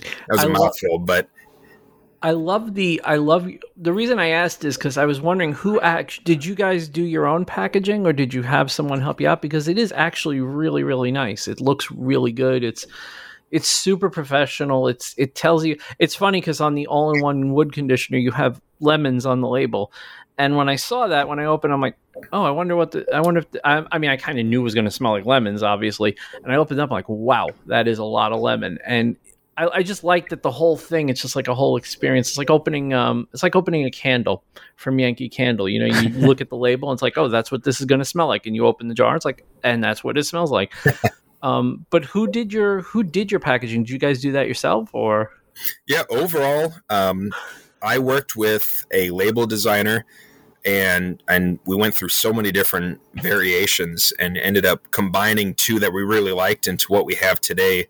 that 0.04 0.12
was 0.28 0.44
a 0.44 0.48
mouthful, 0.48 0.98
but 0.98 1.28
I 2.24 2.30
love 2.30 2.72
the 2.72 3.02
I 3.04 3.16
love 3.16 3.50
the 3.76 3.92
reason 3.92 4.18
I 4.18 4.28
asked 4.28 4.64
is 4.64 4.78
because 4.78 4.96
I 4.96 5.04
was 5.04 5.20
wondering 5.20 5.52
who 5.52 5.78
actually 5.80 6.24
did 6.24 6.42
you 6.42 6.54
guys 6.54 6.88
do 6.88 7.04
your 7.04 7.26
own 7.26 7.44
packaging 7.44 8.06
or 8.06 8.14
did 8.14 8.32
you 8.32 8.40
have 8.40 8.72
someone 8.72 9.02
help 9.02 9.20
you 9.20 9.28
out 9.28 9.42
because 9.42 9.68
it 9.68 9.76
is 9.76 9.92
actually 9.92 10.40
really 10.40 10.84
really 10.84 11.12
nice. 11.12 11.46
It 11.46 11.60
looks 11.60 11.90
really 11.90 12.32
good. 12.32 12.64
It's 12.64 12.86
it's 13.50 13.68
super 13.68 14.08
professional. 14.08 14.88
It's 14.88 15.14
it 15.18 15.34
tells 15.34 15.66
you 15.66 15.78
it's 15.98 16.16
funny 16.16 16.40
because 16.40 16.62
on 16.62 16.74
the 16.74 16.86
all 16.86 17.14
in 17.14 17.20
one 17.20 17.52
wood 17.52 17.74
conditioner 17.74 18.18
you 18.18 18.30
have 18.30 18.58
lemons 18.80 19.26
on 19.26 19.42
the 19.42 19.48
label, 19.48 19.92
and 20.38 20.56
when 20.56 20.70
I 20.70 20.76
saw 20.76 21.08
that 21.08 21.28
when 21.28 21.38
I 21.38 21.44
opened 21.44 21.74
I'm 21.74 21.82
like 21.82 21.98
oh 22.32 22.42
I 22.42 22.52
wonder 22.52 22.74
what 22.74 22.92
the 22.92 23.06
I 23.14 23.20
wonder 23.20 23.40
if 23.40 23.50
the, 23.50 23.68
I, 23.68 23.84
I 23.92 23.98
mean 23.98 24.08
I 24.08 24.16
kind 24.16 24.38
of 24.38 24.46
knew 24.46 24.60
it 24.60 24.64
was 24.64 24.74
going 24.74 24.86
to 24.86 24.90
smell 24.90 25.12
like 25.12 25.26
lemons 25.26 25.62
obviously, 25.62 26.16
and 26.42 26.50
I 26.50 26.56
opened 26.56 26.80
up 26.80 26.90
I'm 26.90 26.94
like 26.94 27.08
wow 27.10 27.48
that 27.66 27.86
is 27.86 27.98
a 27.98 28.04
lot 28.04 28.32
of 28.32 28.40
lemon 28.40 28.78
and 28.86 29.16
I, 29.56 29.68
I, 29.78 29.82
just 29.82 30.04
like 30.04 30.30
that 30.30 30.42
the 30.42 30.50
whole 30.50 30.76
thing. 30.76 31.08
It's 31.08 31.22
just 31.22 31.36
like 31.36 31.48
a 31.48 31.54
whole 31.54 31.76
experience. 31.76 32.28
It's 32.28 32.38
like 32.38 32.50
opening, 32.50 32.92
um, 32.92 33.28
it's 33.32 33.42
like 33.42 33.54
opening 33.54 33.84
a 33.84 33.90
candle 33.90 34.44
from 34.76 34.98
Yankee 34.98 35.28
Candle. 35.28 35.68
You 35.68 35.80
know, 35.80 36.00
you 36.00 36.08
look 36.26 36.40
at 36.40 36.48
the 36.48 36.56
label 36.56 36.90
and 36.90 36.96
it's 36.96 37.02
like, 37.02 37.16
oh, 37.16 37.28
that's 37.28 37.52
what 37.52 37.64
this 37.64 37.80
is 37.80 37.86
going 37.86 38.00
to 38.00 38.04
smell 38.04 38.26
like, 38.26 38.46
and 38.46 38.54
you 38.54 38.66
open 38.66 38.88
the 38.88 38.94
jar, 38.94 39.14
it's 39.16 39.24
like, 39.24 39.44
and 39.62 39.82
that's 39.82 40.02
what 40.02 40.18
it 40.18 40.24
smells 40.24 40.50
like. 40.50 40.72
um, 41.42 41.86
but 41.90 42.04
who 42.04 42.26
did 42.26 42.52
your 42.52 42.82
who 42.82 43.02
did 43.02 43.30
your 43.30 43.40
packaging? 43.40 43.84
Did 43.84 43.90
you 43.90 43.98
guys 43.98 44.20
do 44.20 44.32
that 44.32 44.48
yourself 44.48 44.90
or? 44.92 45.30
Yeah, 45.86 46.02
overall, 46.10 46.72
um, 46.90 47.30
I 47.80 47.98
worked 48.00 48.34
with 48.34 48.84
a 48.92 49.10
label 49.10 49.46
designer, 49.46 50.04
and 50.64 51.22
and 51.28 51.60
we 51.64 51.76
went 51.76 51.94
through 51.94 52.08
so 52.08 52.32
many 52.32 52.50
different 52.50 53.00
variations, 53.22 54.12
and 54.18 54.36
ended 54.36 54.66
up 54.66 54.90
combining 54.90 55.54
two 55.54 55.78
that 55.78 55.92
we 55.92 56.02
really 56.02 56.32
liked 56.32 56.66
into 56.66 56.90
what 56.90 57.06
we 57.06 57.14
have 57.14 57.40
today 57.40 57.86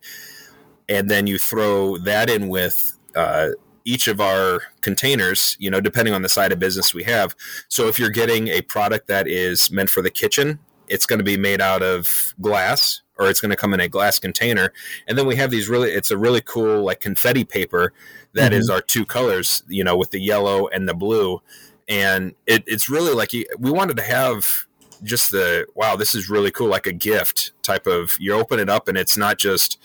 and 0.88 1.10
then 1.10 1.26
you 1.26 1.38
throw 1.38 1.98
that 1.98 2.28
in 2.28 2.48
with 2.48 2.98
uh, 3.14 3.50
each 3.84 4.08
of 4.08 4.20
our 4.20 4.62
containers, 4.80 5.56
you 5.60 5.70
know, 5.70 5.80
depending 5.80 6.14
on 6.14 6.22
the 6.22 6.28
side 6.28 6.52
of 6.52 6.58
business 6.58 6.94
we 6.94 7.04
have. 7.04 7.36
So 7.68 7.88
if 7.88 7.98
you're 7.98 8.10
getting 8.10 8.48
a 8.48 8.62
product 8.62 9.08
that 9.08 9.28
is 9.28 9.70
meant 9.70 9.90
for 9.90 10.02
the 10.02 10.10
kitchen, 10.10 10.58
it's 10.88 11.06
going 11.06 11.18
to 11.18 11.24
be 11.24 11.36
made 11.36 11.60
out 11.60 11.82
of 11.82 12.34
glass 12.40 13.02
or 13.18 13.28
it's 13.28 13.40
going 13.40 13.50
to 13.50 13.56
come 13.56 13.72
in 13.74 13.80
a 13.80 13.88
glass 13.88 14.18
container. 14.18 14.72
And 15.06 15.16
then 15.16 15.26
we 15.26 15.36
have 15.36 15.50
these 15.50 15.68
really, 15.68 15.90
it's 15.90 16.10
a 16.10 16.18
really 16.18 16.40
cool 16.40 16.82
like 16.82 17.00
confetti 17.00 17.44
paper 17.44 17.92
that 18.32 18.52
mm-hmm. 18.52 18.60
is 18.60 18.70
our 18.70 18.80
two 18.80 19.04
colors, 19.04 19.62
you 19.68 19.84
know, 19.84 19.96
with 19.96 20.10
the 20.10 20.20
yellow 20.20 20.66
and 20.68 20.88
the 20.88 20.94
blue. 20.94 21.40
And 21.88 22.34
it, 22.46 22.64
it's 22.66 22.88
really 22.88 23.14
like 23.14 23.30
we 23.58 23.70
wanted 23.70 23.96
to 23.98 24.02
have 24.02 24.66
just 25.02 25.30
the 25.30 25.66
wow, 25.74 25.96
this 25.96 26.14
is 26.14 26.30
really 26.30 26.50
cool, 26.50 26.68
like 26.68 26.86
a 26.86 26.92
gift 26.92 27.52
type 27.62 27.86
of. 27.86 28.16
You 28.18 28.32
open 28.32 28.58
it 28.58 28.70
up 28.70 28.88
and 28.88 28.96
it's 28.96 29.18
not 29.18 29.38
just 29.38 29.78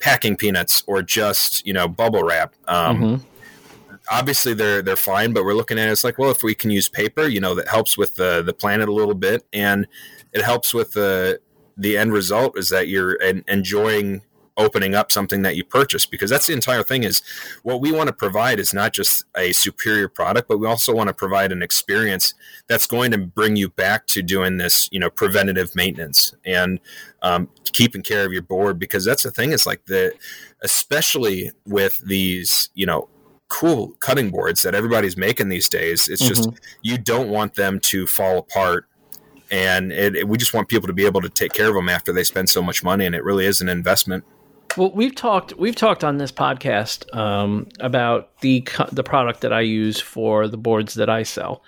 packing 0.00 0.36
peanuts 0.36 0.82
or 0.86 1.02
just 1.02 1.66
you 1.66 1.72
know 1.72 1.86
bubble 1.86 2.24
wrap. 2.24 2.54
Um, 2.66 2.98
mm-hmm. 2.98 3.24
Obviously, 4.10 4.54
they're 4.54 4.82
they're 4.82 4.96
fine, 4.96 5.32
but 5.32 5.44
we're 5.44 5.54
looking 5.54 5.78
at 5.78 5.88
it, 5.88 5.92
it's 5.92 6.04
like, 6.04 6.18
well, 6.18 6.30
if 6.30 6.42
we 6.42 6.54
can 6.54 6.70
use 6.70 6.88
paper, 6.88 7.28
you 7.28 7.40
know, 7.40 7.54
that 7.54 7.68
helps 7.68 7.96
with 7.96 8.16
the 8.16 8.42
the 8.42 8.54
planet 8.54 8.88
a 8.88 8.92
little 8.92 9.14
bit, 9.14 9.46
and 9.52 9.86
it 10.32 10.42
helps 10.42 10.74
with 10.74 10.92
the 10.92 11.40
the 11.76 11.96
end 11.96 12.12
result 12.12 12.58
is 12.58 12.68
that 12.70 12.88
you're 12.88 13.14
enjoying 13.14 14.22
opening 14.60 14.94
up 14.94 15.10
something 15.10 15.42
that 15.42 15.56
you 15.56 15.64
purchase 15.64 16.04
because 16.04 16.30
that's 16.30 16.46
the 16.46 16.52
entire 16.52 16.82
thing 16.82 17.02
is 17.02 17.22
what 17.62 17.80
we 17.80 17.90
want 17.90 18.06
to 18.06 18.12
provide 18.12 18.60
is 18.60 18.74
not 18.74 18.92
just 18.92 19.24
a 19.36 19.52
superior 19.52 20.08
product 20.08 20.46
but 20.48 20.58
we 20.58 20.66
also 20.66 20.94
want 20.94 21.08
to 21.08 21.14
provide 21.14 21.50
an 21.50 21.62
experience 21.62 22.34
that's 22.68 22.86
going 22.86 23.10
to 23.10 23.18
bring 23.18 23.56
you 23.56 23.70
back 23.70 24.06
to 24.06 24.22
doing 24.22 24.58
this 24.58 24.88
you 24.92 25.00
know 25.00 25.08
preventative 25.08 25.74
maintenance 25.74 26.34
and 26.44 26.78
um, 27.22 27.48
keeping 27.72 28.02
care 28.02 28.26
of 28.26 28.32
your 28.32 28.42
board 28.42 28.78
because 28.78 29.04
that's 29.04 29.22
the 29.22 29.30
thing 29.30 29.52
is 29.52 29.66
like 29.66 29.84
the 29.86 30.12
especially 30.62 31.50
with 31.66 31.98
these 32.06 32.68
you 32.74 32.84
know 32.84 33.08
cool 33.48 33.94
cutting 34.00 34.30
boards 34.30 34.62
that 34.62 34.74
everybody's 34.74 35.16
making 35.16 35.48
these 35.48 35.68
days 35.68 36.06
it's 36.08 36.22
mm-hmm. 36.22 36.28
just 36.28 36.50
you 36.82 36.98
don't 36.98 37.30
want 37.30 37.54
them 37.54 37.80
to 37.80 38.06
fall 38.06 38.38
apart 38.38 38.86
and 39.50 39.90
it, 39.90 40.14
it, 40.14 40.28
we 40.28 40.38
just 40.38 40.54
want 40.54 40.68
people 40.68 40.86
to 40.86 40.92
be 40.92 41.04
able 41.04 41.20
to 41.20 41.28
take 41.28 41.52
care 41.52 41.68
of 41.68 41.74
them 41.74 41.88
after 41.88 42.12
they 42.12 42.22
spend 42.22 42.48
so 42.48 42.62
much 42.62 42.84
money 42.84 43.06
and 43.06 43.14
it 43.14 43.24
really 43.24 43.44
is 43.44 43.60
an 43.60 43.68
investment 43.68 44.24
well, 44.76 44.92
we've 44.92 45.14
talked 45.14 45.56
we've 45.56 45.76
talked 45.76 46.04
on 46.04 46.18
this 46.18 46.32
podcast 46.32 47.14
um, 47.16 47.68
about 47.80 48.40
the 48.40 48.66
the 48.92 49.02
product 49.02 49.40
that 49.40 49.52
I 49.52 49.60
use 49.60 50.00
for 50.00 50.48
the 50.48 50.56
boards 50.56 50.94
that 50.94 51.08
I 51.08 51.22
sell, 51.22 51.62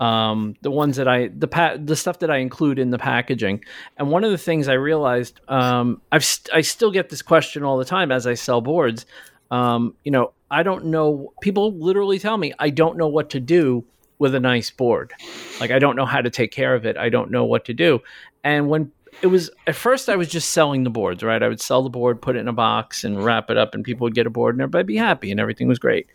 um, 0.00 0.54
the 0.62 0.70
ones 0.70 0.96
that 0.96 1.08
I 1.08 1.28
the 1.28 1.48
pa- 1.48 1.76
the 1.78 1.96
stuff 1.96 2.20
that 2.20 2.30
I 2.30 2.38
include 2.38 2.78
in 2.78 2.90
the 2.90 2.98
packaging. 2.98 3.64
And 3.96 4.10
one 4.10 4.24
of 4.24 4.30
the 4.30 4.38
things 4.38 4.68
I 4.68 4.74
realized, 4.74 5.40
um, 5.48 6.00
I've 6.12 6.24
st- 6.24 6.54
I 6.54 6.60
still 6.60 6.90
get 6.90 7.08
this 7.08 7.22
question 7.22 7.62
all 7.62 7.78
the 7.78 7.84
time 7.84 8.12
as 8.12 8.26
I 8.26 8.34
sell 8.34 8.60
boards. 8.60 9.06
Um, 9.50 9.94
you 10.04 10.12
know, 10.12 10.32
I 10.50 10.62
don't 10.62 10.86
know. 10.86 11.32
People 11.40 11.72
literally 11.72 12.18
tell 12.18 12.36
me 12.36 12.52
I 12.58 12.70
don't 12.70 12.96
know 12.96 13.08
what 13.08 13.30
to 13.30 13.40
do 13.40 13.84
with 14.18 14.34
a 14.34 14.40
nice 14.40 14.70
board. 14.70 15.12
Like 15.60 15.70
I 15.70 15.78
don't 15.78 15.96
know 15.96 16.06
how 16.06 16.20
to 16.20 16.30
take 16.30 16.52
care 16.52 16.74
of 16.74 16.86
it. 16.86 16.96
I 16.96 17.08
don't 17.08 17.30
know 17.30 17.44
what 17.44 17.64
to 17.66 17.74
do. 17.74 18.00
And 18.44 18.68
when 18.68 18.92
it 19.22 19.28
was 19.28 19.50
at 19.66 19.74
first 19.74 20.08
I 20.08 20.16
was 20.16 20.28
just 20.28 20.50
selling 20.50 20.84
the 20.84 20.90
boards, 20.90 21.22
right? 21.22 21.42
I 21.42 21.48
would 21.48 21.60
sell 21.60 21.82
the 21.82 21.90
board, 21.90 22.20
put 22.20 22.36
it 22.36 22.40
in 22.40 22.48
a 22.48 22.52
box, 22.52 23.04
and 23.04 23.24
wrap 23.24 23.50
it 23.50 23.56
up, 23.56 23.74
and 23.74 23.84
people 23.84 24.04
would 24.04 24.14
get 24.14 24.26
a 24.26 24.30
board, 24.30 24.54
and 24.54 24.62
everybody'd 24.62 24.86
be 24.86 24.96
happy, 24.96 25.30
and 25.30 25.40
everything 25.40 25.68
was 25.68 25.78
great. 25.78 26.06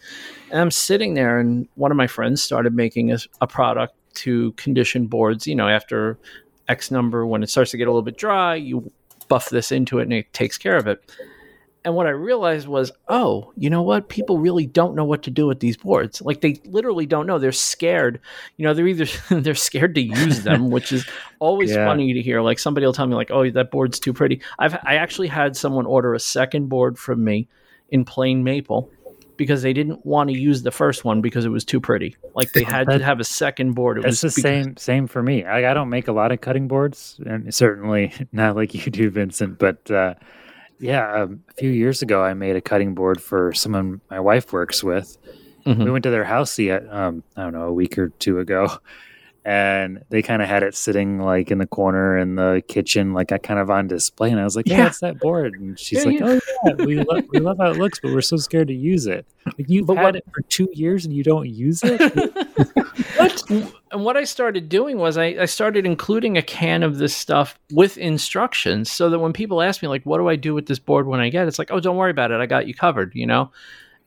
And 0.51 0.61
I'm 0.61 0.71
sitting 0.71 1.15
there, 1.15 1.39
and 1.39 1.67
one 1.75 1.91
of 1.91 1.97
my 1.97 2.07
friends 2.07 2.43
started 2.43 2.73
making 2.75 3.11
a, 3.11 3.17
a 3.41 3.47
product 3.47 3.95
to 4.13 4.51
condition 4.53 5.07
boards. 5.07 5.47
You 5.47 5.55
know, 5.55 5.67
after 5.67 6.19
X 6.67 6.91
number, 6.91 7.25
when 7.25 7.43
it 7.43 7.49
starts 7.49 7.71
to 7.71 7.77
get 7.77 7.87
a 7.87 7.91
little 7.91 8.01
bit 8.03 8.17
dry, 8.17 8.55
you 8.55 8.91
buff 9.27 9.49
this 9.49 9.71
into 9.71 9.99
it, 9.99 10.03
and 10.03 10.13
it 10.13 10.31
takes 10.33 10.57
care 10.57 10.77
of 10.77 10.87
it. 10.87 11.11
And 11.83 11.95
what 11.95 12.05
I 12.05 12.11
realized 12.11 12.67
was, 12.67 12.91
oh, 13.07 13.51
you 13.57 13.69
know 13.69 13.81
what? 13.81 14.07
People 14.07 14.37
really 14.37 14.67
don't 14.67 14.95
know 14.95 15.03
what 15.03 15.23
to 15.23 15.31
do 15.31 15.47
with 15.47 15.59
these 15.59 15.77
boards. 15.77 16.21
Like 16.21 16.41
they 16.41 16.61
literally 16.65 17.07
don't 17.07 17.25
know. 17.25 17.39
They're 17.39 17.51
scared. 17.51 18.19
You 18.57 18.65
know, 18.65 18.73
they're 18.73 18.87
either 18.87 19.07
they're 19.41 19.55
scared 19.55 19.95
to 19.95 20.01
use 20.01 20.43
them, 20.43 20.69
which 20.69 20.91
is 20.91 21.07
always 21.39 21.71
yeah. 21.71 21.85
funny 21.85 22.13
to 22.13 22.21
hear. 22.21 22.41
Like 22.41 22.59
somebody 22.59 22.85
will 22.85 22.93
tell 22.93 23.07
me, 23.07 23.15
like, 23.15 23.31
oh, 23.31 23.49
that 23.49 23.71
board's 23.71 23.99
too 23.99 24.13
pretty. 24.13 24.41
I've 24.59 24.75
I 24.83 24.95
actually 24.95 25.27
had 25.27 25.57
someone 25.57 25.85
order 25.85 26.13
a 26.13 26.19
second 26.19 26.69
board 26.69 26.99
from 26.99 27.23
me 27.23 27.47
in 27.89 28.05
plain 28.05 28.43
maple 28.43 28.89
because 29.41 29.63
they 29.63 29.73
didn't 29.73 30.05
want 30.05 30.29
to 30.29 30.37
use 30.37 30.61
the 30.61 30.69
first 30.69 31.03
one 31.03 31.19
because 31.19 31.45
it 31.45 31.49
was 31.49 31.65
too 31.65 31.79
pretty. 31.79 32.15
Like 32.35 32.51
they 32.51 32.61
had 32.61 32.87
to 32.89 33.03
have 33.03 33.19
a 33.19 33.23
second 33.23 33.73
board. 33.73 33.97
It 33.97 34.05
was 34.05 34.21
the 34.21 34.27
because- 34.27 34.43
same 34.43 34.77
same 34.77 35.07
for 35.07 35.23
me. 35.23 35.43
I, 35.43 35.71
I, 35.71 35.73
don't 35.73 35.89
make 35.89 36.07
a 36.07 36.11
lot 36.11 36.31
of 36.31 36.41
cutting 36.41 36.67
boards, 36.67 37.19
and 37.25 37.51
certainly 37.51 38.13
not 38.31 38.55
like 38.55 38.75
you 38.75 38.91
do, 38.91 39.09
Vincent. 39.09 39.57
But 39.57 39.89
uh, 39.89 40.13
yeah, 40.81 41.23
um, 41.23 41.43
a 41.49 41.53
few 41.53 41.69
years 41.69 42.01
ago, 42.01 42.23
I 42.23 42.33
made 42.33 42.55
a 42.55 42.61
cutting 42.61 42.95
board 42.95 43.21
for 43.21 43.53
someone 43.53 44.01
my 44.09 44.19
wife 44.19 44.51
works 44.51 44.83
with. 44.83 45.17
Mm-hmm. 45.65 45.83
We 45.83 45.91
went 45.91 46.03
to 46.03 46.09
their 46.09 46.23
house 46.23 46.57
yet, 46.57 46.91
um, 46.91 47.23
I 47.37 47.43
don't 47.43 47.53
know, 47.53 47.63
a 47.63 47.73
week 47.73 47.97
or 47.99 48.09
two 48.09 48.39
ago, 48.39 48.67
and 49.45 50.03
they 50.09 50.23
kind 50.23 50.41
of 50.41 50.47
had 50.47 50.63
it 50.63 50.73
sitting 50.73 51.19
like 51.19 51.51
in 51.51 51.59
the 51.59 51.67
corner 51.67 52.17
in 52.17 52.35
the 52.35 52.63
kitchen, 52.67 53.13
like 53.13 53.31
I 53.31 53.37
kind 53.37 53.59
of 53.59 53.69
on 53.69 53.87
display. 53.87 54.31
And 54.31 54.39
I 54.39 54.43
was 54.43 54.55
like, 54.55 54.67
"Yeah, 54.67 54.77
yeah. 54.77 54.93
that 55.01 55.19
board?" 55.19 55.53
And 55.53 55.79
she's 55.79 55.99
yeah, 55.99 56.11
like, 56.11 56.19
yeah. 56.19 56.25
"Oh 56.25 56.39
yeah, 56.65 56.85
we 56.85 57.03
love 57.03 57.25
we 57.29 57.39
love 57.39 57.57
how 57.59 57.69
it 57.69 57.77
looks, 57.77 57.99
but 57.99 58.11
we're 58.11 58.21
so 58.21 58.37
scared 58.37 58.69
to 58.69 58.73
use 58.73 59.05
it. 59.05 59.25
Like, 59.45 59.69
you've 59.69 59.85
but 59.85 59.97
had 59.97 60.03
what, 60.03 60.15
it 60.15 60.25
for 60.33 60.41
two 60.49 60.69
years 60.73 61.05
and 61.05 61.13
you 61.13 61.23
don't 61.23 61.47
use 61.47 61.81
it." 61.83 61.99
what? 63.17 63.73
And 63.91 64.05
what 64.05 64.15
I 64.15 64.23
started 64.23 64.69
doing 64.69 64.97
was 64.97 65.17
I, 65.17 65.25
I 65.25 65.45
started 65.45 65.85
including 65.85 66.37
a 66.37 66.41
can 66.41 66.81
of 66.81 66.97
this 66.97 67.15
stuff 67.15 67.59
with 67.71 67.97
instructions, 67.97 68.89
so 68.91 69.09
that 69.09 69.19
when 69.19 69.33
people 69.33 69.61
ask 69.61 69.81
me 69.81 69.89
like, 69.89 70.05
"What 70.05 70.19
do 70.19 70.29
I 70.29 70.37
do 70.37 70.53
with 70.53 70.67
this 70.67 70.79
board 70.79 71.07
when 71.07 71.19
I 71.19 71.29
get 71.29 71.43
it?" 71.43 71.49
It's 71.49 71.59
like, 71.59 71.71
"Oh, 71.71 71.79
don't 71.79 71.97
worry 71.97 72.11
about 72.11 72.31
it. 72.31 72.39
I 72.39 72.45
got 72.45 72.67
you 72.67 72.73
covered." 72.73 73.13
You 73.13 73.27
know. 73.27 73.51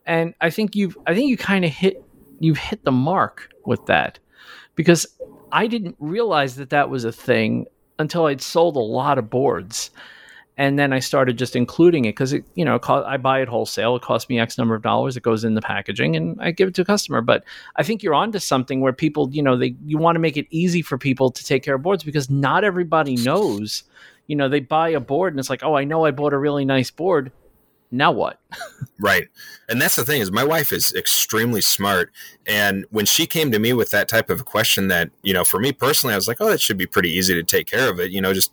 And 0.07 0.35
I 0.41 0.51
think 0.51 0.75
you've 0.75 0.97
I 1.07 1.15
think 1.15 1.29
you 1.29 1.37
kind 1.37 1.65
of 1.65 1.71
hit 1.71 2.03
you've 2.41 2.59
hit 2.59 2.85
the 2.85 2.93
mark 2.93 3.51
with 3.65 3.85
that 3.87 4.19
because 4.75 5.07
I 5.53 5.67
didn't 5.67 5.97
realize 5.99 6.57
that 6.57 6.71
that 6.71 6.91
was 6.91 7.05
a 7.05 7.13
thing 7.13 7.67
until 7.99 8.27
I'd 8.27 8.43
sold 8.43 8.77
a 8.77 8.81
lot 8.81 9.19
of 9.19 9.31
boards. 9.31 9.91
And 10.57 10.79
then 10.79 10.93
I 10.93 11.01
started 11.01 11.37
just 11.37 11.57
including 11.57 12.05
it 12.05 12.11
because 12.11 12.33
it, 12.33 12.45
you 12.55 12.65
know, 12.65 12.79
I 12.89 13.17
buy 13.17 13.41
it 13.41 13.49
wholesale. 13.49 13.97
It 13.97 14.03
costs 14.03 14.29
me 14.29 14.39
X 14.39 14.57
number 14.57 14.77
of 14.77 14.83
dollars. 14.83 15.17
It 15.17 15.25
goes 15.25 15.43
in 15.43 15.55
the 15.55 15.61
packaging, 15.61 16.15
and 16.15 16.41
I 16.41 16.53
give 16.53 16.69
it 16.69 16.75
to 16.77 16.83
a 16.83 16.85
customer. 16.85 17.21
But 17.21 17.45
I 17.75 17.83
think 17.83 18.03
you're 18.03 18.15
onto 18.15 18.39
something 18.39 18.81
where 18.81 18.93
people, 18.93 19.29
you 19.33 19.43
know, 19.43 19.57
they 19.57 19.75
you 19.85 19.99
want 19.99 20.15
to 20.15 20.21
make 20.21 20.37
it 20.37 20.47
easy 20.51 20.81
for 20.81 20.97
people 20.97 21.31
to 21.31 21.45
take 21.45 21.65
care 21.65 21.75
of 21.75 21.83
boards 21.83 22.05
because 22.05 22.31
not 22.31 22.63
everybody 22.63 23.17
knows. 23.17 23.83
You 24.29 24.37
know, 24.37 24.49
they 24.49 24.61
buy 24.61 24.91
a 24.91 25.01
board 25.01 25.33
and 25.33 25.41
it's 25.41 25.51
like, 25.51 25.65
oh, 25.65 25.75
I 25.75 25.85
know 25.85 26.05
I 26.05 26.13
bought 26.13 26.33
a 26.33 26.39
really 26.39 26.65
nice 26.65 26.91
board 26.91 27.33
now 27.95 28.11
what? 28.11 28.41
right. 28.99 29.29
And 29.69 29.81
that's 29.81 29.97
the 29.97 30.05
thing 30.05 30.21
is 30.21 30.31
my 30.31 30.45
wife 30.45 30.73
is 30.73 30.93
extremely 30.95 31.61
smart. 31.61 32.13
And 32.47 32.85
when 32.91 33.07
she 33.07 33.27
came 33.27 33.51
to 33.53 33.59
me 33.59 33.73
with 33.73 33.91
that 33.91 34.09
type 34.09 34.31
of 34.31 34.41
a 34.41 34.45
question 34.45 34.89
that, 34.89 35.11
you 35.23 35.33
know, 35.33 35.45
for 35.45 35.59
me 35.59 35.73
personally, 35.73 36.13
I 36.13 36.17
was 36.17 36.29
like, 36.29 36.39
oh, 36.41 36.49
that 36.49 36.61
should 36.61 36.77
be 36.77 36.87
pretty 36.87 37.11
easy 37.11 37.35
to 37.35 37.43
take 37.43 37.67
care 37.67 37.89
of 37.89 38.01
it. 38.01 38.11
You 38.11 38.21
know, 38.21 38.35
just, 38.35 38.53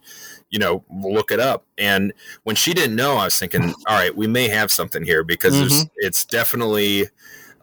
you 0.49 0.59
know, 0.59 0.83
look 0.89 1.31
it 1.31 1.39
up. 1.39 1.65
And 1.77 2.13
when 2.43 2.55
she 2.55 2.73
didn't 2.73 2.95
know, 2.95 3.15
I 3.15 3.25
was 3.25 3.37
thinking, 3.37 3.73
all 3.87 3.95
right, 3.95 4.15
we 4.15 4.27
may 4.27 4.47
have 4.47 4.71
something 4.71 5.03
here 5.03 5.23
because 5.23 5.55
mm-hmm. 5.55 5.87
it's 5.97 6.23
definitely, 6.23 7.07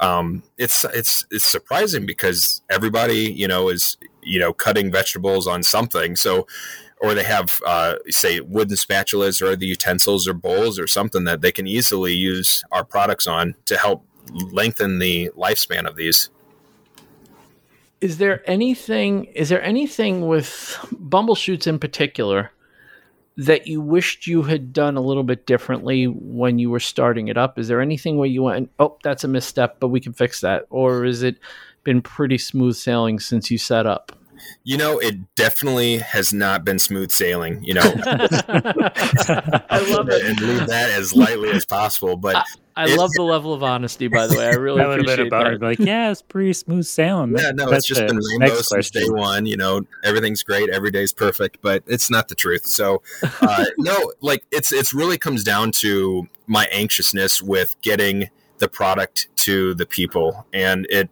um, 0.00 0.42
it's, 0.58 0.84
it's, 0.84 1.26
it's 1.30 1.44
surprising 1.44 2.06
because 2.06 2.62
everybody, 2.70 3.32
you 3.32 3.48
know, 3.48 3.68
is, 3.68 3.96
you 4.22 4.38
know, 4.38 4.52
cutting 4.52 4.90
vegetables 4.92 5.46
on 5.46 5.62
something. 5.62 6.16
So, 6.16 6.46
or 7.00 7.14
they 7.14 7.24
have 7.24 7.60
uh, 7.66 7.96
say 8.08 8.40
wooden 8.40 8.76
spatulas 8.76 9.40
or 9.40 9.56
the 9.56 9.66
utensils 9.66 10.26
or 10.26 10.34
bowls 10.34 10.78
or 10.78 10.86
something 10.86 11.24
that 11.24 11.40
they 11.40 11.52
can 11.52 11.66
easily 11.66 12.12
use 12.12 12.64
our 12.72 12.84
products 12.84 13.26
on 13.26 13.54
to 13.66 13.76
help 13.76 14.04
lengthen 14.50 14.98
the 14.98 15.30
lifespan 15.36 15.86
of 15.86 15.96
these. 15.96 16.30
Is 18.00 18.18
there 18.18 18.48
anything 18.48 19.24
is 19.26 19.48
there 19.48 19.62
anything 19.62 20.28
with 20.28 20.78
bumbleshoots 20.92 21.66
in 21.66 21.78
particular 21.78 22.52
that 23.36 23.68
you 23.68 23.80
wished 23.80 24.26
you 24.26 24.42
had 24.42 24.72
done 24.72 24.96
a 24.96 25.00
little 25.00 25.22
bit 25.22 25.46
differently 25.46 26.06
when 26.06 26.58
you 26.58 26.70
were 26.70 26.80
starting 26.80 27.28
it 27.28 27.36
up? 27.36 27.58
Is 27.58 27.68
there 27.68 27.80
anything 27.80 28.16
where 28.16 28.28
you 28.28 28.44
went 28.44 28.70
oh 28.78 28.98
that's 29.02 29.24
a 29.24 29.28
misstep 29.28 29.80
but 29.80 29.88
we 29.88 30.00
can 30.00 30.12
fix 30.12 30.40
that 30.40 30.66
or 30.70 31.04
is 31.04 31.22
it 31.22 31.38
been 31.84 32.02
pretty 32.02 32.38
smooth 32.38 32.76
sailing 32.76 33.18
since 33.18 33.50
you 33.50 33.58
set 33.58 33.86
up 33.86 34.17
you 34.64 34.76
know, 34.76 34.98
it 34.98 35.34
definitely 35.34 35.98
has 35.98 36.32
not 36.32 36.64
been 36.64 36.78
smooth 36.78 37.10
sailing. 37.10 37.62
You 37.62 37.74
know, 37.74 37.82
I 38.04 39.86
love 39.90 40.08
it 40.10 40.24
and 40.24 40.40
leave 40.40 40.66
that 40.66 40.90
as 40.90 41.14
lightly 41.14 41.50
as 41.50 41.64
possible. 41.64 42.16
But 42.16 42.36
I, 42.36 42.44
I 42.78 42.94
love 42.94 43.10
the 43.14 43.22
level 43.22 43.52
of 43.52 43.64
honesty. 43.64 44.06
By 44.06 44.28
the 44.28 44.36
way, 44.36 44.46
I 44.46 44.54
really 44.54 44.80
appreciate 44.80 45.30
that. 45.30 45.60
Like, 45.60 45.80
yeah, 45.80 46.12
it's 46.12 46.22
pretty 46.22 46.52
smooth 46.52 46.86
sailing. 46.86 47.36
Yeah, 47.36 47.50
no, 47.50 47.68
That's 47.68 47.90
it's 47.90 47.98
just 47.98 48.06
been 48.06 48.18
rainbow 48.18 48.54
since 48.60 48.90
day 48.90 49.08
one. 49.08 49.46
You 49.46 49.56
know, 49.56 49.82
everything's 50.04 50.44
great, 50.44 50.70
every 50.70 50.92
day's 50.92 51.12
perfect, 51.12 51.58
but 51.60 51.82
it's 51.88 52.08
not 52.08 52.28
the 52.28 52.36
truth. 52.36 52.66
So, 52.66 53.02
uh, 53.40 53.64
no, 53.78 54.12
like 54.20 54.44
it's 54.52 54.72
it's 54.72 54.94
really 54.94 55.18
comes 55.18 55.42
down 55.42 55.72
to 55.72 56.28
my 56.46 56.66
anxiousness 56.66 57.42
with 57.42 57.74
getting 57.82 58.30
the 58.58 58.68
product 58.68 59.26
to 59.38 59.74
the 59.74 59.86
people, 59.86 60.46
and 60.52 60.86
it 60.88 61.10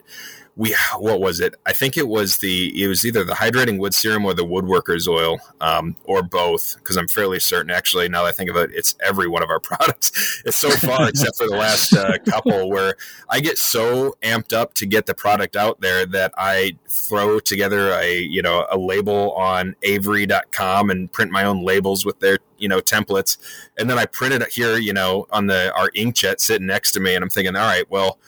we 0.56 0.74
what 0.98 1.20
was 1.20 1.38
it? 1.40 1.54
I 1.66 1.74
think 1.74 1.98
it 1.98 2.08
was 2.08 2.38
the 2.38 2.82
it 2.82 2.88
was 2.88 3.04
either 3.04 3.24
the 3.24 3.34
hydrating 3.34 3.78
wood 3.78 3.92
serum 3.92 4.24
or 4.24 4.32
the 4.32 4.44
woodworkers 4.44 5.06
oil, 5.06 5.38
um, 5.60 5.96
or 6.04 6.22
both. 6.22 6.76
Because 6.76 6.96
I'm 6.96 7.08
fairly 7.08 7.38
certain, 7.40 7.70
actually, 7.70 8.08
now 8.08 8.22
that 8.22 8.30
I 8.30 8.32
think 8.32 8.48
of 8.48 8.56
it, 8.56 8.70
it's 8.72 8.94
every 9.04 9.28
one 9.28 9.42
of 9.42 9.50
our 9.50 9.60
products. 9.66 10.42
It's 10.46 10.56
so 10.56 10.70
far, 10.70 11.08
except 11.10 11.36
for 11.36 11.46
the 11.46 11.56
last 11.56 11.94
uh, 11.94 12.16
couple, 12.26 12.70
where 12.70 12.96
I 13.28 13.40
get 13.40 13.58
so 13.58 14.16
amped 14.22 14.54
up 14.54 14.72
to 14.74 14.86
get 14.86 15.04
the 15.04 15.14
product 15.14 15.56
out 15.56 15.82
there 15.82 16.06
that 16.06 16.32
I 16.38 16.78
throw 16.88 17.38
together 17.38 17.90
a 17.90 18.18
you 18.18 18.40
know 18.40 18.66
a 18.70 18.78
label 18.78 19.32
on 19.32 19.76
Avery.com 19.82 20.88
and 20.88 21.12
print 21.12 21.30
my 21.30 21.44
own 21.44 21.62
labels 21.62 22.06
with 22.06 22.20
their 22.20 22.38
you 22.56 22.68
know 22.68 22.80
templates, 22.80 23.36
and 23.76 23.90
then 23.90 23.98
I 23.98 24.06
print 24.06 24.32
it 24.32 24.50
here 24.50 24.78
you 24.78 24.94
know 24.94 25.26
on 25.30 25.48
the 25.48 25.70
our 25.74 25.90
inkjet 25.90 26.40
sitting 26.40 26.66
next 26.66 26.92
to 26.92 27.00
me, 27.00 27.14
and 27.14 27.22
I'm 27.22 27.28
thinking, 27.28 27.54
all 27.54 27.66
right, 27.66 27.84
well 27.90 28.18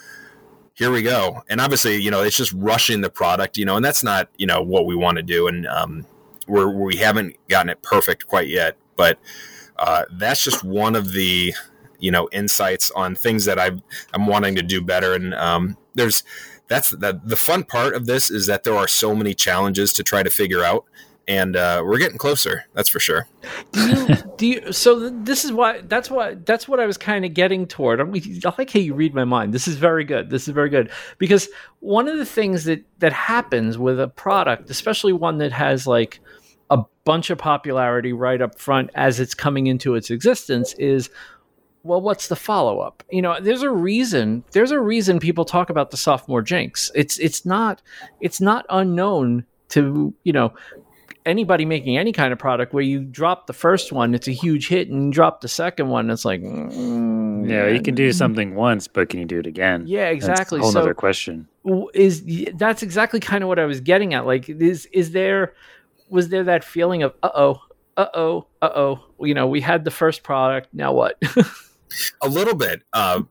here 0.79 0.93
we 0.93 1.03
go. 1.03 1.43
And 1.49 1.61
obviously, 1.61 1.97
you 1.97 2.09
know, 2.09 2.23
it's 2.23 2.37
just 2.37 2.53
rushing 2.53 3.01
the 3.01 3.11
product, 3.11 3.59
you 3.59 3.65
know, 3.65 3.75
and 3.75 3.85
that's 3.85 4.05
not, 4.05 4.29
you 4.37 4.47
know, 4.47 4.63
what 4.63 4.87
we 4.87 4.95
want 4.95 5.17
to 5.17 5.25
do. 5.25 5.49
And 5.49 5.67
um, 5.67 6.07
we're, 6.47 6.71
we 6.71 6.97
haven't 6.97 7.35
gotten 7.49 7.69
it 7.69 7.83
perfect 7.83 8.29
quite 8.29 8.47
yet, 8.47 8.77
but 8.95 9.19
uh, 9.77 10.05
that's 10.13 10.45
just 10.45 10.63
one 10.63 10.95
of 10.95 11.13
the, 11.13 11.53
you 11.99 12.13
know, 12.13 12.29
insights 12.31 12.93
on 12.93 13.17
things 13.17 13.45
that 13.47 13.59
i 13.59 13.73
am 14.15 14.27
wanting 14.29 14.55
to 14.55 14.63
do 14.63 14.81
better. 14.81 15.15
And 15.15 15.35
um, 15.35 15.77
there's, 15.97 16.23
that's 16.69 16.91
the, 16.91 17.21
the 17.25 17.37
fun 17.37 17.65
part 17.65 17.97
of 17.97 18.07
this 18.07 18.31
is 18.31 18.47
that 18.47 18.63
there 18.63 18.77
are 18.77 18.87
so 18.87 19.17
many 19.17 19.35
challenges 19.35 19.93
to 19.95 20.05
try 20.05 20.23
to 20.23 20.31
figure 20.31 20.63
out 20.63 20.85
and 21.29 21.57
uh, 21.57 21.83
we're 21.85 21.99
getting 21.99 22.17
closer. 22.17 22.65
That's 22.73 22.89
for 22.89 22.99
sure. 22.99 23.29
Do 23.73 23.89
you? 23.89 24.17
Do 24.39 24.47
you? 24.47 24.73
So 24.73 25.11
this 25.11 25.45
is 25.45 25.53
why. 25.53 25.83
That's 25.83 26.11
why. 26.11 26.35
That's 26.35 26.67
what 26.67 26.81
I 26.81 26.87
was 26.87 26.97
kind 26.97 27.25
of 27.25 27.35
getting 27.35 27.67
toward. 27.67 28.01
I, 28.01 28.05
mean, 28.05 28.41
I 28.45 28.53
like 28.57 28.71
how 28.71 28.81
you 28.81 28.95
read 28.95 29.15
my 29.15 29.25
mind. 29.25 29.53
This 29.53 29.69
is 29.69 29.77
very 29.77 30.05
good. 30.05 30.31
This 30.31 30.49
is 30.49 30.55
very 30.55 30.71
good 30.71 30.91
because 31.19 31.49
one 31.81 32.09
of 32.09 32.17
the 32.17 32.25
things 32.25 32.65
that 32.65 32.83
that 32.99 33.13
happens 33.13 33.77
with 33.77 34.01
a 34.01 34.09
product, 34.09 34.71
especially 34.71 35.13
one 35.13 35.39
that 35.39 35.53
has 35.53 35.87
like 35.87 36.21
a 36.71 36.83
bunch 37.05 37.29
of 37.29 37.39
popularity 37.39 38.13
right 38.13 38.41
up 38.41 38.59
front 38.59 38.91
as 38.95 39.21
it's 39.21 39.35
coming 39.35 39.67
into 39.67 39.95
its 39.95 40.11
existence, 40.11 40.73
is 40.75 41.11
well, 41.83 42.01
what's 42.01 42.29
the 42.29 42.37
follow 42.37 42.81
up? 42.81 43.03
You 43.11 43.23
know, 43.23 43.39
there's 43.39 43.63
a 43.63 43.71
reason. 43.71 44.45
There's 44.53 44.71
a 44.71 44.81
reason 44.81 45.21
people 45.21 45.45
talk 45.45 45.69
about 45.69 45.91
the 45.91 45.97
sophomore 45.99 46.43
jinx. 46.43 46.91
It's 46.95 47.19
it's 47.19 47.45
not 47.45 47.83
it's 48.21 48.41
not 48.41 48.65
unknown 48.71 49.45
to 49.71 50.15
you 50.25 50.33
know 50.33 50.55
anybody 51.29 51.65
making 51.65 51.97
any 51.97 52.13
kind 52.13 52.33
of 52.33 52.39
product 52.39 52.73
where 52.73 52.83
you 52.83 53.01
drop 53.01 53.47
the 53.47 53.53
first 53.53 53.93
one, 53.93 54.15
it's 54.15 54.27
a 54.27 54.33
huge 54.33 54.69
hit, 54.69 54.89
and 54.89 55.07
you 55.07 55.13
drop 55.13 55.43
the 55.43 55.49
second 55.49 55.89
one, 55.89 56.11
it's 56.11 56.25
like, 56.25 56.41
mm, 56.41 57.49
yeah, 57.49 57.69
you 57.69 57.81
can 57.81 57.95
do 57.95 58.11
something 58.13 58.55
once, 58.55 58.89
but 58.89 59.11
can 59.11 59.21
you 59.21 59.27
do 59.27 59.39
it 59.39 59.47
again? 59.47 59.85
Yeah, 59.87 60.09
exactly. 60.09 60.59
That's 60.59 60.63
a 60.63 60.73
whole 60.73 60.73
so, 60.73 60.81
other 60.81 60.95
question. 60.95 61.47
Is 61.95 62.25
that's 62.55 62.83
exactly 62.83 63.21
kind 63.21 63.45
of 63.45 63.49
what 63.49 63.59
I 63.59 63.67
was 63.67 63.81
getting 63.81 64.15
at? 64.15 64.27
Like, 64.27 64.49
is 64.49 64.87
is 64.87 65.13
there 65.13 65.55
was 66.09 66.31
there 66.31 66.45
that 66.45 66.65
feeling 66.65 67.03
of 67.03 67.15
uh 67.23 67.31
oh, 67.35 67.63
uh 67.97 68.07
oh, 68.15 68.47
uh 68.63 68.71
oh? 68.75 69.05
You 69.21 69.35
know, 69.35 69.47
we 69.47 69.61
had 69.61 69.85
the 69.85 69.91
first 69.91 70.23
product, 70.23 70.69
now 70.73 70.93
what? 70.93 71.23
a 72.23 72.29
little 72.29 72.55
bit, 72.55 72.83
uh, 72.93 73.23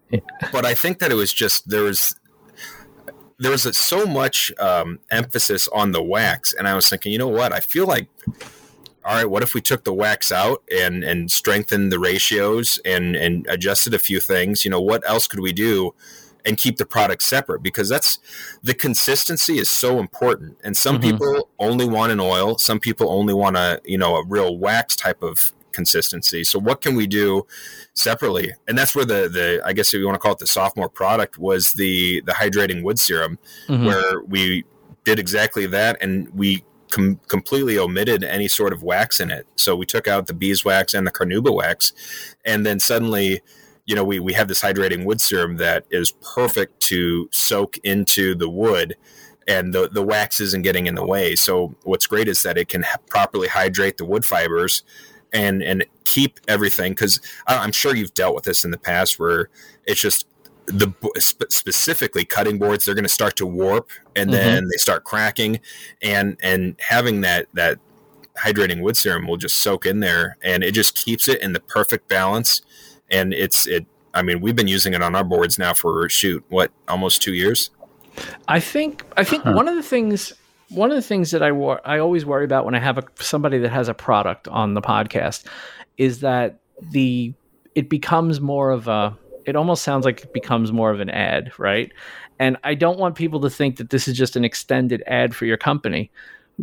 but 0.51 0.65
I 0.65 0.75
think 0.75 0.99
that 0.99 1.11
it 1.11 1.15
was 1.15 1.33
just 1.33 1.69
there 1.69 1.83
was 1.83 2.15
there 3.39 3.51
was 3.51 3.65
a, 3.65 3.73
so 3.73 4.05
much 4.05 4.51
um, 4.59 4.99
emphasis 5.11 5.67
on 5.69 5.91
the 5.91 6.03
wax, 6.03 6.53
and 6.53 6.67
I 6.67 6.75
was 6.75 6.89
thinking, 6.89 7.11
you 7.11 7.19
know 7.19 7.27
what? 7.27 7.53
I 7.53 7.59
feel 7.59 7.85
like, 7.85 8.09
all 9.05 9.15
right, 9.15 9.29
what 9.29 9.43
if 9.43 9.53
we 9.53 9.61
took 9.61 9.83
the 9.83 9.93
wax 9.93 10.31
out 10.31 10.63
and 10.71 11.03
and 11.03 11.31
strengthened 11.31 11.91
the 11.91 11.99
ratios 11.99 12.79
and 12.83 13.15
and 13.15 13.45
adjusted 13.47 13.93
a 13.93 13.99
few 13.99 14.19
things? 14.19 14.65
You 14.65 14.71
know, 14.71 14.81
what 14.81 15.07
else 15.07 15.27
could 15.27 15.39
we 15.39 15.53
do? 15.53 15.93
and 16.45 16.57
keep 16.57 16.77
the 16.77 16.85
product 16.85 17.21
separate 17.21 17.61
because 17.61 17.89
that's 17.89 18.19
the 18.63 18.73
consistency 18.73 19.59
is 19.59 19.69
so 19.69 19.99
important 19.99 20.57
and 20.63 20.77
some 20.77 20.97
mm-hmm. 20.97 21.11
people 21.11 21.49
only 21.59 21.85
want 21.85 22.11
an 22.11 22.21
oil 22.21 22.57
some 22.57 22.79
people 22.79 23.09
only 23.09 23.33
want 23.33 23.57
a 23.57 23.81
you 23.83 23.97
know 23.97 24.15
a 24.15 24.25
real 24.25 24.57
wax 24.57 24.95
type 24.95 25.21
of 25.21 25.51
consistency. 25.78 26.43
So 26.43 26.57
what 26.57 26.82
can 26.82 26.95
we 26.95 27.05
do 27.05 27.45
separately? 27.93 28.51
And 28.67 28.75
that's 28.75 28.95
where 28.95 29.05
the 29.05 29.30
the 29.30 29.61
I 29.63 29.73
guess 29.73 29.93
if 29.93 29.99
you 29.99 30.05
want 30.05 30.15
to 30.15 30.19
call 30.19 30.32
it 30.32 30.39
the 30.39 30.47
sophomore 30.47 30.89
product 30.89 31.38
was 31.38 31.73
the 31.73 32.21
the 32.25 32.32
hydrating 32.32 32.82
wood 32.82 32.97
serum, 32.97 33.38
mm-hmm. 33.67 33.86
where 33.86 34.23
we 34.23 34.63
did 35.03 35.19
exactly 35.19 35.67
that, 35.67 36.01
and 36.01 36.28
we 36.34 36.63
com- 36.89 37.19
completely 37.28 37.78
omitted 37.78 38.23
any 38.23 38.47
sort 38.47 38.73
of 38.73 38.82
wax 38.82 39.19
in 39.19 39.30
it. 39.30 39.45
So 39.55 39.75
we 39.75 39.86
took 39.86 40.07
out 40.07 40.25
the 40.25 40.34
beeswax 40.34 40.95
and 40.95 41.05
the 41.05 41.11
carnauba 41.11 41.53
wax, 41.53 41.93
and 42.43 42.65
then 42.65 42.80
suddenly 42.80 43.41
you 43.89 43.95
know, 43.95 44.03
we, 44.03 44.19
we 44.19 44.34
have 44.34 44.49
this 44.49 44.61
hydrating 44.61 45.05
wood 45.05 45.21
serum 45.21 45.55
that 45.57 45.86
is 45.89 46.11
perfect 46.36 46.82
to 46.82 47.30
soak 47.32 47.78
into 47.86 48.36
the 48.36 48.49
wood 48.49 48.97
and 49.47 49.73
the, 49.73 49.88
the 49.89 50.03
wax 50.03 50.41
isn't 50.41 50.63
getting 50.63 50.88
in 50.88 50.95
the 50.95 51.05
way. 51.05 51.36
So 51.36 51.73
what's 51.84 52.05
great 52.05 52.28
is 52.28 52.43
that 52.43 52.57
it 52.57 52.67
can 52.67 52.84
ha- 52.84 52.97
properly 53.09 53.47
hydrate 53.47 53.97
the 53.97 54.05
wood 54.05 54.25
fibers 54.25 54.84
and 55.34 55.61
and 55.61 55.86
keep 56.03 56.39
everything 56.47 56.93
because 56.93 57.19
I'm 57.47 57.71
sure 57.71 57.95
you've 57.95 58.13
dealt 58.13 58.36
with 58.36 58.45
this 58.45 58.63
in 58.63 58.71
the 58.71 58.78
past 58.78 59.19
where 59.19 59.49
it's 59.86 60.01
just 60.01 60.28
the 60.67 60.91
specifically 61.47 62.25
cutting 62.25 62.59
boards 62.59 62.84
they're 62.84 62.95
going 62.95 63.05
to 63.05 63.09
start 63.09 63.38
to 63.38 63.45
warp 63.45 63.89
and 64.15 64.30
mm-hmm. 64.30 64.38
then 64.38 64.63
they 64.65 64.78
start 64.78 65.03
cracking 65.05 65.59
and 66.01 66.38
and 66.43 66.75
having 66.80 67.21
that 67.21 67.47
that 67.53 67.80
hydrating 68.38 68.82
wood 68.82 68.97
serum 68.97 69.28
will 69.28 69.38
just 69.38 69.57
soak 69.57 69.86
in 69.86 70.01
there 70.01 70.38
and 70.43 70.63
it 70.63 70.73
just 70.73 70.93
keeps 70.93 71.28
it 71.28 71.41
in 71.41 71.53
the 71.53 71.59
perfect 71.61 72.07
balance 72.09 72.61
and 73.09 73.34
it's 73.34 73.65
it 73.65 73.86
i 74.13 74.21
mean 74.21 74.41
we've 74.41 74.57
been 74.57 74.67
using 74.67 74.93
it 74.93 75.01
on 75.01 75.15
our 75.15 75.23
boards 75.23 75.57
now 75.57 75.73
for 75.73 76.07
shoot 76.09 76.43
what 76.49 76.69
almost 76.89 77.21
two 77.21 77.34
years 77.34 77.69
i 78.49 78.59
think 78.59 79.03
i 79.15 79.23
think 79.23 79.43
huh. 79.43 79.53
one 79.53 79.69
of 79.69 79.75
the 79.75 79.84
things 79.84 80.34
one 80.70 80.91
of 80.91 80.95
the 80.95 81.01
things 81.01 81.32
that 81.32 81.41
I 81.41 81.51
wor- 81.51 81.82
I 81.86 81.99
always 81.99 82.26
worry 82.26 82.45
about 82.45 82.65
when 82.65 82.76
I 82.76 82.80
have 82.80 82.97
a, 82.97 83.03
somebody 83.20 83.57
that 83.59 83.70
has 83.70 83.88
a 83.88 83.93
product 83.93 84.47
on 84.47 84.74
the 84.74 84.82
podcast 84.82 85.45
is 85.97 86.20
that 86.22 86.59
the 86.91 87.34
it 87.76 87.89
becomes 87.89 88.41
more 88.41 88.72
of 88.72 88.88
a 88.88 89.18
it 89.45 89.55
almost 89.55 89.84
sounds 89.84 90.03
like 90.03 90.24
it 90.24 90.34
becomes 90.34 90.74
more 90.74 90.91
of 90.91 90.99
an 90.99 91.09
ad, 91.09 91.51
right? 91.57 91.91
And 92.38 92.57
I 92.63 92.76
don't 92.76 92.99
want 92.99 93.15
people 93.15 93.39
to 93.41 93.49
think 93.49 93.78
that 93.78 93.89
this 93.89 94.07
is 94.07 94.18
just 94.18 94.36
an 94.36 94.43
extended 94.43 95.01
ad 95.07 95.34
for 95.34 95.45
your 95.45 95.57
company 95.57 96.11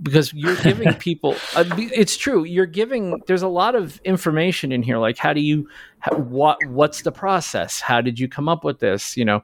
because 0.03 0.33
you're 0.35 0.57
giving 0.57 0.93
people 0.99 1.37
uh, 1.55 1.65
it's 1.79 2.17
true 2.17 2.45
you're 2.45 2.67
giving 2.67 3.23
there's 3.27 3.43
a 3.43 3.49
lot 3.49 3.75
of 3.75 4.01
information 4.05 4.73
in 4.73 4.83
here 4.83 4.99
like 4.99 5.17
how 5.17 5.33
do 5.33 5.41
you 5.41 5.69
how, 6.01 6.17
what 6.17 6.59
what's 6.67 7.03
the 7.03 7.13
process 7.13 7.81
how 7.81 8.01
did 8.01 8.19
you 8.19 8.29
come 8.29 8.49
up 8.49 8.65
with 8.65 8.81
this 8.81 9.17
you 9.17 9.25
know 9.25 9.43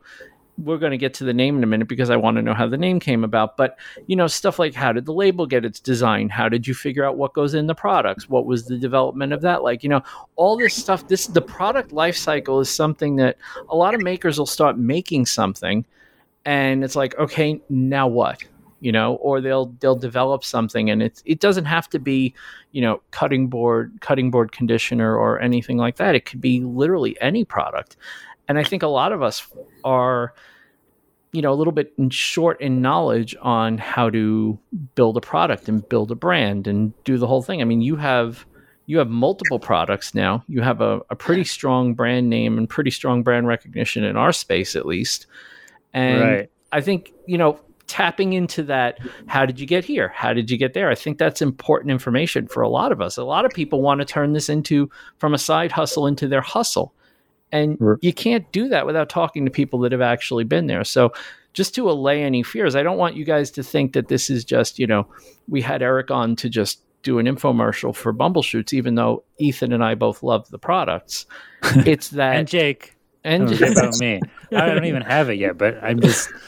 we're 0.64 0.78
going 0.78 0.92
to 0.92 0.98
get 0.98 1.14
to 1.14 1.24
the 1.24 1.32
name 1.32 1.56
in 1.56 1.64
a 1.64 1.66
minute 1.66 1.88
because 1.88 2.10
I 2.10 2.16
want 2.16 2.36
to 2.36 2.42
know 2.42 2.54
how 2.54 2.66
the 2.66 2.76
name 2.76 3.00
came 3.00 3.24
about. 3.24 3.56
But 3.56 3.78
you 4.06 4.16
know, 4.16 4.26
stuff 4.26 4.58
like 4.58 4.74
how 4.74 4.92
did 4.92 5.06
the 5.06 5.12
label 5.12 5.46
get 5.46 5.64
its 5.64 5.80
design? 5.80 6.28
How 6.28 6.48
did 6.48 6.66
you 6.66 6.74
figure 6.74 7.04
out 7.04 7.16
what 7.16 7.32
goes 7.32 7.54
in 7.54 7.66
the 7.66 7.74
products? 7.74 8.28
What 8.28 8.46
was 8.46 8.66
the 8.66 8.78
development 8.78 9.32
of 9.32 9.40
that 9.42 9.62
like? 9.62 9.82
You 9.82 9.88
know, 9.88 10.02
all 10.36 10.56
this 10.56 10.74
stuff. 10.74 11.08
This 11.08 11.26
the 11.26 11.42
product 11.42 11.92
life 11.92 12.16
cycle 12.16 12.60
is 12.60 12.70
something 12.70 13.16
that 13.16 13.36
a 13.68 13.76
lot 13.76 13.94
of 13.94 14.02
makers 14.02 14.38
will 14.38 14.46
start 14.46 14.78
making 14.78 15.26
something, 15.26 15.84
and 16.44 16.84
it's 16.84 16.96
like, 16.96 17.18
okay, 17.18 17.60
now 17.68 18.06
what? 18.06 18.42
You 18.80 18.92
know, 18.92 19.16
or 19.16 19.40
they'll 19.40 19.66
they'll 19.80 19.96
develop 19.96 20.44
something, 20.44 20.90
and 20.90 21.02
it 21.02 21.22
it 21.24 21.40
doesn't 21.40 21.66
have 21.66 21.88
to 21.90 21.98
be, 21.98 22.34
you 22.72 22.80
know, 22.80 23.02
cutting 23.10 23.48
board 23.48 23.92
cutting 24.00 24.30
board 24.30 24.52
conditioner 24.52 25.16
or 25.16 25.40
anything 25.40 25.76
like 25.76 25.96
that. 25.96 26.14
It 26.14 26.24
could 26.24 26.40
be 26.40 26.60
literally 26.60 27.20
any 27.20 27.44
product 27.44 27.96
and 28.50 28.58
I 28.58 28.64
think 28.64 28.82
a 28.82 28.88
lot 28.88 29.12
of 29.12 29.22
us 29.22 29.46
are, 29.84 30.34
you 31.32 31.42
know, 31.42 31.52
a 31.52 31.54
little 31.54 31.72
bit 31.72 31.92
in 31.96 32.10
short 32.10 32.60
in 32.60 32.82
knowledge 32.82 33.36
on 33.40 33.78
how 33.78 34.10
to 34.10 34.58
build 34.94 35.16
a 35.16 35.20
product 35.20 35.68
and 35.68 35.88
build 35.88 36.10
a 36.10 36.14
brand 36.14 36.66
and 36.66 36.92
do 37.04 37.18
the 37.18 37.26
whole 37.26 37.42
thing. 37.42 37.60
I 37.60 37.64
mean, 37.64 37.82
you 37.82 37.96
have 37.96 38.46
you 38.86 38.98
have 38.98 39.08
multiple 39.08 39.60
products 39.60 40.14
now. 40.14 40.42
You 40.48 40.62
have 40.62 40.80
a, 40.80 41.00
a 41.10 41.16
pretty 41.16 41.44
strong 41.44 41.94
brand 41.94 42.28
name 42.28 42.58
and 42.58 42.68
pretty 42.68 42.90
strong 42.90 43.22
brand 43.22 43.46
recognition 43.46 44.02
in 44.02 44.16
our 44.16 44.32
space, 44.32 44.74
at 44.74 44.84
least. 44.84 45.26
And 45.92 46.20
right. 46.20 46.50
I 46.72 46.80
think 46.80 47.12
you 47.26 47.38
know 47.38 47.60
tapping 47.86 48.34
into 48.34 48.62
that 48.62 48.98
how 49.26 49.44
did 49.44 49.58
you 49.58 49.66
get 49.66 49.84
here 49.84 50.12
how 50.14 50.32
did 50.32 50.48
you 50.48 50.56
get 50.56 50.74
there 50.74 50.90
i 50.90 50.94
think 50.94 51.18
that's 51.18 51.42
important 51.42 51.90
information 51.90 52.46
for 52.46 52.62
a 52.62 52.68
lot 52.68 52.92
of 52.92 53.00
us 53.00 53.16
a 53.16 53.24
lot 53.24 53.44
of 53.44 53.50
people 53.50 53.82
want 53.82 53.98
to 53.98 54.04
turn 54.04 54.32
this 54.32 54.48
into 54.48 54.88
from 55.18 55.34
a 55.34 55.38
side 55.38 55.72
hustle 55.72 56.06
into 56.06 56.28
their 56.28 56.40
hustle 56.40 56.94
and 57.52 57.78
you 58.00 58.12
can't 58.12 58.50
do 58.52 58.68
that 58.68 58.86
without 58.86 59.08
talking 59.08 59.44
to 59.44 59.50
people 59.50 59.80
that 59.80 59.92
have 59.92 60.00
actually 60.00 60.44
been 60.44 60.66
there. 60.66 60.84
So, 60.84 61.12
just 61.52 61.74
to 61.74 61.90
allay 61.90 62.22
any 62.22 62.42
fears, 62.42 62.76
I 62.76 62.82
don't 62.82 62.98
want 62.98 63.16
you 63.16 63.24
guys 63.24 63.50
to 63.52 63.62
think 63.62 63.92
that 63.94 64.08
this 64.08 64.30
is 64.30 64.44
just, 64.44 64.78
you 64.78 64.86
know, 64.86 65.06
we 65.48 65.60
had 65.60 65.82
Eric 65.82 66.10
on 66.10 66.36
to 66.36 66.48
just 66.48 66.80
do 67.02 67.18
an 67.18 67.26
infomercial 67.26 67.94
for 67.94 68.12
Bumbleshoots, 68.12 68.72
even 68.72 68.94
though 68.94 69.24
Ethan 69.38 69.72
and 69.72 69.82
I 69.82 69.94
both 69.94 70.22
love 70.22 70.48
the 70.50 70.58
products. 70.58 71.26
It's 71.86 72.08
that. 72.10 72.36
and 72.36 72.48
Jake. 72.48 72.96
And 73.24 73.48
Jake. 73.48 73.72
about 73.72 73.98
me. 73.98 74.20
I 74.52 74.66
don't 74.66 74.86
even 74.86 75.02
have 75.02 75.28
it 75.28 75.34
yet, 75.34 75.58
but 75.58 75.82
I'm 75.82 76.00
just. 76.00 76.30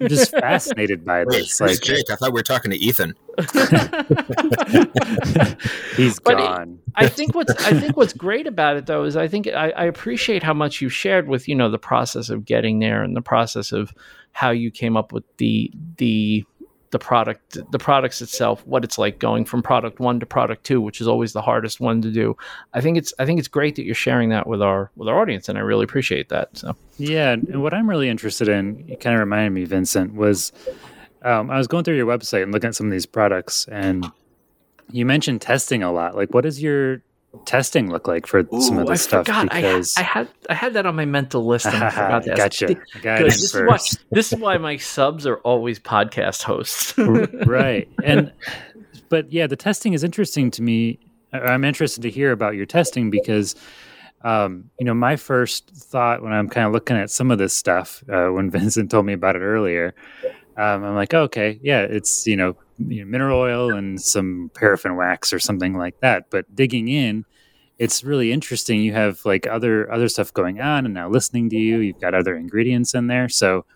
I'm 0.00 0.08
just 0.08 0.30
fascinated 0.30 1.04
by 1.04 1.24
this. 1.24 1.60
Wait, 1.60 1.70
like 1.70 1.80
Jake, 1.80 2.10
I 2.10 2.16
thought 2.16 2.32
we 2.32 2.38
were 2.38 2.42
talking 2.42 2.70
to 2.70 2.76
Ethan. 2.76 3.14
He's 5.96 6.18
but 6.20 6.36
gone. 6.36 6.78
It, 6.86 6.92
I 6.96 7.08
think 7.08 7.34
what's 7.34 7.52
I 7.64 7.78
think 7.78 7.96
what's 7.96 8.12
great 8.12 8.46
about 8.46 8.76
it 8.76 8.86
though 8.86 9.04
is 9.04 9.16
I 9.16 9.28
think 9.28 9.46
I, 9.48 9.70
I 9.70 9.84
appreciate 9.84 10.42
how 10.42 10.54
much 10.54 10.80
you 10.80 10.88
shared 10.88 11.28
with 11.28 11.48
you 11.48 11.54
know 11.54 11.70
the 11.70 11.78
process 11.78 12.30
of 12.30 12.44
getting 12.44 12.80
there 12.80 13.02
and 13.02 13.16
the 13.16 13.22
process 13.22 13.72
of 13.72 13.92
how 14.32 14.50
you 14.50 14.70
came 14.70 14.96
up 14.96 15.12
with 15.12 15.24
the 15.36 15.72
the 15.96 16.44
the 16.90 16.98
product 16.98 17.58
the 17.70 17.78
products 17.78 18.22
itself 18.22 18.66
what 18.66 18.84
it's 18.84 18.98
like 18.98 19.18
going 19.18 19.44
from 19.44 19.62
product 19.62 20.00
one 20.00 20.18
to 20.20 20.26
product 20.26 20.64
two 20.64 20.80
which 20.80 21.00
is 21.00 21.08
always 21.08 21.32
the 21.32 21.42
hardest 21.42 21.80
one 21.80 22.00
to 22.02 22.10
do. 22.10 22.36
I 22.74 22.80
think 22.80 22.96
it's 22.96 23.12
i 23.18 23.26
think 23.26 23.38
it's 23.38 23.48
great 23.48 23.76
that 23.76 23.84
you're 23.84 23.94
sharing 23.94 24.30
that 24.30 24.46
with 24.46 24.62
our 24.62 24.90
with 24.96 25.08
our 25.08 25.20
audience 25.20 25.48
and 25.48 25.58
i 25.58 25.60
really 25.60 25.84
appreciate 25.84 26.28
that 26.30 26.56
so. 26.56 26.76
Yeah 26.96 27.32
and 27.32 27.62
what 27.62 27.74
i'm 27.74 27.88
really 27.88 28.08
interested 28.08 28.48
in 28.48 28.84
it 28.88 29.00
kind 29.00 29.14
of 29.14 29.20
reminded 29.20 29.50
me 29.50 29.64
vincent 29.64 30.14
was 30.14 30.52
um, 31.22 31.50
i 31.50 31.58
was 31.58 31.66
going 31.66 31.84
through 31.84 31.96
your 31.96 32.06
website 32.06 32.42
and 32.42 32.52
looking 32.52 32.68
at 32.68 32.74
some 32.74 32.86
of 32.86 32.92
these 32.92 33.06
products 33.06 33.66
and 33.70 34.10
you 34.90 35.04
mentioned 35.04 35.40
testing 35.40 35.82
a 35.82 35.92
lot. 35.92 36.16
Like 36.16 36.32
what 36.32 36.46
is 36.46 36.62
your 36.62 37.02
testing 37.44 37.90
look 37.90 38.08
like 38.08 38.26
for 38.26 38.40
Ooh, 38.40 38.60
some 38.60 38.78
of 38.78 38.86
this 38.86 39.04
I 39.04 39.08
stuff? 39.08 39.26
Forgot. 39.26 39.50
Because 39.50 39.94
I, 39.96 40.00
I, 40.00 40.04
had 40.04 40.28
I 40.50 40.54
had 40.54 40.72
that 40.74 40.86
on 40.86 40.96
my 40.96 41.04
mental 41.04 41.46
list. 41.46 41.66
And 41.66 41.82
I 41.82 41.90
forgot 41.90 42.24
that. 42.24 42.36
Gotcha. 42.36 42.74
Got 43.02 43.20
this, 43.20 43.42
is 43.42 43.54
why, 43.54 43.78
this 44.10 44.32
is 44.32 44.38
why 44.38 44.58
my 44.58 44.76
subs 44.76 45.26
are 45.26 45.36
always 45.38 45.78
podcast 45.78 46.42
hosts. 46.42 46.96
right. 47.46 47.88
And 48.04 48.32
but 49.08 49.32
yeah, 49.32 49.46
the 49.46 49.56
testing 49.56 49.92
is 49.92 50.04
interesting 50.04 50.50
to 50.52 50.62
me. 50.62 50.98
I'm 51.32 51.64
interested 51.64 52.02
to 52.02 52.10
hear 52.10 52.32
about 52.32 52.54
your 52.54 52.66
testing 52.66 53.10
because 53.10 53.54
um, 54.22 54.70
you 54.80 54.84
know, 54.84 54.94
my 54.94 55.16
first 55.16 55.70
thought 55.70 56.22
when 56.22 56.32
I'm 56.32 56.48
kind 56.48 56.66
of 56.66 56.72
looking 56.72 56.96
at 56.96 57.10
some 57.10 57.30
of 57.30 57.38
this 57.38 57.54
stuff, 57.54 58.02
uh, 58.08 58.28
when 58.28 58.50
Vincent 58.50 58.90
told 58.90 59.06
me 59.06 59.12
about 59.12 59.36
it 59.36 59.40
earlier, 59.40 59.94
um, 60.58 60.82
I'm 60.82 60.96
like, 60.96 61.14
oh, 61.14 61.22
okay, 61.22 61.60
yeah, 61.62 61.82
it's 61.82 62.26
you 62.26 62.36
know, 62.36 62.56
you 62.78 63.04
know, 63.04 63.10
mineral 63.10 63.38
oil 63.38 63.70
and 63.72 64.00
some 64.00 64.50
paraffin 64.54 64.96
wax 64.96 65.32
or 65.32 65.38
something 65.38 65.78
like 65.78 66.00
that. 66.00 66.30
But 66.30 66.52
digging 66.54 66.88
in, 66.88 67.24
it's 67.78 68.02
really 68.02 68.32
interesting. 68.32 68.80
You 68.80 68.92
have 68.92 69.24
like 69.24 69.46
other 69.46 69.90
other 69.90 70.08
stuff 70.08 70.34
going 70.34 70.60
on, 70.60 70.84
and 70.84 70.92
now 70.92 71.08
listening 71.08 71.48
to 71.50 71.56
you, 71.56 71.78
you've 71.78 72.00
got 72.00 72.12
other 72.12 72.36
ingredients 72.36 72.92
in 72.92 73.06
there. 73.06 73.28
So, 73.28 73.66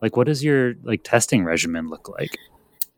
like, 0.00 0.16
what 0.16 0.26
does 0.26 0.42
your 0.42 0.74
like 0.82 1.02
testing 1.04 1.44
regimen 1.44 1.90
look 1.90 2.08
like? 2.08 2.38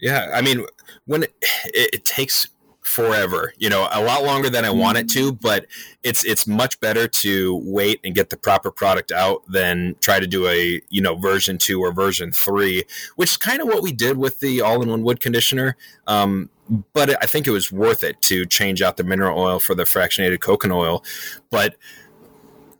Yeah, 0.00 0.30
I 0.32 0.40
mean, 0.40 0.64
when 1.06 1.24
it, 1.24 1.34
it 1.66 2.04
takes 2.04 2.46
forever 2.92 3.54
you 3.56 3.70
know 3.70 3.88
a 3.90 4.02
lot 4.02 4.22
longer 4.22 4.50
than 4.50 4.66
i 4.66 4.70
want 4.70 4.98
it 4.98 5.08
to 5.08 5.32
but 5.32 5.64
it's 6.02 6.26
it's 6.26 6.46
much 6.46 6.78
better 6.78 7.08
to 7.08 7.58
wait 7.64 7.98
and 8.04 8.14
get 8.14 8.28
the 8.28 8.36
proper 8.36 8.70
product 8.70 9.10
out 9.10 9.42
than 9.50 9.96
try 10.00 10.20
to 10.20 10.26
do 10.26 10.46
a 10.46 10.78
you 10.90 11.00
know 11.00 11.14
version 11.14 11.56
2 11.56 11.80
or 11.80 11.90
version 11.90 12.30
3 12.30 12.82
which 13.16 13.30
is 13.30 13.36
kind 13.38 13.62
of 13.62 13.66
what 13.66 13.82
we 13.82 13.92
did 13.92 14.18
with 14.18 14.40
the 14.40 14.60
all-in-one 14.60 15.02
wood 15.02 15.20
conditioner. 15.20 15.74
Um, 16.06 16.50
but 16.92 17.08
i 17.22 17.26
think 17.26 17.46
it 17.46 17.50
was 17.50 17.72
worth 17.72 18.04
it 18.04 18.20
to 18.20 18.44
change 18.44 18.82
out 18.82 18.98
the 18.98 19.04
mineral 19.04 19.38
oil 19.38 19.58
for 19.58 19.74
the 19.74 19.84
fractionated 19.84 20.40
coconut 20.40 20.76
oil. 20.76 21.04
But 21.50 21.76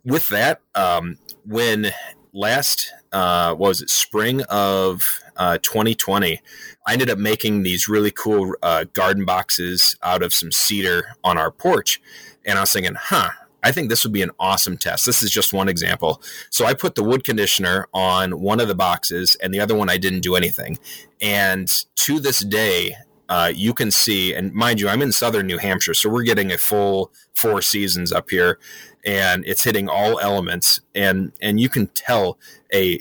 with 0.05 0.27
that 0.29 0.61
um, 0.75 1.17
when 1.43 1.91
last 2.33 2.93
uh, 3.11 3.55
was 3.57 3.81
it 3.81 3.89
spring 3.89 4.43
of 4.43 5.22
uh, 5.37 5.57
2020 5.61 6.39
I 6.85 6.93
ended 6.93 7.09
up 7.09 7.17
making 7.17 7.63
these 7.63 7.87
really 7.87 8.11
cool 8.11 8.55
uh, 8.61 8.85
garden 8.93 9.25
boxes 9.25 9.95
out 10.03 10.21
of 10.21 10.33
some 10.33 10.51
cedar 10.51 11.15
on 11.23 11.37
our 11.37 11.51
porch. 11.51 12.01
And 12.45 12.57
I 12.57 12.61
was 12.61 12.73
thinking, 12.73 12.95
huh, 12.95 13.29
I 13.63 13.71
think 13.71 13.89
this 13.89 14.03
would 14.03 14.11
be 14.11 14.21
an 14.21 14.31
awesome 14.39 14.77
test. 14.77 15.05
This 15.05 15.21
is 15.21 15.31
just 15.31 15.53
one 15.53 15.69
example. 15.69 16.21
So 16.49 16.65
I 16.65 16.73
put 16.73 16.95
the 16.95 17.03
wood 17.03 17.23
conditioner 17.23 17.87
on 17.93 18.41
one 18.41 18.59
of 18.59 18.67
the 18.67 18.75
boxes, 18.75 19.37
and 19.41 19.53
the 19.53 19.61
other 19.61 19.75
one 19.75 19.89
I 19.89 19.97
didn't 19.97 20.19
do 20.19 20.35
anything. 20.35 20.77
And 21.21 21.69
to 21.95 22.19
this 22.19 22.41
day, 22.41 22.97
uh, 23.29 23.53
you 23.55 23.73
can 23.73 23.89
see, 23.89 24.33
and 24.33 24.53
mind 24.53 24.81
you, 24.81 24.89
I'm 24.89 25.01
in 25.01 25.13
southern 25.13 25.47
New 25.47 25.57
Hampshire, 25.57 25.93
so 25.93 26.09
we're 26.09 26.23
getting 26.23 26.51
a 26.51 26.57
full 26.57 27.13
four 27.33 27.61
seasons 27.61 28.11
up 28.11 28.29
here, 28.29 28.59
and 29.05 29.45
it's 29.47 29.63
hitting 29.63 29.87
all 29.87 30.19
elements, 30.19 30.81
and 30.93 31.31
and 31.39 31.57
you 31.57 31.69
can 31.69 31.87
tell 31.87 32.37
a 32.73 32.99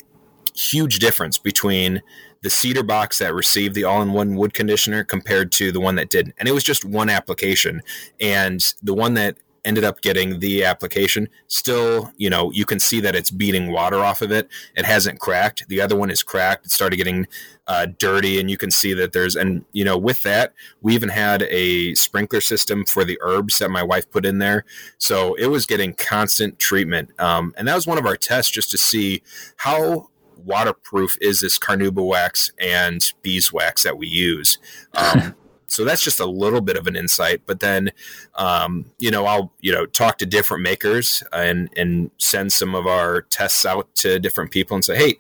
huge 0.54 0.98
difference 0.98 1.38
between 1.38 2.02
the 2.42 2.50
cedar 2.50 2.82
box 2.82 3.18
that 3.18 3.34
received 3.34 3.74
the 3.74 3.84
all-in-one 3.84 4.34
wood 4.34 4.52
conditioner 4.52 5.04
compared 5.04 5.52
to 5.52 5.70
the 5.70 5.80
one 5.80 5.94
that 5.94 6.10
didn't. 6.10 6.34
And 6.38 6.48
it 6.48 6.52
was 6.52 6.64
just 6.64 6.84
one 6.84 7.08
application. 7.08 7.82
And 8.20 8.74
the 8.82 8.94
one 8.94 9.14
that 9.14 9.36
ended 9.64 9.84
up 9.84 10.00
getting 10.00 10.40
the 10.40 10.64
application 10.64 11.28
still 11.46 12.12
you 12.16 12.28
know 12.28 12.50
you 12.50 12.64
can 12.64 12.80
see 12.80 13.00
that 13.00 13.14
it's 13.14 13.30
beading 13.30 13.70
water 13.70 14.00
off 14.00 14.22
of 14.22 14.32
it. 14.32 14.48
It 14.76 14.84
hasn't 14.84 15.20
cracked. 15.20 15.68
The 15.68 15.80
other 15.80 15.96
one 15.96 16.10
is 16.10 16.22
cracked. 16.22 16.66
It 16.66 16.72
started 16.72 16.96
getting 16.96 17.26
uh, 17.68 17.86
dirty 17.98 18.40
and 18.40 18.50
you 18.50 18.56
can 18.56 18.70
see 18.70 18.92
that 18.92 19.12
there's 19.12 19.36
and 19.36 19.64
you 19.72 19.84
know 19.84 19.96
with 19.96 20.22
that 20.24 20.52
we 20.80 20.94
even 20.94 21.08
had 21.08 21.42
a 21.44 21.94
sprinkler 21.94 22.40
system 22.40 22.84
for 22.84 23.04
the 23.04 23.18
herbs 23.22 23.58
that 23.58 23.70
my 23.70 23.82
wife 23.82 24.10
put 24.10 24.26
in 24.26 24.38
there. 24.38 24.64
So 24.98 25.34
it 25.34 25.46
was 25.46 25.66
getting 25.66 25.94
constant 25.94 26.58
treatment. 26.58 27.10
Um, 27.20 27.54
and 27.56 27.68
that 27.68 27.74
was 27.74 27.86
one 27.86 27.98
of 27.98 28.06
our 28.06 28.16
tests 28.16 28.50
just 28.50 28.70
to 28.72 28.78
see 28.78 29.22
how 29.58 30.08
waterproof 30.44 31.16
is 31.20 31.40
this 31.40 31.58
carnauba 31.58 32.06
wax 32.06 32.52
and 32.60 33.12
beeswax 33.22 33.82
that 33.82 33.98
we 33.98 34.06
use. 34.06 34.58
Um, 34.94 35.34
so 35.72 35.86
that's 35.86 36.04
just 36.04 36.20
a 36.20 36.26
little 36.26 36.60
bit 36.60 36.76
of 36.76 36.86
an 36.86 36.96
insight. 36.96 37.42
But 37.46 37.60
then, 37.60 37.92
um, 38.34 38.84
you 38.98 39.10
know, 39.10 39.24
I'll 39.24 39.52
you 39.60 39.72
know 39.72 39.86
talk 39.86 40.18
to 40.18 40.26
different 40.26 40.62
makers 40.62 41.22
and 41.32 41.70
and 41.76 42.10
send 42.18 42.52
some 42.52 42.74
of 42.74 42.86
our 42.86 43.22
tests 43.22 43.64
out 43.64 43.94
to 43.96 44.18
different 44.18 44.50
people 44.50 44.74
and 44.74 44.84
say, 44.84 44.96
hey, 44.96 45.18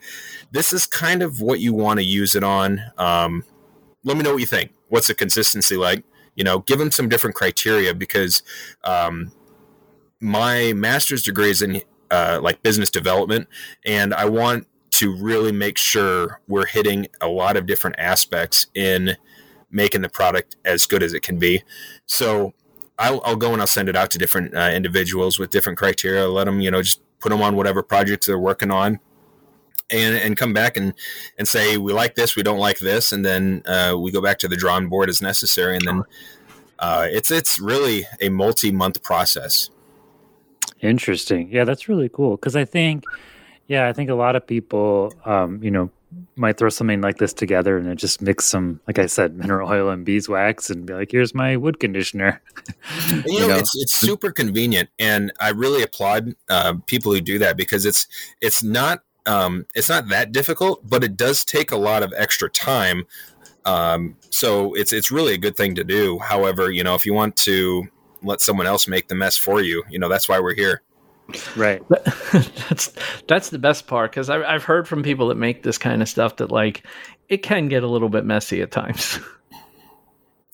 this 0.50 0.72
is 0.74 0.86
kind 0.86 1.22
of 1.22 1.40
what 1.40 1.60
you 1.60 1.72
want 1.72 2.00
to 2.00 2.04
use 2.04 2.34
it 2.34 2.44
on. 2.44 2.82
Um, 2.98 3.44
let 4.04 4.16
me 4.16 4.22
know 4.22 4.32
what 4.32 4.40
you 4.40 4.46
think. 4.46 4.72
What's 4.88 5.06
the 5.06 5.14
consistency 5.14 5.76
like? 5.76 6.04
You 6.34 6.44
know, 6.44 6.60
give 6.60 6.78
them 6.78 6.90
some 6.90 7.08
different 7.08 7.34
criteria 7.34 7.94
because 7.94 8.42
um, 8.84 9.32
my 10.20 10.74
master's 10.74 11.22
degree 11.22 11.50
is 11.50 11.62
in 11.62 11.80
uh, 12.10 12.40
like 12.42 12.62
business 12.62 12.90
development, 12.90 13.48
and 13.86 14.12
I 14.12 14.26
want 14.26 14.66
to 15.02 15.12
really 15.16 15.50
make 15.50 15.76
sure 15.76 16.40
we're 16.46 16.64
hitting 16.64 17.08
a 17.20 17.26
lot 17.26 17.56
of 17.56 17.66
different 17.66 17.96
aspects 17.98 18.68
in 18.72 19.16
making 19.68 20.00
the 20.00 20.08
product 20.08 20.54
as 20.64 20.86
good 20.86 21.02
as 21.02 21.12
it 21.12 21.22
can 21.22 21.40
be. 21.40 21.60
So 22.06 22.52
I'll, 23.00 23.20
I'll 23.24 23.34
go 23.34 23.52
and 23.52 23.60
I'll 23.60 23.66
send 23.66 23.88
it 23.88 23.96
out 23.96 24.12
to 24.12 24.18
different 24.18 24.56
uh, 24.56 24.70
individuals 24.72 25.40
with 25.40 25.50
different 25.50 25.76
criteria. 25.76 26.28
Let 26.28 26.44
them, 26.44 26.60
you 26.60 26.70
know, 26.70 26.82
just 26.82 27.00
put 27.18 27.30
them 27.30 27.42
on 27.42 27.56
whatever 27.56 27.82
projects 27.82 28.26
they're 28.26 28.38
working 28.38 28.70
on. 28.70 29.00
And, 29.90 30.14
and 30.14 30.36
come 30.36 30.52
back 30.52 30.76
and, 30.76 30.94
and 31.36 31.48
say 31.48 31.78
we 31.78 31.92
like 31.92 32.14
this, 32.14 32.36
we 32.36 32.44
don't 32.44 32.60
like 32.60 32.78
this, 32.78 33.10
and 33.10 33.24
then 33.24 33.62
uh, 33.66 33.96
we 33.98 34.12
go 34.12 34.22
back 34.22 34.38
to 34.38 34.48
the 34.48 34.56
drawing 34.56 34.88
board 34.88 35.10
as 35.10 35.20
necessary, 35.20 35.76
and 35.76 35.86
then 35.86 36.02
uh, 36.78 37.06
it's 37.10 37.30
it's 37.30 37.60
really 37.60 38.06
a 38.18 38.30
multi 38.30 38.72
month 38.72 39.02
process. 39.02 39.68
Interesting, 40.80 41.50
yeah, 41.50 41.64
that's 41.64 41.90
really 41.90 42.08
cool 42.08 42.36
because 42.36 42.56
I 42.56 42.64
think 42.64 43.04
Yeah, 43.68 43.88
I 43.88 43.92
think 43.92 44.10
a 44.10 44.14
lot 44.14 44.36
of 44.36 44.46
people, 44.46 45.12
um, 45.24 45.62
you 45.62 45.70
know, 45.70 45.90
might 46.36 46.58
throw 46.58 46.68
something 46.68 47.00
like 47.00 47.18
this 47.18 47.32
together 47.32 47.76
and 47.78 47.86
then 47.86 47.96
just 47.96 48.20
mix 48.20 48.44
some, 48.44 48.80
like 48.86 48.98
I 48.98 49.06
said, 49.06 49.36
mineral 49.36 49.68
oil 49.68 49.88
and 49.88 50.04
beeswax 50.04 50.70
and 50.70 50.84
be 50.84 50.94
like, 50.94 51.10
here's 51.10 51.34
my 51.34 51.56
wood 51.56 51.80
conditioner. 51.80 52.42
you, 53.08 53.22
you 53.26 53.40
know, 53.40 53.48
know, 53.48 53.56
it's 53.56 53.74
it's 53.76 53.94
super 53.94 54.30
convenient, 54.30 54.90
and 54.98 55.32
I 55.40 55.50
really 55.50 55.82
applaud 55.82 56.34
uh, 56.48 56.74
people 56.86 57.12
who 57.12 57.20
do 57.20 57.38
that 57.38 57.56
because 57.56 57.86
it's 57.86 58.06
it's 58.40 58.62
not 58.62 59.02
um, 59.26 59.66
it's 59.74 59.88
not 59.88 60.08
that 60.08 60.32
difficult, 60.32 60.88
but 60.88 61.04
it 61.04 61.16
does 61.16 61.44
take 61.44 61.70
a 61.70 61.76
lot 61.76 62.02
of 62.02 62.12
extra 62.16 62.50
time. 62.50 63.04
Um, 63.64 64.16
so 64.30 64.74
it's 64.74 64.92
it's 64.92 65.10
really 65.10 65.34
a 65.34 65.38
good 65.38 65.56
thing 65.56 65.74
to 65.76 65.84
do. 65.84 66.18
However, 66.18 66.70
you 66.70 66.82
know, 66.82 66.94
if 66.94 67.06
you 67.06 67.14
want 67.14 67.36
to 67.36 67.84
let 68.22 68.40
someone 68.40 68.66
else 68.66 68.86
make 68.86 69.08
the 69.08 69.14
mess 69.14 69.36
for 69.36 69.60
you, 69.62 69.82
you 69.88 69.98
know, 69.98 70.08
that's 70.08 70.28
why 70.28 70.40
we're 70.40 70.54
here. 70.54 70.82
Right. 71.56 71.82
that's 72.32 72.92
that's 73.28 73.50
the 73.50 73.58
best 73.58 73.86
part 73.86 74.10
because 74.10 74.30
I've 74.30 74.64
heard 74.64 74.88
from 74.88 75.02
people 75.02 75.28
that 75.28 75.36
make 75.36 75.62
this 75.62 75.78
kind 75.78 76.02
of 76.02 76.08
stuff 76.08 76.36
that 76.36 76.50
like 76.50 76.84
it 77.28 77.38
can 77.38 77.68
get 77.68 77.82
a 77.82 77.88
little 77.88 78.08
bit 78.08 78.24
messy 78.24 78.62
at 78.62 78.70
times. 78.70 79.18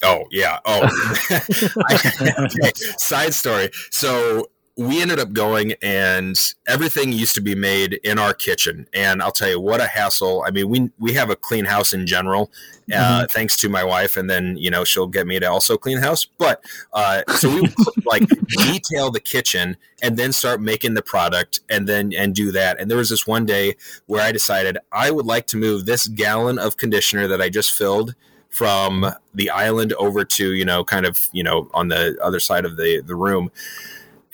Oh 0.02 0.24
yeah. 0.30 0.58
Oh. 0.64 0.88
okay. 1.92 2.72
Side 2.98 3.34
story. 3.34 3.70
So 3.90 4.46
we 4.78 5.02
ended 5.02 5.18
up 5.18 5.32
going 5.32 5.74
and 5.82 6.54
everything 6.68 7.12
used 7.12 7.34
to 7.34 7.40
be 7.40 7.56
made 7.56 7.94
in 8.04 8.16
our 8.16 8.32
kitchen. 8.32 8.86
And 8.94 9.20
i'll 9.20 9.32
tell 9.32 9.48
you 9.48 9.60
what 9.60 9.80
a 9.80 9.88
hassle. 9.88 10.44
I 10.46 10.52
mean 10.52 10.68
we 10.68 10.90
we 10.98 11.14
have 11.14 11.30
a 11.30 11.36
clean 11.36 11.64
house 11.64 11.92
in 11.92 12.06
general 12.06 12.50
uh, 12.92 12.96
mm-hmm. 12.96 13.26
thanks 13.26 13.56
to 13.58 13.68
my 13.68 13.82
wife. 13.82 14.16
And 14.16 14.30
then 14.30 14.56
you 14.56 14.70
know 14.70 14.84
she'll 14.84 15.08
get 15.08 15.26
me 15.26 15.40
to 15.40 15.50
also 15.50 15.76
clean 15.76 16.00
the 16.00 16.06
house. 16.06 16.24
But 16.24 16.64
uh, 16.92 17.22
so 17.34 17.52
we 17.52 17.68
like 18.06 18.22
detail 18.48 19.10
the 19.10 19.20
kitchen 19.20 19.76
and 20.00 20.16
then 20.16 20.32
start 20.32 20.60
making 20.60 20.94
the 20.94 21.02
product 21.02 21.60
and 21.68 21.88
then 21.88 22.12
and 22.14 22.32
do 22.32 22.52
that. 22.52 22.80
And 22.80 22.88
there 22.88 22.98
was 22.98 23.10
this 23.10 23.26
one 23.26 23.44
day 23.44 23.74
where 24.06 24.22
i 24.22 24.30
decided 24.32 24.78
i 24.92 25.10
would 25.10 25.26
like 25.26 25.46
to 25.46 25.56
move 25.56 25.86
this 25.86 26.06
gallon 26.08 26.58
of 26.58 26.76
conditioner 26.76 27.26
that 27.26 27.40
i 27.40 27.48
just 27.48 27.72
filled 27.72 28.14
from 28.48 29.06
the 29.34 29.50
island 29.50 29.92
over 29.94 30.24
to 30.24 30.52
you 30.52 30.64
know 30.64 30.84
kind 30.84 31.06
of 31.06 31.28
you 31.32 31.42
know 31.42 31.70
on 31.74 31.88
the 31.88 32.16
other 32.22 32.40
side 32.40 32.64
of 32.64 32.76
the 32.76 33.00
the 33.00 33.14
room 33.14 33.50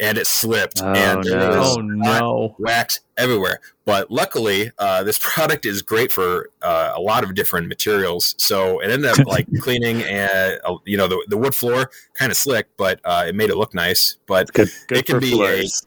and 0.00 0.18
it 0.18 0.26
slipped 0.26 0.82
oh, 0.82 0.92
and 0.92 1.22
there 1.24 1.38
no. 1.38 1.58
was 1.58 1.76
oh, 1.76 1.80
no. 1.80 2.56
wax 2.58 3.00
everywhere. 3.16 3.60
But 3.84 4.10
luckily, 4.10 4.70
uh, 4.78 5.02
this 5.04 5.18
product 5.22 5.66
is 5.66 5.82
great 5.82 6.10
for 6.12 6.50
uh, 6.62 6.92
a 6.94 7.00
lot 7.00 7.24
of 7.24 7.34
different 7.34 7.68
materials. 7.68 8.34
So 8.38 8.80
it 8.80 8.90
ended 8.90 9.10
up 9.10 9.26
like 9.26 9.46
cleaning 9.60 10.02
and 10.02 10.58
uh, 10.64 10.76
you 10.84 10.96
know 10.96 11.08
the, 11.08 11.24
the 11.28 11.36
wood 11.36 11.54
floor 11.54 11.90
kind 12.14 12.30
of 12.30 12.36
slick, 12.36 12.68
but 12.76 13.00
uh, 13.04 13.24
it 13.28 13.34
made 13.34 13.50
it 13.50 13.56
look 13.56 13.74
nice. 13.74 14.16
But 14.26 14.52
good, 14.52 14.70
good 14.88 14.98
it 14.98 15.06
can 15.06 15.20
be 15.20 15.32
floors. 15.32 15.86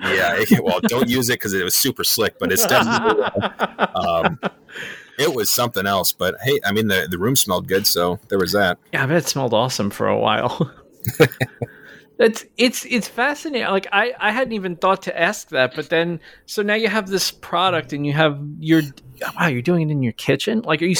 a 0.00 0.14
yeah. 0.14 0.34
It, 0.36 0.64
well, 0.64 0.80
don't 0.80 1.08
use 1.08 1.28
it 1.28 1.34
because 1.34 1.52
it 1.52 1.62
was 1.62 1.74
super 1.74 2.04
slick, 2.04 2.38
but 2.38 2.52
it's 2.52 2.66
definitely. 2.66 3.24
Um, 3.92 4.38
it 5.18 5.34
was 5.34 5.50
something 5.50 5.86
else, 5.86 6.12
but 6.12 6.36
hey, 6.42 6.58
I 6.64 6.72
mean 6.72 6.86
the 6.86 7.06
the 7.10 7.18
room 7.18 7.36
smelled 7.36 7.68
good, 7.68 7.86
so 7.86 8.18
there 8.28 8.38
was 8.38 8.52
that. 8.52 8.78
Yeah, 8.92 9.02
I 9.02 9.06
bet 9.06 9.18
it 9.18 9.26
smelled 9.26 9.52
awesome 9.52 9.90
for 9.90 10.08
a 10.08 10.18
while. 10.18 10.72
It's 12.20 12.44
it's 12.58 12.84
it's 12.84 13.08
fascinating. 13.08 13.66
Like 13.68 13.86
I 13.92 14.12
I 14.20 14.30
hadn't 14.30 14.52
even 14.52 14.76
thought 14.76 15.00
to 15.02 15.18
ask 15.18 15.48
that, 15.48 15.74
but 15.74 15.88
then 15.88 16.20
so 16.44 16.60
now 16.62 16.74
you 16.74 16.88
have 16.88 17.08
this 17.08 17.30
product 17.30 17.94
and 17.94 18.06
you 18.06 18.12
have 18.12 18.38
your 18.58 18.82
wow 19.38 19.46
you're 19.46 19.62
doing 19.62 19.88
it 19.88 19.90
in 19.90 20.02
your 20.02 20.12
kitchen. 20.12 20.60
Like 20.60 20.82
are 20.82 20.86
you 20.86 20.96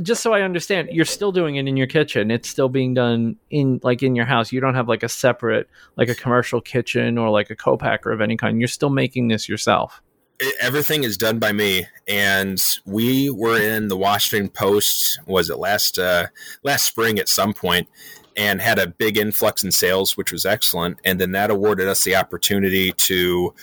just 0.00 0.22
so 0.22 0.32
I 0.32 0.40
understand 0.40 0.88
you're 0.92 1.04
still 1.04 1.30
doing 1.30 1.56
it 1.56 1.68
in 1.68 1.76
your 1.76 1.86
kitchen. 1.86 2.30
It's 2.30 2.48
still 2.48 2.70
being 2.70 2.94
done 2.94 3.36
in 3.50 3.80
like 3.82 4.02
in 4.02 4.16
your 4.16 4.24
house. 4.24 4.50
You 4.50 4.60
don't 4.60 4.74
have 4.74 4.88
like 4.88 5.02
a 5.02 5.10
separate 5.10 5.68
like 5.96 6.08
a 6.08 6.14
commercial 6.14 6.62
kitchen 6.62 7.18
or 7.18 7.28
like 7.28 7.50
a 7.50 7.56
co-packer 7.56 8.10
of 8.10 8.22
any 8.22 8.38
kind. 8.38 8.58
You're 8.58 8.68
still 8.68 8.90
making 8.90 9.28
this 9.28 9.46
yourself 9.46 10.00
everything 10.58 11.04
is 11.04 11.16
done 11.18 11.38
by 11.38 11.52
me 11.52 11.86
and 12.08 12.78
we 12.86 13.28
were 13.28 13.60
in 13.60 13.88
the 13.88 13.96
washington 13.96 14.48
post 14.48 15.20
was 15.26 15.50
it 15.50 15.58
last 15.58 15.98
uh 15.98 16.26
last 16.62 16.84
spring 16.84 17.18
at 17.18 17.28
some 17.28 17.52
point 17.52 17.86
and 18.36 18.60
had 18.60 18.78
a 18.78 18.86
big 18.86 19.16
influx 19.16 19.64
in 19.64 19.72
sales, 19.72 20.16
which 20.16 20.32
was 20.32 20.46
excellent. 20.46 20.98
And 21.04 21.20
then 21.20 21.32
that 21.32 21.50
awarded 21.50 21.88
us 21.88 22.04
the 22.04 22.16
opportunity 22.16 22.92
to, 22.92 23.54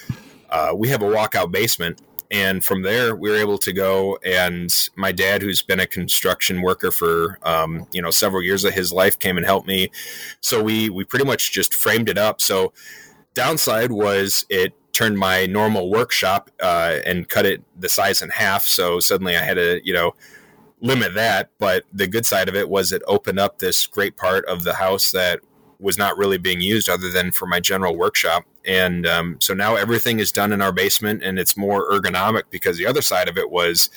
uh, 0.50 0.74
we 0.76 0.90
have 0.90 1.02
a 1.02 1.06
walkout 1.06 1.52
basement. 1.52 2.02
And 2.30 2.64
from 2.64 2.82
there, 2.82 3.16
we 3.16 3.30
were 3.30 3.38
able 3.38 3.58
to 3.60 3.72
go. 3.72 4.18
And 4.26 4.74
my 4.96 5.12
dad, 5.12 5.42
who's 5.42 5.62
been 5.62 5.80
a 5.80 5.88
construction 5.88 6.62
worker 6.62 6.92
for 6.92 7.40
um, 7.44 7.88
you 7.94 8.02
know 8.02 8.12
several 8.12 8.42
years 8.42 8.66
of 8.66 8.74
his 8.74 8.92
life, 8.92 9.18
came 9.18 9.38
and 9.38 9.46
helped 9.46 9.68
me. 9.68 9.90
So 10.42 10.62
we 10.62 10.90
we 10.90 11.06
pretty 11.06 11.26
much 11.26 11.52
just 11.54 11.74
framed 11.74 12.10
it 12.10 12.18
up. 12.18 12.42
So 12.42 12.74
downside 13.34 13.92
was 13.92 14.46
it 14.50 14.74
turned 14.92 15.18
my 15.18 15.46
normal 15.46 15.90
workshop 15.90 16.50
uh, 16.62 16.98
and 17.06 17.30
cut 17.30 17.46
it 17.46 17.64
the 17.80 17.88
size 17.88 18.22
in 18.22 18.30
half. 18.30 18.64
So 18.64 19.00
suddenly 19.00 19.38
I 19.38 19.44
had 19.44 19.56
to 19.56 19.80
you 19.86 19.94
know 19.94 20.14
limit 20.80 21.14
that. 21.16 21.50
But 21.60 21.86
the 21.92 22.08
good 22.08 22.26
side 22.26 22.50
of 22.50 22.56
it 22.56 22.70
was 22.70 22.92
it 22.92 23.02
opened 23.08 23.40
up 23.40 23.60
this 23.60 23.86
great 23.86 24.18
part 24.18 24.46
of 24.46 24.64
the 24.64 24.76
house 24.76 25.12
that 25.12 25.40
was 25.80 25.98
not 25.98 26.18
really 26.18 26.38
being 26.38 26.62
used 26.62 26.90
other 26.90 27.12
than 27.12 27.32
for 27.32 27.46
my 27.46 27.60
general 27.60 27.96
workshop. 27.96 28.46
And 28.66 29.06
um, 29.06 29.38
so 29.40 29.54
now 29.54 29.76
everything 29.76 30.20
is 30.20 30.32
done 30.32 30.52
in 30.52 30.62
our 30.62 30.72
basement 30.72 31.24
and 31.24 31.38
it's 31.38 31.56
more 31.56 31.90
ergonomic 31.92 32.44
because 32.50 32.78
the 32.78 32.86
other 32.86 33.02
side 33.02 33.30
of 33.30 33.38
it 33.38 33.52
was 33.52 33.90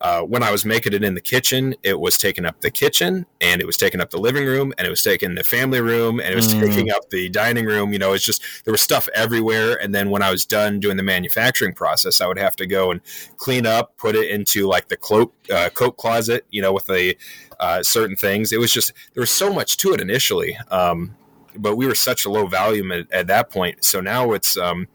uh, 0.00 0.20
when 0.20 0.42
I 0.42 0.52
was 0.52 0.64
making 0.64 0.92
it 0.92 1.02
in 1.02 1.14
the 1.14 1.20
kitchen, 1.22 1.74
it 1.82 1.98
was 1.98 2.18
taking 2.18 2.44
up 2.44 2.60
the 2.60 2.70
kitchen 2.70 3.24
and 3.40 3.62
it 3.62 3.66
was 3.66 3.78
taking 3.78 4.00
up 4.00 4.10
the 4.10 4.18
living 4.18 4.44
room 4.44 4.74
and 4.76 4.86
it 4.86 4.90
was 4.90 5.02
taking 5.02 5.34
the 5.34 5.44
family 5.44 5.80
room 5.80 6.20
and 6.20 6.30
it 6.30 6.36
was 6.36 6.52
mm. 6.52 6.60
taking 6.60 6.90
up 6.90 7.08
the 7.08 7.30
dining 7.30 7.64
room. 7.64 7.92
You 7.94 7.98
know, 7.98 8.12
it's 8.12 8.24
just 8.24 8.42
there 8.64 8.72
was 8.72 8.82
stuff 8.82 9.08
everywhere. 9.14 9.80
And 9.80 9.94
then 9.94 10.10
when 10.10 10.22
I 10.22 10.30
was 10.30 10.44
done 10.44 10.80
doing 10.80 10.98
the 10.98 11.02
manufacturing 11.02 11.72
process, 11.72 12.20
I 12.20 12.26
would 12.26 12.38
have 12.38 12.56
to 12.56 12.66
go 12.66 12.90
and 12.90 13.00
clean 13.38 13.64
up, 13.64 13.96
put 13.96 14.14
it 14.14 14.30
into 14.30 14.66
like 14.66 14.88
the 14.88 14.98
cloak 14.98 15.32
uh, 15.50 15.70
coat 15.70 15.96
closet, 15.96 16.44
you 16.50 16.60
know, 16.60 16.74
with 16.74 16.86
the 16.86 17.16
uh, 17.58 17.82
certain 17.82 18.16
things. 18.16 18.52
It 18.52 18.60
was 18.60 18.70
just 18.70 18.92
there 19.14 19.22
was 19.22 19.30
so 19.30 19.50
much 19.50 19.78
to 19.78 19.94
it 19.94 20.00
initially. 20.02 20.58
Um, 20.70 21.16
but 21.58 21.76
we 21.76 21.86
were 21.86 21.94
such 21.94 22.26
a 22.26 22.30
low 22.30 22.46
volume 22.46 22.92
at, 22.92 23.10
at 23.10 23.28
that 23.28 23.48
point. 23.50 23.82
So 23.82 24.02
now 24.02 24.32
it's 24.32 24.58
um, 24.58 24.88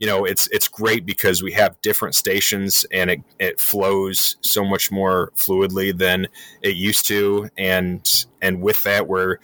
you 0.00 0.06
know 0.06 0.24
it's 0.24 0.48
it's 0.48 0.66
great 0.66 1.06
because 1.06 1.42
we 1.42 1.52
have 1.52 1.80
different 1.82 2.14
stations 2.14 2.84
and 2.90 3.10
it, 3.10 3.20
it 3.38 3.60
flows 3.60 4.36
so 4.40 4.64
much 4.64 4.90
more 4.90 5.30
fluidly 5.36 5.96
than 5.96 6.26
it 6.62 6.74
used 6.74 7.06
to. 7.06 7.48
And 7.56 8.26
and 8.42 8.62
with 8.62 8.82
that 8.82 9.06
we're 9.06 9.36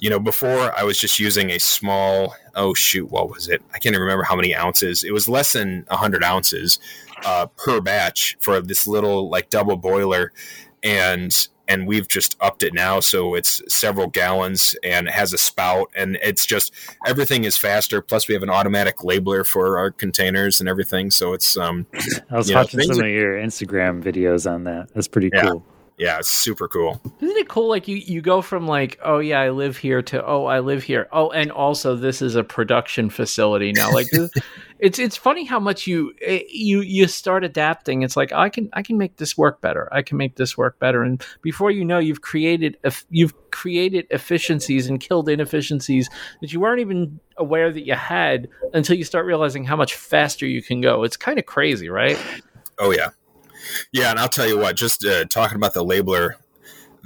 you 0.00 0.08
know 0.08 0.20
before 0.20 0.72
i 0.78 0.84
was 0.84 0.96
just 0.96 1.18
using 1.18 1.50
a 1.50 1.58
small 1.58 2.32
oh 2.54 2.72
shoot 2.72 3.10
what 3.10 3.28
was 3.28 3.48
it? 3.48 3.60
I 3.74 3.78
can't 3.78 3.94
even 3.94 4.02
remember 4.02 4.22
how 4.24 4.36
many 4.36 4.54
ounces. 4.54 5.02
It 5.02 5.12
was 5.12 5.28
less 5.28 5.52
than 5.52 5.84
100 5.88 6.22
ounces 6.22 6.78
uh, 7.24 7.46
per 7.56 7.80
batch 7.80 8.36
for 8.40 8.60
this 8.60 8.86
little 8.86 9.28
like 9.28 9.50
double 9.50 9.76
boiler. 9.76 10.32
And 10.82 11.48
and 11.68 11.86
we've 11.86 12.08
just 12.08 12.36
upped 12.40 12.62
it 12.62 12.74
now 12.74 12.98
so 12.98 13.34
it's 13.34 13.62
several 13.68 14.08
gallons 14.08 14.74
and 14.82 15.06
it 15.06 15.14
has 15.14 15.32
a 15.32 15.38
spout 15.38 15.90
and 15.94 16.18
it's 16.22 16.46
just 16.46 16.72
everything 17.06 17.44
is 17.44 17.56
faster. 17.56 18.00
Plus 18.02 18.26
we 18.26 18.34
have 18.34 18.42
an 18.42 18.50
automatic 18.50 18.98
labeler 18.98 19.46
for 19.46 19.78
our 19.78 19.90
containers 19.90 20.60
and 20.60 20.68
everything 20.68 21.10
so 21.10 21.32
it's 21.32 21.56
um 21.56 21.86
i 22.30 22.36
was 22.36 22.52
watching 22.52 22.80
some 22.80 23.00
are, 23.00 23.06
of 23.06 23.10
your 23.10 23.34
instagram 23.36 24.02
videos 24.02 24.50
on 24.50 24.64
that. 24.64 24.88
That's 24.94 25.08
pretty 25.08 25.30
yeah. 25.32 25.50
cool 25.50 25.64
yeah, 25.98 26.18
it's 26.18 26.28
super 26.28 26.68
cool. 26.68 27.00
Isn't 27.20 27.36
it 27.36 27.48
cool? 27.48 27.68
Like 27.68 27.88
you, 27.88 27.96
you 27.96 28.20
go 28.20 28.40
from 28.40 28.68
like, 28.68 29.00
oh 29.04 29.18
yeah, 29.18 29.40
I 29.40 29.50
live 29.50 29.76
here 29.76 30.00
to 30.02 30.24
oh, 30.24 30.44
I 30.44 30.60
live 30.60 30.84
here. 30.84 31.08
Oh, 31.10 31.30
and 31.30 31.50
also 31.50 31.96
this 31.96 32.22
is 32.22 32.36
a 32.36 32.44
production 32.44 33.10
facility 33.10 33.72
now. 33.72 33.92
Like, 33.92 34.06
it's 34.78 35.00
it's 35.00 35.16
funny 35.16 35.44
how 35.44 35.58
much 35.58 35.88
you 35.88 36.14
eh, 36.22 36.44
you 36.48 36.82
you 36.82 37.08
start 37.08 37.42
adapting. 37.42 38.02
It's 38.02 38.16
like 38.16 38.32
I 38.32 38.48
can 38.48 38.70
I 38.74 38.82
can 38.82 38.96
make 38.96 39.16
this 39.16 39.36
work 39.36 39.60
better. 39.60 39.88
I 39.92 40.02
can 40.02 40.16
make 40.18 40.36
this 40.36 40.56
work 40.56 40.78
better. 40.78 41.02
And 41.02 41.20
before 41.42 41.72
you 41.72 41.84
know, 41.84 41.98
you've 41.98 42.20
created 42.20 42.76
you've 43.10 43.34
created 43.50 44.06
efficiencies 44.10 44.88
and 44.88 45.00
killed 45.00 45.28
inefficiencies 45.28 46.08
that 46.40 46.52
you 46.52 46.60
weren't 46.60 46.80
even 46.80 47.18
aware 47.38 47.72
that 47.72 47.84
you 47.84 47.94
had 47.94 48.48
until 48.72 48.96
you 48.96 49.02
start 49.02 49.26
realizing 49.26 49.64
how 49.64 49.74
much 49.74 49.96
faster 49.96 50.46
you 50.46 50.62
can 50.62 50.80
go. 50.80 51.02
It's 51.02 51.16
kind 51.16 51.40
of 51.40 51.46
crazy, 51.46 51.88
right? 51.88 52.18
Oh 52.78 52.92
yeah, 52.92 53.08
yeah, 53.92 54.10
and 54.10 54.18
I'll 54.18 54.28
tell 54.28 54.46
you 54.46 54.58
what. 54.58 54.76
Just 54.76 55.04
uh, 55.04 55.24
talking 55.26 55.56
about 55.56 55.74
the 55.74 55.84
labeler, 55.84 56.34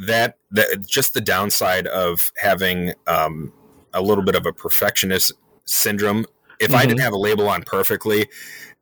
that 0.06 0.38
that 0.50 0.86
just 0.86 1.14
the 1.14 1.20
downside 1.20 1.86
of 1.86 2.32
having 2.36 2.92
um, 3.06 3.52
a 3.94 4.02
little 4.02 4.24
bit 4.24 4.34
of 4.34 4.46
a 4.46 4.52
perfectionist 4.52 5.32
syndrome. 5.64 6.26
If 6.60 6.68
mm-hmm. 6.68 6.76
I 6.76 6.82
didn't 6.82 6.98
mm-hmm. 6.98 7.04
have 7.04 7.12
a 7.12 7.18
label 7.18 7.48
on 7.48 7.62
perfectly, 7.62 8.28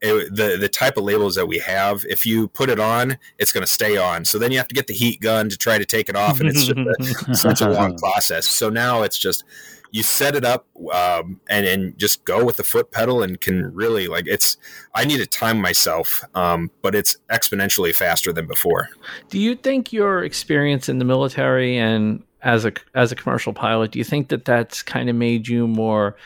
it, 0.01 0.35
the 0.35 0.57
the 0.59 0.69
type 0.69 0.97
of 0.97 1.05
labels 1.05 1.35
that 1.35 1.47
we 1.47 1.59
have, 1.59 2.05
if 2.09 2.25
you 2.25 2.49
put 2.49 2.71
it 2.71 2.81
on, 2.81 3.19
it's 3.39 3.53
going 3.53 3.63
to 3.63 3.73
stay 3.73 3.97
on. 3.97 4.25
So 4.25 4.39
then 4.39 4.51
you 4.51 4.59
have 4.59 4.69
to 4.69 4.75
get 4.75 4.87
the 4.87 4.95
heat 4.95 5.21
gun 5.21 5.49
to 5.49 5.57
try 5.57 5.79
to 5.79 5.85
take 5.85 6.09
it 6.09 6.17
off, 6.17 6.41
and 6.41 6.49
it's 6.49 6.65
just 6.65 7.29
a, 7.29 7.35
such 7.35 7.61
a 7.61 7.69
long 7.69 7.97
process. 7.99 8.49
So 8.49 8.71
now 8.71 9.03
it's 9.03 9.19
just 9.19 9.45
you 9.91 10.03
set 10.03 10.35
it 10.35 10.45
up 10.45 10.67
um, 10.93 11.41
and 11.49 11.67
and 11.67 11.99
just 11.99 12.25
go 12.25 12.45
with 12.45 12.57
the 12.57 12.65
foot 12.65 12.91
pedal 12.91 13.23
and 13.23 13.41
can 13.41 13.73
really 13.75 14.07
like 14.07 14.27
it's 14.27 14.57
i 14.95 15.05
need 15.05 15.19
to 15.19 15.27
time 15.27 15.61
myself 15.61 16.25
um, 16.35 16.71
but 16.83 16.95
it's 16.95 17.17
exponentially 17.31 17.95
faster 17.95 18.33
than 18.33 18.47
before 18.47 18.89
do 19.29 19.39
you 19.39 19.55
think 19.55 19.93
your 19.93 20.25
experience 20.25 20.89
in 20.89 20.99
the 20.99 21.05
military 21.05 21.77
and 21.77 22.23
as 22.43 22.65
a 22.65 22.73
as 22.95 23.13
a 23.13 23.17
commercial 23.17 23.53
pilot 23.53 23.91
do 23.91 23.99
you 23.99 24.05
think 24.05 24.29
that 24.29 24.45
that's 24.45 24.83
kind 24.83 25.09
of 25.09 25.17
made 25.17 25.47
you 25.47 25.67
more 25.67 26.17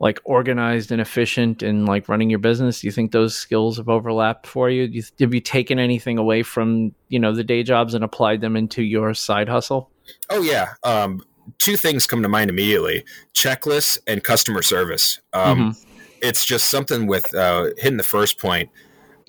like 0.00 0.18
organized 0.24 0.90
and 0.90 1.00
efficient 1.00 1.62
and 1.62 1.86
like 1.86 2.08
running 2.08 2.30
your 2.30 2.38
business? 2.38 2.80
Do 2.80 2.86
you 2.86 2.90
think 2.90 3.12
those 3.12 3.36
skills 3.36 3.76
have 3.76 3.88
overlapped 3.88 4.46
for 4.46 4.70
you? 4.70 4.84
you 4.84 5.02
have 5.20 5.34
you 5.34 5.40
taken 5.40 5.78
anything 5.78 6.18
away 6.18 6.42
from 6.42 6.94
you 7.08 7.18
know 7.18 7.34
the 7.34 7.44
day 7.44 7.62
jobs 7.62 7.94
and 7.94 8.02
applied 8.02 8.40
them 8.40 8.56
into 8.56 8.82
your 8.82 9.14
side 9.14 9.48
hustle? 9.48 9.90
Oh 10.30 10.42
yeah. 10.42 10.72
Um, 10.82 11.22
two 11.60 11.76
things 11.76 12.08
come 12.08 12.22
to 12.22 12.28
mind 12.28 12.50
immediately: 12.50 13.04
checklists 13.32 13.98
and 14.08 14.24
customer 14.24 14.62
service. 14.62 15.20
Um, 15.32 15.58
mm-hmm. 15.58 15.96
It's 16.22 16.44
just 16.44 16.68
something 16.68 17.06
with 17.06 17.32
uh, 17.34 17.70
hitting 17.78 17.96
the 17.96 18.02
first 18.02 18.38
point, 18.38 18.68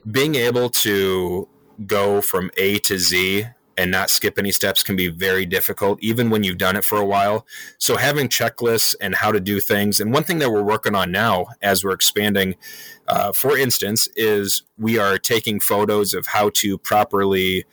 being 0.10 0.36
able 0.36 0.70
to 0.70 1.48
go 1.86 2.22
from 2.22 2.50
A 2.58 2.80
to 2.80 2.98
Z 2.98 3.46
and 3.78 3.90
not 3.90 4.10
skip 4.10 4.38
any 4.38 4.52
steps 4.52 4.84
can 4.84 4.96
be 4.96 5.08
very 5.08 5.46
difficult, 5.46 5.98
even 6.04 6.30
when 6.30 6.44
you've 6.44 6.58
done 6.58 6.76
it 6.76 6.84
for 6.84 7.00
a 7.00 7.06
while. 7.06 7.46
So, 7.78 7.98
having 7.98 8.28
checklists 8.28 8.96
and 9.02 9.16
how 9.16 9.32
to 9.32 9.40
do 9.40 9.60
things, 9.60 10.00
and 10.00 10.14
one 10.14 10.24
thing 10.24 10.40
that 10.40 10.52
we're 10.52 10.64
working 10.64 10.96
on 10.96 11.12
now 11.12 11.48
as 11.62 11.84
we're 11.84 11.94
expanding, 11.94 12.56
uh, 13.08 13.32
for 13.32 13.58
instance, 13.58 14.08
is 14.16 14.64
we 14.78 14.98
are 15.00 15.18
taking 15.18 15.60
photos 15.60 16.14
of 16.14 16.28
how 16.28 16.52
to 16.56 16.78
properly 16.78 17.66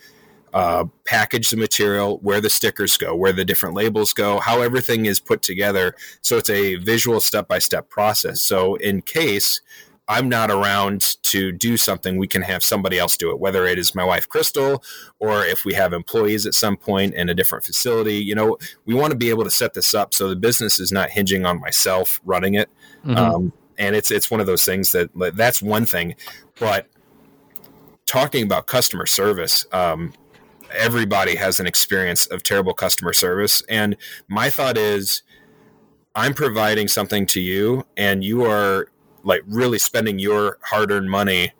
uh, 0.53 0.85
package 1.05 1.49
the 1.49 1.57
material, 1.57 2.17
where 2.21 2.41
the 2.41 2.49
stickers 2.49 2.97
go, 2.97 3.15
where 3.15 3.33
the 3.33 3.45
different 3.45 3.75
labels 3.75 4.13
go, 4.13 4.39
how 4.39 4.61
everything 4.61 5.05
is 5.05 5.19
put 5.19 5.41
together. 5.41 5.95
So, 6.21 6.37
it's 6.37 6.49
a 6.49 6.75
visual 6.75 7.19
step 7.19 7.47
by 7.47 7.59
step 7.59 7.89
process. 7.89 8.41
So, 8.41 8.75
in 8.75 9.01
case 9.01 9.61
I'm 10.09 10.27
not 10.27 10.49
around 10.49 11.17
to 11.23 11.51
do 11.51 11.77
something, 11.77 12.17
we 12.17 12.27
can 12.27 12.41
have 12.41 12.63
somebody 12.63 12.97
else 12.97 13.15
do 13.15 13.29
it, 13.29 13.39
whether 13.39 13.67
it 13.67 13.77
is 13.77 13.93
my 13.93 14.03
wife, 14.03 14.27
Crystal, 14.27 14.83
or 15.19 15.45
if 15.45 15.65
we 15.65 15.75
have 15.75 15.93
employees 15.93 16.47
at 16.47 16.55
some 16.55 16.77
point 16.77 17.13
in 17.13 17.29
a 17.29 17.35
different 17.35 17.63
facility. 17.63 18.15
You 18.15 18.33
know, 18.33 18.57
we 18.85 18.95
want 18.95 19.11
to 19.11 19.17
be 19.17 19.29
able 19.29 19.43
to 19.43 19.51
set 19.51 19.75
this 19.75 19.93
up 19.93 20.15
so 20.15 20.27
the 20.27 20.35
business 20.35 20.79
is 20.79 20.91
not 20.91 21.11
hinging 21.11 21.45
on 21.45 21.61
myself 21.61 22.19
running 22.25 22.55
it. 22.55 22.69
Mm-hmm. 23.05 23.17
Um, 23.17 23.53
and 23.77 23.95
it's, 23.95 24.09
it's 24.09 24.31
one 24.31 24.39
of 24.39 24.47
those 24.47 24.65
things 24.65 24.91
that 24.93 25.11
that's 25.35 25.61
one 25.61 25.85
thing. 25.85 26.15
But 26.59 26.87
talking 28.07 28.43
about 28.43 28.65
customer 28.65 29.05
service, 29.05 29.63
um, 29.71 30.13
everybody 30.71 31.35
has 31.35 31.59
an 31.59 31.67
experience 31.67 32.25
of 32.27 32.43
terrible 32.43 32.73
customer 32.73 33.13
service. 33.13 33.63
And 33.69 33.95
my 34.27 34.49
thought 34.49 34.77
is, 34.77 35.23
I'm 36.15 36.33
providing 36.33 36.87
something 36.87 37.25
to 37.27 37.39
you, 37.39 37.85
and 37.95 38.23
you 38.23 38.43
are 38.43 38.87
like 39.23 39.41
really 39.47 39.79
spending 39.79 40.19
your 40.19 40.57
hard-earned 40.63 41.09
money 41.09 41.53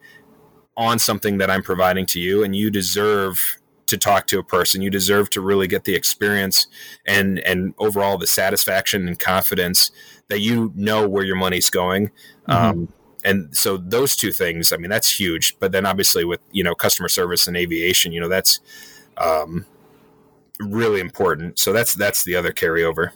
on 0.79 0.97
something 0.97 1.37
that 1.39 1.49
I'm 1.49 1.61
providing 1.61 2.05
to 2.07 2.19
you 2.21 2.41
and 2.43 2.55
you 2.55 2.71
deserve 2.71 3.57
to 3.87 3.97
talk 3.97 4.27
to 4.27 4.39
a 4.39 4.43
person 4.43 4.81
you 4.81 4.89
deserve 4.89 5.29
to 5.31 5.41
really 5.41 5.67
get 5.67 5.83
the 5.83 5.95
experience 5.95 6.67
and 7.05 7.39
and 7.39 7.73
overall 7.79 8.17
the 8.17 8.27
satisfaction 8.27 9.07
and 9.07 9.19
confidence 9.19 9.91
that 10.27 10.39
you 10.39 10.71
know 10.75 11.07
where 11.07 11.23
your 11.23 11.35
money's 11.35 11.69
going 11.69 12.07
mm-hmm. 12.47 12.51
um, 12.51 12.93
and 13.25 13.55
so 13.55 13.77
those 13.77 14.15
two 14.15 14.31
things 14.31 14.71
i 14.71 14.77
mean 14.77 14.91
that's 14.91 15.19
huge 15.19 15.57
but 15.59 15.71
then 15.71 15.87
obviously 15.87 16.23
with 16.23 16.39
you 16.51 16.63
know 16.63 16.75
customer 16.75 17.09
service 17.09 17.47
and 17.47 17.57
aviation 17.57 18.11
you 18.11 18.21
know 18.21 18.29
that's 18.29 18.59
um, 19.19 19.65
really 20.59 20.99
important. 20.99 21.59
So 21.59 21.73
that's 21.73 21.93
that's 21.93 22.23
the 22.23 22.35
other 22.35 22.51
carryover. 22.51 23.11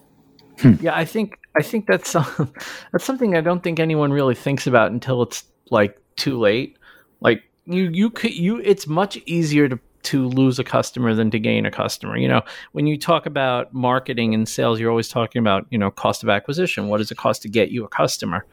Yeah 0.80 0.96
i 0.96 1.04
think 1.04 1.40
I 1.56 1.62
think 1.62 1.86
that's 1.88 2.14
that's 2.92 3.04
something 3.04 3.36
I 3.36 3.42
don't 3.42 3.62
think 3.62 3.80
anyone 3.80 4.12
really 4.12 4.36
thinks 4.36 4.68
about 4.68 4.92
until 4.92 5.22
it's 5.22 5.44
like 5.70 6.00
too 6.16 6.40
late. 6.40 6.78
Like 7.22 7.44
you 7.66 7.90
you 7.94 8.10
could 8.10 8.34
you 8.34 8.60
it's 8.60 8.88
much 8.88 9.18
easier 9.26 9.70
to 9.70 9.80
to 10.04 10.28
lose 10.28 10.60
a 10.60 10.64
customer 10.64 11.14
than 11.14 11.32
to 11.32 11.40
gain 11.40 11.66
a 11.66 11.72
customer. 11.72 12.18
You 12.18 12.28
know, 12.28 12.42
when 12.74 12.88
you 12.88 12.98
talk 12.98 13.26
about 13.26 13.74
marketing 13.74 14.34
and 14.34 14.48
sales, 14.48 14.80
you're 14.80 14.90
always 14.90 15.10
talking 15.10 15.40
about, 15.40 15.66
you 15.70 15.78
know, 15.78 15.92
cost 15.92 16.24
of 16.24 16.30
acquisition. 16.30 16.88
What 16.88 16.98
does 16.98 17.12
it 17.12 17.18
cost 17.18 17.42
to 17.44 17.50
get 17.50 17.72
you 17.72 17.84
a 17.84 17.88
customer? 17.88 18.46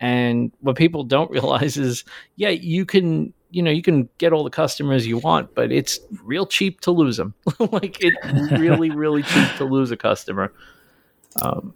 And 0.00 0.52
what 0.60 0.76
people 0.76 1.04
don't 1.04 1.30
realize 1.32 1.76
is, 1.76 2.04
yeah, 2.36 2.50
you 2.50 2.86
can, 2.86 3.32
you 3.50 3.62
know, 3.62 3.70
you 3.70 3.82
can 3.82 4.08
get 4.18 4.32
all 4.32 4.44
the 4.44 4.50
customers 4.50 5.06
you 5.06 5.18
want, 5.18 5.54
but 5.54 5.72
it's 5.72 5.98
real 6.24 6.46
cheap 6.46 6.80
to 6.82 6.90
lose 6.90 7.16
them. 7.16 7.34
like 7.58 7.98
it's 8.00 8.52
really, 8.52 8.90
really 8.90 9.22
cheap 9.22 9.48
to 9.56 9.64
lose 9.64 9.90
a 9.90 9.96
customer. 9.96 10.52
Um, 11.40 11.74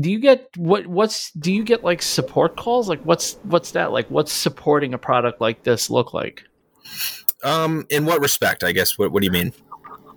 do 0.00 0.10
you 0.10 0.18
get 0.18 0.48
what 0.56 0.86
what's 0.86 1.30
do 1.32 1.52
you 1.52 1.64
get 1.64 1.82
like 1.82 2.02
support 2.02 2.56
calls 2.56 2.90
like 2.90 3.00
what's 3.02 3.38
what's 3.44 3.70
that 3.70 3.90
like 3.90 4.06
what's 4.10 4.32
supporting 4.32 4.92
a 4.92 4.98
product 4.98 5.40
like 5.40 5.62
this 5.62 5.88
look 5.88 6.12
like 6.12 6.44
um 7.44 7.86
in 7.90 8.04
what 8.04 8.20
respect 8.20 8.64
i 8.64 8.72
guess? 8.72 8.98
What, 8.98 9.12
what 9.12 9.22
do 9.22 9.26
you 9.26 9.32
mean? 9.32 9.52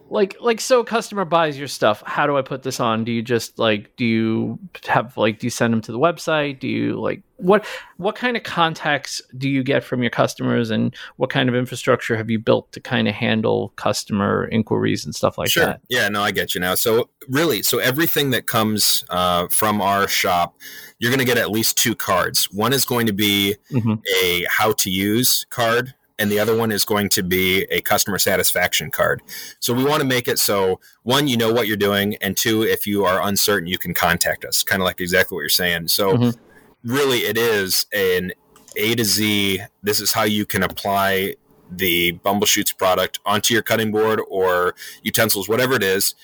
Like 0.09 0.35
like 0.41 0.59
so 0.59 0.81
a 0.81 0.83
customer 0.83 1.23
buys 1.23 1.57
your 1.57 1.69
stuff 1.69 2.03
how 2.05 2.27
do 2.27 2.37
i 2.37 2.41
put 2.41 2.63
this 2.63 2.81
on? 2.81 3.05
Do 3.05 3.13
you 3.13 3.21
just 3.21 3.57
like 3.57 3.95
do 3.95 4.05
you 4.05 4.59
have 4.85 5.15
like 5.15 5.39
do 5.39 5.47
you 5.47 5.51
send 5.51 5.73
them 5.73 5.79
to 5.81 5.91
the 5.93 5.99
website? 5.99 6.59
Do 6.59 6.67
you 6.67 6.99
like 6.99 7.23
what 7.37 7.65
what 7.95 8.15
kind 8.15 8.35
of 8.35 8.43
contacts 8.43 9.21
do 9.37 9.47
you 9.47 9.63
get 9.63 9.85
from 9.85 10.03
your 10.03 10.09
customers 10.09 10.69
and 10.69 10.93
what 11.15 11.29
kind 11.29 11.47
of 11.47 11.55
infrastructure 11.55 12.17
have 12.17 12.29
you 12.29 12.39
built 12.39 12.69
to 12.73 12.81
kind 12.81 13.07
of 13.07 13.15
handle 13.15 13.71
customer 13.77 14.49
inquiries 14.51 15.05
and 15.05 15.15
stuff 15.15 15.37
like 15.37 15.49
sure. 15.49 15.65
that? 15.65 15.81
Yeah 15.87 16.09
no 16.09 16.21
i 16.21 16.31
get 16.31 16.53
you 16.55 16.59
now. 16.59 16.75
So 16.75 17.09
really 17.29 17.63
so 17.63 17.79
everything 17.79 18.31
that 18.31 18.47
comes 18.47 19.05
uh, 19.09 19.47
from 19.47 19.81
our 19.81 20.09
shop 20.09 20.57
you're 20.99 21.09
going 21.09 21.19
to 21.19 21.25
get 21.25 21.37
at 21.37 21.49
least 21.49 21.77
two 21.77 21.95
cards. 21.95 22.51
One 22.51 22.73
is 22.73 22.83
going 22.83 23.07
to 23.07 23.13
be 23.13 23.55
mm-hmm. 23.71 23.93
a 24.21 24.45
how 24.49 24.73
to 24.73 24.89
use 24.89 25.45
card 25.49 25.95
and 26.19 26.31
the 26.31 26.39
other 26.39 26.55
one 26.55 26.71
is 26.71 26.85
going 26.85 27.09
to 27.09 27.23
be 27.23 27.63
a 27.71 27.81
customer 27.81 28.19
satisfaction 28.19 28.91
card. 28.91 29.21
So 29.59 29.73
we 29.73 29.83
want 29.83 30.01
to 30.01 30.07
make 30.07 30.27
it 30.27 30.39
so 30.39 30.79
one, 31.03 31.27
you 31.27 31.37
know 31.37 31.51
what 31.51 31.67
you're 31.67 31.77
doing, 31.77 32.15
and 32.21 32.37
two, 32.37 32.63
if 32.63 32.85
you 32.85 33.05
are 33.05 33.21
uncertain, 33.21 33.67
you 33.67 33.77
can 33.77 33.93
contact 33.93 34.45
us. 34.45 34.63
Kind 34.63 34.81
of 34.81 34.85
like 34.85 35.01
exactly 35.01 35.35
what 35.35 35.41
you're 35.41 35.49
saying. 35.49 35.87
So 35.87 36.13
mm-hmm. 36.15 36.91
really, 36.91 37.19
it 37.19 37.37
is 37.37 37.85
an 37.93 38.31
A 38.75 38.95
to 38.95 39.03
Z. 39.03 39.61
This 39.83 39.99
is 39.99 40.11
how 40.11 40.23
you 40.23 40.45
can 40.45 40.63
apply 40.63 41.35
the 41.71 42.11
Bumble 42.11 42.45
Shoots 42.45 42.73
product 42.73 43.19
onto 43.25 43.53
your 43.53 43.63
cutting 43.63 43.91
board 43.91 44.21
or 44.27 44.75
utensils, 45.03 45.47
whatever 45.47 45.73
it 45.73 45.83
is, 45.83 46.15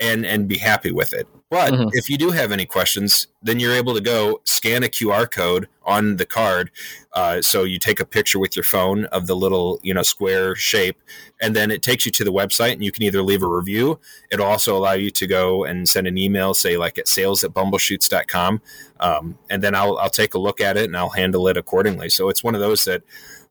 and 0.00 0.24
and 0.26 0.48
be 0.48 0.58
happy 0.58 0.90
with 0.90 1.12
it. 1.12 1.28
But 1.54 1.72
mm-hmm. 1.72 1.90
if 1.92 2.10
you 2.10 2.18
do 2.18 2.32
have 2.32 2.50
any 2.50 2.66
questions, 2.66 3.28
then 3.40 3.60
you're 3.60 3.74
able 3.74 3.94
to 3.94 4.00
go 4.00 4.40
scan 4.42 4.82
a 4.82 4.88
QR 4.88 5.30
code 5.30 5.68
on 5.84 6.16
the 6.16 6.26
card. 6.26 6.72
Uh, 7.12 7.40
so 7.42 7.62
you 7.62 7.78
take 7.78 8.00
a 8.00 8.04
picture 8.04 8.40
with 8.40 8.56
your 8.56 8.64
phone 8.64 9.04
of 9.04 9.28
the 9.28 9.36
little 9.36 9.78
you 9.84 9.94
know 9.94 10.02
square 10.02 10.56
shape, 10.56 11.00
and 11.40 11.54
then 11.54 11.70
it 11.70 11.80
takes 11.80 12.04
you 12.04 12.10
to 12.10 12.24
the 12.24 12.32
website, 12.32 12.72
and 12.72 12.82
you 12.82 12.90
can 12.90 13.04
either 13.04 13.22
leave 13.22 13.44
a 13.44 13.46
review. 13.46 14.00
It'll 14.32 14.46
also 14.46 14.76
allow 14.76 14.94
you 14.94 15.12
to 15.12 15.28
go 15.28 15.62
and 15.62 15.88
send 15.88 16.08
an 16.08 16.18
email, 16.18 16.54
say 16.54 16.76
like 16.76 16.98
at 16.98 17.06
sales 17.06 17.44
at 17.44 17.52
bumbleshoots.com, 17.52 18.60
um, 18.98 19.38
and 19.48 19.62
then 19.62 19.76
I'll 19.76 19.96
I'll 19.98 20.10
take 20.10 20.34
a 20.34 20.40
look 20.40 20.60
at 20.60 20.76
it 20.76 20.86
and 20.86 20.96
I'll 20.96 21.10
handle 21.10 21.46
it 21.46 21.56
accordingly. 21.56 22.08
So 22.08 22.30
it's 22.30 22.42
one 22.42 22.56
of 22.56 22.60
those 22.60 22.82
that. 22.86 23.02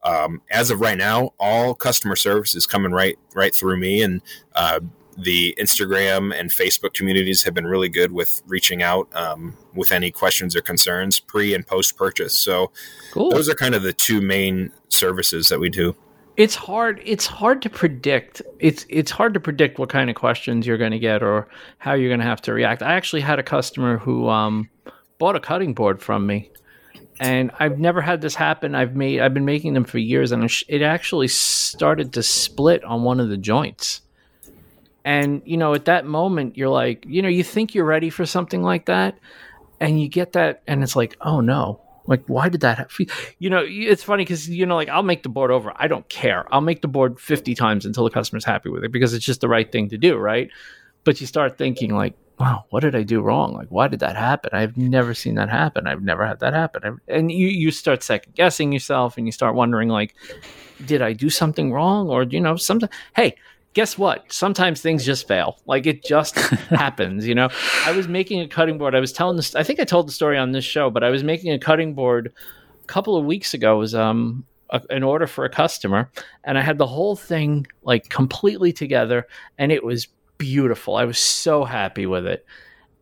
Um, 0.05 0.41
as 0.51 0.69
of 0.69 0.81
right 0.81 0.97
now, 0.97 1.31
all 1.39 1.73
customer 1.73 2.17
service 2.17 2.55
is 2.55 2.67
coming 2.67 2.91
right 2.91 3.17
right 3.33 3.55
through 3.55 3.77
me, 3.77 4.01
and 4.01 4.21
uh, 4.53 4.81
the 5.17 5.55
Instagram 5.59 6.37
and 6.37 6.49
Facebook 6.49 6.93
communities 6.93 7.43
have 7.43 7.53
been 7.53 7.67
really 7.67 7.89
good 7.89 8.11
with 8.11 8.41
reaching 8.47 8.81
out 8.81 9.07
um, 9.15 9.57
with 9.73 9.91
any 9.91 10.11
questions 10.11 10.55
or 10.55 10.61
concerns 10.61 11.19
pre 11.19 11.53
and 11.53 11.65
post 11.65 11.97
purchase. 11.97 12.37
So 12.37 12.71
cool. 13.11 13.29
those 13.29 13.49
are 13.49 13.55
kind 13.55 13.75
of 13.75 13.83
the 13.83 13.93
two 13.93 14.21
main 14.21 14.71
services 14.89 15.49
that 15.49 15.59
we 15.59 15.69
do. 15.69 15.95
It's 16.35 16.55
hard. 16.55 16.99
It's 17.05 17.27
hard 17.27 17.61
to 17.61 17.69
predict. 17.69 18.41
It's 18.59 18.85
it's 18.89 19.11
hard 19.11 19.35
to 19.35 19.39
predict 19.39 19.77
what 19.77 19.89
kind 19.89 20.09
of 20.09 20.15
questions 20.15 20.65
you're 20.65 20.79
going 20.79 20.91
to 20.91 20.99
get 20.99 21.21
or 21.21 21.47
how 21.77 21.93
you're 21.93 22.09
going 22.09 22.21
to 22.21 22.25
have 22.25 22.41
to 22.43 22.53
react. 22.53 22.81
I 22.81 22.93
actually 22.93 23.21
had 23.21 23.37
a 23.37 23.43
customer 23.43 23.99
who 23.99 24.29
um, 24.29 24.69
bought 25.19 25.35
a 25.35 25.39
cutting 25.39 25.75
board 25.75 26.01
from 26.01 26.25
me, 26.25 26.49
and 27.19 27.51
I've 27.59 27.77
never 27.77 28.01
had 28.01 28.21
this 28.21 28.33
happen. 28.33 28.73
I've 28.73 28.95
made 28.95 29.19
I've 29.19 29.35
been 29.35 29.45
making 29.45 29.75
them 29.75 29.83
for 29.83 29.99
years, 29.99 30.31
and 30.31 30.49
it 30.67 30.81
actually 30.81 31.27
started 31.27 32.13
to 32.13 32.23
split 32.23 32.83
on 32.83 33.03
one 33.03 33.19
of 33.19 33.29
the 33.29 33.37
joints 33.37 34.01
and, 35.05 35.41
you 35.45 35.57
know, 35.57 35.73
at 35.73 35.85
that 35.85 36.05
moment, 36.05 36.57
you're 36.57 36.69
like, 36.69 37.05
you 37.07 37.21
know, 37.21 37.29
you 37.29 37.43
think 37.43 37.75
you're 37.75 37.85
ready 37.85 38.09
for 38.09 38.25
something 38.25 38.63
like 38.63 38.85
that. 38.85 39.17
And 39.79 39.99
you 40.01 40.07
get 40.07 40.33
that, 40.33 40.63
and 40.65 40.81
it's 40.81 40.95
like, 40.95 41.17
oh 41.19 41.41
no, 41.41 41.81
like 42.05 42.23
why 42.27 42.49
did 42.49 42.61
that 42.61 42.77
happen? 42.77 43.07
you 43.39 43.49
know 43.49 43.63
it's 43.65 44.03
funny 44.03 44.23
because 44.23 44.49
you 44.49 44.65
know 44.65 44.75
like 44.75 44.89
i'll 44.89 45.03
make 45.03 45.23
the 45.23 45.29
board 45.29 45.51
over. 45.51 45.73
I 45.75 45.87
don't 45.87 46.07
care. 46.09 46.45
I'll 46.53 46.61
make 46.61 46.81
the 46.81 46.87
board 46.87 47.19
50 47.19 47.55
times 47.55 47.85
until 47.85 48.03
the 48.03 48.09
customer's 48.09 48.45
happy 48.45 48.69
with 48.69 48.83
it 48.83 48.91
because 48.91 49.13
it's 49.13 49.25
just 49.25 49.41
the 49.41 49.49
right 49.49 49.71
thing 49.71 49.89
to 49.89 49.97
do 49.97 50.17
right? 50.17 50.49
But 51.03 51.19
you 51.21 51.27
start 51.27 51.57
thinking 51.57 51.95
like 51.95 52.15
wow 52.39 52.65
what 52.71 52.81
did 52.81 52.95
i 52.95 53.03
do 53.03 53.21
wrong? 53.21 53.53
Like 53.53 53.69
why 53.69 53.87
did 53.87 53.99
that 54.01 54.15
happen? 54.15 54.51
I've 54.53 54.77
never 54.77 55.13
seen 55.13 55.35
that 55.35 55.49
happen. 55.49 55.87
I've 55.87 56.01
never 56.01 56.25
had 56.25 56.39
that 56.39 56.53
happen. 56.53 56.99
And 57.07 57.31
you 57.31 57.47
you 57.47 57.71
start 57.71 58.03
second 58.03 58.35
guessing 58.35 58.71
yourself 58.71 59.17
and 59.17 59.25
you 59.25 59.31
start 59.31 59.55
wondering 59.55 59.89
like 59.89 60.15
did 60.85 61.01
i 61.01 61.13
do 61.13 61.29
something 61.29 61.71
wrong? 61.71 62.09
Or 62.09 62.23
you 62.23 62.41
know 62.41 62.55
something 62.55 62.89
hey 63.15 63.35
guess 63.73 63.97
what? 63.97 64.31
Sometimes 64.31 64.81
things 64.81 65.05
just 65.05 65.27
fail. 65.27 65.59
Like 65.65 65.85
it 65.85 66.03
just 66.03 66.37
happens, 66.69 67.27
you 67.27 67.35
know. 67.35 67.49
I 67.85 67.91
was 67.91 68.07
making 68.07 68.41
a 68.41 68.47
cutting 68.47 68.77
board. 68.77 68.95
I 68.95 68.99
was 68.99 69.11
telling 69.11 69.35
this. 69.35 69.55
I 69.55 69.63
think 69.63 69.79
I 69.79 69.83
told 69.83 70.07
the 70.07 70.11
story 70.11 70.37
on 70.37 70.51
this 70.51 70.65
show, 70.65 70.89
but 70.89 71.03
I 71.03 71.09
was 71.09 71.23
making 71.23 71.51
a 71.51 71.59
cutting 71.59 71.93
board 71.93 72.33
a 72.81 72.85
couple 72.85 73.17
of 73.17 73.25
weeks 73.25 73.53
ago. 73.53 73.75
It 73.75 73.79
was 73.79 73.95
um 73.95 74.45
a, 74.69 74.81
an 74.89 75.03
order 75.03 75.27
for 75.27 75.45
a 75.45 75.49
customer, 75.49 76.11
and 76.43 76.57
I 76.57 76.61
had 76.61 76.77
the 76.77 76.87
whole 76.87 77.15
thing 77.15 77.67
like 77.83 78.09
completely 78.09 78.71
together, 78.73 79.27
and 79.57 79.71
it 79.71 79.83
was 79.83 80.07
beautiful. 80.37 80.95
I 80.95 81.05
was 81.05 81.19
so 81.19 81.63
happy 81.63 82.05
with 82.05 82.27
it, 82.27 82.45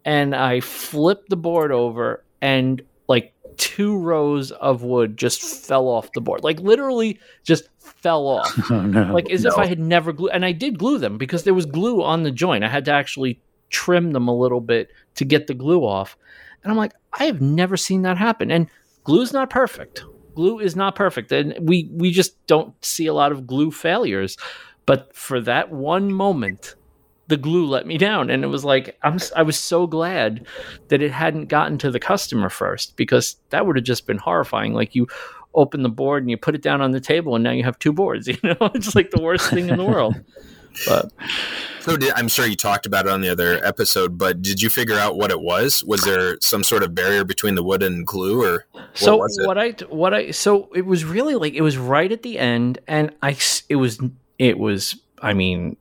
and 0.06 0.36
I 0.36 0.62
flipped 0.62 1.30
the 1.30 1.38
board 1.38 1.72
over, 1.72 2.24
and 2.42 2.82
like 3.08 3.34
two 3.58 3.98
rows 3.98 4.52
of 4.52 4.84
wood 4.84 5.18
just 5.18 5.42
fell 5.42 5.88
off 5.88 6.12
the 6.14 6.22
board. 6.22 6.44
Like 6.44 6.60
literally 6.60 7.20
just 7.44 7.70
fell 7.80 8.28
off. 8.28 8.58
Oh 8.72 8.82
no. 8.82 9.14
Like 9.14 9.30
as 9.32 9.44
No. 9.44 9.52
if 9.52 9.58
I 9.58 9.66
had 9.66 9.80
never 9.80 10.12
glued 10.14 10.32
and 10.32 10.46
I 10.46 10.52
did 10.52 10.78
glue 10.80 10.98
them 10.98 11.18
because 11.18 11.44
there 11.44 11.54
was 11.54 11.66
glue 11.66 12.04
on 12.04 12.24
the 12.24 12.32
joint. 12.32 12.64
I 12.64 12.68
had 12.70 12.86
to 12.86 12.92
actually 12.92 13.40
trim 13.70 14.12
them 14.12 14.28
a 14.28 14.36
little 14.36 14.62
bit 14.62 14.90
to 15.16 15.26
get 15.26 15.48
the 15.48 15.54
glue 15.54 15.82
off. 15.86 16.18
And 16.64 16.72
I'm 16.72 16.78
like, 16.78 16.94
I 17.14 17.26
have 17.26 17.42
never 17.42 17.78
seen 17.78 18.02
that 18.04 18.18
happen. 18.18 18.52
And 18.52 18.68
glue's 19.04 19.34
not 19.34 19.50
perfect. 19.50 20.04
Glue 20.36 20.60
is 20.60 20.76
not 20.76 20.96
perfect. 20.96 21.32
And 21.32 21.56
we 21.68 21.90
we 21.92 22.12
just 22.12 22.46
don't 22.48 22.74
see 22.84 23.08
a 23.08 23.14
lot 23.14 23.32
of 23.32 23.46
glue 23.48 23.72
failures. 23.72 24.38
But 24.86 25.16
for 25.16 25.40
that 25.42 25.72
one 25.72 26.12
moment, 26.12 26.76
the 27.32 27.38
glue 27.38 27.66
let 27.66 27.88
me 27.88 27.98
down 27.98 28.30
and 28.30 28.44
it 28.44 28.48
was 28.48 28.66
like 28.66 28.98
I'm 29.04 29.18
I 29.38 29.42
was 29.42 29.58
so 29.58 29.88
glad 29.88 30.46
that 30.90 31.02
it 31.02 31.12
hadn't 31.12 31.46
gotten 31.46 31.78
to 31.78 31.90
the 31.90 32.00
customer 32.00 32.50
first 32.50 32.98
because 32.98 33.38
that 33.52 33.66
would 33.66 33.78
have 33.78 33.86
just 33.86 34.06
been 34.06 34.18
horrifying 34.18 34.74
like 34.74 34.94
you 34.94 35.08
open 35.56 35.82
the 35.82 35.90
board 35.90 36.24
and 36.24 36.30
you 36.30 36.36
put 36.36 36.56
it 36.56 36.62
down 36.62 36.82
on 36.82 36.92
the 36.92 37.00
table 37.00 37.36
and 37.36 37.44
now 37.44 37.52
you 37.52 37.64
have 37.64 37.80
two 37.80 37.94
boards 37.94 38.28
you 38.28 38.38
know 38.44 38.58
it's 38.76 38.96
like 38.96 39.12
the 39.12 39.22
worst 39.22 39.50
thing 39.50 39.70
in 39.70 39.78
the 39.78 39.86
world 39.86 40.14
but 40.86 41.12
So 41.82 41.98
did, 41.98 42.14
I'm 42.16 42.28
sure 42.28 42.46
you 42.46 42.56
talked 42.56 42.86
about 42.86 43.08
it 43.08 43.12
on 43.12 43.22
the 43.22 43.30
other 43.30 43.64
episode, 43.66 44.18
but 44.18 44.42
did 44.42 44.62
you 44.62 44.70
figure 44.70 44.98
out 44.98 45.18
what 45.18 45.32
it 45.32 45.42
was? 45.42 45.84
Was 45.84 46.04
there 46.04 46.38
some 46.40 46.64
sort 46.64 46.84
of 46.84 46.94
barrier 46.94 47.24
between 47.24 47.56
the 47.56 47.64
wood 47.64 47.84
and 47.84 48.06
glue, 48.06 48.42
or 48.42 48.66
so 48.94 49.18
was 49.18 49.38
it? 49.38 49.48
what 49.48 49.58
I 49.58 49.72
what 49.90 50.14
I 50.14 50.32
so 50.32 50.70
it 50.74 50.86
was 50.86 51.04
really 51.04 51.36
like 51.36 51.54
it 51.54 51.62
was 51.62 51.78
right 51.78 52.12
at 52.12 52.22
the 52.22 52.40
end 52.40 52.80
and 52.88 53.14
I 53.22 53.36
it 53.68 53.76
was 53.76 54.00
it 54.38 54.60
was 54.60 54.96
I 55.22 55.34
mean 55.34 55.76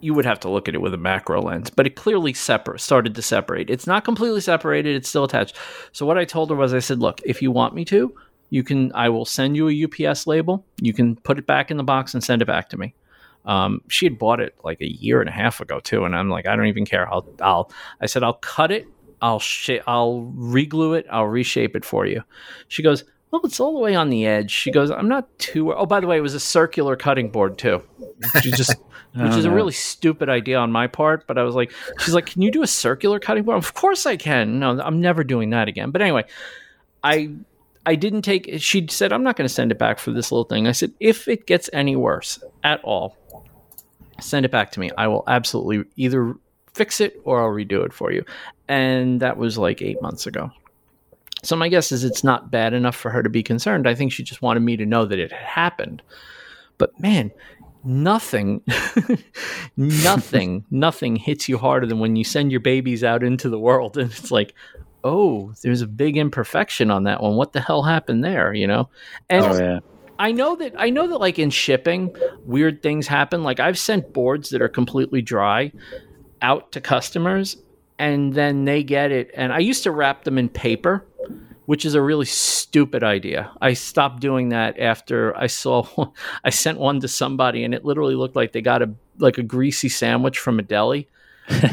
you 0.00 0.14
would 0.14 0.24
have 0.24 0.40
to 0.40 0.48
look 0.50 0.68
at 0.68 0.74
it 0.74 0.80
with 0.80 0.94
a 0.94 0.98
macro 0.98 1.40
lens, 1.40 1.70
but 1.70 1.86
it 1.86 1.96
clearly 1.96 2.32
separ- 2.32 2.78
started 2.78 3.14
to 3.14 3.22
separate. 3.22 3.70
It's 3.70 3.86
not 3.86 4.04
completely 4.04 4.40
separated; 4.40 4.96
it's 4.96 5.08
still 5.08 5.24
attached. 5.24 5.56
So 5.92 6.06
what 6.06 6.18
I 6.18 6.24
told 6.24 6.50
her 6.50 6.56
was, 6.56 6.74
I 6.74 6.78
said, 6.78 7.00
"Look, 7.00 7.20
if 7.24 7.42
you 7.42 7.50
want 7.50 7.74
me 7.74 7.84
to, 7.86 8.14
you 8.50 8.62
can. 8.62 8.92
I 8.94 9.08
will 9.08 9.24
send 9.24 9.56
you 9.56 9.68
a 9.68 9.84
UPS 9.84 10.26
label. 10.26 10.64
You 10.80 10.92
can 10.92 11.16
put 11.16 11.38
it 11.38 11.46
back 11.46 11.70
in 11.70 11.76
the 11.76 11.84
box 11.84 12.14
and 12.14 12.22
send 12.22 12.42
it 12.42 12.46
back 12.46 12.68
to 12.70 12.76
me." 12.76 12.94
Um, 13.44 13.80
she 13.88 14.06
had 14.06 14.18
bought 14.18 14.40
it 14.40 14.54
like 14.64 14.80
a 14.80 14.88
year 14.88 15.20
and 15.20 15.28
a 15.28 15.32
half 15.32 15.60
ago 15.60 15.80
too, 15.80 16.04
and 16.04 16.14
I'm 16.14 16.28
like, 16.28 16.46
I 16.46 16.56
don't 16.56 16.66
even 16.66 16.84
care. 16.84 17.10
I'll, 17.12 17.26
I'll. 17.40 17.72
I 18.00 18.06
said, 18.06 18.22
I'll 18.22 18.34
cut 18.34 18.70
it. 18.70 18.86
I'll 19.22 19.38
sh- 19.38 19.80
I'll 19.86 20.32
reglue 20.36 20.98
it. 20.98 21.06
I'll 21.10 21.26
reshape 21.26 21.76
it 21.76 21.84
for 21.84 22.06
you. 22.06 22.22
She 22.68 22.82
goes, 22.82 23.04
well, 23.30 23.42
it's 23.44 23.60
all 23.60 23.74
the 23.74 23.80
way 23.80 23.94
on 23.94 24.10
the 24.10 24.26
edge. 24.26 24.50
She 24.50 24.70
goes, 24.70 24.90
I'm 24.90 25.08
not 25.08 25.38
too. 25.38 25.72
Oh, 25.72 25.86
by 25.86 26.00
the 26.00 26.06
way, 26.06 26.18
it 26.18 26.22
was 26.22 26.34
a 26.34 26.40
circular 26.40 26.96
cutting 26.96 27.30
board 27.30 27.58
too. 27.58 27.82
She 28.42 28.50
just 28.50 28.74
oh, 29.16 29.24
which 29.24 29.32
Oh, 29.32 29.38
is 29.38 29.44
a 29.44 29.50
really 29.50 29.72
stupid 29.72 30.28
idea 30.28 30.58
on 30.58 30.72
my 30.72 30.86
part. 30.86 31.26
But 31.26 31.38
I 31.38 31.42
was 31.42 31.54
like, 31.54 31.72
she's 32.00 32.14
like, 32.14 32.26
can 32.26 32.42
you 32.42 32.50
do 32.50 32.62
a 32.62 32.66
circular 32.66 33.18
cutting 33.20 33.44
board? 33.44 33.58
Of 33.58 33.74
course 33.74 34.06
I 34.06 34.16
can. 34.16 34.58
No, 34.58 34.80
I'm 34.80 35.00
never 35.00 35.22
doing 35.24 35.50
that 35.50 35.68
again. 35.68 35.90
But 35.90 36.02
anyway, 36.02 36.24
I 37.04 37.30
I 37.86 37.94
didn't 37.94 38.22
take. 38.22 38.50
She 38.58 38.86
said, 38.88 39.12
I'm 39.12 39.22
not 39.22 39.36
going 39.36 39.48
to 39.48 39.54
send 39.54 39.72
it 39.72 39.78
back 39.78 39.98
for 39.98 40.10
this 40.12 40.30
little 40.32 40.44
thing. 40.44 40.66
I 40.66 40.72
said, 40.72 40.92
if 41.00 41.28
it 41.28 41.46
gets 41.46 41.70
any 41.72 41.96
worse 41.96 42.42
at 42.62 42.82
all, 42.84 43.16
send 44.20 44.44
it 44.44 44.50
back 44.50 44.72
to 44.72 44.80
me. 44.80 44.90
I 44.98 45.06
will 45.08 45.24
absolutely 45.26 45.84
either 45.96 46.34
fix 46.74 47.00
it 47.00 47.20
or 47.24 47.40
I'll 47.40 47.48
redo 47.48 47.84
it 47.84 47.92
for 47.92 48.12
you. 48.12 48.24
And 48.68 49.20
that 49.20 49.36
was 49.36 49.56
like 49.58 49.82
eight 49.82 50.00
months 50.02 50.26
ago. 50.26 50.50
So 51.42 51.56
my 51.56 51.68
guess 51.68 51.92
is 51.92 52.04
it's 52.04 52.24
not 52.24 52.50
bad 52.50 52.74
enough 52.74 52.96
for 52.96 53.10
her 53.10 53.22
to 53.22 53.30
be 53.30 53.42
concerned. 53.42 53.88
I 53.88 53.94
think 53.94 54.12
she 54.12 54.22
just 54.22 54.42
wanted 54.42 54.60
me 54.60 54.76
to 54.76 54.86
know 54.86 55.06
that 55.06 55.18
it 55.18 55.32
had 55.32 55.40
happened. 55.40 56.02
But 56.78 56.98
man, 57.00 57.30
nothing 57.84 58.62
nothing 59.76 60.64
nothing 60.70 61.16
hits 61.16 61.48
you 61.48 61.56
harder 61.58 61.86
than 61.86 61.98
when 61.98 62.16
you 62.16 62.24
send 62.24 62.50
your 62.50 62.60
babies 62.60 63.02
out 63.02 63.22
into 63.22 63.48
the 63.48 63.58
world 63.58 63.96
and 63.96 64.10
it's 64.10 64.30
like 64.30 64.54
oh 65.02 65.50
there's 65.62 65.80
a 65.80 65.86
big 65.86 66.18
imperfection 66.18 66.90
on 66.90 67.04
that 67.04 67.22
one 67.22 67.36
what 67.36 67.54
the 67.54 67.60
hell 67.60 67.82
happened 67.82 68.22
there 68.22 68.52
you 68.52 68.66
know 68.66 68.86
and 69.30 69.44
oh 69.46 69.58
yeah. 69.58 69.78
I 70.20 70.32
know 70.32 70.54
that 70.56 70.74
I 70.76 70.90
know 70.90 71.08
that 71.08 71.18
like 71.18 71.38
in 71.38 71.48
shipping, 71.48 72.14
weird 72.44 72.82
things 72.82 73.06
happen. 73.06 73.42
Like 73.42 73.58
I've 73.58 73.78
sent 73.78 74.12
boards 74.12 74.50
that 74.50 74.60
are 74.60 74.68
completely 74.68 75.22
dry 75.22 75.72
out 76.42 76.72
to 76.72 76.80
customers 76.82 77.56
and 77.98 78.34
then 78.34 78.66
they 78.66 78.82
get 78.82 79.12
it 79.12 79.30
and 79.34 79.50
I 79.50 79.60
used 79.60 79.82
to 79.84 79.90
wrap 79.90 80.24
them 80.24 80.36
in 80.36 80.50
paper, 80.50 81.06
which 81.70 81.84
is 81.84 81.94
a 81.94 82.02
really 82.02 82.26
stupid 82.26 83.04
idea. 83.04 83.48
I 83.60 83.74
stopped 83.74 84.18
doing 84.18 84.48
that 84.48 84.76
after 84.80 85.36
I 85.36 85.46
saw 85.46 85.86
I 86.44 86.50
sent 86.50 86.80
one 86.80 86.98
to 86.98 87.06
somebody 87.06 87.62
and 87.62 87.72
it 87.72 87.84
literally 87.84 88.16
looked 88.16 88.34
like 88.34 88.50
they 88.50 88.60
got 88.60 88.82
a 88.82 88.90
like 89.18 89.38
a 89.38 89.44
greasy 89.44 89.88
sandwich 89.88 90.36
from 90.36 90.58
a 90.58 90.62
deli. 90.62 91.06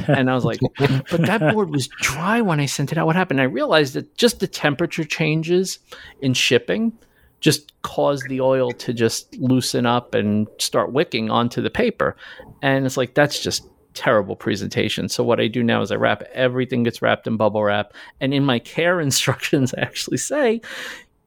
and 0.08 0.30
I 0.30 0.36
was 0.36 0.46
like, 0.46 0.60
but 0.78 1.26
that 1.26 1.52
board 1.52 1.72
was 1.72 1.88
dry 2.00 2.42
when 2.42 2.60
I 2.60 2.68
sent 2.68 2.92
it 2.92 3.00
out. 3.00 3.08
What 3.08 3.16
happened? 3.16 3.42
I 3.42 3.46
realized 3.46 3.96
that 3.96 4.16
just 4.16 4.40
the 4.40 4.46
temperature 4.46 5.04
changes 5.04 5.80
in 6.22 6.36
shipping 6.36 6.94
just 7.40 7.74
cause 7.82 8.22
the 8.30 8.40
oil 8.40 8.74
to 8.74 8.94
just 8.94 9.36
loosen 9.38 9.88
up 9.88 10.14
and 10.14 10.48
start 10.60 10.92
wicking 10.92 11.32
onto 11.32 11.60
the 11.60 11.72
paper. 11.72 12.16
And 12.62 12.86
it's 12.86 12.98
like, 12.98 13.16
that's 13.16 13.42
just 13.42 13.68
terrible 13.98 14.36
presentation. 14.36 15.10
So 15.10 15.24
what 15.24 15.40
I 15.40 15.48
do 15.48 15.64
now 15.64 15.82
is 15.82 15.92
I 15.92 15.96
wrap 15.96 16.22
everything 16.34 16.84
gets 16.84 17.02
wrapped 17.02 17.26
in 17.26 17.36
bubble 17.36 17.64
wrap. 17.64 17.94
And 18.22 18.34
in 18.34 18.46
my 18.46 18.60
care 18.60 19.02
instructions, 19.02 19.74
I 19.74 19.82
actually 19.82 20.18
say, 20.18 20.62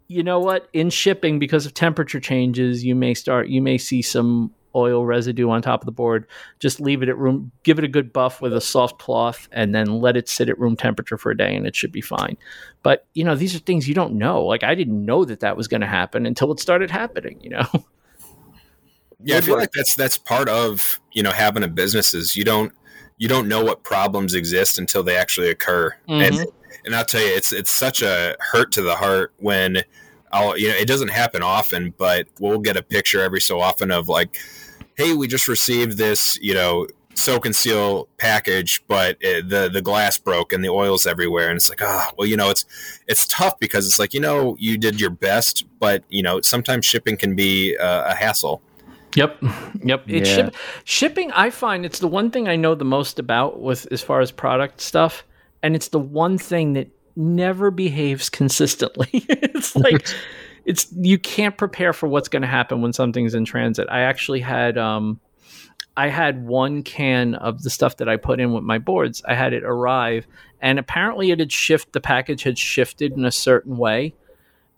you 0.07 0.23
know 0.23 0.41
what, 0.41 0.69
in 0.73 0.91
shipping, 0.91 1.39
because 1.39 1.67
of 1.67 1.75
temperature 1.75 2.21
changes, 2.21 2.85
you 2.85 2.95
may 2.95 3.15
start, 3.15 3.49
you 3.49 3.63
may 3.63 3.79
see 3.79 4.03
some 4.03 4.53
oil 4.75 5.05
residue 5.05 5.51
on 5.51 5.63
top 5.63 5.83
of 5.83 5.87
the 5.87 5.93
board. 5.93 6.27
Just 6.59 6.81
leave 6.81 7.03
it 7.03 7.09
at 7.09 7.19
room, 7.19 7.51
give 7.63 7.79
it 7.79 7.85
a 7.85 7.89
good 7.89 8.13
buff 8.13 8.41
with 8.41 8.53
a 8.53 8.61
soft 8.61 8.99
cloth, 8.99 9.49
and 9.53 9.75
then 9.75 10.01
let 10.01 10.17
it 10.17 10.29
sit 10.29 10.49
at 10.49 10.59
room 10.59 10.77
temperature 10.77 11.19
for 11.19 11.31
a 11.31 11.37
day, 11.37 11.55
and 11.55 11.67
it 11.67 11.77
should 11.77 11.93
be 11.93 12.01
fine. 12.01 12.37
But 12.83 13.07
you 13.15 13.25
know, 13.25 13.35
these 13.35 13.55
are 13.55 13.61
things 13.61 13.89
you 13.89 13.95
don't 13.95 14.15
know. 14.15 14.45
Like 14.45 14.63
I 14.63 14.75
didn't 14.75 15.05
know 15.05 15.25
that 15.25 15.41
that 15.41 15.57
was 15.57 15.69
going 15.69 15.81
to 15.81 15.87
happen 15.87 16.27
until 16.27 16.53
it 16.53 16.61
started 16.61 16.91
happening. 16.91 17.39
You 17.41 17.51
know, 17.51 17.67
Yeah, 19.23 19.39
I 19.39 19.41
feel 19.41 19.57
like 19.57 19.73
that's 19.73 19.95
that's 19.95 20.17
part 20.17 20.49
of 20.49 21.01
you 21.13 21.23
know 21.23 21.33
having 21.33 21.63
a 21.63 21.69
business 21.69 22.15
is 22.15 22.37
you 22.37 22.45
don't 22.45 22.73
you 23.19 23.29
don't 23.29 23.49
know 23.49 23.63
what 23.63 23.83
problems 23.83 24.35
exist 24.35 24.79
until 24.79 25.03
they 25.03 25.17
actually 25.17 25.51
occur, 25.51 25.95
and 26.09 26.47
and 26.85 26.95
I'll 26.95 27.05
tell 27.05 27.21
you, 27.21 27.29
it's 27.29 27.53
it's 27.53 27.71
such 27.71 28.03
a 28.03 28.37
hurt 28.41 28.73
to 28.73 28.83
the 28.83 28.97
heart 28.97 29.33
when 29.39 29.83
I'll 30.33 30.57
you 30.57 30.69
know 30.69 30.75
it 30.75 30.87
doesn't 30.87 31.11
happen 31.11 31.43
often, 31.43 31.95
but 31.97 32.27
we'll 32.39 32.59
get 32.59 32.77
a 32.77 32.83
picture 32.83 33.21
every 33.21 33.41
so 33.41 33.61
often 33.61 33.91
of 33.91 34.09
like, 34.09 34.39
hey, 34.97 35.15
we 35.15 35.29
just 35.29 35.49
received 35.49 35.99
this 35.99 36.39
you 36.41 36.55
know 36.55 36.87
soak 37.15 37.45
and 37.45 37.55
seal 37.55 38.09
package, 38.17 38.83
but 38.89 39.17
it, 39.21 39.49
the 39.49 39.69
the 39.69 39.83
glass 39.83 40.17
broke 40.19 40.53
and 40.53 40.65
the 40.65 40.69
oil's 40.69 41.07
everywhere, 41.07 41.49
and 41.49 41.57
it's 41.57 41.69
like 41.69 41.83
ah, 41.83 42.11
well, 42.17 42.27
you 42.27 42.37
know, 42.37 42.51
it's 42.51 42.65
it's 43.07 43.27
tough 43.27 43.59
because 43.59 43.87
it's 43.87 43.99
like 43.99 44.15
you 44.15 44.21
know 44.21 44.57
you 44.59 44.79
did 44.79 45.01
your 45.01 45.11
best, 45.11 45.65
but 45.79 46.05
you 46.09 46.23
know 46.23 46.41
sometimes 46.41 46.85
shipping 46.85 47.17
can 47.17 47.35
be 47.35 47.77
uh, 47.77 48.13
a 48.13 48.15
hassle. 48.15 48.63
Yep. 49.17 49.39
Yep. 49.85 50.05
It's 50.09 50.29
Yeah. 50.31 50.35
ship- 50.37 50.55
shipping. 50.85 51.31
I 51.33 51.51
find 51.51 51.85
it's 51.85 51.99
the 51.99 52.09
one 52.09 52.31
thing 52.31 52.49
I 52.49 52.57
know 52.57 52.75
the 52.75 52.85
most 52.85 53.19
about 53.19 53.61
with 53.61 53.91
as 53.93 54.03
far 54.03 54.21
as 54.21 54.31
product 54.31 54.81
stuff, 54.81 55.25
and 55.63 55.75
it's 55.75 55.89
the 55.89 55.99
one 55.99 56.39
thing 56.39 56.75
that 56.75 56.89
never 57.17 57.71
behaves 57.71 58.29
consistently. 58.31 59.09
it's 59.13 59.75
like 59.77 60.07
it's 60.65 60.87
you 60.97 61.19
can't 61.19 61.57
prepare 61.57 61.93
for 61.93 62.07
what's 62.09 62.29
going 62.29 62.43
to 62.43 62.49
happen 62.49 62.83
when 62.83 62.93
something's 62.93 63.35
in 63.35 63.45
transit. 63.45 63.89
I 63.91 64.01
actually 64.01 64.41
had 64.41 64.79
um 64.79 65.19
I 65.97 66.09
had 66.09 66.47
one 66.47 66.83
can 66.83 67.35
of 67.35 67.63
the 67.63 67.69
stuff 67.71 67.97
that 67.97 68.09
I 68.09 68.17
put 68.17 68.39
in 68.41 68.53
with 68.53 68.63
my 68.63 68.79
boards. 68.79 69.23
I 69.27 69.35
had 69.35 69.53
it 69.53 69.65
arrive, 69.65 70.27
and 70.61 70.79
apparently 70.79 71.31
it 71.33 71.41
had 71.41 71.51
shift. 71.53 71.93
The 71.93 72.01
package 72.01 72.45
had 72.45 72.59
shifted 72.59 73.13
in 73.13 73.25
a 73.25 73.33
certain 73.33 73.77
way 73.77 74.15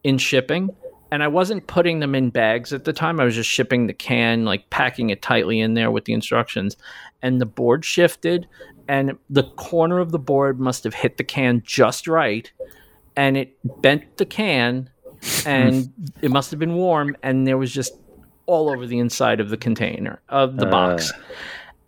in 0.03 0.19
shipping, 0.19 0.75
and 1.13 1.23
I 1.23 1.29
wasn't 1.29 1.67
putting 1.67 2.01
them 2.01 2.15
in 2.15 2.31
bags 2.31 2.73
at 2.73 2.85
the 2.85 2.93
time. 2.95 3.21
I 3.21 3.25
was 3.25 3.35
just 3.35 3.51
shipping 3.51 3.87
the 3.87 3.93
can, 3.93 4.47
like 4.47 4.71
packing 4.71 5.11
it 5.11 5.21
tightly 5.21 5.61
in 5.61 5.75
there 5.75 5.91
with 5.91 6.07
the 6.07 6.15
instructions. 6.15 6.75
And 7.21 7.39
the 7.39 7.45
board 7.45 7.85
shifted, 7.85 8.49
and 8.89 9.19
the 9.29 9.43
corner 9.43 9.99
of 9.99 10.11
the 10.11 10.19
board 10.19 10.59
must 10.59 10.85
have 10.85 10.95
hit 10.95 11.19
the 11.19 11.25
can 11.25 11.61
just 11.67 12.09
right, 12.09 12.51
and 13.15 13.37
it 13.37 13.59
bent 13.83 14.17
the 14.17 14.25
can, 14.25 14.89
and 15.45 15.93
it 16.23 16.31
must 16.31 16.51
have 16.51 16.59
been 16.59 16.77
warm, 16.77 17.15
and 17.23 17.47
there 17.47 17.59
was 17.59 17.71
just 17.71 17.93
all 18.47 18.71
over 18.71 18.87
the 18.87 18.99
inside 18.99 19.39
of 19.39 19.51
the 19.51 19.59
container 19.59 20.23
of 20.31 20.57
the 20.57 20.67
box. 20.67 21.13
Uh. 21.13 21.19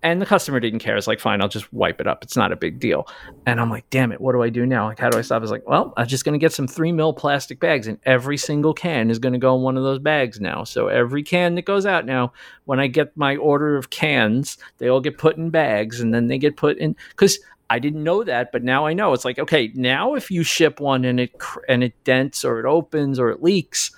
And 0.04 0.20
the 0.20 0.26
customer 0.26 0.60
didn't 0.60 0.80
care. 0.80 0.96
It's 0.96 1.06
like, 1.06 1.18
fine, 1.18 1.40
I'll 1.40 1.48
just 1.48 1.72
wipe 1.72 1.98
it 1.98 2.06
up. 2.06 2.22
It's 2.22 2.36
not 2.36 2.52
a 2.52 2.56
big 2.56 2.78
deal. 2.78 3.08
And 3.46 3.58
I'm 3.58 3.70
like, 3.70 3.88
damn 3.88 4.12
it, 4.12 4.20
what 4.20 4.32
do 4.32 4.42
I 4.42 4.50
do 4.50 4.66
now? 4.66 4.86
Like, 4.86 4.98
how 4.98 5.08
do 5.08 5.16
I 5.16 5.22
stop? 5.22 5.36
I 5.36 5.38
was 5.40 5.50
like, 5.50 5.66
well, 5.66 5.94
I'm 5.96 6.06
just 6.06 6.26
going 6.26 6.34
to 6.34 6.38
get 6.38 6.52
some 6.52 6.68
three 6.68 6.92
mil 6.92 7.14
plastic 7.14 7.58
bags, 7.58 7.86
and 7.86 7.98
every 8.04 8.36
single 8.36 8.74
can 8.74 9.10
is 9.10 9.18
going 9.18 9.32
to 9.32 9.38
go 9.38 9.56
in 9.56 9.62
one 9.62 9.78
of 9.78 9.82
those 9.82 9.98
bags 9.98 10.40
now. 10.40 10.62
So 10.62 10.88
every 10.88 11.22
can 11.22 11.54
that 11.54 11.64
goes 11.64 11.86
out 11.86 12.04
now, 12.04 12.34
when 12.66 12.80
I 12.80 12.86
get 12.86 13.16
my 13.16 13.36
order 13.36 13.76
of 13.78 13.88
cans, 13.88 14.58
they 14.76 14.88
all 14.88 15.00
get 15.00 15.16
put 15.16 15.38
in 15.38 15.48
bags, 15.48 16.00
and 16.00 16.12
then 16.12 16.26
they 16.26 16.36
get 16.36 16.58
put 16.58 16.76
in 16.76 16.94
because 17.08 17.38
I 17.70 17.78
didn't 17.78 18.04
know 18.04 18.22
that, 18.24 18.52
but 18.52 18.62
now 18.62 18.84
I 18.84 18.92
know. 18.92 19.14
It's 19.14 19.24
like, 19.24 19.38
okay, 19.38 19.72
now 19.74 20.14
if 20.14 20.30
you 20.30 20.42
ship 20.42 20.80
one 20.80 21.06
and 21.06 21.18
it 21.18 21.38
cr- 21.38 21.64
and 21.66 21.82
it 21.82 22.04
dents 22.04 22.44
or 22.44 22.60
it 22.60 22.66
opens 22.66 23.18
or 23.18 23.30
it 23.30 23.42
leaks, 23.42 23.90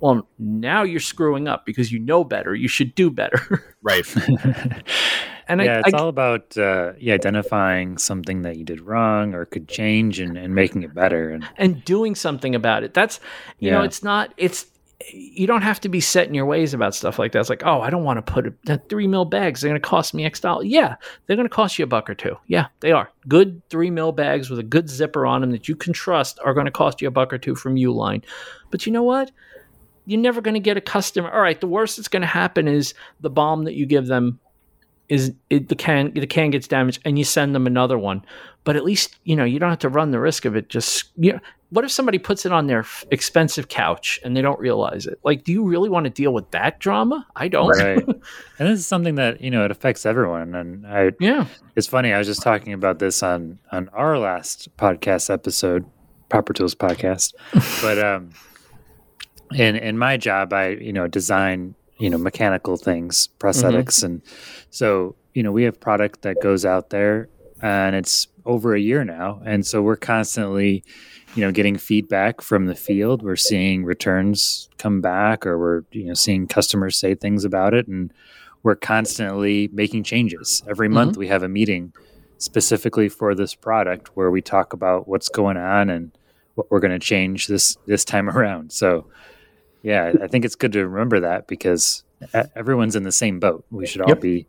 well, 0.00 0.26
now 0.40 0.82
you're 0.82 0.98
screwing 0.98 1.46
up 1.46 1.64
because 1.64 1.92
you 1.92 2.00
know 2.00 2.24
better. 2.24 2.52
You 2.56 2.66
should 2.66 2.94
do 2.94 3.10
better. 3.10 3.68
Right. 3.84 4.06
And 5.52 5.62
yeah, 5.62 5.76
I, 5.76 5.80
it's 5.80 5.94
I, 5.94 5.98
all 5.98 6.08
about 6.08 6.56
uh, 6.56 6.92
yeah, 6.98 7.14
identifying 7.14 7.98
something 7.98 8.42
that 8.42 8.56
you 8.56 8.64
did 8.64 8.80
wrong 8.80 9.34
or 9.34 9.44
could 9.44 9.68
change 9.68 10.18
and, 10.18 10.38
and 10.38 10.54
making 10.54 10.82
it 10.82 10.94
better. 10.94 11.30
And 11.30 11.48
and 11.56 11.84
doing 11.84 12.14
something 12.14 12.54
about 12.54 12.84
it. 12.84 12.94
That's 12.94 13.20
you 13.58 13.70
know, 13.70 13.82
it's 13.82 14.02
not 14.02 14.32
it's 14.36 14.66
you 15.10 15.46
don't 15.46 15.62
have 15.62 15.80
to 15.80 15.88
be 15.88 16.00
set 16.00 16.28
in 16.28 16.34
your 16.34 16.46
ways 16.46 16.74
about 16.74 16.94
stuff 16.94 17.18
like 17.18 17.32
that. 17.32 17.40
It's 17.40 17.50
like, 17.50 17.64
oh, 17.64 17.80
I 17.80 17.90
don't 17.90 18.04
want 18.04 18.24
to 18.24 18.32
put 18.32 18.54
a, 18.68 18.78
three 18.88 19.06
mil 19.06 19.24
bags. 19.24 19.60
They're 19.60 19.70
going 19.70 19.80
to 19.80 19.86
cost 19.86 20.14
me 20.14 20.24
X 20.24 20.40
dollars. 20.40 20.66
Yeah, 20.66 20.96
they're 21.26 21.36
going 21.36 21.48
to 21.48 21.54
cost 21.54 21.78
you 21.78 21.84
a 21.84 21.88
buck 21.88 22.08
or 22.08 22.14
two. 22.14 22.36
Yeah, 22.46 22.66
they 22.80 22.92
are. 22.92 23.10
Good 23.28 23.62
three 23.68 23.90
mil 23.90 24.12
bags 24.12 24.50
with 24.50 24.58
a 24.58 24.64
good 24.64 24.88
zipper 24.88 25.26
on 25.26 25.40
them 25.40 25.50
that 25.50 25.68
you 25.68 25.76
can 25.76 25.92
trust 25.92 26.38
are 26.44 26.54
going 26.54 26.66
to 26.66 26.72
cost 26.72 27.02
you 27.02 27.08
a 27.08 27.10
buck 27.12 27.32
or 27.32 27.38
two 27.38 27.54
from 27.54 27.76
Uline. 27.76 28.22
But 28.70 28.86
you 28.86 28.92
know 28.92 29.02
what? 29.02 29.30
You're 30.06 30.20
never 30.20 30.40
going 30.40 30.54
to 30.54 30.60
get 30.60 30.76
a 30.76 30.80
customer. 30.80 31.30
All 31.30 31.40
right, 31.40 31.60
the 31.60 31.68
worst 31.68 31.96
that's 31.96 32.08
going 32.08 32.22
to 32.22 32.26
happen 32.26 32.66
is 32.66 32.94
the 33.20 33.30
bomb 33.30 33.64
that 33.64 33.74
you 33.74 33.86
give 33.86 34.06
them 34.06 34.40
is 35.12 35.34
it, 35.50 35.68
the 35.68 35.74
can 35.74 36.10
the 36.14 36.26
can 36.26 36.48
gets 36.50 36.66
damaged 36.66 37.02
and 37.04 37.18
you 37.18 37.24
send 37.24 37.54
them 37.54 37.66
another 37.66 37.98
one. 37.98 38.24
But 38.64 38.76
at 38.76 38.84
least 38.84 39.18
you 39.24 39.36
know 39.36 39.44
you 39.44 39.58
don't 39.58 39.68
have 39.68 39.80
to 39.80 39.90
run 39.90 40.10
the 40.10 40.18
risk 40.18 40.46
of 40.46 40.56
it. 40.56 40.70
Just 40.70 41.10
you 41.18 41.34
know, 41.34 41.40
what 41.68 41.84
if 41.84 41.90
somebody 41.90 42.18
puts 42.18 42.46
it 42.46 42.52
on 42.52 42.66
their 42.66 42.78
f- 42.80 43.04
expensive 43.10 43.68
couch 43.68 44.18
and 44.24 44.34
they 44.34 44.40
don't 44.40 44.58
realize 44.58 45.06
it? 45.06 45.18
Like, 45.22 45.44
do 45.44 45.52
you 45.52 45.64
really 45.64 45.90
want 45.90 46.04
to 46.04 46.10
deal 46.10 46.32
with 46.32 46.50
that 46.52 46.80
drama? 46.80 47.26
I 47.36 47.48
don't. 47.48 47.68
right, 47.68 47.98
and 48.06 48.24
this 48.58 48.78
is 48.78 48.86
something 48.86 49.16
that 49.16 49.42
you 49.42 49.50
know 49.50 49.66
it 49.66 49.70
affects 49.70 50.06
everyone. 50.06 50.54
And 50.54 50.86
I, 50.86 51.12
yeah. 51.20 51.46
it's 51.76 51.86
funny. 51.86 52.14
I 52.14 52.16
was 52.16 52.26
just 52.26 52.40
talking 52.40 52.72
about 52.72 52.98
this 52.98 53.22
on 53.22 53.58
on 53.70 53.90
our 53.90 54.18
last 54.18 54.74
podcast 54.78 55.28
episode, 55.28 55.84
Proper 56.30 56.54
Tools 56.54 56.74
podcast. 56.74 57.34
but 57.82 57.98
um, 57.98 58.30
in 59.54 59.76
in 59.76 59.98
my 59.98 60.16
job, 60.16 60.54
I 60.54 60.68
you 60.68 60.94
know 60.94 61.06
design 61.06 61.74
you 62.02 62.10
know 62.10 62.18
mechanical 62.18 62.76
things, 62.76 63.28
mm-hmm. 63.28 63.46
prosthetics, 63.46 64.02
and 64.02 64.22
so 64.70 65.14
you 65.34 65.42
know 65.42 65.52
we 65.52 65.62
have 65.62 65.80
product 65.80 66.22
that 66.22 66.42
goes 66.42 66.64
out 66.64 66.90
there, 66.90 67.28
and 67.62 67.94
it's 67.94 68.26
over 68.44 68.74
a 68.74 68.80
year 68.80 69.04
now, 69.04 69.40
and 69.44 69.64
so 69.64 69.80
we're 69.80 69.96
constantly 69.96 70.82
you 71.36 71.42
know 71.42 71.52
getting 71.52 71.78
feedback 71.78 72.40
from 72.40 72.66
the 72.66 72.74
field. 72.74 73.22
We're 73.22 73.36
seeing 73.36 73.84
returns 73.84 74.68
come 74.78 75.00
back, 75.00 75.46
or 75.46 75.56
we're 75.58 75.84
you 75.92 76.06
know 76.06 76.14
seeing 76.14 76.48
customers 76.48 76.98
say 76.98 77.14
things 77.14 77.44
about 77.44 77.72
it, 77.72 77.86
and 77.86 78.12
we're 78.64 78.74
constantly 78.74 79.70
making 79.72 80.02
changes. 80.02 80.62
Every 80.68 80.88
mm-hmm. 80.88 80.94
month 80.94 81.16
we 81.16 81.28
have 81.28 81.44
a 81.44 81.48
meeting 81.48 81.92
specifically 82.38 83.08
for 83.08 83.36
this 83.36 83.54
product 83.54 84.16
where 84.16 84.30
we 84.30 84.42
talk 84.42 84.72
about 84.72 85.06
what's 85.06 85.28
going 85.28 85.56
on 85.56 85.88
and 85.88 86.10
what 86.56 86.68
we're 86.68 86.80
going 86.80 86.90
to 86.90 86.98
change 86.98 87.46
this 87.46 87.76
this 87.86 88.04
time 88.04 88.28
around. 88.36 88.72
So 88.72 89.06
yeah, 89.82 90.12
I 90.22 90.26
think 90.28 90.44
it's 90.44 90.54
good 90.54 90.72
to 90.72 90.86
remember 90.86 91.20
that 91.20 91.46
because 91.46 92.04
everyone's 92.56 92.96
in 92.96 93.02
the 93.02 93.12
same 93.12 93.40
boat. 93.40 93.64
We 93.70 93.86
should 93.86 94.00
all 94.00 94.08
Yep. 94.08 94.20
be 94.20 94.46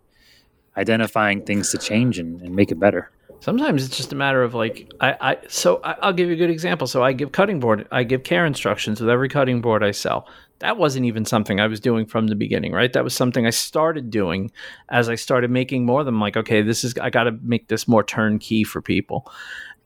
identifying 0.77 1.41
things 1.41 1.71
to 1.71 1.77
change 1.77 2.19
and, 2.19 2.41
and 2.41 2.55
make 2.55 2.71
it 2.71 2.79
better. 2.79 3.11
Sometimes 3.39 3.85
it's 3.85 3.97
just 3.97 4.13
a 4.13 4.15
matter 4.15 4.41
of 4.41 4.53
like 4.53 4.89
I, 5.01 5.15
I 5.19 5.37
so 5.49 5.81
I, 5.83 5.95
I'll 6.01 6.13
give 6.13 6.29
you 6.29 6.35
a 6.35 6.37
good 6.37 6.49
example. 6.49 6.87
So 6.87 7.03
I 7.03 7.11
give 7.11 7.33
cutting 7.33 7.59
board, 7.59 7.87
I 7.91 8.03
give 8.03 8.23
care 8.23 8.45
instructions 8.45 9.01
with 9.01 9.09
every 9.09 9.27
cutting 9.27 9.59
board 9.59 9.83
I 9.83 9.91
sell. 9.91 10.27
That 10.59 10.77
wasn't 10.77 11.05
even 11.07 11.25
something 11.25 11.59
I 11.59 11.67
was 11.67 11.81
doing 11.81 12.05
from 12.05 12.27
the 12.27 12.35
beginning, 12.35 12.71
right? 12.71 12.93
That 12.93 13.03
was 13.03 13.13
something 13.13 13.45
I 13.45 13.49
started 13.49 14.09
doing 14.09 14.51
as 14.89 15.09
I 15.09 15.15
started 15.15 15.51
making 15.51 15.85
more 15.85 15.99
of 15.99 16.05
them. 16.05 16.21
Like, 16.21 16.37
okay, 16.37 16.61
this 16.61 16.85
is 16.85 16.93
I 17.01 17.09
got 17.09 17.25
to 17.25 17.31
make 17.41 17.67
this 17.67 17.85
more 17.85 18.03
turnkey 18.03 18.63
for 18.63 18.81
people. 18.81 19.29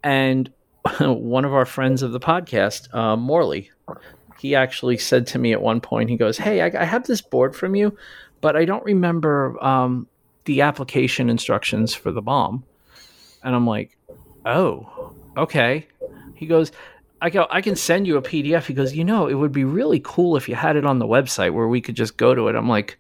And 0.04 0.52
one 1.00 1.44
of 1.46 1.54
our 1.54 1.66
friends 1.66 2.04
of 2.04 2.12
the 2.12 2.20
podcast, 2.20 2.94
uh, 2.94 3.16
Morley, 3.16 3.72
he 4.40 4.56
actually 4.56 4.98
said 4.98 5.28
to 5.28 5.40
me 5.40 5.54
at 5.54 5.62
one 5.62 5.82
point, 5.82 6.10
he 6.10 6.18
goes, 6.18 6.38
"Hey, 6.38 6.62
I, 6.62 6.82
I 6.82 6.86
have 6.86 7.06
this 7.06 7.22
board 7.22 7.56
from 7.56 7.76
you, 7.76 7.98
but 8.42 8.56
I 8.56 8.66
don't 8.66 8.84
remember 8.84 9.62
um, 9.64 10.08
the 10.46 10.62
application 10.62 11.30
instructions 11.30 11.94
for 11.94 12.12
the 12.12 12.22
balm." 12.22 12.64
And 13.44 13.56
I'm 13.56 13.68
like, 13.68 13.98
oh, 14.46 15.14
okay. 15.36 15.88
He 16.34 16.46
goes, 16.48 16.72
I 17.22 17.30
go, 17.30 17.48
I 17.50 17.62
can 17.62 17.76
send 17.76 18.08
you 18.08 18.18
a 18.18 18.22
PDF. 18.22 18.66
He 18.66 18.74
goes, 18.74 18.96
you 18.96 19.04
know, 19.04 19.28
it 19.28 19.36
would 19.36 19.52
be 19.52 19.64
really 19.64 20.02
cool 20.04 20.36
if 20.36 20.48
you 20.48 20.56
had 20.56 20.76
it 20.76 20.86
on 20.86 21.00
the 21.00 21.08
website 21.08 21.54
where 21.54 21.68
we 21.68 21.82
could 21.82 21.96
just 21.96 22.18
go 22.18 22.34
to 22.34 22.48
it. 22.48 22.56
I'm 22.56 22.70
like, 22.70 22.98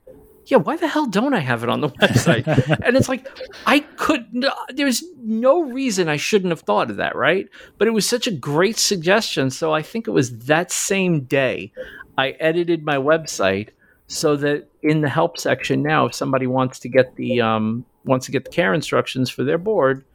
yeah, 0.48 0.58
why 0.58 0.78
the 0.78 0.88
hell 0.88 1.06
don't 1.06 1.34
I 1.34 1.40
have 1.40 1.64
it 1.64 1.70
on 1.70 1.82
the 1.82 1.90
website? 2.02 2.48
and 2.84 2.96
it's 2.96 3.10
like, 3.10 3.28
I 3.66 3.80
could, 3.80 4.34
no, 4.34 4.52
there's 4.74 5.04
no 5.22 5.62
reason 5.62 6.08
I 6.08 6.18
shouldn't 6.18 6.52
have 6.52 6.62
thought 6.62 6.90
of 6.90 6.98
that, 6.98 7.16
right? 7.16 7.48
But 7.78 7.88
it 7.88 7.92
was 7.92 8.08
such 8.08 8.28
a 8.28 8.32
great 8.32 8.78
suggestion. 8.78 9.50
So 9.52 9.74
I 9.74 9.82
think 9.82 10.08
it 10.08 10.12
was 10.12 10.38
that 10.40 10.72
same 10.72 11.22
day 11.22 11.72
I 12.18 12.30
edited 12.32 12.84
my 12.84 12.96
website 12.96 13.70
so 14.08 14.38
that 14.38 14.70
in 14.82 15.02
the 15.02 15.10
help 15.10 15.38
section 15.38 15.84
now, 15.84 16.06
if 16.06 16.16
somebody 16.16 16.48
wants 16.48 16.80
to 16.80 16.90
get 16.90 17.16
the, 17.18 17.42
um, 17.42 17.86
wants 18.06 18.26
to 18.28 18.32
get 18.32 18.46
the 18.46 18.52
care 18.52 18.74
instructions 18.74 19.30
for 19.30 19.44
their 19.44 19.58
board, 19.58 20.06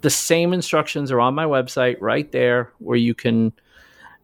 the 0.00 0.10
same 0.10 0.52
instructions 0.52 1.10
are 1.10 1.20
on 1.20 1.34
my 1.34 1.44
website 1.44 1.96
right 2.00 2.30
there 2.32 2.72
where 2.78 2.96
you 2.96 3.14
can 3.14 3.52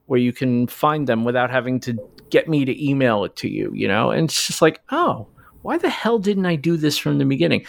where 0.06 0.20
you 0.20 0.32
can 0.32 0.66
find 0.66 1.08
them 1.08 1.24
without 1.24 1.50
having 1.50 1.80
to 1.80 1.96
get 2.30 2.48
me 2.48 2.64
to 2.64 2.84
email 2.84 3.24
it 3.24 3.34
to 3.36 3.48
you 3.48 3.72
you 3.74 3.88
know 3.88 4.10
and 4.10 4.24
it's 4.24 4.46
just 4.46 4.60
like 4.60 4.80
oh 4.90 5.26
why 5.62 5.78
the 5.78 5.90
hell 5.90 6.18
didn't 6.18 6.46
i 6.46 6.54
do 6.56 6.76
this 6.76 6.98
from 6.98 7.18
the 7.18 7.24
beginning 7.24 7.64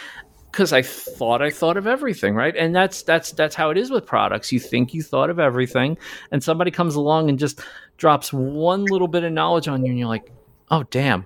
because 0.50 0.72
i 0.72 0.82
thought 0.82 1.40
i 1.42 1.50
thought 1.50 1.76
of 1.76 1.86
everything 1.86 2.34
right 2.34 2.54
and 2.56 2.74
that's 2.74 3.02
that's 3.02 3.32
that's 3.32 3.54
how 3.54 3.70
it 3.70 3.78
is 3.78 3.90
with 3.90 4.04
products 4.06 4.52
you 4.52 4.60
think 4.60 4.92
you 4.94 5.02
thought 5.02 5.30
of 5.30 5.38
everything 5.38 5.96
and 6.30 6.42
somebody 6.42 6.70
comes 6.70 6.94
along 6.94 7.28
and 7.28 7.38
just 7.38 7.60
drops 7.96 8.32
one 8.32 8.84
little 8.84 9.08
bit 9.08 9.24
of 9.24 9.32
knowledge 9.32 9.68
on 9.68 9.84
you 9.84 9.90
and 9.90 9.98
you're 9.98 10.08
like 10.08 10.30
oh 10.70 10.82
damn 10.90 11.24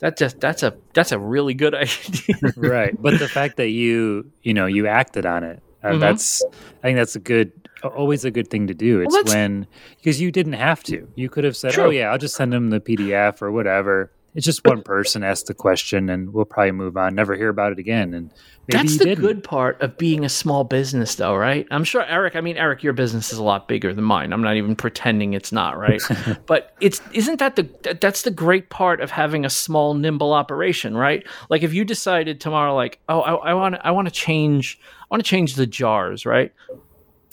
that 0.00 0.16
just 0.16 0.40
that's 0.40 0.62
a 0.62 0.74
that's 0.94 1.12
a 1.12 1.18
really 1.18 1.52
good 1.52 1.74
idea 1.84 2.34
right. 2.56 2.94
But 3.02 3.18
the 3.18 3.28
fact 3.28 3.58
that 3.58 3.68
you, 3.68 4.30
you 4.42 4.54
know, 4.54 4.64
you 4.64 4.86
acted 4.86 5.26
on 5.26 5.44
it, 5.44 5.62
uh, 5.84 5.88
Mhm. 5.88 6.00
that's, 6.00 6.42
I 6.82 6.86
think 6.86 6.96
that's 6.96 7.16
a 7.16 7.20
good, 7.20 7.52
always 7.84 8.24
a 8.24 8.30
good 8.30 8.48
thing 8.48 8.66
to 8.68 8.72
do. 8.72 9.02
It's 9.02 9.14
that's- 9.14 9.34
when, 9.34 9.66
because 9.98 10.18
you 10.18 10.32
didn't 10.32 10.54
have 10.54 10.82
to. 10.84 11.06
You 11.16 11.28
could 11.28 11.44
have 11.44 11.54
said, 11.54 11.72
True. 11.72 11.84
oh, 11.84 11.90
yeah, 11.90 12.10
I'll 12.10 12.16
just 12.16 12.34
send 12.34 12.50
them 12.50 12.70
the 12.70 12.80
PDF 12.80 13.42
or 13.42 13.52
whatever. 13.52 14.10
It's 14.34 14.46
just 14.46 14.64
one 14.64 14.82
person 14.82 15.24
asked 15.24 15.46
the 15.46 15.54
question 15.54 16.08
and 16.08 16.32
we'll 16.32 16.44
probably 16.44 16.72
move 16.72 16.96
on, 16.96 17.14
never 17.14 17.34
hear 17.34 17.48
about 17.48 17.72
it 17.72 17.78
again. 17.78 18.14
And 18.14 18.30
maybe 18.68 18.82
That's 18.82 18.98
the 18.98 19.06
didn't. 19.06 19.24
good 19.24 19.44
part 19.44 19.80
of 19.82 19.98
being 19.98 20.24
a 20.24 20.28
small 20.28 20.62
business, 20.62 21.16
though, 21.16 21.34
right? 21.34 21.66
I'm 21.70 21.82
sure 21.82 22.04
Eric. 22.04 22.36
I 22.36 22.40
mean, 22.40 22.56
Eric, 22.56 22.82
your 22.82 22.92
business 22.92 23.32
is 23.32 23.38
a 23.38 23.42
lot 23.42 23.66
bigger 23.66 23.92
than 23.92 24.04
mine. 24.04 24.32
I'm 24.32 24.42
not 24.42 24.56
even 24.56 24.76
pretending 24.76 25.32
it's 25.32 25.50
not, 25.50 25.76
right? 25.78 26.00
but 26.46 26.76
it's 26.80 27.00
isn't 27.12 27.40
that 27.40 27.56
the 27.56 27.96
that's 28.00 28.22
the 28.22 28.30
great 28.30 28.70
part 28.70 29.00
of 29.00 29.10
having 29.10 29.44
a 29.44 29.50
small, 29.50 29.94
nimble 29.94 30.32
operation, 30.32 30.96
right? 30.96 31.26
Like 31.48 31.62
if 31.62 31.74
you 31.74 31.84
decided 31.84 32.40
tomorrow, 32.40 32.74
like, 32.74 33.00
oh, 33.08 33.20
I 33.20 33.54
want 33.54 33.76
I 33.82 33.90
want 33.90 34.06
to 34.06 34.14
change, 34.14 34.78
I 35.02 35.06
want 35.10 35.24
to 35.24 35.28
change 35.28 35.56
the 35.56 35.66
jars, 35.66 36.24
right? 36.24 36.52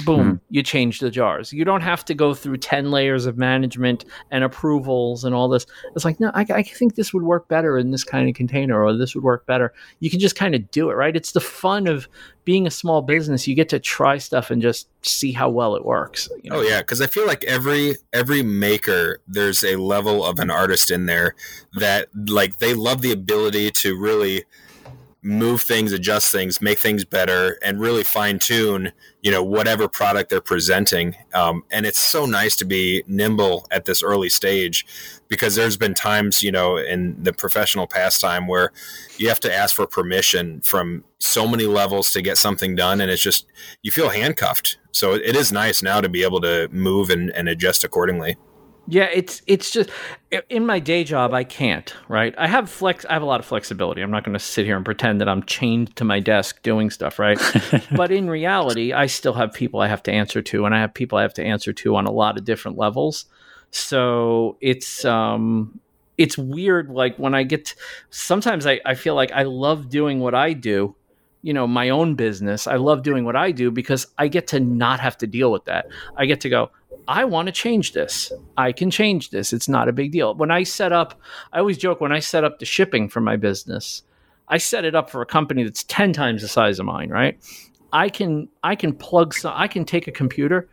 Boom, 0.05 0.19
mm-hmm. 0.19 0.35
you 0.49 0.61
change 0.61 0.99
the 0.99 1.09
jars. 1.09 1.51
You 1.51 1.65
don't 1.65 1.81
have 1.81 2.05
to 2.05 2.13
go 2.13 2.33
through 2.33 2.57
10 2.57 2.91
layers 2.91 3.25
of 3.25 3.37
management 3.37 4.05
and 4.29 4.43
approvals 4.43 5.23
and 5.23 5.33
all 5.33 5.49
this. 5.49 5.65
It's 5.95 6.05
like, 6.05 6.19
no, 6.19 6.31
I, 6.35 6.45
I 6.49 6.63
think 6.63 6.95
this 6.95 7.13
would 7.13 7.23
work 7.23 7.47
better 7.47 7.77
in 7.77 7.91
this 7.91 8.03
kind 8.03 8.29
of 8.29 8.35
container, 8.35 8.83
or 8.83 8.95
this 8.95 9.15
would 9.15 9.23
work 9.23 9.45
better 9.45 9.73
you 9.99 10.09
can 10.09 10.19
just 10.19 10.35
kind 10.35 10.55
of 10.55 10.69
do 10.71 10.89
it, 10.89 10.93
right? 10.93 11.15
It's 11.15 11.31
the 11.31 11.39
fun 11.39 11.87
of 11.87 12.07
being 12.45 12.67
a 12.67 12.71
small 12.71 13.01
business. 13.01 13.47
You 13.47 13.55
get 13.55 13.69
to 13.69 13.79
try 13.79 14.17
stuff 14.17 14.51
and 14.51 14.61
just 14.61 14.87
see 15.05 15.31
how 15.31 15.49
well 15.49 15.75
it 15.75 15.85
works. 15.85 16.29
you 16.43 16.51
oh, 16.51 16.55
know? 16.55 16.61
Oh 16.61 16.67
yeah, 16.67 16.81
because 16.81 17.01
I 17.01 17.07
feel 17.07 17.25
like 17.25 17.43
every 17.45 17.95
every 18.13 18.43
maker, 18.43 19.21
there's 19.27 19.63
a 19.63 19.75
level 19.75 20.25
of 20.25 20.39
an 20.39 20.51
artist 20.51 20.91
in 20.91 21.05
there 21.05 21.35
that 21.73 22.09
like 22.27 22.59
they 22.59 22.73
love 22.73 23.01
the 23.01 23.11
ability 23.11 23.71
to 23.71 23.97
really 23.97 24.43
move 25.21 25.61
things, 25.61 25.91
adjust 25.91 26.31
things, 26.31 26.61
make 26.61 26.79
things 26.79 27.03
better, 27.05 27.57
and 27.61 27.79
really 27.79 28.03
fine 28.03 28.39
tune 28.39 28.91
you 29.27 29.31
know 29.31 29.43
whatever 29.43 29.89
product 29.89 30.29
they're 30.29 30.39
presenting. 30.39 31.13
Um, 31.33 31.65
and 31.69 31.85
it's 31.85 31.99
so 31.99 32.25
nice 32.25 32.55
to 32.55 32.65
be 32.65 33.03
nimble 33.07 33.67
at 33.71 33.83
this 33.83 34.01
early 34.01 34.29
stage 34.29 34.85
because 35.27 35.55
there's 35.55 35.75
been 35.75 35.93
times 35.93 36.41
you 36.41 36.49
know 36.49 36.77
in 36.77 37.21
the 37.21 37.33
professional 37.33 37.87
pastime 37.87 38.47
where 38.47 38.71
you 39.17 39.27
have 39.27 39.41
to 39.41 39.53
ask 39.53 39.75
for 39.75 39.85
permission 39.85 40.61
from 40.61 41.03
so 41.19 41.45
many 41.45 41.65
levels 41.65 42.09
to 42.11 42.21
get 42.21 42.37
something 42.37 42.73
done, 42.73 43.01
and 43.01 43.11
it's 43.11 43.21
just 43.21 43.47
you 43.81 43.91
feel 43.91 44.09
handcuffed. 44.09 44.77
So 44.93 45.13
it 45.13 45.35
is 45.35 45.51
nice 45.51 45.83
now 45.83 45.99
to 45.99 46.07
be 46.07 46.23
able 46.23 46.39
to 46.41 46.69
move 46.71 47.09
and, 47.09 47.29
and 47.31 47.49
adjust 47.49 47.83
accordingly. 47.83 48.37
Yeah, 48.89 49.09
it's 49.13 49.41
it's 49.47 49.71
just 49.71 49.89
in 50.49 50.65
my 50.65 50.79
day 50.79 51.03
job 51.03 51.33
I 51.33 51.43
can't, 51.43 51.93
right? 52.07 52.33
I 52.37 52.47
have 52.47 52.69
flex 52.69 53.05
I 53.05 53.13
have 53.13 53.21
a 53.21 53.25
lot 53.25 53.41
of 53.41 53.45
flexibility. 53.45 54.01
I'm 54.01 54.11
not 54.11 54.23
going 54.23 54.33
to 54.33 54.39
sit 54.39 54.65
here 54.65 54.77
and 54.77 54.85
pretend 54.85 55.19
that 55.19 55.27
I'm 55.27 55.43
chained 55.43 55.95
to 55.97 56.05
my 56.05 56.21
desk 56.21 56.61
doing 56.63 56.89
stuff, 56.89 57.19
right? 57.19 57.39
but 57.95 58.11
in 58.11 58.29
reality, 58.29 58.93
I 58.93 59.07
still 59.07 59.33
have 59.33 59.51
people 59.51 59.81
I 59.81 59.87
have 59.87 60.03
to 60.03 60.11
answer 60.11 60.41
to 60.41 60.65
and 60.65 60.73
I 60.73 60.79
have 60.79 60.93
people 60.93 61.17
I 61.17 61.23
have 61.23 61.33
to 61.33 61.43
answer 61.43 61.73
to 61.73 61.97
on 61.97 62.05
a 62.05 62.11
lot 62.11 62.37
of 62.37 62.45
different 62.45 62.77
levels. 62.77 63.25
So 63.71 64.57
it's 64.61 65.03
um 65.03 65.79
it's 66.17 66.37
weird 66.37 66.89
like 66.89 67.17
when 67.17 67.35
I 67.35 67.43
get 67.43 67.75
sometimes 68.09 68.65
I, 68.65 68.79
I 68.85 68.95
feel 68.95 69.15
like 69.15 69.31
I 69.33 69.43
love 69.43 69.89
doing 69.89 70.21
what 70.21 70.33
I 70.33 70.53
do, 70.53 70.95
you 71.41 71.53
know, 71.53 71.67
my 71.67 71.89
own 71.89 72.15
business. 72.15 72.67
I 72.67 72.77
love 72.77 73.03
doing 73.03 73.25
what 73.25 73.35
I 73.35 73.51
do 73.51 73.69
because 73.69 74.07
I 74.17 74.29
get 74.29 74.47
to 74.47 74.61
not 74.61 75.01
have 75.01 75.17
to 75.17 75.27
deal 75.27 75.51
with 75.51 75.65
that. 75.65 75.87
I 76.15 76.25
get 76.25 76.41
to 76.41 76.49
go, 76.49 76.71
I 77.07 77.25
want 77.25 77.45
to 77.45 77.51
change 77.51 77.93
this. 77.93 78.31
I 78.57 78.71
can 78.71 78.91
change 78.91 79.29
this. 79.29 79.53
It's 79.53 79.69
not 79.69 79.87
a 79.87 79.93
big 79.93 80.11
deal. 80.11 80.35
When 80.35 80.51
I 80.51 80.63
set 80.63 80.91
up, 80.91 81.19
I 81.53 81.59
always 81.59 81.77
joke 81.77 82.01
when 82.01 82.11
I 82.11 82.19
set 82.19 82.43
up 82.43 82.59
the 82.59 82.65
shipping 82.65 83.07
for 83.07 83.21
my 83.21 83.37
business, 83.37 84.03
I 84.49 84.57
set 84.57 84.85
it 84.85 84.95
up 84.95 85.09
for 85.09 85.21
a 85.21 85.25
company 85.25 85.63
that's 85.63 85.83
10 85.85 86.13
times 86.13 86.41
the 86.41 86.47
size 86.47 86.79
of 86.79 86.85
mine, 86.85 87.09
right? 87.09 87.37
I 87.93 88.09
can 88.09 88.49
I 88.63 88.75
can 88.75 88.93
plug 88.93 89.33
some 89.33 89.53
I 89.55 89.67
can 89.67 89.85
take 89.85 90.07
a 90.07 90.11
computer, 90.11 90.69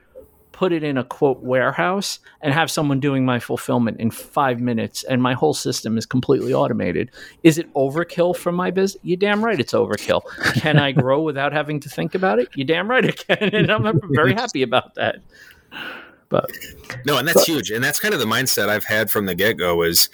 put 0.51 0.73
it 0.73 0.83
in 0.83 0.99
a 0.99 1.05
quote 1.05 1.41
warehouse 1.41 2.19
and 2.41 2.53
have 2.53 2.71
someone 2.71 2.99
doing 2.99 3.25
my 3.25 3.39
fulfillment 3.39 4.01
in 4.01 4.11
5 4.11 4.61
minutes 4.61 5.05
and 5.05 5.23
my 5.23 5.35
whole 5.35 5.55
system 5.55 5.97
is 5.97 6.07
completely 6.07 6.53
automated. 6.53 7.11
Is 7.45 7.59
it 7.59 7.73
overkill 7.75 8.37
for 8.37 8.51
my 8.51 8.73
business? 8.73 9.01
You 9.05 9.17
damn 9.17 9.45
right 9.45 9.59
it's 9.59 9.73
overkill. 9.73 10.23
Can 10.55 10.79
I 10.79 10.91
grow 11.03 11.23
without 11.23 11.53
having 11.53 11.79
to 11.81 11.89
think 11.89 12.17
about 12.17 12.41
it? 12.41 12.49
You 12.57 12.65
damn 12.65 12.91
right 12.91 13.05
I 13.05 13.13
can 13.13 13.55
and 13.55 13.71
I'm 13.71 14.01
very 14.13 14.35
happy 14.35 14.63
about 14.63 14.95
that. 14.97 15.17
But 16.29 16.51
no, 17.05 17.19
and 17.19 17.27
that's 17.27 17.41
but, 17.41 17.47
huge. 17.47 17.71
And 17.71 17.83
that's 17.83 18.01
kind 18.01 18.15
of 18.15 18.21
the 18.21 18.27
mindset 18.27 18.69
I've 18.69 18.85
had 18.85 19.11
from 19.11 19.27
the 19.27 19.35
get-go 19.35 19.83
is 19.83 20.09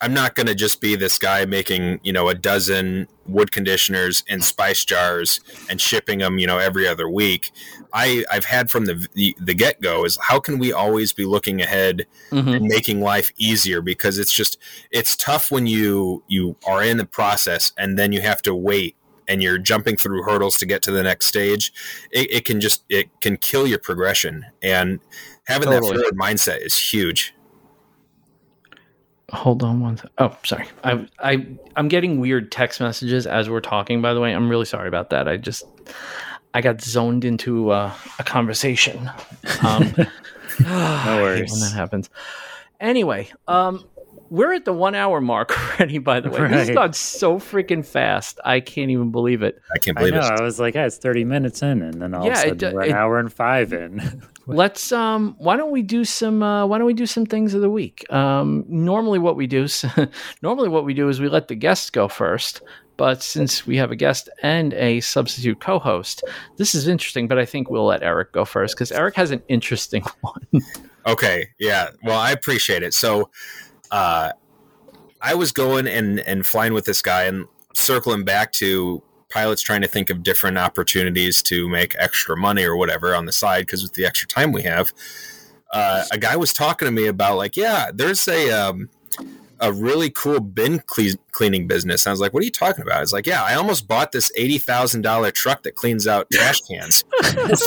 I'm 0.00 0.14
not 0.14 0.36
going 0.36 0.46
to 0.46 0.54
just 0.54 0.80
be 0.80 0.94
this 0.94 1.18
guy 1.18 1.44
making, 1.44 1.98
you 2.04 2.12
know, 2.12 2.28
a 2.28 2.34
dozen 2.34 3.08
wood 3.26 3.50
conditioners 3.50 4.22
in 4.28 4.40
spice 4.40 4.84
jars 4.84 5.40
and 5.68 5.80
shipping 5.80 6.20
them, 6.20 6.38
you 6.38 6.46
know, 6.46 6.58
every 6.58 6.86
other 6.86 7.08
week. 7.08 7.50
I 7.92 8.24
I've 8.30 8.44
had 8.44 8.70
from 8.70 8.84
the 8.84 9.08
the, 9.14 9.36
the 9.40 9.54
get 9.54 9.80
go 9.80 10.04
is 10.04 10.16
how 10.22 10.38
can 10.38 10.58
we 10.58 10.72
always 10.72 11.12
be 11.12 11.24
looking 11.24 11.60
ahead 11.60 12.06
mm-hmm. 12.30 12.48
and 12.48 12.66
making 12.66 13.00
life 13.00 13.32
easier 13.38 13.80
because 13.80 14.18
it's 14.18 14.32
just 14.32 14.58
it's 14.92 15.16
tough 15.16 15.50
when 15.50 15.66
you 15.66 16.22
you 16.28 16.54
are 16.66 16.82
in 16.82 16.96
the 16.96 17.06
process 17.06 17.72
and 17.76 17.98
then 17.98 18.12
you 18.12 18.20
have 18.20 18.42
to 18.42 18.54
wait 18.54 18.94
and 19.28 19.42
you're 19.42 19.58
jumping 19.58 19.96
through 19.96 20.22
hurdles 20.22 20.56
to 20.56 20.66
get 20.66 20.82
to 20.82 20.90
the 20.90 21.02
next 21.02 21.26
stage. 21.26 21.72
It, 22.10 22.30
it 22.32 22.44
can 22.44 22.60
just 22.60 22.84
it 22.88 23.08
can 23.20 23.36
kill 23.36 23.66
your 23.66 23.78
progression. 23.78 24.46
And 24.62 25.00
having 25.44 25.68
totally. 25.68 25.96
that 25.96 25.96
forward 25.96 26.16
mindset 26.16 26.64
is 26.64 26.76
huge. 26.76 27.34
Hold 29.30 29.62
on 29.62 29.80
one 29.80 29.96
th- 29.96 30.10
oh 30.16 30.34
sorry. 30.42 30.66
I 30.84 31.06
i 31.18 31.46
i'm 31.76 31.88
getting 31.88 32.18
weird 32.18 32.50
text 32.50 32.80
messages 32.80 33.26
as 33.26 33.50
we're 33.50 33.60
talking 33.60 34.00
by 34.00 34.14
the 34.14 34.20
way. 34.20 34.32
I'm 34.32 34.48
really 34.48 34.64
sorry 34.64 34.88
about 34.88 35.10
that. 35.10 35.28
I 35.28 35.36
just 35.36 35.64
i 36.54 36.62
got 36.62 36.80
zoned 36.80 37.26
into 37.26 37.70
uh, 37.70 37.92
a 38.18 38.24
conversation. 38.24 39.10
Um 39.62 39.94
no 40.60 41.20
worries 41.22 41.50
when 41.50 41.60
that 41.60 41.72
happens. 41.74 42.08
Anyway 42.80 43.30
um 43.46 43.84
we're 44.30 44.52
at 44.52 44.64
the 44.64 44.72
one 44.72 44.94
hour 44.94 45.20
mark 45.20 45.58
already, 45.72 45.98
by 45.98 46.20
the 46.20 46.30
way. 46.30 46.40
Right. 46.40 46.50
This 46.50 46.68
has 46.68 46.74
gone 46.74 46.92
so 46.92 47.38
freaking 47.38 47.84
fast. 47.84 48.38
I 48.44 48.60
can't 48.60 48.90
even 48.90 49.10
believe 49.10 49.42
it. 49.42 49.60
I 49.74 49.78
can't 49.78 49.96
believe 49.96 50.14
I 50.14 50.20
know, 50.20 50.26
it. 50.26 50.40
I 50.40 50.42
was 50.42 50.58
like, 50.60 50.74
yeah, 50.74 50.86
it's 50.86 50.98
30 50.98 51.24
minutes 51.24 51.62
in, 51.62 51.82
and 51.82 52.00
then 52.00 52.14
all 52.14 52.24
yeah, 52.24 52.32
of 52.32 52.38
a 52.38 52.40
sudden 52.48 52.68
it, 52.68 52.74
we're 52.74 52.82
an 52.82 52.90
it, 52.90 52.94
hour 52.94 53.18
and 53.18 53.32
five 53.32 53.72
in. 53.72 54.22
let's 54.46 54.92
um 54.92 55.34
why 55.36 55.58
don't 55.58 55.70
we 55.70 55.82
do 55.82 56.06
some 56.06 56.42
uh 56.42 56.64
why 56.64 56.78
don't 56.78 56.86
we 56.86 56.94
do 56.94 57.04
some 57.06 57.26
things 57.26 57.54
of 57.54 57.60
the 57.60 57.70
week? 57.70 58.10
Um 58.12 58.64
normally 58.68 59.18
what 59.18 59.36
we 59.36 59.46
do 59.46 59.66
normally 60.42 60.68
what 60.68 60.84
we 60.84 60.94
do 60.94 61.08
is 61.08 61.20
we 61.20 61.28
let 61.28 61.48
the 61.48 61.54
guests 61.54 61.90
go 61.90 62.08
first. 62.08 62.62
But 62.98 63.22
since 63.22 63.64
we 63.64 63.76
have 63.76 63.92
a 63.92 63.96
guest 63.96 64.28
and 64.42 64.74
a 64.74 64.98
substitute 65.00 65.60
co-host, 65.60 66.24
this 66.56 66.74
is 66.74 66.88
interesting. 66.88 67.28
But 67.28 67.38
I 67.38 67.44
think 67.44 67.70
we'll 67.70 67.86
let 67.86 68.02
Eric 68.02 68.32
go 68.32 68.44
first 68.44 68.74
because 68.74 68.90
Eric 68.90 69.14
has 69.14 69.30
an 69.30 69.40
interesting 69.46 70.02
one. 70.20 70.46
okay, 71.06 71.46
yeah. 71.60 71.90
Well, 72.02 72.18
I 72.18 72.32
appreciate 72.32 72.82
it. 72.82 72.92
So, 72.92 73.30
uh, 73.90 74.32
I 75.20 75.34
was 75.34 75.52
going 75.52 75.86
and 75.86 76.20
and 76.20 76.46
flying 76.46 76.72
with 76.72 76.84
this 76.84 77.02
guy 77.02 77.24
and 77.24 77.46
circling 77.74 78.24
back 78.24 78.52
to 78.52 79.02
pilots 79.30 79.62
trying 79.62 79.82
to 79.82 79.88
think 79.88 80.10
of 80.10 80.22
different 80.22 80.58
opportunities 80.58 81.42
to 81.42 81.68
make 81.68 81.94
extra 81.98 82.36
money 82.36 82.64
or 82.64 82.76
whatever 82.76 83.14
on 83.14 83.26
the 83.26 83.32
side 83.32 83.66
because 83.66 83.82
with 83.82 83.92
the 83.94 84.04
extra 84.04 84.26
time 84.26 84.52
we 84.52 84.62
have. 84.62 84.92
Uh, 85.70 86.04
a 86.10 86.18
guy 86.18 86.34
was 86.34 86.52
talking 86.52 86.86
to 86.86 86.92
me 86.92 87.06
about 87.06 87.36
like, 87.36 87.54
yeah, 87.56 87.90
there's 87.92 88.26
a 88.26 88.50
um, 88.50 88.88
a 89.60 89.72
really 89.72 90.10
cool 90.10 90.40
bin 90.40 90.80
cle- 90.80 91.18
cleaning 91.32 91.66
business. 91.66 92.06
I 92.06 92.10
was 92.10 92.20
like, 92.20 92.32
what 92.32 92.42
are 92.42 92.44
you 92.44 92.50
talking 92.50 92.82
about? 92.82 93.02
It's 93.02 93.12
like, 93.12 93.26
yeah, 93.26 93.42
I 93.42 93.54
almost 93.54 93.88
bought 93.88 94.12
this 94.12 94.30
eighty 94.36 94.58
thousand 94.58 95.02
dollar 95.02 95.30
truck 95.30 95.62
that 95.64 95.74
cleans 95.74 96.06
out 96.06 96.28
trash 96.32 96.60
cans. 96.62 97.04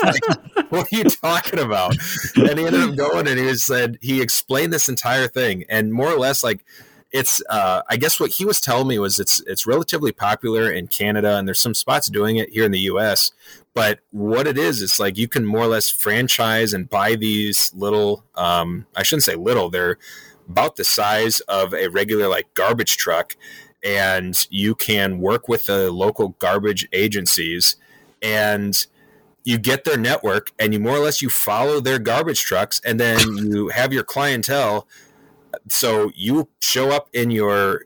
like, 0.03 0.69
what 0.71 0.91
are 0.91 0.97
you 0.97 1.03
talking 1.05 1.59
about? 1.59 1.95
And 2.35 2.59
he 2.59 2.65
ended 2.65 2.81
up 2.81 2.95
going 2.95 3.27
and 3.27 3.39
he 3.39 3.53
said 3.55 3.97
he 4.01 4.21
explained 4.21 4.73
this 4.73 4.89
entire 4.89 5.27
thing 5.27 5.65
and 5.69 5.93
more 5.93 6.09
or 6.11 6.17
less 6.17 6.43
like 6.43 6.63
it's 7.11 7.41
uh, 7.49 7.81
I 7.89 7.97
guess 7.97 8.19
what 8.19 8.31
he 8.31 8.45
was 8.45 8.61
telling 8.61 8.87
me 8.87 8.97
was 8.97 9.19
it's 9.19 9.41
it's 9.41 9.67
relatively 9.67 10.11
popular 10.11 10.71
in 10.71 10.87
Canada 10.87 11.37
and 11.37 11.47
there's 11.47 11.59
some 11.59 11.73
spots 11.73 12.07
doing 12.07 12.37
it 12.37 12.49
here 12.49 12.63
in 12.63 12.71
the 12.71 12.79
US. 12.79 13.31
But 13.73 13.99
what 14.11 14.47
it 14.47 14.57
is, 14.57 14.81
it's 14.81 14.99
like 14.99 15.17
you 15.17 15.27
can 15.27 15.45
more 15.45 15.63
or 15.63 15.67
less 15.67 15.89
franchise 15.89 16.73
and 16.73 16.89
buy 16.89 17.15
these 17.15 17.73
little 17.75 18.23
um, 18.35 18.85
I 18.95 19.03
shouldn't 19.03 19.23
say 19.23 19.35
little, 19.35 19.69
they're 19.69 19.97
about 20.51 20.75
the 20.75 20.83
size 20.83 21.39
of 21.41 21.73
a 21.73 21.87
regular 21.87 22.27
like 22.27 22.53
garbage 22.55 22.97
truck 22.97 23.37
and 23.83 24.47
you 24.49 24.75
can 24.75 25.19
work 25.19 25.47
with 25.47 25.65
the 25.65 25.89
local 25.91 26.29
garbage 26.39 26.87
agencies 26.91 27.77
and 28.21 28.85
you 29.45 29.57
get 29.57 29.85
their 29.85 29.97
network 29.97 30.51
and 30.59 30.73
you 30.73 30.79
more 30.79 30.97
or 30.97 30.99
less 30.99 31.21
you 31.21 31.29
follow 31.29 31.79
their 31.79 31.99
garbage 31.99 32.41
trucks 32.41 32.81
and 32.83 32.99
then 32.99 33.19
you 33.37 33.69
have 33.69 33.93
your 33.93 34.03
clientele. 34.03 34.87
So 35.69 36.11
you 36.15 36.49
show 36.59 36.91
up 36.91 37.09
in 37.13 37.31
your 37.31 37.85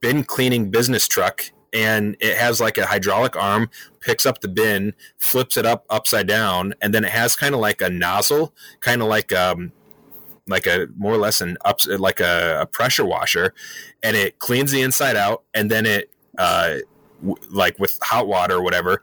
bin 0.00 0.22
cleaning 0.22 0.70
business 0.70 1.08
truck 1.08 1.50
and 1.72 2.16
it 2.20 2.36
has 2.36 2.60
like 2.60 2.76
a 2.76 2.86
hydraulic 2.86 3.36
arm 3.36 3.70
picks 4.00 4.26
up 4.26 4.40
the 4.40 4.48
bin 4.48 4.92
flips 5.18 5.56
it 5.56 5.64
up 5.64 5.86
upside 5.88 6.26
down 6.26 6.74
and 6.82 6.92
then 6.92 7.04
it 7.04 7.10
has 7.10 7.34
kind 7.36 7.54
of 7.54 7.60
like 7.60 7.80
a 7.80 7.88
nozzle 7.88 8.52
kind 8.80 9.00
of 9.00 9.08
like 9.08 9.32
um 9.32 9.72
like 10.50 10.66
a 10.66 10.88
more 10.96 11.14
or 11.14 11.18
less 11.18 11.40
an 11.40 11.56
ups 11.64 11.86
like 11.86 12.20
a, 12.20 12.60
a 12.60 12.66
pressure 12.66 13.04
washer 13.04 13.54
and 14.02 14.16
it 14.16 14.38
cleans 14.38 14.70
the 14.70 14.82
inside 14.82 15.16
out 15.16 15.42
and 15.54 15.70
then 15.70 15.86
it 15.86 16.10
uh 16.38 16.76
w- 17.20 17.36
like 17.50 17.78
with 17.78 17.98
hot 18.02 18.26
water 18.26 18.56
or 18.56 18.62
whatever 18.62 19.02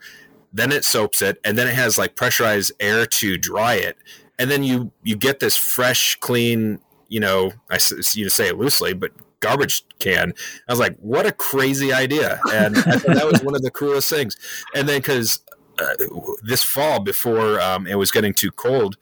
then 0.53 0.71
it 0.71 0.85
soaps 0.85 1.21
it 1.21 1.39
and 1.43 1.57
then 1.57 1.67
it 1.67 1.73
has 1.73 1.97
like 1.97 2.15
pressurized 2.15 2.71
air 2.79 3.05
to 3.05 3.37
dry 3.37 3.73
it 3.73 3.97
and 4.37 4.51
then 4.51 4.63
you 4.63 4.91
you 5.03 5.15
get 5.15 5.39
this 5.39 5.57
fresh 5.57 6.15
clean 6.19 6.79
you 7.09 7.19
know, 7.19 7.51
I 7.69 7.75
you 8.13 8.29
say 8.29 8.47
it 8.47 8.57
loosely, 8.57 8.93
but 8.93 9.11
garbage 9.39 9.83
can. 9.99 10.33
I 10.67 10.71
was 10.71 10.79
like, 10.79 10.97
what 10.97 11.25
a 11.25 11.31
crazy 11.31 11.93
idea. 11.93 12.39
And 12.53 12.75
that 12.75 13.29
was 13.31 13.41
one 13.43 13.55
of 13.55 13.61
the 13.61 13.71
coolest 13.71 14.09
things. 14.09 14.35
And 14.73 14.87
then 14.87 14.99
because 14.99 15.41
uh, 15.79 15.93
this 16.43 16.63
fall, 16.63 16.99
before 16.99 17.61
um, 17.61 17.87
it 17.87 17.95
was 17.95 18.11
getting 18.11 18.33
too 18.33 18.51
cold, 18.51 18.97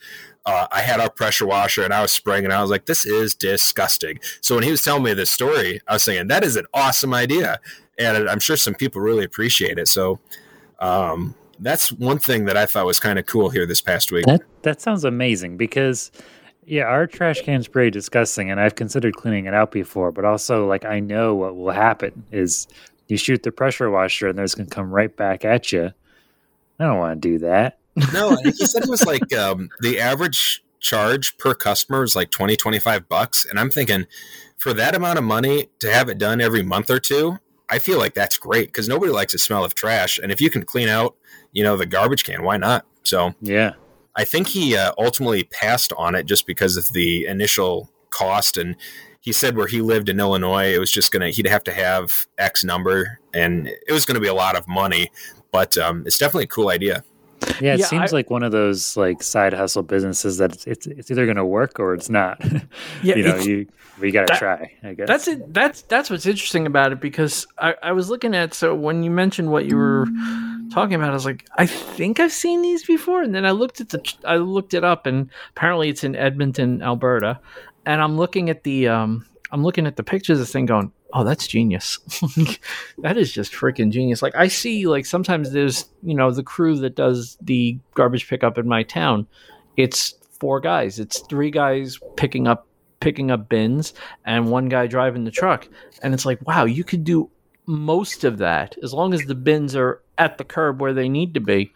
uh, 0.46 0.68
I 0.72 0.82
had 0.82 1.00
our 1.00 1.10
pressure 1.10 1.46
washer 1.46 1.84
and 1.84 1.94
I 1.94 2.02
was 2.02 2.12
spraying 2.12 2.44
and 2.44 2.54
I 2.54 2.62
was 2.62 2.70
like, 2.70 2.86
this 2.86 3.06
is 3.06 3.34
disgusting. 3.34 4.20
So 4.42 4.56
when 4.56 4.64
he 4.64 4.72
was 4.72 4.84
telling 4.84 5.04
me 5.04 5.14
this 5.14 5.32
story, 5.32 5.82
I 5.88 5.94
was 5.94 6.04
saying, 6.04 6.28
that 6.28 6.44
is 6.44 6.56
an 6.56 6.66
awesome 6.74 7.14
idea. 7.14 7.60
And 7.98 8.30
I'm 8.30 8.40
sure 8.40 8.58
some 8.58 8.76
people 8.76 9.02
really 9.02 9.24
appreciate 9.24 9.80
it. 9.80 9.88
So, 9.88 10.20
um, 10.80 11.36
that's 11.60 11.92
one 11.92 12.20
thing 12.20 12.46
that 12.46 12.58
I 12.58 12.66
thought 12.66 12.86
was 12.86 13.00
kind 13.00 13.18
of 13.18 13.26
cool 13.26 13.50
here 13.50 13.66
this 13.66 13.82
past 13.82 14.12
week. 14.12 14.26
That 14.26 14.42
that 14.64 14.82
sounds 14.82 15.06
amazing 15.06 15.56
because 15.56 16.12
yeah, 16.66 16.84
our 16.84 17.08
trash 17.08 17.42
can's 17.42 17.68
pretty 17.68 17.92
disgusting, 17.92 18.50
and 18.50 18.60
I've 18.60 18.76
considered 18.76 19.16
cleaning 19.16 19.46
it 19.46 19.54
out 19.54 19.72
before. 19.72 20.12
But 20.12 20.26
also, 20.26 20.68
like, 20.68 20.84
I 20.84 21.00
know 21.00 21.36
what 21.36 21.56
will 21.56 21.72
happen 21.72 22.26
is 22.32 22.68
you 23.08 23.18
shoot 23.18 23.44
the 23.44 23.52
pressure 23.52 23.90
washer, 23.90 24.28
and 24.28 24.38
there's 24.38 24.56
gonna 24.56 24.70
come 24.70 24.92
right 24.92 25.16
back 25.16 25.46
at 25.46 25.72
you. 25.72 25.92
I 26.80 26.84
don't 26.84 26.98
want 26.98 27.22
to 27.22 27.30
do 27.30 27.40
that. 27.40 27.78
No, 28.14 28.38
he 28.44 28.66
said 28.66 28.84
it 28.84 28.90
was 28.90 29.06
like 29.06 29.34
um, 29.34 29.70
the 29.80 30.00
average 30.00 30.64
charge 30.80 31.38
per 31.38 31.54
customer 31.54 32.04
is 32.04 32.16
like 32.16 32.30
20, 32.32 32.56
25 32.56 33.10
bucks, 33.10 33.46
and 33.46 33.60
I'm 33.60 33.70
thinking 33.70 34.06
for 34.58 34.74
that 34.74 34.96
amount 34.96 35.18
of 35.18 35.24
money 35.24 35.70
to 35.80 35.92
have 35.92 36.10
it 36.10 36.18
done 36.18 36.42
every 36.42 36.64
month 36.64 36.90
or 36.90 37.00
two, 37.00 37.40
I 37.70 37.80
feel 37.80 37.98
like 37.98 38.14
that's 38.14 38.38
great 38.38 38.68
because 38.68 38.88
nobody 38.88 39.12
likes 39.12 39.34
the 39.34 39.40
smell 39.40 39.64
of 39.64 39.76
trash, 39.76 40.20
and 40.20 40.32
if 40.32 40.40
you 40.40 40.50
can 40.50 40.64
clean 40.64 40.88
out, 40.88 41.16
you 41.52 41.64
know, 41.64 41.78
the 41.78 41.86
garbage 41.86 42.24
can, 42.24 42.44
why 42.44 42.58
not? 42.58 42.86
So 43.04 43.34
yeah, 43.42 43.74
I 44.16 44.24
think 44.24 44.48
he 44.48 44.76
uh, 44.76 44.92
ultimately 44.98 45.44
passed 45.44 45.94
on 45.98 46.16
it 46.16 46.26
just 46.26 46.46
because 46.46 46.78
of 46.78 46.94
the 46.94 47.26
initial 47.26 47.92
cost. 48.10 48.58
And 48.58 48.76
he 49.20 49.32
said 49.32 49.58
where 49.58 49.68
he 49.68 49.82
lived 49.82 50.10
in 50.10 50.20
Illinois, 50.20 50.74
it 50.74 50.80
was 50.80 50.92
just 50.92 51.12
gonna 51.12 51.30
he'd 51.30 51.48
have 51.48 51.64
to 51.64 51.72
have 51.72 52.28
X 52.38 52.64
number, 52.64 53.20
and 53.34 53.68
it 53.68 53.92
was 53.92 54.06
going 54.06 54.16
to 54.16 54.22
be 54.22 54.28
a 54.28 54.34
lot 54.34 54.56
of 54.56 54.68
money. 54.68 55.12
But 55.52 55.78
um, 55.78 56.04
it's 56.06 56.18
definitely 56.18 56.46
a 56.46 56.48
cool 56.48 56.70
idea. 56.70 57.04
Yeah, 57.62 57.74
it 57.74 57.80
yeah, 57.80 57.86
seems 57.86 58.14
I, 58.14 58.18
like 58.18 58.30
one 58.30 58.44
of 58.44 58.52
those 58.52 58.98
like 58.98 59.24
side 59.24 59.54
hustle 59.54 59.84
businesses 59.84 60.38
that 60.38 60.54
it's 60.54 60.68
it's, 60.68 60.88
it's 60.88 61.12
either 61.12 61.26
going 61.26 61.38
to 61.38 61.46
work 61.46 61.80
or 61.80 61.94
it's 61.94 62.10
not. 62.10 62.42
Yeah, 63.04 63.16
you 63.16 63.24
know, 63.24 63.36
you 63.36 63.68
we 64.00 64.12
got 64.12 64.28
to 64.28 64.36
try. 64.36 64.72
I 64.84 64.94
guess 64.94 65.08
that's 65.08 65.28
it. 65.28 65.54
That's 65.54 65.82
that's 65.84 66.10
what's 66.10 66.26
interesting 66.26 66.66
about 66.66 66.92
it 66.92 67.00
because 67.00 67.48
I, 67.58 67.76
I 67.84 67.92
was 67.92 68.10
looking 68.10 68.36
at 68.36 68.54
so 68.54 68.74
when 68.74 69.04
you 69.04 69.12
mentioned 69.12 69.52
what 69.52 69.66
you 69.66 69.78
were 69.78 70.08
talking 70.72 70.96
about, 70.96 71.12
I 71.12 71.14
was 71.14 71.26
like, 71.26 71.48
I 71.58 71.66
think 71.66 72.20
I've 72.20 72.32
seen 72.32 72.62
these 72.62 72.86
before, 72.86 73.22
and 73.22 73.34
then 73.34 73.46
I 73.46 73.52
looked 73.52 73.82
at 73.82 73.90
the 73.90 74.14
I 74.26 74.38
looked 74.38 74.74
it 74.74 74.84
up, 74.84 75.06
and 75.06 75.30
apparently 75.52 75.90
it's 75.90 76.04
in 76.04 76.16
Edmonton, 76.16 76.82
Alberta, 76.82 77.40
and 77.86 78.02
I'm 78.02 78.18
looking 78.18 78.50
at 78.50 78.64
the 78.64 78.88
um 78.88 79.26
I'm 79.52 79.64
looking 79.64 79.88
at 79.88 79.96
the 79.96 80.04
pictures 80.04 80.40
of 80.40 80.46
this 80.46 80.52
thing, 80.52 80.66
going, 80.66 80.92
oh, 81.14 81.24
that's 81.24 81.48
genius. 81.48 82.00
that 83.00 83.18
is 83.18 83.32
just 83.32 83.54
freaking 83.54 83.92
genius. 83.92 84.22
Like 84.22 84.36
I 84.36 84.48
see, 84.48 84.88
like 84.88 85.06
sometimes 85.06 85.52
there's 85.52 85.86
you 86.04 86.16
know 86.16 86.32
the 86.32 86.44
crew 86.44 86.78
that 86.80 86.96
does 86.96 87.38
the 87.42 87.78
garbage 87.94 88.28
pickup 88.28 88.58
in 88.58 88.68
my 88.68 88.84
town. 88.84 89.28
It's 89.78 90.16
four 90.40 90.60
guys. 90.60 91.00
It's 91.00 91.20
three 91.20 91.52
guys 91.52 92.00
picking 92.18 92.48
up 92.48 92.68
picking 93.00 93.30
up 93.30 93.50
bins 93.50 93.94
and 94.26 94.50
one 94.50 94.68
guy 94.68 94.88
driving 94.88 95.26
the 95.26 95.32
truck. 95.32 95.68
And 96.02 96.14
it's 96.14 96.26
like, 96.26 96.46
wow, 96.48 96.66
you 96.66 96.84
could 96.84 97.04
do 97.04 97.30
most 97.68 98.24
of 98.24 98.38
that, 98.40 98.76
as 98.84 98.94
long 98.94 99.14
as 99.14 99.26
the 99.26 99.36
bins 99.36 99.76
are 99.76 100.02
at 100.18 100.38
the 100.38 100.44
curb 100.44 100.82
where 100.82 100.94
they 100.94 101.10
need 101.10 101.34
to 101.34 101.40
be, 101.40 101.74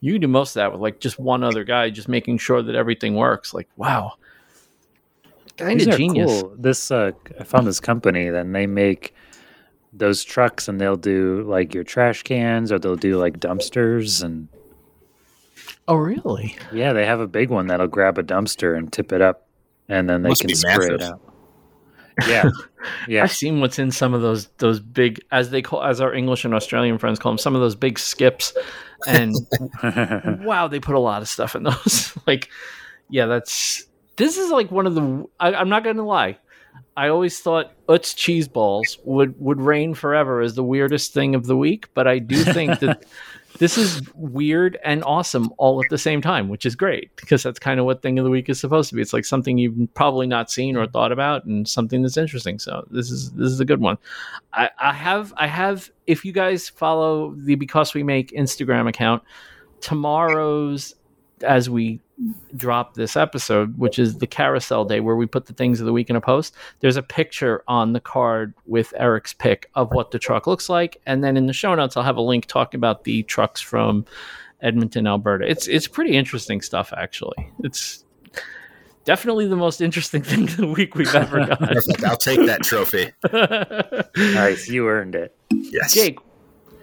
you 0.00 0.12
can 0.12 0.22
do 0.22 0.28
most 0.28 0.50
of 0.50 0.60
that 0.60 0.72
with 0.72 0.80
like 0.80 1.00
just 1.00 1.18
one 1.18 1.42
other 1.42 1.64
guy, 1.64 1.90
just 1.90 2.08
making 2.08 2.38
sure 2.38 2.62
that 2.62 2.74
everything 2.74 3.14
works. 3.14 3.54
Like, 3.54 3.68
wow, 3.76 4.14
kind 5.56 5.78
These 5.80 5.86
of 5.88 5.94
are 5.94 5.96
genius. 5.96 6.42
Cool. 6.42 6.56
This 6.58 6.90
uh, 6.90 7.12
I 7.38 7.44
found 7.44 7.66
this 7.66 7.80
company, 7.80 8.30
then 8.30 8.52
they 8.52 8.66
make 8.66 9.14
those 9.92 10.24
trucks, 10.24 10.68
and 10.68 10.80
they'll 10.80 10.96
do 10.96 11.42
like 11.48 11.74
your 11.74 11.84
trash 11.84 12.22
cans, 12.22 12.72
or 12.72 12.78
they'll 12.78 12.96
do 12.96 13.18
like 13.18 13.38
dumpsters, 13.38 14.22
and 14.22 14.48
Oh, 15.86 15.96
really? 15.96 16.56
yeah, 16.72 16.92
they 16.92 17.04
have 17.04 17.20
a 17.20 17.26
big 17.26 17.50
one 17.50 17.66
that'll 17.66 17.86
grab 17.88 18.18
a 18.18 18.22
dumpster 18.22 18.76
and 18.76 18.92
tip 18.92 19.12
it 19.12 19.20
up, 19.20 19.46
and 19.88 20.08
then 20.08 20.22
they 20.22 20.30
Must 20.30 20.40
can 20.40 20.48
be 20.48 20.54
spray 20.54 20.94
it 20.94 21.02
out. 21.02 21.20
Yeah, 22.26 22.50
yeah. 23.08 23.22
I've 23.24 23.32
seen 23.32 23.60
what's 23.60 23.78
in 23.78 23.90
some 23.90 24.14
of 24.14 24.22
those 24.22 24.46
those 24.58 24.80
big, 24.80 25.20
as 25.30 25.50
they 25.50 25.62
call, 25.62 25.82
as 25.84 26.00
our 26.00 26.14
English 26.14 26.44
and 26.44 26.54
Australian 26.54 26.96
friends 26.98 27.18
call 27.18 27.32
them, 27.32 27.38
some 27.38 27.54
of 27.54 27.60
those 27.60 27.74
big 27.74 27.98
skips, 27.98 28.54
and 29.06 29.34
wow, 30.44 30.68
they 30.68 30.80
put 30.80 30.94
a 30.94 31.00
lot 31.00 31.22
of 31.22 31.28
stuff 31.28 31.54
in 31.54 31.64
those. 31.64 32.16
like, 32.26 32.48
yeah, 33.10 33.26
that's 33.26 33.86
this 34.16 34.38
is 34.38 34.50
like 34.50 34.70
one 34.70 34.86
of 34.86 34.94
the. 34.94 35.26
I, 35.40 35.54
I'm 35.54 35.68
not 35.68 35.84
going 35.84 35.96
to 35.96 36.02
lie. 36.02 36.38
I 36.96 37.08
always 37.08 37.40
thought 37.40 37.72
Utz 37.88 38.14
cheese 38.14 38.48
balls 38.48 38.98
would 39.04 39.38
would 39.40 39.60
reign 39.60 39.94
forever 39.94 40.40
as 40.40 40.54
the 40.54 40.64
weirdest 40.64 41.12
thing 41.12 41.34
of 41.34 41.46
the 41.46 41.56
week, 41.56 41.88
but 41.94 42.06
I 42.06 42.18
do 42.18 42.36
think 42.36 42.78
that 42.80 43.04
this 43.58 43.76
is 43.76 44.00
weird 44.14 44.78
and 44.84 45.02
awesome 45.04 45.52
all 45.58 45.82
at 45.82 45.90
the 45.90 45.98
same 45.98 46.20
time, 46.20 46.48
which 46.48 46.64
is 46.64 46.76
great 46.76 47.14
because 47.16 47.42
that's 47.42 47.58
kind 47.58 47.80
of 47.80 47.86
what 47.86 48.02
thing 48.02 48.18
of 48.18 48.24
the 48.24 48.30
week 48.30 48.48
is 48.48 48.60
supposed 48.60 48.90
to 48.90 48.96
be. 48.96 49.02
It's 49.02 49.12
like 49.12 49.24
something 49.24 49.58
you've 49.58 49.92
probably 49.94 50.26
not 50.26 50.50
seen 50.50 50.76
or 50.76 50.86
thought 50.86 51.12
about, 51.12 51.44
and 51.44 51.68
something 51.68 52.02
that's 52.02 52.16
interesting. 52.16 52.58
So 52.58 52.86
this 52.90 53.10
is 53.10 53.32
this 53.32 53.50
is 53.50 53.60
a 53.60 53.64
good 53.64 53.80
one. 53.80 53.98
I, 54.52 54.70
I 54.78 54.92
have 54.92 55.34
I 55.36 55.48
have 55.48 55.90
if 56.06 56.24
you 56.24 56.32
guys 56.32 56.68
follow 56.68 57.34
the 57.36 57.56
Because 57.56 57.94
We 57.94 58.04
Make 58.04 58.30
Instagram 58.30 58.88
account, 58.88 59.22
tomorrow's 59.80 60.94
as 61.42 61.68
we 61.68 62.00
drop 62.56 62.94
this 62.94 63.16
episode, 63.16 63.76
which 63.78 63.98
is 63.98 64.18
the 64.18 64.26
carousel 64.26 64.84
day 64.84 65.00
where 65.00 65.16
we 65.16 65.26
put 65.26 65.46
the 65.46 65.52
things 65.52 65.80
of 65.80 65.86
the 65.86 65.92
week 65.92 66.10
in 66.10 66.16
a 66.16 66.20
post, 66.20 66.54
there's 66.80 66.96
a 66.96 67.02
picture 67.02 67.62
on 67.66 67.92
the 67.92 68.00
card 68.00 68.54
with 68.66 68.92
Eric's 68.96 69.32
pick 69.32 69.70
of 69.74 69.92
what 69.92 70.10
the 70.10 70.18
truck 70.18 70.46
looks 70.46 70.68
like. 70.68 71.00
And 71.06 71.24
then 71.24 71.36
in 71.36 71.46
the 71.46 71.52
show 71.52 71.74
notes, 71.74 71.96
I'll 71.96 72.02
have 72.04 72.16
a 72.16 72.22
link 72.22 72.46
talking 72.46 72.78
about 72.78 73.04
the 73.04 73.22
trucks 73.24 73.60
from 73.60 74.04
Edmonton, 74.60 75.06
Alberta. 75.06 75.48
It's 75.48 75.66
it's 75.68 75.86
pretty 75.86 76.16
interesting 76.16 76.60
stuff 76.60 76.92
actually. 76.96 77.52
It's 77.62 78.04
definitely 79.04 79.46
the 79.46 79.56
most 79.56 79.80
interesting 79.80 80.22
thing 80.24 80.44
of 80.44 80.56
the 80.56 80.66
week 80.66 80.94
we've 80.94 81.14
ever 81.14 81.38
got. 81.46 81.58
Perfect. 81.58 82.04
I'll 82.04 82.16
take 82.16 82.44
that 82.46 82.62
trophy. 82.62 83.12
nice, 84.34 84.68
you 84.68 84.88
earned 84.88 85.14
it. 85.14 85.36
Yes. 85.50 85.92
Jake, 85.92 86.18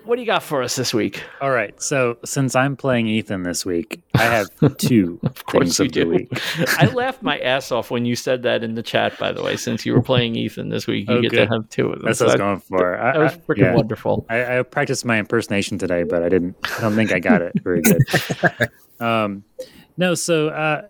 what 0.06 0.16
do 0.16 0.22
you 0.22 0.26
got 0.26 0.44
for 0.44 0.62
us 0.64 0.76
this 0.76 0.94
week? 0.94 1.24
All 1.42 1.52
right, 1.52 1.80
so 1.82 2.18
since 2.26 2.56
I'm 2.56 2.76
playing 2.76 3.08
Ethan 3.08 3.44
this 3.44 3.66
week, 3.66 4.02
I 4.16 4.24
have 4.24 4.48
two 4.78 5.20
Of 5.24 5.46
course 5.46 5.78
things 5.78 5.80
you 5.80 5.86
of 5.86 5.92
the 5.92 6.04
do. 6.04 6.10
week. 6.10 6.80
I 6.80 6.88
laughed 6.88 7.22
my 7.24 7.38
ass 7.40 7.72
off 7.72 7.92
when 7.92 8.06
you 8.06 8.16
said 8.16 8.44
that 8.44 8.64
in 8.64 8.76
the 8.76 8.84
chat. 8.84 9.18
By 9.20 9.32
the 9.32 9.42
way, 9.44 9.56
since 9.58 9.86
you 9.86 9.94
were 9.94 10.02
playing 10.02 10.36
Ethan 10.36 10.70
this 10.70 10.88
week, 10.88 11.10
you 11.10 11.16
Oh, 11.18 11.22
get 11.22 11.32
good. 11.32 11.48
to 11.48 11.54
have 11.54 11.70
two 11.70 11.88
of 11.92 12.00
them. 12.00 12.06
That's 12.08 12.20
So 12.20 12.26
what 12.26 12.42
I 12.42 12.52
was 12.54 12.62
going 12.70 12.80
for. 12.80 13.00
I, 13.00 13.12
that 13.14 13.20
was 13.20 13.34
freaking 13.48 13.58
yeah. 13.58 13.76
wonderful. 13.76 14.26
I, 14.30 14.60
I 14.60 14.64
practiced 14.64 15.06
my 15.06 15.18
impersonation 15.20 15.78
today, 15.78 16.04
but 16.04 16.24
I 16.24 16.30
didn't. 16.30 16.56
I 16.78 16.82
don't 16.82 16.96
think 16.96 17.12
I 17.12 17.20
got 17.20 17.42
it 17.42 17.54
very 17.64 17.82
good. 17.82 18.02
um, 19.00 19.44
no, 19.98 20.16
so 20.16 20.48
uh, 20.50 20.84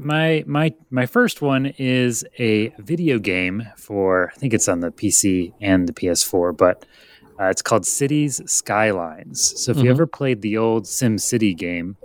my 0.00 0.44
my 0.46 0.74
my 0.90 1.06
first 1.06 1.40
one 1.40 1.66
is 1.78 2.24
a 2.38 2.68
video 2.78 3.18
game 3.18 3.66
for. 3.76 4.30
I 4.34 4.38
think 4.38 4.52
it's 4.54 4.68
on 4.68 4.80
the 4.80 4.90
PC 4.90 5.52
and 5.60 5.88
the 5.88 5.92
PS4, 5.92 6.56
but 6.56 6.84
uh, 7.40 7.46
it's 7.46 7.62
called 7.62 7.86
Cities 7.86 8.40
Skylines. 8.46 9.52
So 9.56 9.72
if 9.72 9.82
you 9.82 9.90
Mhm. 9.90 9.90
ever 9.90 10.06
played 10.06 10.42
the 10.42 10.56
old 10.58 10.86
Sim 10.86 11.18
City 11.18 11.54
game 11.54 11.96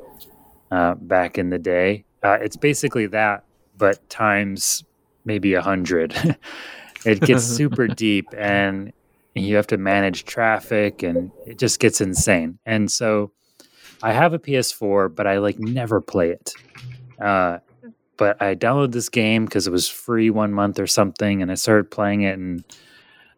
uh, 0.72 0.95
back 0.95 1.38
in 1.38 1.49
the 1.49 1.60
day, 1.60 2.05
uh, 2.23 2.38
it's 2.41 2.55
basically 2.57 3.07
that, 3.07 3.43
but 3.77 4.07
times 4.10 4.84
maybe 5.26 5.53
a 5.53 5.61
hundred. 5.61 6.15
it 7.05 7.23
gets 7.23 7.43
super 7.45 7.88
deep 7.88 8.34
and 8.38 8.91
you 9.35 9.55
have 9.55 9.68
to 9.68 9.77
manage 9.77 10.26
traffic 10.26 11.03
and 11.03 11.31
it 11.45 11.57
just 11.60 11.80
gets 11.80 12.01
insane. 12.01 12.60
And 12.65 12.91
so 12.91 13.31
I 14.01 14.14
have 14.14 14.34
a 14.34 14.39
PS4, 14.39 15.10
but 15.10 15.27
I 15.27 15.39
like 15.39 15.60
never 15.60 16.01
play 16.01 16.31
it. 16.31 16.57
Uh, 17.22 17.60
but 18.18 18.41
I 18.41 18.55
downloaded 18.55 18.91
this 18.93 19.10
game 19.10 19.45
because 19.45 19.68
it 19.68 19.72
was 19.72 19.89
free 19.89 20.30
one 20.30 20.53
month 20.53 20.80
or 20.80 20.88
something, 20.88 21.41
and 21.41 21.51
I 21.51 21.55
started 21.55 21.89
playing 21.91 22.22
it. 22.22 22.38
And 22.38 22.64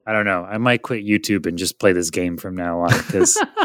I 0.05 0.13
don't 0.13 0.25
know, 0.25 0.43
I 0.43 0.57
might 0.57 0.81
quit 0.83 1.03
YouTube 1.05 1.45
and 1.47 1.57
just 1.57 1.79
play 1.79 1.91
this 1.93 2.09
game 2.11 2.37
from 2.37 2.55
now 2.55 2.81
on 2.81 2.89
because 2.89 3.37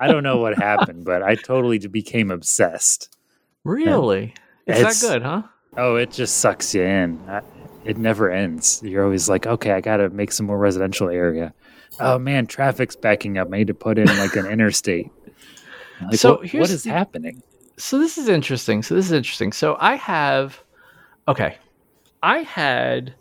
I 0.00 0.06
don't 0.06 0.22
know 0.22 0.38
what 0.38 0.56
happened, 0.56 1.04
but 1.04 1.22
I 1.22 1.34
totally 1.34 1.78
became 1.78 2.30
obsessed. 2.30 3.16
really? 3.64 4.34
It's, 4.66 4.78
It's- 4.80 5.00
that 5.00 5.08
good, 5.08 5.22
huh? 5.22 5.42
Oh, 5.76 5.96
it 5.96 6.10
just 6.10 6.38
sucks 6.38 6.74
you 6.74 6.82
in. 6.82 7.20
I, 7.28 7.42
it 7.84 7.96
never 7.98 8.30
ends. 8.30 8.80
You're 8.82 9.04
always 9.04 9.28
like, 9.28 9.46
okay, 9.46 9.70
I 9.72 9.80
got 9.80 9.98
to 9.98 10.08
make 10.10 10.32
some 10.32 10.46
more 10.46 10.58
residential 10.58 11.08
area. 11.08 11.54
Oh 12.00 12.18
man, 12.18 12.46
traffic's 12.46 12.96
backing 12.96 13.38
up. 13.38 13.48
I 13.52 13.58
need 13.58 13.66
to 13.68 13.74
put 13.74 13.98
in 13.98 14.06
like 14.06 14.34
an 14.36 14.46
interstate. 14.46 15.10
Like, 16.02 16.16
So 16.18 16.36
what, 16.38 16.46
here's 16.46 16.62
what 16.62 16.70
is 16.70 16.82
the- 16.84 16.90
happening? 16.90 17.42
So 17.76 17.98
this 17.98 18.18
is 18.18 18.28
interesting. 18.28 18.82
So 18.82 18.94
this 18.96 19.04
is 19.06 19.12
interesting. 19.12 19.52
So 19.52 19.76
I 19.78 19.94
have, 19.94 20.60
okay, 21.28 21.56
I 22.22 22.38
had 22.42 23.14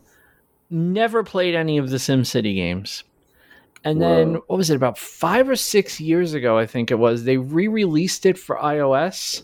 never 0.70 1.24
played 1.24 1.56
any 1.56 1.78
of 1.78 1.90
the 1.90 1.98
SimCity 1.98 2.56
games. 2.56 3.04
And 3.84 4.02
then 4.02 4.34
Whoa. 4.34 4.44
what 4.48 4.58
was 4.58 4.70
it 4.70 4.76
about 4.76 4.98
5 4.98 5.50
or 5.50 5.56
6 5.56 6.00
years 6.02 6.34
ago 6.34 6.58
I 6.58 6.66
think 6.66 6.92
it 6.92 6.96
was 6.96 7.24
they 7.24 7.38
re-released 7.38 8.26
it 8.26 8.38
for 8.38 8.58
iOS 8.58 9.44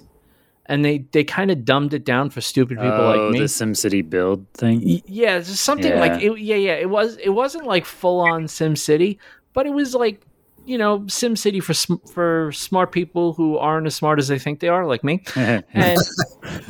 and 0.65 0.83
they 0.83 0.99
they 1.11 1.23
kind 1.23 1.51
of 1.51 1.65
dumbed 1.65 1.93
it 1.93 2.03
down 2.03 2.29
for 2.29 2.41
stupid 2.41 2.77
people 2.77 2.93
oh, 2.93 3.15
like 3.15 3.31
me. 3.31 3.39
the 3.39 3.45
SimCity 3.45 4.09
build 4.09 4.45
thing. 4.53 5.01
Yeah, 5.05 5.41
something 5.43 5.97
like 5.99 6.21
Yeah. 6.21 6.31
it, 6.31 6.39
yeah, 6.39 6.55
yeah. 6.55 6.73
It 6.73 6.89
was 6.89 7.17
it 7.17 7.29
wasn't 7.29 7.65
like 7.65 7.85
full 7.85 8.21
on 8.21 8.47
Sim 8.47 8.75
City, 8.75 9.19
but 9.53 9.65
it 9.65 9.71
was 9.73 9.93
like 9.93 10.21
you 10.65 10.77
know 10.77 11.05
Sim 11.07 11.35
City 11.35 11.59
for 11.59 11.73
sm- 11.73 12.05
for 12.11 12.51
smart 12.53 12.91
people 12.91 13.33
who 13.33 13.57
aren't 13.57 13.87
as 13.87 13.95
smart 13.95 14.19
as 14.19 14.29
they 14.29 14.39
think 14.39 14.61
they 14.61 14.69
are, 14.69 14.85
like 14.85 15.03
me. 15.03 15.21
And 15.35 15.99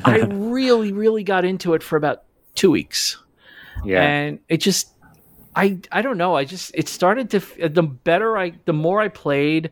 I 0.06 0.18
really, 0.28 0.92
really 0.92 1.24
got 1.24 1.46
into 1.46 1.74
it 1.76 1.84
for 1.84 1.96
about 1.96 2.24
two 2.56 2.72
weeks, 2.72 3.18
yeah, 3.86 4.02
and 4.02 4.40
it 4.50 4.58
just. 4.58 4.90
I, 5.56 5.78
I 5.92 6.02
don't 6.02 6.18
know. 6.18 6.36
I 6.36 6.46
just 6.46 6.72
it 6.74 6.90
started 6.90 7.30
to 7.30 7.70
the 7.70 7.84
better 7.84 8.36
I 8.40 8.54
the 8.66 8.74
more 8.74 9.00
I 9.00 9.08
played, 9.08 9.70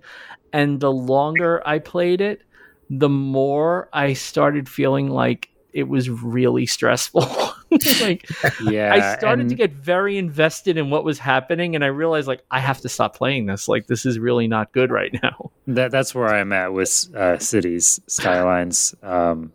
and 0.53 0.79
the 0.79 0.91
longer 0.91 1.67
I 1.67 1.79
played 1.79 2.21
it, 2.21 2.43
the 2.91 3.09
more 3.09 3.89
I 3.91 4.13
started 4.13 4.69
feeling 4.69 5.09
like 5.09 5.49
it 5.73 5.87
was 5.87 6.09
really 6.09 6.65
stressful. 6.65 7.21
like 8.01 8.29
yeah. 8.63 8.93
I 8.93 9.17
started 9.17 9.49
to 9.49 9.55
get 9.55 9.71
very 9.71 10.17
invested 10.17 10.77
in 10.77 10.89
what 10.89 11.03
was 11.03 11.19
happening, 11.19 11.75
and 11.75 11.83
I 11.83 11.87
realized 11.87 12.27
like 12.27 12.43
I 12.51 12.59
have 12.59 12.81
to 12.81 12.89
stop 12.89 13.15
playing 13.15 13.45
this. 13.45 13.67
Like 13.67 13.87
this 13.87 14.05
is 14.05 14.19
really 14.19 14.47
not 14.47 14.71
good 14.71 14.91
right 14.91 15.17
now. 15.23 15.51
That 15.67 15.91
that's 15.91 16.13
where 16.13 16.27
I'm 16.27 16.51
at 16.51 16.73
with 16.73 17.07
uh, 17.15 17.39
cities 17.39 18.01
skylines. 18.07 18.93
Um, 19.01 19.53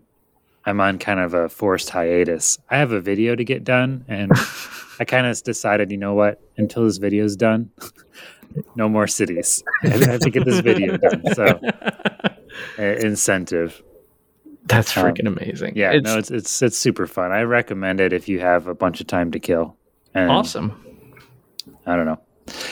I'm 0.66 0.80
on 0.80 0.98
kind 0.98 1.20
of 1.20 1.32
a 1.32 1.48
forced 1.48 1.90
hiatus. 1.90 2.58
I 2.68 2.76
have 2.78 2.92
a 2.92 3.00
video 3.00 3.34
to 3.36 3.44
get 3.44 3.62
done, 3.64 4.04
and 4.08 4.32
I 5.00 5.04
kind 5.04 5.26
of 5.26 5.40
decided, 5.42 5.90
you 5.90 5.96
know 5.96 6.14
what? 6.14 6.40
Until 6.56 6.84
this 6.84 6.98
video's 6.98 7.36
done, 7.36 7.70
no 8.74 8.88
more 8.88 9.06
cities. 9.06 9.62
I 9.84 9.88
have 9.88 10.20
to 10.20 10.30
get 10.30 10.44
this 10.44 10.60
video 10.60 10.96
done. 10.96 11.22
So 11.34 11.44
uh, 12.78 12.82
incentive. 12.82 13.82
That's 14.64 14.96
Um, 14.96 15.04
freaking 15.04 15.28
amazing. 15.28 15.74
Yeah, 15.76 15.92
it's 15.92 16.04
no, 16.04 16.18
it's 16.18 16.30
it's 16.30 16.60
it's 16.62 16.76
super 16.76 17.06
fun. 17.06 17.30
I 17.30 17.42
recommend 17.42 18.00
it 18.00 18.12
if 18.12 18.28
you 18.28 18.40
have 18.40 18.66
a 18.66 18.74
bunch 18.74 19.00
of 19.00 19.06
time 19.06 19.30
to 19.30 19.38
kill. 19.38 19.76
And 20.12 20.30
awesome. 20.30 20.82
I 21.86 21.94
don't 21.94 22.06
know. 22.06 22.18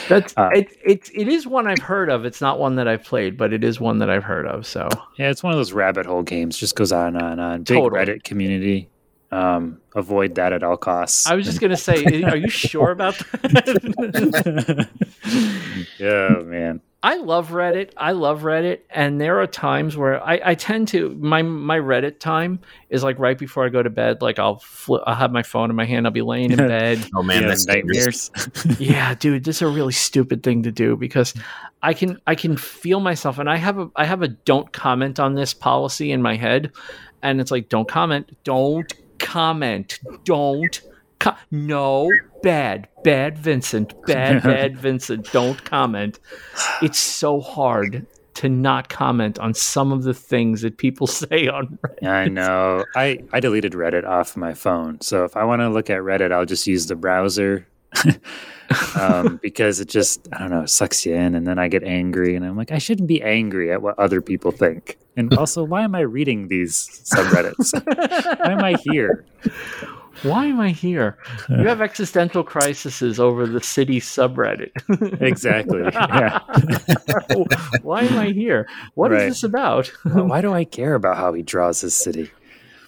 That's 0.07 0.33
Uh, 0.37 0.49
it, 0.53 0.77
it. 0.83 1.09
It 1.13 1.27
is 1.27 1.45
one 1.47 1.67
I've 1.67 1.81
heard 1.81 2.09
of. 2.09 2.25
It's 2.25 2.41
not 2.41 2.59
one 2.59 2.75
that 2.75 2.87
I've 2.87 3.03
played, 3.03 3.37
but 3.37 3.51
it 3.53 3.63
is 3.63 3.79
one 3.79 3.99
that 3.99 4.09
I've 4.09 4.23
heard 4.23 4.45
of. 4.47 4.65
So 4.65 4.87
Yeah, 5.17 5.29
it's 5.29 5.43
one 5.43 5.51
of 5.53 5.57
those 5.57 5.73
rabbit 5.73 6.05
hole 6.05 6.23
games. 6.23 6.57
Just 6.57 6.75
goes 6.75 6.91
on 6.91 7.15
and 7.15 7.21
on 7.21 7.31
and 7.33 7.41
on. 7.41 7.57
Big 7.63 7.77
Totally. 7.77 8.01
Reddit 8.05 8.23
community. 8.23 8.89
Um, 9.31 9.81
avoid 9.95 10.35
that 10.35 10.53
at 10.53 10.63
all 10.63 10.77
costs. 10.77 11.27
I 11.27 11.35
was 11.35 11.45
just 11.45 11.59
gonna 11.59 11.75
say, 11.75 12.05
are 12.23 12.37
you 12.37 12.47
sure 12.49 12.91
about 12.91 13.17
that? 13.41 14.87
yeah, 15.99 16.29
man. 16.45 16.79
I 17.05 17.17
love 17.17 17.49
Reddit. 17.49 17.91
I 17.97 18.13
love 18.13 18.41
Reddit, 18.41 18.79
and 18.89 19.21
there 19.21 19.39
are 19.39 19.45
times 19.45 19.95
where 19.95 20.23
I, 20.23 20.41
I 20.43 20.55
tend 20.55 20.87
to 20.87 21.11
my 21.19 21.43
my 21.43 21.77
Reddit 21.77 22.17
time 22.17 22.61
is 22.89 23.03
like 23.03 23.19
right 23.19 23.37
before 23.37 23.63
I 23.63 23.69
go 23.69 23.83
to 23.83 23.91
bed. 23.91 24.23
Like 24.23 24.39
I'll 24.39 24.57
fl- 24.57 25.03
I'll 25.05 25.13
have 25.13 25.31
my 25.31 25.43
phone 25.43 25.69
in 25.69 25.75
my 25.75 25.85
hand. 25.85 26.07
I'll 26.07 26.11
be 26.11 26.23
laying 26.23 26.51
in 26.51 26.59
oh, 26.61 26.67
bed. 26.67 27.07
Oh 27.13 27.21
man, 27.21 27.45
that's 27.45 27.67
nightmares. 27.67 28.31
yeah, 28.79 29.13
dude, 29.13 29.43
this 29.43 29.57
is 29.57 29.61
a 29.61 29.67
really 29.67 29.93
stupid 29.93 30.41
thing 30.41 30.63
to 30.63 30.71
do 30.71 30.95
because 30.95 31.35
I 31.83 31.93
can 31.93 32.19
I 32.25 32.33
can 32.33 32.57
feel 32.57 32.99
myself, 32.99 33.37
and 33.37 33.51
I 33.51 33.57
have 33.57 33.77
a 33.77 33.91
I 33.95 34.05
have 34.05 34.23
a 34.23 34.29
don't 34.29 34.73
comment 34.73 35.19
on 35.19 35.35
this 35.35 35.53
policy 35.53 36.11
in 36.11 36.23
my 36.23 36.35
head, 36.35 36.71
and 37.21 37.39
it's 37.39 37.51
like 37.51 37.69
don't 37.69 37.87
comment, 37.87 38.35
don't 38.43 38.91
comment, 39.19 39.99
don't 40.23 40.81
Co- 41.19 41.35
no, 41.51 42.09
bad, 42.43 42.87
bad 43.03 43.37
Vincent, 43.37 43.93
bad, 44.05 44.43
bad 44.43 44.77
Vincent. 44.77 45.31
Don't 45.31 45.63
comment. 45.63 46.19
It's 46.81 46.99
so 46.99 47.39
hard 47.39 48.05
to 48.35 48.49
not 48.49 48.89
comment 48.89 49.39
on 49.39 49.53
some 49.53 49.91
of 49.91 50.03
the 50.03 50.13
things 50.13 50.61
that 50.61 50.77
people 50.77 51.07
say 51.21 51.47
on 51.47 51.79
Reddit. 51.83 52.07
I 52.07 52.27
know. 52.27 52.85
I, 52.95 53.19
I 53.33 53.39
deleted 53.39 53.73
Reddit 53.73 54.05
off 54.05 54.37
my 54.37 54.53
phone. 54.53 55.01
So 55.01 55.23
if 55.23 55.35
I 55.35 55.43
want 55.43 55.61
to 55.61 55.69
look 55.69 55.89
at 55.89 56.01
Reddit, 56.01 56.31
I'll 56.31 56.45
just 56.45 56.67
use 56.67 56.87
the 56.87 56.95
browser 56.95 57.67
um, 58.99 59.39
because 59.41 59.79
it 59.79 59.87
just, 59.87 60.27
I 60.33 60.39
don't 60.39 60.49
know, 60.49 60.63
it 60.63 60.69
sucks 60.69 61.05
you 61.05 61.15
in. 61.15 61.33
And 61.33 61.47
then 61.47 61.57
I 61.57 61.69
get 61.69 61.83
angry 61.83 62.35
and 62.35 62.45
I'm 62.45 62.57
like, 62.57 62.71
I 62.71 62.77
shouldn't 62.77 63.07
be 63.07 63.21
angry 63.21 63.71
at 63.71 63.81
what 63.81 63.97
other 63.97 64.21
people 64.21 64.51
think. 64.51 64.97
And 65.17 65.33
also, 65.37 65.63
why 65.63 65.83
am 65.83 65.95
I 65.95 66.01
reading 66.01 66.49
these 66.49 67.03
subreddits? 67.05 67.73
why 68.39 68.51
am 68.51 68.63
I 68.63 68.73
here? 68.83 69.25
Why 70.23 70.45
am 70.45 70.59
I 70.59 70.69
here? 70.69 71.17
You 71.49 71.67
have 71.67 71.81
existential 71.89 72.43
crises 72.43 73.19
over 73.19 73.45
the 73.45 73.61
city 73.61 73.99
subreddit. 73.99 74.71
Exactly. 75.21 75.81
Yeah. 75.93 76.39
Why 77.81 78.01
am 78.03 78.17
I 78.17 78.27
here? 78.31 78.67
What 78.95 79.11
is 79.11 79.17
Right. 79.19 79.27
this 79.29 79.43
about? 79.43 79.87
why 80.03 80.41
do 80.41 80.53
I 80.53 80.63
care 80.63 80.95
about 80.95 81.17
how 81.17 81.33
he 81.33 81.41
draws 81.43 81.81
his 81.81 81.93
city? 81.93 82.31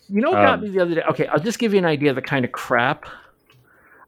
You 0.09 0.21
know 0.21 0.29
what 0.31 0.37
got 0.37 0.53
Um, 0.59 0.61
me 0.61 0.69
the 0.69 0.79
other 0.79 0.95
day? 0.95 1.01
Okay, 1.09 1.27
I'll 1.27 1.39
just 1.39 1.59
give 1.59 1.73
you 1.73 1.79
an 1.79 1.85
idea 1.85 2.11
of 2.11 2.15
the 2.15 2.21
kind 2.21 2.45
of 2.45 2.51
crap. 2.51 3.05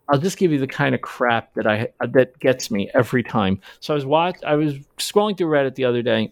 I'll 0.08 0.18
just 0.20 0.38
give 0.38 0.52
you 0.52 0.58
the 0.60 0.68
kind 0.68 0.96
of 0.96 1.02
crap 1.02 1.54
that 1.56 1.68
I 1.68 1.90
that 2.00 2.40
gets 2.40 2.72
me 2.72 2.90
every 2.94 3.22
time. 3.22 3.60
So 3.80 3.94
I 3.94 3.96
was 3.96 4.06
watch 4.06 4.38
I 4.46 4.56
was 4.56 4.74
scrolling 4.98 5.38
through 5.38 5.50
Reddit 5.50 5.76
the 5.76 5.86
other 5.86 6.02
day, 6.02 6.32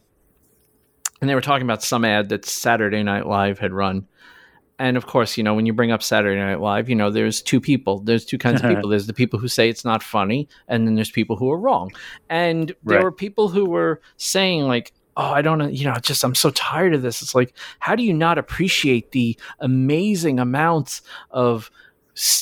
and 1.21 1.29
they 1.29 1.35
were 1.35 1.41
talking 1.41 1.65
about 1.67 1.83
some 1.83 2.03
ad 2.05 2.29
that 2.29 2.45
Saturday 2.45 3.03
Night 3.03 3.27
Live 3.27 3.59
had 3.59 3.73
run. 3.73 4.07
And 4.79 4.95
of 4.95 5.07
course, 5.07 5.37
you 5.37 5.43
know, 5.43 5.55
when 5.55 5.65
you 5.65 5.73
bring 5.73 5.91
up 5.91 6.03
Saturday 6.03 6.39
Night 6.39 6.59
Live, 6.59 6.87
you 6.87 6.95
know, 6.95 7.09
there's 7.09 7.41
two 7.41 7.59
people. 7.59 7.99
There's 7.99 8.25
two 8.25 8.37
kinds 8.37 8.61
of 8.61 8.67
people. 8.75 8.89
There's 8.89 9.07
the 9.07 9.13
people 9.13 9.39
who 9.39 9.47
say 9.47 9.69
it's 9.69 9.83
not 9.85 10.03
funny, 10.03 10.47
and 10.67 10.87
then 10.87 10.93
there's 10.95 11.09
people 11.11 11.35
who 11.35 11.51
are 11.51 11.59
wrong. 11.59 11.91
And 12.29 12.69
there 12.83 12.97
Right. 12.97 13.03
were 13.03 13.11
people 13.11 13.47
who 13.49 13.65
were 13.65 14.01
saying 14.17 14.67
like, 14.67 14.93
"Oh, 15.15 15.31
I 15.31 15.41
don't 15.41 15.57
know, 15.57 15.67
you 15.67 15.85
know, 15.85 15.95
just 15.95 16.23
I'm 16.23 16.35
so 16.35 16.51
tired 16.51 16.93
of 16.93 17.01
this." 17.01 17.23
It's 17.23 17.33
like, 17.33 17.55
how 17.79 17.95
do 17.95 18.03
you 18.03 18.13
not 18.13 18.37
appreciate 18.37 19.11
the 19.13 19.35
amazing 19.59 20.39
amounts 20.39 21.01
of 21.31 21.71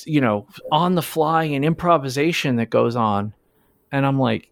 you 0.05 0.21
know, 0.21 0.47
on 0.71 0.95
the 0.95 1.01
fly 1.01 1.43
and 1.43 1.65
improvisation 1.65 2.55
that 2.57 2.69
goes 2.69 2.95
on? 2.95 3.33
And 3.91 4.05
I'm 4.05 4.17
like, 4.19 4.49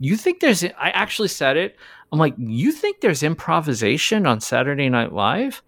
you 0.00 0.16
think 0.16 0.40
there's 0.40 0.64
I 0.64 0.90
actually 0.90 1.28
said 1.28 1.56
it. 1.56 1.76
I'm 2.10 2.18
like, 2.18 2.34
you 2.36 2.72
think 2.72 3.00
there's 3.00 3.22
improvisation 3.22 4.26
on 4.26 4.40
Saturday 4.40 4.88
Night 4.90 5.12
Live? 5.12 5.62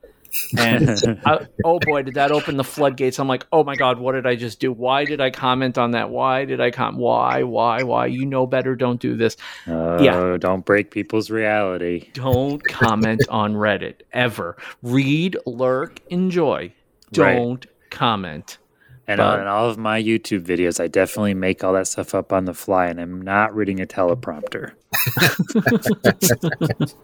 And 0.58 0.90
I, 1.26 1.46
oh 1.64 1.78
boy, 1.80 2.02
did 2.02 2.14
that 2.14 2.30
open 2.32 2.56
the 2.56 2.64
floodgates? 2.64 3.18
I'm 3.18 3.28
like, 3.28 3.46
oh 3.52 3.62
my 3.64 3.76
god, 3.76 3.98
what 3.98 4.12
did 4.12 4.26
I 4.26 4.34
just 4.36 4.60
do? 4.60 4.72
Why 4.72 5.04
did 5.04 5.20
I 5.20 5.30
comment 5.30 5.78
on 5.78 5.92
that? 5.92 6.10
Why 6.10 6.44
did 6.44 6.60
I 6.60 6.70
com? 6.70 6.96
Why? 6.98 7.42
Why? 7.42 7.82
Why? 7.82 8.06
You 8.06 8.26
know 8.26 8.46
better. 8.46 8.74
Don't 8.76 9.00
do 9.00 9.16
this. 9.16 9.36
Oh, 9.66 10.02
Yeah. 10.02 10.36
don't 10.38 10.64
break 10.64 10.90
people's 10.90 11.30
reality. 11.30 12.10
Don't 12.14 12.62
comment 12.66 13.20
on 13.28 13.54
Reddit 13.54 14.00
ever. 14.12 14.56
Read, 14.82 15.36
lurk, 15.46 16.00
enjoy. 16.10 16.72
Don't 17.12 17.64
comment. 17.90 18.58
And 19.06 19.18
But- 19.18 19.40
on 19.40 19.46
all 19.46 19.68
of 19.68 19.76
my 19.76 20.02
YouTube 20.02 20.44
videos, 20.46 20.80
I 20.80 20.88
definitely 20.88 21.34
make 21.34 21.62
all 21.62 21.74
that 21.74 21.86
stuff 21.86 22.14
up 22.14 22.32
on 22.32 22.46
the 22.46 22.54
fly, 22.54 22.86
and 22.86 22.98
I'm 22.98 23.20
not 23.20 23.54
reading 23.54 23.78
a 23.80 23.86
teleprompter. 23.86 24.72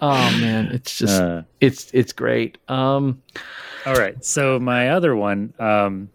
Oh 0.00 0.38
man, 0.40 0.66
it's 0.66 0.98
just 0.98 1.20
Uh, 1.20 1.42
it's 1.60 1.90
it's 1.92 2.12
great. 2.12 2.58
Um, 2.68 3.22
all 3.86 3.94
right. 3.94 4.22
So 4.24 4.58
my 4.58 4.90
other 4.90 5.14
one 5.16 5.54
um, 5.58 6.10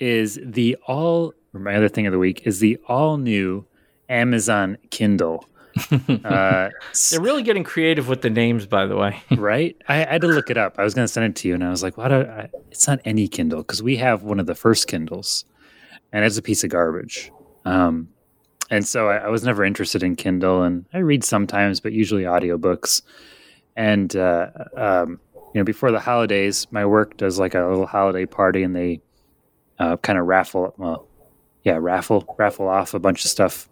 is 0.00 0.38
the 0.42 0.76
all. 0.86 1.34
Or 1.52 1.60
my 1.60 1.76
other 1.76 1.88
thing 1.88 2.06
of 2.06 2.12
the 2.12 2.18
week 2.18 2.46
is 2.46 2.58
the 2.58 2.78
all 2.88 3.16
new 3.16 3.64
Amazon 4.08 4.78
Kindle. 4.90 5.44
Uh, 6.24 6.70
they're 7.10 7.20
really 7.20 7.42
getting 7.42 7.64
creative 7.64 8.08
with 8.08 8.22
the 8.22 8.30
names, 8.30 8.64
by 8.64 8.86
the 8.86 8.96
way. 8.96 9.20
right? 9.36 9.76
I, 9.88 10.06
I 10.06 10.12
had 10.12 10.20
to 10.22 10.28
look 10.28 10.48
it 10.48 10.56
up. 10.56 10.78
I 10.78 10.84
was 10.84 10.94
going 10.94 11.04
to 11.04 11.12
send 11.12 11.26
it 11.26 11.36
to 11.36 11.48
you, 11.48 11.54
and 11.54 11.64
I 11.64 11.70
was 11.70 11.82
like, 11.82 11.96
"Why 11.98 12.08
do 12.08 12.14
I, 12.22 12.48
it's 12.70 12.86
not 12.86 13.00
any 13.04 13.26
Kindle?" 13.28 13.58
Because 13.62 13.82
we 13.82 13.96
have 13.96 14.22
one 14.22 14.38
of 14.40 14.46
the 14.46 14.54
first 14.54 14.86
Kindles, 14.86 15.44
and 16.12 16.24
it's 16.24 16.38
a 16.38 16.42
piece 16.42 16.62
of 16.64 16.70
garbage. 16.70 17.30
Um, 17.64 18.08
and 18.74 18.86
so 18.86 19.08
I, 19.08 19.16
I 19.16 19.28
was 19.28 19.44
never 19.44 19.64
interested 19.64 20.02
in 20.02 20.16
Kindle, 20.16 20.62
and 20.62 20.84
I 20.92 20.98
read 20.98 21.24
sometimes, 21.24 21.80
but 21.80 21.92
usually 21.92 22.24
audiobooks. 22.24 23.02
And 23.76 24.14
uh, 24.14 24.48
um, 24.76 25.20
you 25.52 25.60
know, 25.60 25.64
before 25.64 25.90
the 25.92 26.00
holidays, 26.00 26.66
my 26.70 26.84
work 26.86 27.16
does 27.16 27.38
like 27.38 27.54
a 27.54 27.60
little 27.66 27.86
holiday 27.86 28.26
party, 28.26 28.62
and 28.62 28.74
they 28.74 29.00
uh, 29.78 29.96
kind 29.98 30.18
of 30.18 30.26
raffle, 30.26 30.74
well, 30.78 31.06
yeah, 31.62 31.78
raffle 31.80 32.34
raffle 32.38 32.68
off 32.68 32.94
a 32.94 32.98
bunch 32.98 33.24
of 33.24 33.30
stuff. 33.30 33.68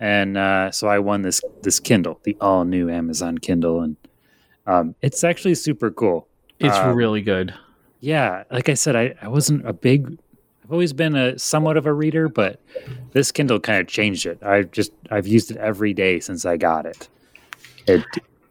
And 0.00 0.36
uh, 0.38 0.70
so 0.70 0.88
I 0.88 0.98
won 0.98 1.22
this 1.22 1.40
this 1.62 1.80
Kindle, 1.80 2.20
the 2.24 2.36
all 2.40 2.64
new 2.64 2.88
Amazon 2.90 3.38
Kindle, 3.38 3.82
and 3.82 3.96
um, 4.66 4.94
it's 5.02 5.24
actually 5.24 5.54
super 5.54 5.90
cool. 5.90 6.26
It's 6.58 6.76
Um, 6.76 6.96
really 6.96 7.22
good. 7.22 7.54
Yeah, 8.00 8.44
like 8.50 8.68
I 8.70 8.74
said, 8.74 8.96
I, 8.96 9.14
I 9.20 9.28
wasn't 9.28 9.66
a 9.68 9.72
big. 9.72 10.18
I've 10.70 10.74
always 10.74 10.92
been 10.92 11.16
a 11.16 11.36
somewhat 11.36 11.76
of 11.76 11.84
a 11.84 11.92
reader, 11.92 12.28
but 12.28 12.60
this 13.10 13.32
Kindle 13.32 13.58
kind 13.58 13.80
of 13.80 13.88
changed 13.88 14.24
it. 14.24 14.40
I 14.40 14.62
just 14.62 14.92
I've 15.10 15.26
used 15.26 15.50
it 15.50 15.56
every 15.56 15.92
day 15.92 16.20
since 16.20 16.44
I 16.44 16.58
got 16.58 16.86
it. 16.86 17.08
It. 17.88 18.04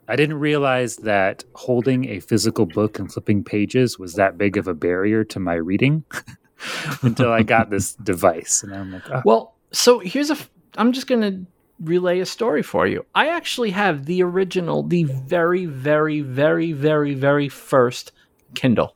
I 0.09 0.17
didn't 0.17 0.37
realize 0.37 0.97
that 0.97 1.45
holding 1.53 2.09
a 2.09 2.19
physical 2.19 2.65
book 2.65 2.99
and 2.99 3.09
flipping 3.09 3.41
pages 3.41 3.97
was 3.97 4.15
that 4.15 4.37
big 4.37 4.57
of 4.57 4.67
a 4.67 4.73
barrier 4.73 5.23
to 5.23 5.39
my 5.39 5.53
reading 5.53 6.03
until 7.03 7.31
I 7.31 7.41
got 7.41 7.69
this 7.69 7.93
device, 7.93 8.63
and 8.63 8.75
I'm 8.75 8.91
like, 8.91 9.09
oh, 9.09 9.21
Well, 9.23 9.55
so 9.71 9.99
here's 9.99 10.29
a. 10.29 10.33
f- 10.33 10.49
I'm 10.75 10.91
just 10.91 11.07
going 11.07 11.21
to 11.21 11.45
relay 11.79 12.19
a 12.19 12.25
story 12.25 12.63
for 12.63 12.85
you. 12.85 13.05
I 13.15 13.29
actually 13.29 13.71
have 13.71 14.07
the 14.07 14.23
original, 14.23 14.83
the 14.83 15.05
very, 15.05 15.67
very, 15.67 16.19
very, 16.19 16.73
very, 16.73 17.13
very 17.13 17.47
first 17.47 18.11
Kindle. 18.55 18.93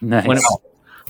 nice. 0.00 0.26
When 0.26 0.38
it, 0.38 0.44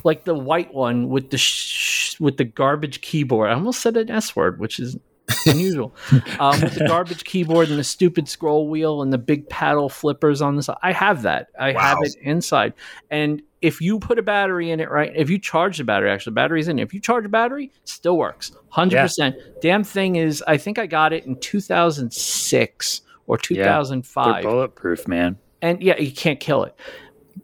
like 0.06 0.22
the 0.24 0.34
white 0.34 0.72
one 0.72 1.08
with 1.08 1.30
the 1.30 1.36
sh- 1.36 2.18
with 2.20 2.36
the 2.36 2.44
garbage 2.44 3.00
keyboard. 3.00 3.50
I 3.50 3.54
almost 3.54 3.80
said 3.80 3.96
an 3.96 4.08
S 4.08 4.36
word, 4.36 4.60
which 4.60 4.78
is 4.78 4.96
unusual. 5.46 5.94
um, 6.38 6.60
with 6.60 6.74
the 6.74 6.86
garbage 6.86 7.24
keyboard 7.24 7.68
and 7.68 7.78
the 7.78 7.84
stupid 7.84 8.28
scroll 8.28 8.68
wheel 8.68 9.02
and 9.02 9.12
the 9.12 9.18
big 9.18 9.48
paddle 9.48 9.88
flippers 9.88 10.40
on 10.40 10.54
the 10.54 10.62
side. 10.62 10.76
I 10.80 10.92
have 10.92 11.22
that. 11.22 11.48
I 11.58 11.72
have 11.72 11.98
it 12.02 12.14
inside. 12.22 12.72
And 13.10 13.42
if 13.62 13.80
you 13.80 13.98
put 13.98 14.16
a 14.20 14.22
battery 14.22 14.70
in 14.70 14.78
it, 14.78 14.88
right? 14.90 15.10
If 15.12 15.28
you 15.28 15.40
charge 15.40 15.78
the 15.78 15.84
battery, 15.84 16.08
actually, 16.08 16.30
the 16.30 16.36
battery's 16.36 16.68
in 16.68 16.78
it. 16.78 16.82
If 16.82 16.94
you 16.94 17.00
charge 17.00 17.26
a 17.26 17.28
battery, 17.28 17.72
it 17.74 17.88
still 17.88 18.16
works. 18.16 18.52
100%. 18.72 19.34
Damn 19.60 19.82
thing 19.82 20.14
is, 20.14 20.42
I 20.46 20.56
think 20.56 20.78
I 20.78 20.86
got 20.86 21.12
it 21.12 21.26
in 21.26 21.34
2006 21.40 23.00
or 23.26 23.36
They're 23.36 23.42
2005 23.42 24.44
bulletproof, 24.44 25.08
man. 25.08 25.36
and 25.62 25.82
yeah, 25.82 25.98
you 25.98 26.12
can't 26.12 26.38
kill 26.38 26.62
it. 26.62 26.76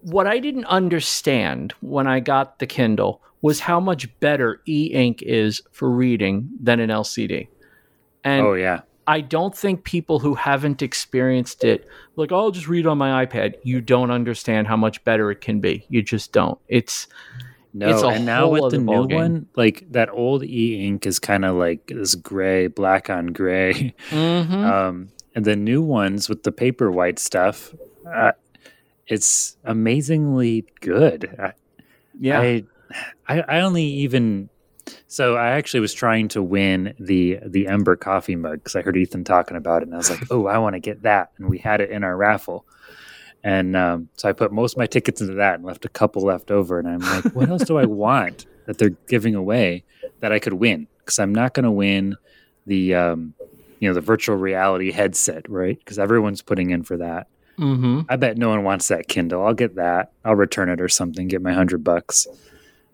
What 0.01 0.27
I 0.27 0.39
didn't 0.39 0.64
understand 0.66 1.74
when 1.81 2.06
I 2.06 2.20
got 2.20 2.59
the 2.59 2.66
Kindle 2.66 3.20
was 3.43 3.60
how 3.60 3.78
much 3.81 4.09
better 4.20 4.60
e-ink 4.66 5.20
is 5.23 5.62
for 5.73 5.90
reading 5.90 6.48
than 6.60 6.81
an 6.81 6.90
LCD. 6.90 7.48
And 8.24 8.47
oh 8.47 8.55
yeah, 8.55 8.81
I 9.06 9.20
don't 9.20 9.55
think 9.56 9.85
people 9.85 10.20
who 10.20 10.35
haven't 10.35 10.81
experienced 10.81 11.64
it, 11.64 11.86
like, 12.16 12.31
oh, 12.32 12.36
I'll 12.39 12.51
just 12.52 12.69
read 12.69 12.86
on 12.86 12.98
my 12.98 13.27
iPad, 13.27 13.55
you 13.64 13.81
don't 13.81 14.10
understand 14.12 14.69
how 14.69 14.77
much 14.77 15.02
better 15.05 15.31
it 15.31 15.40
can 15.40 15.59
be. 15.60 15.85
You 15.89 16.02
just 16.02 16.32
don't. 16.32 16.59
It's 16.69 17.09
No, 17.74 17.89
It's 17.89 18.02
and 18.02 18.24
now 18.27 18.48
with 18.48 18.70
the 18.70 18.78
new 18.78 18.86
ballgame. 18.93 19.14
one, 19.14 19.47
like 19.56 19.86
that 19.90 20.09
old 20.10 20.44
e 20.44 20.86
ink 20.86 21.05
is 21.06 21.19
kind 21.19 21.44
of 21.44 21.56
like 21.56 21.86
this 21.89 22.14
gray, 22.14 22.69
black 22.69 23.10
on 23.10 23.27
gray. 23.28 23.94
Mhm. 24.10 24.52
Um, 24.73 25.09
and 25.35 25.44
the 25.44 25.56
new 25.56 25.82
ones 25.82 26.28
with 26.28 26.43
the 26.44 26.52
paper 26.52 26.90
white 26.93 27.19
stuff, 27.19 27.74
uh, 28.06 28.32
it's 29.07 29.57
amazingly 29.65 30.66
good. 30.81 31.35
I, 31.39 31.53
yeah. 32.19 32.41
I, 32.41 32.65
I, 33.27 33.41
I 33.41 33.61
only 33.61 33.85
even 33.85 34.49
so 35.07 35.37
I 35.37 35.51
actually 35.51 35.81
was 35.81 35.95
trying 35.95 36.29
to 36.29 36.43
win 36.43 36.95
the 36.99 37.39
the 37.45 37.69
Ember 37.69 37.97
coffee 37.97 38.37
mug 38.37 38.55
because 38.55 38.77
I 38.77 38.83
heard 38.83 38.97
Ethan 38.97 39.24
talking 39.24 39.57
about 39.57 39.83
it, 39.83 39.87
and 39.87 39.95
I 39.95 39.99
was 39.99 40.11
like, 40.11 40.23
oh, 40.31 40.47
I 40.47 40.59
want 40.59 40.74
to 40.74 40.81
get 40.81 41.03
that, 41.03 41.33
and 41.39 41.49
we 41.49 41.59
had 41.59 41.81
it 41.81 41.91
in 41.91 42.05
our 42.05 42.16
raffle. 42.16 42.66
And 43.45 43.77
um, 43.77 44.09
so 44.16 44.29
I 44.29 44.33
put 44.33 44.53
most 44.53 44.74
of 44.74 44.79
my 44.79 44.87
tickets 44.87 45.20
into 45.20 45.35
that 45.35 45.57
and 45.57 45.65
left 45.65 45.85
a 45.85 45.89
couple 45.89 46.23
left 46.23 46.51
over. 46.51 46.79
And 46.79 46.89
I'm 46.89 47.01
like, 47.01 47.35
what 47.35 47.49
else 47.49 47.65
do 47.65 47.77
I 47.77 47.85
want 47.87 48.47
that 48.66 48.79
they're 48.79 48.91
giving 49.09 49.35
away 49.35 49.85
that 50.20 50.33
I 50.33 50.39
could 50.39 50.53
win? 50.55 50.87
Because 50.99 51.19
I'm 51.19 51.35
not 51.35 51.53
going 51.53 51.65
to 51.65 51.70
win 51.70 52.16
the, 52.66 52.95
um, 52.95 53.35
you 53.81 53.89
know, 53.89 53.95
the 53.95 54.01
virtual 54.01 54.37
reality 54.37 54.93
headset, 54.93 55.49
right? 55.51 55.77
Because 55.77 55.99
everyone's 55.99 56.41
putting 56.41 56.70
in 56.70 56.85
for 56.85 56.97
that. 56.99 57.27
Mm-hmm. 57.59 58.01
I 58.09 58.16
bet 58.16 58.39
no 58.39 58.49
one 58.51 58.65
wants 58.65 58.89
that 58.89 59.09
Kindle. 59.09 59.45
I'll 59.45 59.55
get 59.55 59.77
that. 59.77 60.12
I'll 60.24 60.35
return 60.35 60.69
it 60.69 60.81
or 60.81 60.89
something. 60.89 61.29
Get 61.29 61.43
my 61.43 61.53
hundred 61.53 61.85
bucks. 61.85 62.27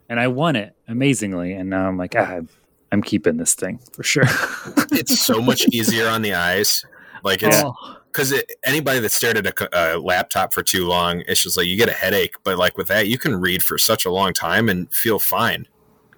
And 0.09 0.19
I 0.19 0.29
won 0.29 0.57
it 0.57 0.75
amazingly. 0.87 1.53
And 1.53 1.69
now 1.69 1.87
I'm 1.87 1.99
like, 1.99 2.15
ah, 2.17 2.25
I'm, 2.25 2.49
I'm 2.91 3.03
keeping 3.03 3.37
this 3.37 3.55
thing 3.55 3.79
for 3.93 4.03
sure. 4.03 4.25
it's 4.93 5.21
so 5.21 5.41
much 5.41 5.67
easier 5.69 6.09
on 6.09 6.23
the 6.23 6.35
eyes. 6.35 6.85
Like 7.25 7.43
it's 7.43 7.63
Oh, 7.63 7.99
because 8.07 8.35
anybody 8.65 9.01
that 9.01 9.11
stared 9.11 9.37
at 9.37 9.47
a, 9.47 9.97
a, 9.97 9.99
laptop 9.99 10.53
for 10.53 10.63
too 10.63 10.87
long, 10.87 11.23
it's 11.29 11.43
just 11.43 11.57
like 11.57 11.67
you 11.67 11.77
get 11.77 11.89
a 11.89 11.93
headache. 11.93 12.35
But 12.43 12.59
like 12.59 12.77
with 12.77 12.89
that, 12.89 13.07
you 13.09 13.19
can 13.19 13.37
read 13.37 13.63
for 13.63 13.79
such 13.79 14.05
a 14.05 14.11
long 14.11 14.33
time 14.33 14.69
and 14.69 14.93
feel 14.93 15.19
fine. 15.19 15.69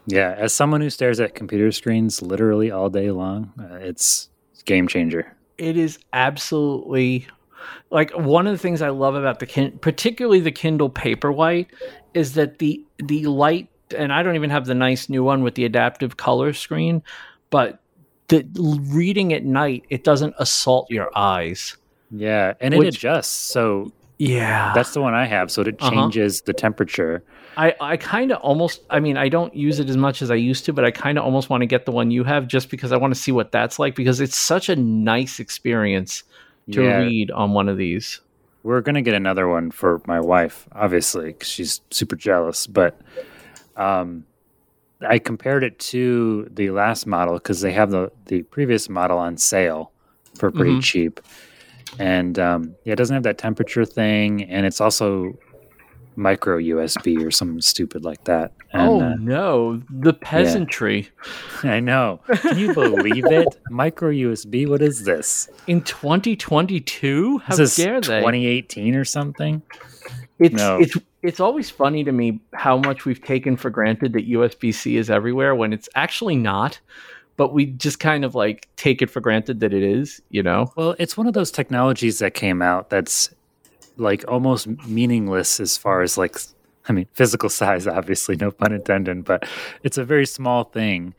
Yeah, 0.06 0.34
as 0.38 0.54
someone 0.54 0.80
who 0.80 0.90
stares 0.90 1.20
at 1.20 1.34
computer 1.34 1.70
screens 1.72 2.22
literally 2.22 2.70
all 2.70 2.88
day 2.88 3.10
long, 3.10 3.52
uh, 3.60 3.74
it's 3.76 4.30
game 4.64 4.88
changer. 4.88 5.36
It 5.58 5.76
is 5.76 5.98
absolutely 6.12 7.26
like 7.90 8.12
one 8.12 8.46
of 8.46 8.52
the 8.52 8.58
things 8.58 8.82
I 8.82 8.90
love 8.90 9.14
about 9.14 9.40
the 9.40 9.46
kin- 9.46 9.78
particularly 9.80 10.40
the 10.40 10.52
Kindle 10.52 10.90
Paperwhite 10.90 11.66
is 12.14 12.34
that 12.34 12.58
the 12.58 12.84
the 12.98 13.26
light 13.26 13.68
and 13.96 14.12
I 14.12 14.22
don't 14.22 14.36
even 14.36 14.50
have 14.50 14.66
the 14.66 14.74
nice 14.74 15.08
new 15.08 15.24
one 15.24 15.42
with 15.42 15.54
the 15.54 15.64
adaptive 15.64 16.16
color 16.16 16.52
screen, 16.52 17.02
but 17.50 17.80
the 18.28 18.46
reading 18.88 19.32
at 19.32 19.44
night 19.44 19.84
it 19.90 20.04
doesn't 20.04 20.34
assault 20.38 20.86
your 20.90 21.10
eyes. 21.16 21.76
Yeah, 22.12 22.54
and 22.60 22.74
it 22.74 22.82
adjusts. 22.86 23.28
So 23.28 23.92
yeah, 24.18 24.72
that's 24.74 24.94
the 24.94 25.00
one 25.00 25.14
I 25.14 25.26
have. 25.26 25.50
So 25.50 25.62
it 25.62 25.76
uh-huh. 25.80 25.90
changes 25.90 26.38
uh-huh. 26.38 26.44
the 26.46 26.52
temperature. 26.52 27.24
I 27.56 27.74
I 27.80 27.96
kind 27.96 28.30
of 28.30 28.38
almost. 28.40 28.82
I 28.90 29.00
mean, 29.00 29.16
I 29.16 29.28
don't 29.28 29.54
use 29.54 29.80
it 29.80 29.88
as 29.88 29.96
much 29.96 30.22
as 30.22 30.30
I 30.30 30.36
used 30.36 30.64
to, 30.66 30.72
but 30.72 30.84
I 30.84 30.92
kind 30.92 31.18
of 31.18 31.24
almost 31.24 31.50
want 31.50 31.62
to 31.62 31.66
get 31.66 31.86
the 31.86 31.92
one 31.92 32.12
you 32.12 32.22
have 32.22 32.46
just 32.46 32.70
because 32.70 32.92
I 32.92 32.96
want 32.96 33.12
to 33.14 33.20
see 33.20 33.32
what 33.32 33.50
that's 33.50 33.80
like 33.80 33.96
because 33.96 34.20
it's 34.20 34.36
such 34.36 34.68
a 34.68 34.76
nice 34.76 35.40
experience 35.40 36.22
to 36.72 36.84
yeah. 36.84 36.98
read 36.98 37.30
on 37.30 37.52
one 37.52 37.68
of 37.68 37.76
these. 37.76 38.20
We're 38.62 38.80
gonna 38.80 39.02
get 39.02 39.14
another 39.14 39.48
one 39.48 39.70
for 39.70 40.02
my 40.06 40.20
wife, 40.20 40.68
obviously, 40.72 41.32
because 41.32 41.48
she's 41.48 41.80
super 41.90 42.16
jealous. 42.16 42.66
But 42.66 43.00
um, 43.76 44.26
I 45.00 45.18
compared 45.18 45.64
it 45.64 45.78
to 45.78 46.48
the 46.52 46.70
last 46.70 47.06
model 47.06 47.34
because 47.34 47.60
they 47.60 47.72
have 47.72 47.90
the 47.90 48.12
the 48.26 48.42
previous 48.42 48.88
model 48.88 49.18
on 49.18 49.36
sale 49.36 49.92
for 50.34 50.50
pretty 50.50 50.72
mm-hmm. 50.72 50.80
cheap, 50.80 51.20
and 51.98 52.38
um, 52.38 52.74
yeah, 52.84 52.92
it 52.92 52.96
doesn't 52.96 53.14
have 53.14 53.22
that 53.22 53.38
temperature 53.38 53.84
thing, 53.84 54.44
and 54.44 54.66
it's 54.66 54.80
also 54.80 55.38
micro 56.16 56.58
USB 56.58 57.24
or 57.24 57.30
something 57.30 57.60
stupid 57.60 58.04
like 58.04 58.24
that. 58.24 58.52
And, 58.72 58.88
oh 58.88 59.00
uh, 59.00 59.14
no, 59.18 59.82
the 59.90 60.12
peasantry! 60.12 61.08
Yeah. 61.64 61.72
I 61.74 61.80
know. 61.80 62.20
Can 62.36 62.58
you 62.58 62.72
believe 62.72 63.26
it? 63.26 63.48
micro 63.70 64.12
USB. 64.12 64.68
What 64.68 64.80
is 64.80 65.04
this? 65.04 65.48
In 65.66 65.82
2022? 65.82 67.38
How 67.38 67.56
is 67.56 67.74
dare 67.74 68.00
they? 68.00 68.20
2018 68.20 68.94
or 68.94 69.04
something? 69.04 69.62
It's 70.38 70.54
no. 70.54 70.78
it's 70.78 70.96
it's 71.22 71.40
always 71.40 71.68
funny 71.68 72.04
to 72.04 72.12
me 72.12 72.40
how 72.54 72.78
much 72.78 73.04
we've 73.04 73.22
taken 73.22 73.56
for 73.56 73.70
granted 73.70 74.12
that 74.12 74.28
USB 74.28 74.72
C 74.72 74.96
is 74.96 75.10
everywhere 75.10 75.54
when 75.54 75.72
it's 75.72 75.88
actually 75.94 76.36
not. 76.36 76.78
But 77.36 77.52
we 77.54 77.66
just 77.66 78.00
kind 78.00 78.24
of 78.24 78.34
like 78.34 78.68
take 78.76 79.02
it 79.02 79.08
for 79.08 79.20
granted 79.20 79.60
that 79.60 79.72
it 79.72 79.82
is, 79.82 80.20
you 80.28 80.42
know? 80.42 80.72
Well, 80.76 80.94
it's 80.98 81.16
one 81.16 81.26
of 81.26 81.32
those 81.32 81.50
technologies 81.50 82.18
that 82.18 82.34
came 82.34 82.60
out 82.60 82.90
that's 82.90 83.30
like 83.96 84.24
almost 84.28 84.66
meaningless 84.86 85.58
as 85.58 85.76
far 85.76 86.02
as 86.02 86.18
like 86.18 86.36
I 86.90 86.92
mean 86.92 87.06
physical 87.12 87.48
size 87.48 87.86
obviously 87.86 88.34
no 88.34 88.50
pun 88.50 88.72
intended 88.72 89.24
but 89.24 89.48
it's 89.84 89.96
a 89.96 90.04
very 90.04 90.26
small 90.26 90.64
thing 90.64 91.14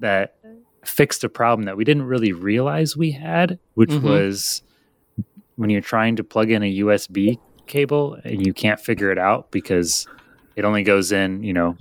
that 0.00 0.36
fixed 0.84 1.22
a 1.22 1.28
problem 1.28 1.66
that 1.66 1.76
we 1.76 1.84
didn't 1.84 2.04
really 2.04 2.32
realize 2.32 2.96
we 2.96 3.10
had 3.10 3.58
which 3.74 3.90
mm-hmm. 3.90 4.08
was 4.08 4.62
when 5.56 5.68
you're 5.68 5.82
trying 5.82 6.16
to 6.16 6.24
plug 6.24 6.50
in 6.50 6.62
a 6.62 6.78
USB 6.78 7.38
cable 7.66 8.18
and 8.24 8.46
you 8.46 8.54
can't 8.54 8.80
figure 8.80 9.12
it 9.12 9.18
out 9.18 9.50
because 9.50 10.06
it 10.56 10.64
only 10.64 10.82
goes 10.82 11.12
in, 11.12 11.42
you 11.42 11.52
know, 11.52 11.76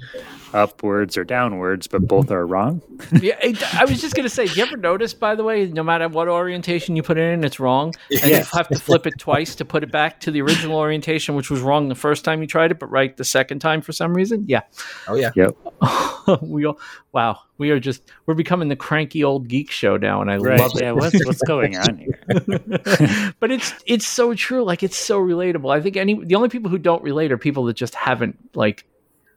upwards 0.53 1.17
or 1.17 1.23
downwards, 1.23 1.87
but 1.87 2.07
both 2.07 2.31
are 2.31 2.45
wrong. 2.45 2.81
yeah, 3.21 3.35
I 3.73 3.85
was 3.85 4.01
just 4.01 4.15
gonna 4.15 4.29
say. 4.29 4.47
Do 4.47 4.53
you 4.53 4.65
ever 4.65 4.77
notice, 4.77 5.13
by 5.13 5.35
the 5.35 5.43
way, 5.43 5.65
no 5.67 5.83
matter 5.83 6.07
what 6.07 6.27
orientation 6.27 6.95
you 6.95 7.03
put 7.03 7.17
it 7.17 7.33
in, 7.33 7.43
it's 7.43 7.59
wrong, 7.59 7.93
and 8.09 8.21
yeah. 8.21 8.39
you 8.39 8.45
have 8.53 8.67
to 8.69 8.79
flip 8.79 9.07
it 9.07 9.13
twice 9.17 9.55
to 9.55 9.65
put 9.65 9.83
it 9.83 9.91
back 9.91 10.19
to 10.21 10.31
the 10.31 10.41
original 10.41 10.77
orientation, 10.77 11.35
which 11.35 11.49
was 11.49 11.61
wrong 11.61 11.89
the 11.89 11.95
first 11.95 12.25
time 12.25 12.41
you 12.41 12.47
tried 12.47 12.71
it, 12.71 12.79
but 12.79 12.87
right 12.87 13.15
the 13.17 13.23
second 13.23 13.59
time 13.59 13.81
for 13.81 13.91
some 13.91 14.13
reason. 14.13 14.45
Yeah. 14.47 14.61
Oh 15.07 15.15
yeah. 15.15 15.31
Yep. 15.35 15.55
we 16.41 16.65
all 16.65 16.79
wow. 17.11 17.39
We 17.57 17.69
are 17.71 17.79
just 17.79 18.03
we're 18.25 18.33
becoming 18.33 18.69
the 18.69 18.75
cranky 18.75 19.23
old 19.23 19.47
geek 19.47 19.71
show 19.71 19.97
now, 19.97 20.21
and 20.21 20.31
I 20.31 20.37
right. 20.37 20.59
love 20.59 20.71
it. 20.75 20.81
Yeah. 20.81 20.91
What's 20.91 21.25
what's 21.25 21.41
going 21.43 21.77
on 21.77 21.97
here? 21.97 22.19
but 23.39 23.51
it's 23.51 23.73
it's 23.85 24.07
so 24.07 24.33
true. 24.33 24.63
Like 24.63 24.83
it's 24.83 24.97
so 24.97 25.19
relatable. 25.19 25.73
I 25.73 25.81
think 25.81 25.97
any 25.97 26.23
the 26.23 26.35
only 26.35 26.49
people 26.49 26.69
who 26.69 26.77
don't 26.77 27.03
relate 27.03 27.31
are 27.31 27.37
people 27.37 27.65
that 27.65 27.75
just 27.75 27.95
haven't 27.95 28.55
like 28.55 28.85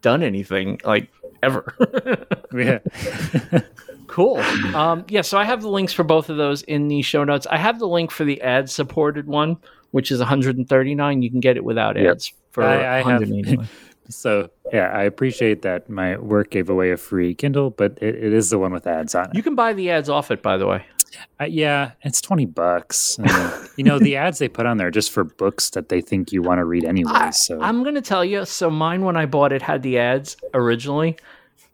done 0.04 0.22
anything 0.22 0.78
like 0.84 1.10
ever. 1.42 1.74
yeah. 2.54 2.78
cool. 4.06 4.36
Um, 4.76 5.04
yeah, 5.08 5.22
so 5.22 5.38
I 5.38 5.44
have 5.44 5.62
the 5.62 5.70
links 5.70 5.94
for 5.94 6.04
both 6.04 6.28
of 6.28 6.36
those 6.36 6.62
in 6.62 6.88
the 6.88 7.00
show 7.00 7.24
notes. 7.24 7.46
I 7.50 7.56
have 7.56 7.78
the 7.78 7.88
link 7.88 8.10
for 8.10 8.24
the 8.24 8.40
ad 8.42 8.68
supported 8.68 9.26
one, 9.26 9.56
which 9.92 10.12
is 10.12 10.20
139. 10.20 11.22
You 11.22 11.30
can 11.30 11.40
get 11.40 11.56
it 11.56 11.64
without 11.64 11.96
ads 11.96 12.28
yep. 12.28 12.36
for 12.50 12.62
I, 12.62 12.98
I 12.98 13.02
189. 13.02 13.60
Have, 13.60 13.70
so 14.10 14.50
yeah, 14.72 14.88
I 14.88 15.04
appreciate 15.04 15.62
that 15.62 15.88
my 15.88 16.18
work 16.18 16.50
gave 16.50 16.68
away 16.68 16.90
a 16.90 16.98
free 16.98 17.34
Kindle, 17.34 17.70
but 17.70 17.98
it, 18.02 18.14
it 18.14 18.32
is 18.34 18.50
the 18.50 18.58
one 18.58 18.72
with 18.72 18.86
ads 18.86 19.14
on 19.14 19.30
it. 19.30 19.34
You 19.34 19.42
can 19.42 19.54
buy 19.54 19.72
the 19.72 19.90
ads 19.90 20.10
off 20.10 20.30
it, 20.30 20.42
by 20.42 20.58
the 20.58 20.66
way. 20.66 20.84
Uh, 21.40 21.44
yeah, 21.44 21.92
it's 22.02 22.20
20 22.20 22.46
bucks. 22.46 23.18
And, 23.18 23.68
you 23.76 23.84
know, 23.84 23.98
the 23.98 24.16
ads 24.16 24.38
they 24.38 24.48
put 24.48 24.66
on 24.66 24.76
there 24.76 24.90
just 24.90 25.10
for 25.10 25.24
books 25.24 25.70
that 25.70 25.88
they 25.88 26.00
think 26.00 26.32
you 26.32 26.42
want 26.42 26.58
to 26.58 26.64
read 26.64 26.84
anyway. 26.84 27.12
I, 27.12 27.30
so 27.30 27.60
I'm 27.60 27.82
going 27.82 27.94
to 27.94 28.02
tell 28.02 28.24
you. 28.24 28.44
So 28.44 28.70
mine, 28.70 29.04
when 29.04 29.16
I 29.16 29.26
bought 29.26 29.52
it, 29.52 29.62
had 29.62 29.82
the 29.82 29.98
ads 29.98 30.36
originally. 30.52 31.16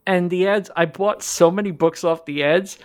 And 0.07 0.31
the 0.31 0.49
ads, 0.49 0.71
I 0.77 0.87
bought 0.87 1.23
so 1.23 1.51
many 1.51 1.71
books 1.71 2.05
off 2.05 2.25
the 2.25 2.43
ads. 2.43 2.79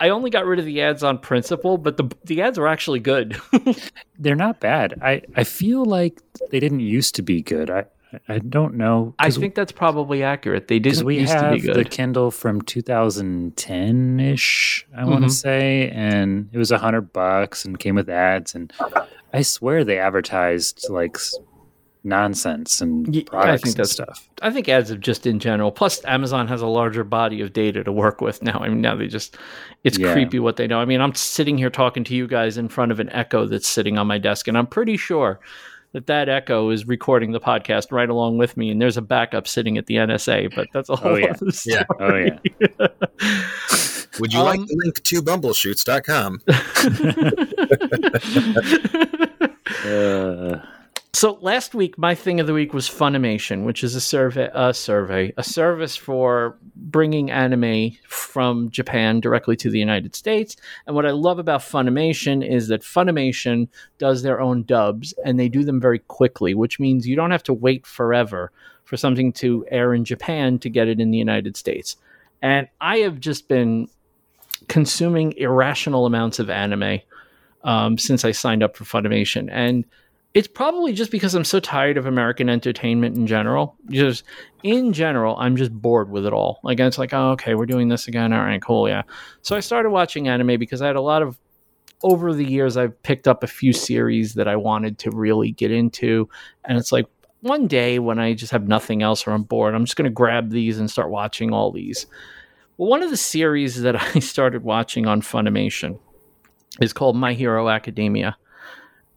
I 0.00 0.08
only 0.08 0.30
got 0.30 0.46
rid 0.46 0.58
of 0.58 0.64
the 0.64 0.80
ads 0.80 1.04
on 1.04 1.18
principle, 1.18 1.76
but 1.76 1.98
the 1.98 2.10
the 2.24 2.40
ads 2.40 2.58
are 2.58 2.66
actually 2.66 3.00
good. 3.00 3.38
They're 4.18 4.34
not 4.34 4.58
bad. 4.58 4.98
I, 5.02 5.20
I 5.36 5.44
feel 5.44 5.84
like 5.84 6.22
they 6.50 6.58
didn't 6.58 6.80
used 6.80 7.14
to 7.16 7.22
be 7.22 7.42
good. 7.42 7.68
I, 7.68 7.84
I 8.28 8.38
don't 8.38 8.74
know. 8.74 9.14
I 9.18 9.30
think 9.30 9.54
that's 9.54 9.72
probably 9.72 10.22
accurate. 10.22 10.68
They 10.68 10.78
didn't 10.78 11.04
we 11.04 11.20
used 11.20 11.32
have 11.32 11.52
to 11.52 11.56
be 11.56 11.60
good. 11.60 11.76
the 11.76 11.84
Kindle 11.84 12.30
from 12.30 12.60
2010 12.62 14.20
ish, 14.20 14.86
I 14.92 15.00
mm-hmm. 15.00 15.10
want 15.10 15.24
to 15.24 15.30
say, 15.30 15.90
and 15.90 16.48
it 16.52 16.58
was 16.58 16.72
a 16.72 16.78
hundred 16.78 17.12
bucks 17.12 17.64
and 17.64 17.78
came 17.78 17.94
with 17.94 18.08
ads. 18.08 18.54
And 18.54 18.72
I 19.32 19.42
swear 19.42 19.84
they 19.84 19.98
advertised 19.98 20.86
like 20.90 21.18
nonsense 22.02 22.80
and 22.80 23.14
yeah, 23.14 23.22
products 23.26 23.62
I 23.62 23.64
think 23.64 23.76
that's, 23.76 23.92
stuff. 23.92 24.28
I 24.42 24.50
think 24.50 24.68
ads 24.68 24.90
have 24.90 25.00
just 25.00 25.26
in 25.26 25.38
general. 25.38 25.70
Plus, 25.70 26.04
Amazon 26.04 26.48
has 26.48 26.62
a 26.62 26.66
larger 26.66 27.04
body 27.04 27.40
of 27.40 27.52
data 27.52 27.84
to 27.84 27.92
work 27.92 28.20
with 28.20 28.42
now. 28.42 28.58
I 28.58 28.68
mean, 28.68 28.80
now 28.80 28.96
they 28.96 29.06
just 29.06 29.36
it's 29.84 29.98
yeah. 29.98 30.12
creepy 30.12 30.40
what 30.40 30.56
they 30.56 30.66
know. 30.66 30.80
I 30.80 30.84
mean, 30.84 31.00
I'm 31.00 31.14
sitting 31.14 31.58
here 31.58 31.70
talking 31.70 32.02
to 32.04 32.14
you 32.14 32.26
guys 32.26 32.58
in 32.58 32.68
front 32.68 32.90
of 32.90 32.98
an 32.98 33.10
Echo 33.10 33.46
that's 33.46 33.68
sitting 33.68 33.98
on 33.98 34.06
my 34.06 34.18
desk, 34.18 34.48
and 34.48 34.58
I'm 34.58 34.66
pretty 34.66 34.96
sure 34.96 35.40
that 35.92 36.06
that 36.06 36.28
Echo 36.28 36.70
is 36.70 36.86
recording 36.86 37.32
the 37.32 37.40
podcast 37.40 37.90
right 37.90 38.08
along 38.08 38.38
with 38.38 38.56
me, 38.56 38.70
and 38.70 38.80
there's 38.80 38.96
a 38.96 39.02
backup 39.02 39.48
sitting 39.48 39.76
at 39.78 39.86
the 39.86 39.96
NSA. 39.96 40.54
But 40.54 40.68
that's 40.72 40.88
a 40.88 40.94
whole 40.96 41.12
oh, 41.12 41.16
yeah. 41.16 41.30
other 41.30 41.52
story. 41.52 41.74
Yeah. 41.74 41.84
Oh 41.98 42.16
yeah. 42.80 42.86
Would 44.18 44.32
you 44.32 44.40
um, 44.40 44.46
like 44.46 44.60
the 44.66 44.76
link 44.84 45.02
to 45.02 45.22
bumbleshoots.com? 45.22 46.40
uh, 49.86 50.58
so 51.12 51.38
last 51.40 51.74
week, 51.74 51.98
my 51.98 52.14
thing 52.14 52.38
of 52.38 52.46
the 52.46 52.52
week 52.52 52.72
was 52.72 52.88
Funimation, 52.88 53.64
which 53.64 53.82
is 53.82 53.94
a 53.94 54.00
survey, 54.00 54.48
a 54.54 54.72
survey, 54.72 55.32
a 55.36 55.42
service 55.42 55.96
for 55.96 56.56
bringing 56.76 57.30
anime 57.30 57.92
from 58.06 58.70
Japan 58.70 59.18
directly 59.20 59.56
to 59.56 59.70
the 59.70 59.78
United 59.78 60.14
States. 60.14 60.56
And 60.86 60.94
what 60.94 61.06
I 61.06 61.10
love 61.10 61.38
about 61.38 61.62
Funimation 61.62 62.48
is 62.48 62.68
that 62.68 62.82
Funimation 62.82 63.68
does 63.98 64.22
their 64.22 64.40
own 64.40 64.62
dubs, 64.62 65.12
and 65.24 65.38
they 65.38 65.48
do 65.48 65.64
them 65.64 65.80
very 65.80 65.98
quickly, 65.98 66.54
which 66.54 66.78
means 66.78 67.08
you 67.08 67.16
don't 67.16 67.32
have 67.32 67.42
to 67.44 67.52
wait 67.54 67.86
forever 67.86 68.52
for 68.84 68.96
something 68.96 69.32
to 69.32 69.66
air 69.70 69.92
in 69.94 70.04
Japan 70.04 70.58
to 70.60 70.70
get 70.70 70.88
it 70.88 71.00
in 71.00 71.10
the 71.10 71.18
United 71.18 71.56
States. 71.56 71.96
And 72.40 72.68
I 72.80 72.98
have 72.98 73.18
just 73.18 73.48
been 73.48 73.88
consuming 74.68 75.32
irrational 75.32 76.06
amounts 76.06 76.38
of 76.38 76.50
anime 76.50 77.00
um, 77.64 77.98
since 77.98 78.24
I 78.24 78.30
signed 78.30 78.62
up 78.62 78.76
for 78.76 78.84
Funimation, 78.84 79.48
and 79.50 79.84
it's 80.32 80.48
probably 80.48 80.92
just 80.92 81.10
because 81.10 81.34
I'm 81.34 81.44
so 81.44 81.58
tired 81.58 81.96
of 81.96 82.06
American 82.06 82.48
entertainment 82.48 83.16
in 83.16 83.26
general. 83.26 83.76
Just 83.90 84.22
in 84.62 84.92
general, 84.92 85.36
I'm 85.38 85.56
just 85.56 85.72
bored 85.72 86.10
with 86.10 86.24
it 86.24 86.32
all. 86.32 86.60
Like 86.62 86.78
it's 86.78 86.98
like, 86.98 87.12
oh, 87.12 87.30
okay, 87.32 87.54
we're 87.54 87.66
doing 87.66 87.88
this 87.88 88.06
again. 88.06 88.32
All 88.32 88.40
right, 88.44 88.62
cool, 88.62 88.88
yeah. 88.88 89.02
So 89.42 89.56
I 89.56 89.60
started 89.60 89.90
watching 89.90 90.28
anime 90.28 90.58
because 90.58 90.82
I 90.82 90.86
had 90.86 90.96
a 90.96 91.00
lot 91.00 91.22
of 91.22 91.38
over 92.02 92.32
the 92.32 92.44
years 92.44 92.76
I've 92.76 93.02
picked 93.02 93.28
up 93.28 93.42
a 93.42 93.48
few 93.48 93.72
series 93.72 94.34
that 94.34 94.48
I 94.48 94.56
wanted 94.56 94.98
to 95.00 95.10
really 95.10 95.50
get 95.50 95.72
into, 95.72 96.28
and 96.64 96.78
it's 96.78 96.92
like 96.92 97.06
one 97.40 97.66
day 97.66 97.98
when 97.98 98.18
I 98.18 98.34
just 98.34 98.52
have 98.52 98.68
nothing 98.68 99.02
else 99.02 99.26
or 99.26 99.32
I'm 99.32 99.42
bored, 99.42 99.74
I'm 99.74 99.84
just 99.84 99.96
going 99.96 100.04
to 100.04 100.10
grab 100.10 100.50
these 100.50 100.78
and 100.78 100.90
start 100.90 101.10
watching 101.10 101.52
all 101.52 101.72
these. 101.72 102.06
Well, 102.76 102.88
one 102.88 103.02
of 103.02 103.10
the 103.10 103.16
series 103.16 103.82
that 103.82 104.00
I 104.14 104.20
started 104.20 104.62
watching 104.62 105.06
on 105.06 105.22
Funimation 105.22 105.98
is 106.80 106.92
called 106.92 107.16
My 107.16 107.32
Hero 107.32 107.68
Academia 107.68 108.36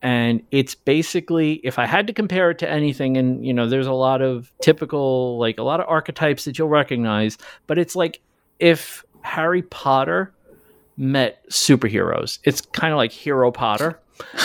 and 0.03 0.43
it's 0.51 0.75
basically 0.75 1.53
if 1.63 1.80
i 1.80 1.85
had 1.85 2.05
to 2.05 2.13
compare 2.13 2.51
it 2.51 2.59
to 2.59 2.69
anything 2.69 3.17
and 3.17 3.45
you 3.45 3.53
know 3.53 3.67
there's 3.67 3.88
a 3.88 3.93
lot 3.93 4.21
of 4.21 4.51
typical 4.61 5.39
like 5.39 5.57
a 5.57 5.63
lot 5.63 5.80
of 5.80 5.88
archetypes 5.89 6.45
that 6.45 6.59
you'll 6.59 6.67
recognize 6.67 7.38
but 7.65 7.80
it's 7.80 7.95
like 7.95 8.19
if 8.59 9.03
harry 9.23 9.63
potter 9.63 10.31
met 10.97 11.43
superheroes 11.49 12.38
it's 12.43 12.61
kind 12.61 12.93
of 12.93 12.97
like 12.97 13.11
hero 13.11 13.49
potter 13.49 13.99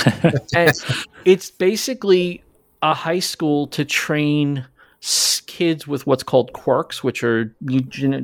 and 0.55 0.73
it's 1.27 1.51
basically 1.51 2.43
a 2.81 2.95
high 2.95 3.19
school 3.19 3.67
to 3.67 3.85
train 3.85 4.65
kids 5.47 5.87
with 5.87 6.07
what's 6.07 6.23
called 6.23 6.53
quirks, 6.53 7.03
which 7.03 7.23
are 7.23 7.47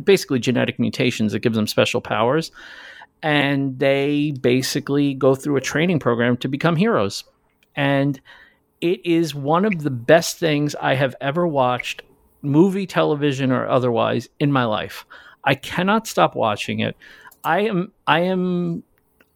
basically 0.04 0.38
genetic 0.38 0.78
mutations 0.78 1.32
that 1.32 1.40
give 1.40 1.54
them 1.54 1.66
special 1.66 2.00
powers. 2.00 2.50
And 3.24 3.78
they 3.78 4.34
basically 4.38 5.14
go 5.14 5.34
through 5.34 5.56
a 5.56 5.60
training 5.62 5.98
program 5.98 6.36
to 6.36 6.48
become 6.48 6.76
heroes. 6.76 7.24
And 7.74 8.20
it 8.82 9.04
is 9.06 9.34
one 9.34 9.64
of 9.64 9.82
the 9.82 9.90
best 9.90 10.38
things 10.38 10.74
I 10.74 10.94
have 10.94 11.16
ever 11.22 11.46
watched, 11.46 12.02
movie, 12.42 12.86
television, 12.86 13.50
or 13.50 13.66
otherwise, 13.66 14.28
in 14.38 14.52
my 14.52 14.66
life. 14.66 15.06
I 15.42 15.54
cannot 15.54 16.06
stop 16.06 16.36
watching 16.36 16.80
it. 16.80 16.96
I 17.42 17.60
am 17.60 17.92
I 18.06 18.20
am 18.20 18.82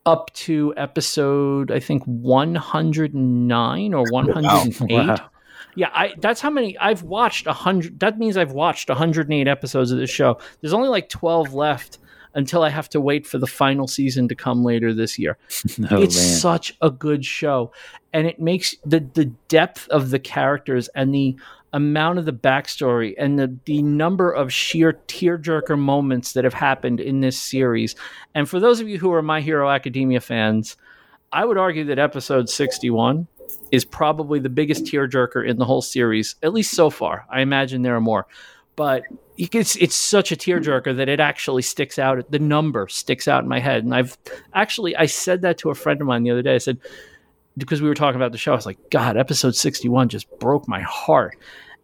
up 0.04 0.32
to 0.32 0.72
episode 0.76 1.70
I 1.70 1.80
think 1.80 2.02
109 2.04 3.94
or 3.94 4.04
108. 4.10 4.90
Wow. 4.90 5.06
Wow. 5.16 5.30
Yeah, 5.76 5.90
I 5.92 6.14
that's 6.18 6.40
how 6.40 6.50
many 6.50 6.76
I've 6.78 7.04
watched 7.04 7.46
100 7.46 8.00
that 8.00 8.18
means 8.18 8.36
I've 8.36 8.52
watched 8.52 8.88
108 8.88 9.46
episodes 9.46 9.92
of 9.92 9.98
this 9.98 10.10
show. 10.10 10.38
There's 10.60 10.72
only 10.72 10.88
like 10.88 11.08
12 11.08 11.54
left 11.54 11.98
until 12.34 12.62
I 12.62 12.70
have 12.70 12.88
to 12.90 13.00
wait 13.00 13.26
for 13.26 13.38
the 13.38 13.46
final 13.46 13.86
season 13.86 14.28
to 14.28 14.34
come 14.34 14.64
later 14.64 14.92
this 14.92 15.18
year. 15.18 15.38
oh, 15.90 16.02
it's 16.02 16.16
man. 16.16 16.38
such 16.38 16.76
a 16.80 16.90
good 16.90 17.24
show 17.24 17.72
and 18.12 18.26
it 18.26 18.40
makes 18.40 18.74
the 18.84 19.00
the 19.14 19.26
depth 19.48 19.88
of 19.88 20.10
the 20.10 20.18
characters 20.18 20.88
and 20.94 21.14
the 21.14 21.36
amount 21.72 22.18
of 22.18 22.24
the 22.24 22.32
backstory 22.32 23.14
and 23.18 23.38
the, 23.38 23.54
the 23.66 23.82
number 23.82 24.30
of 24.30 24.52
sheer 24.52 24.94
tearjerker 25.06 25.78
moments 25.78 26.32
that 26.32 26.44
have 26.44 26.54
happened 26.54 26.98
in 26.98 27.20
this 27.20 27.38
series. 27.38 27.94
And 28.34 28.48
for 28.48 28.58
those 28.58 28.80
of 28.80 28.88
you 28.88 28.98
who 28.98 29.12
are 29.12 29.20
My 29.20 29.42
Hero 29.42 29.68
Academia 29.68 30.20
fans, 30.20 30.76
I 31.30 31.44
would 31.44 31.58
argue 31.58 31.84
that 31.84 31.98
episode 31.98 32.48
61 32.48 33.26
is 33.70 33.84
probably 33.84 34.40
the 34.40 34.48
biggest 34.48 34.84
tearjerker 34.84 35.46
in 35.46 35.58
the 35.58 35.66
whole 35.66 35.82
series, 35.82 36.36
at 36.42 36.54
least 36.54 36.74
so 36.74 36.88
far. 36.88 37.26
I 37.30 37.42
imagine 37.42 37.82
there 37.82 37.96
are 37.96 38.00
more. 38.00 38.26
But 38.78 39.02
it's 39.36 39.74
it's 39.74 39.96
such 39.96 40.30
a 40.30 40.36
tearjerker 40.36 40.96
that 40.96 41.08
it 41.08 41.18
actually 41.18 41.62
sticks 41.62 41.98
out. 41.98 42.30
The 42.30 42.38
number 42.38 42.86
sticks 42.86 43.26
out 43.26 43.42
in 43.42 43.48
my 43.48 43.58
head, 43.58 43.82
and 43.82 43.92
I've 43.92 44.16
actually 44.54 44.94
I 44.94 45.06
said 45.06 45.42
that 45.42 45.58
to 45.58 45.70
a 45.70 45.74
friend 45.74 46.00
of 46.00 46.06
mine 46.06 46.22
the 46.22 46.30
other 46.30 46.42
day. 46.42 46.54
I 46.54 46.58
said, 46.58 46.78
because 47.56 47.82
we 47.82 47.88
were 47.88 47.94
talking 47.94 48.16
about 48.16 48.30
the 48.30 48.38
show. 48.38 48.52
I 48.52 48.54
was 48.54 48.66
like, 48.66 48.78
God, 48.90 49.16
episode 49.16 49.56
61 49.56 50.08
just 50.08 50.30
broke 50.38 50.68
my 50.68 50.80
heart. 50.82 51.36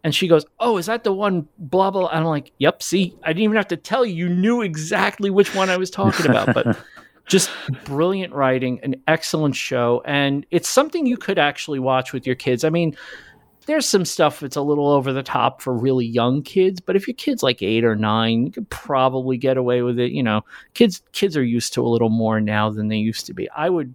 And 0.05 0.15
she 0.15 0.27
goes, 0.27 0.45
Oh, 0.59 0.77
is 0.77 0.85
that 0.85 1.03
the 1.03 1.11
one? 1.11 1.47
Blah, 1.57 1.91
blah. 1.91 2.07
And 2.07 2.19
I'm 2.19 2.25
like, 2.25 2.51
Yep, 2.59 2.81
see, 2.81 3.15
I 3.23 3.29
didn't 3.29 3.43
even 3.43 3.57
have 3.57 3.67
to 3.67 3.77
tell 3.77 4.05
you. 4.05 4.13
You 4.13 4.29
knew 4.29 4.61
exactly 4.61 5.29
which 5.29 5.53
one 5.53 5.69
I 5.69 5.77
was 5.77 5.89
talking 5.89 6.27
about. 6.27 6.53
But 6.53 6.77
just 7.27 7.49
brilliant 7.83 8.31
writing, 8.33 8.79
an 8.83 9.01
excellent 9.07 9.55
show. 9.55 10.01
And 10.05 10.45
it's 10.51 10.69
something 10.69 11.05
you 11.05 11.17
could 11.17 11.39
actually 11.39 11.79
watch 11.79 12.13
with 12.13 12.25
your 12.25 12.35
kids. 12.35 12.63
I 12.63 12.69
mean, 12.69 12.95
there's 13.65 13.87
some 13.87 14.05
stuff 14.05 14.39
that's 14.39 14.55
a 14.55 14.61
little 14.61 14.89
over 14.89 15.11
the 15.11 15.23
top 15.23 15.61
for 15.61 15.73
really 15.73 16.05
young 16.05 16.41
kids, 16.41 16.79
but 16.79 16.95
if 16.95 17.07
your 17.07 17.15
kid's 17.15 17.43
like 17.43 17.61
eight 17.61 17.83
or 17.83 17.95
nine, 17.95 18.45
you 18.45 18.51
could 18.51 18.69
probably 18.69 19.37
get 19.37 19.57
away 19.57 19.81
with 19.81 19.99
it. 19.99 20.11
You 20.11 20.23
know, 20.23 20.41
kids 20.73 21.01
kids 21.11 21.35
are 21.35 21.43
used 21.43 21.73
to 21.73 21.81
a 21.81 21.89
little 21.89 22.09
more 22.09 22.39
now 22.39 22.69
than 22.69 22.87
they 22.87 22.97
used 22.97 23.25
to 23.27 23.33
be. 23.33 23.49
I 23.49 23.69
would 23.69 23.93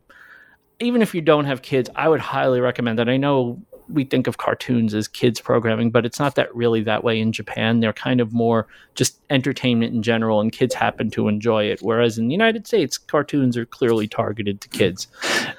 even 0.81 1.03
if 1.03 1.15
you 1.15 1.21
don't 1.21 1.45
have 1.45 1.63
kids, 1.63 1.91
I 1.95 2.09
would 2.09 2.21
highly 2.21 2.61
recommend 2.61 2.99
that. 2.99 3.09
I 3.09 3.17
know 3.17 3.63
we 3.93 4.05
think 4.05 4.27
of 4.27 4.39
cartoons 4.39 4.95
as 4.95 5.09
kids 5.09 5.41
programming, 5.41 5.91
but 5.91 6.07
it's 6.07 6.19
not 6.19 6.35
that 6.37 6.55
really 6.55 6.83
that 6.83 7.05
way 7.05 7.21
in 7.21 7.33
Japan. 7.33 7.81
They're 7.81 7.93
kind 7.93 8.21
of 8.21 8.33
more 8.33 8.67
just 8.95 9.21
entertainment 9.31 9.95
in 9.95 10.03
general, 10.03 10.41
and 10.41 10.53
kids 10.53 10.75
happen 10.75 11.11
to 11.13 11.29
enjoy 11.29 11.65
it. 11.65 11.81
Whereas 11.83 12.19
in 12.19 12.29
the 12.29 12.33
United 12.33 12.67
States, 12.67 12.99
cartoons 12.99 13.57
are 13.57 13.67
clearly 13.67 14.09
targeted 14.09 14.61
to 14.61 14.69
kids. 14.69 15.09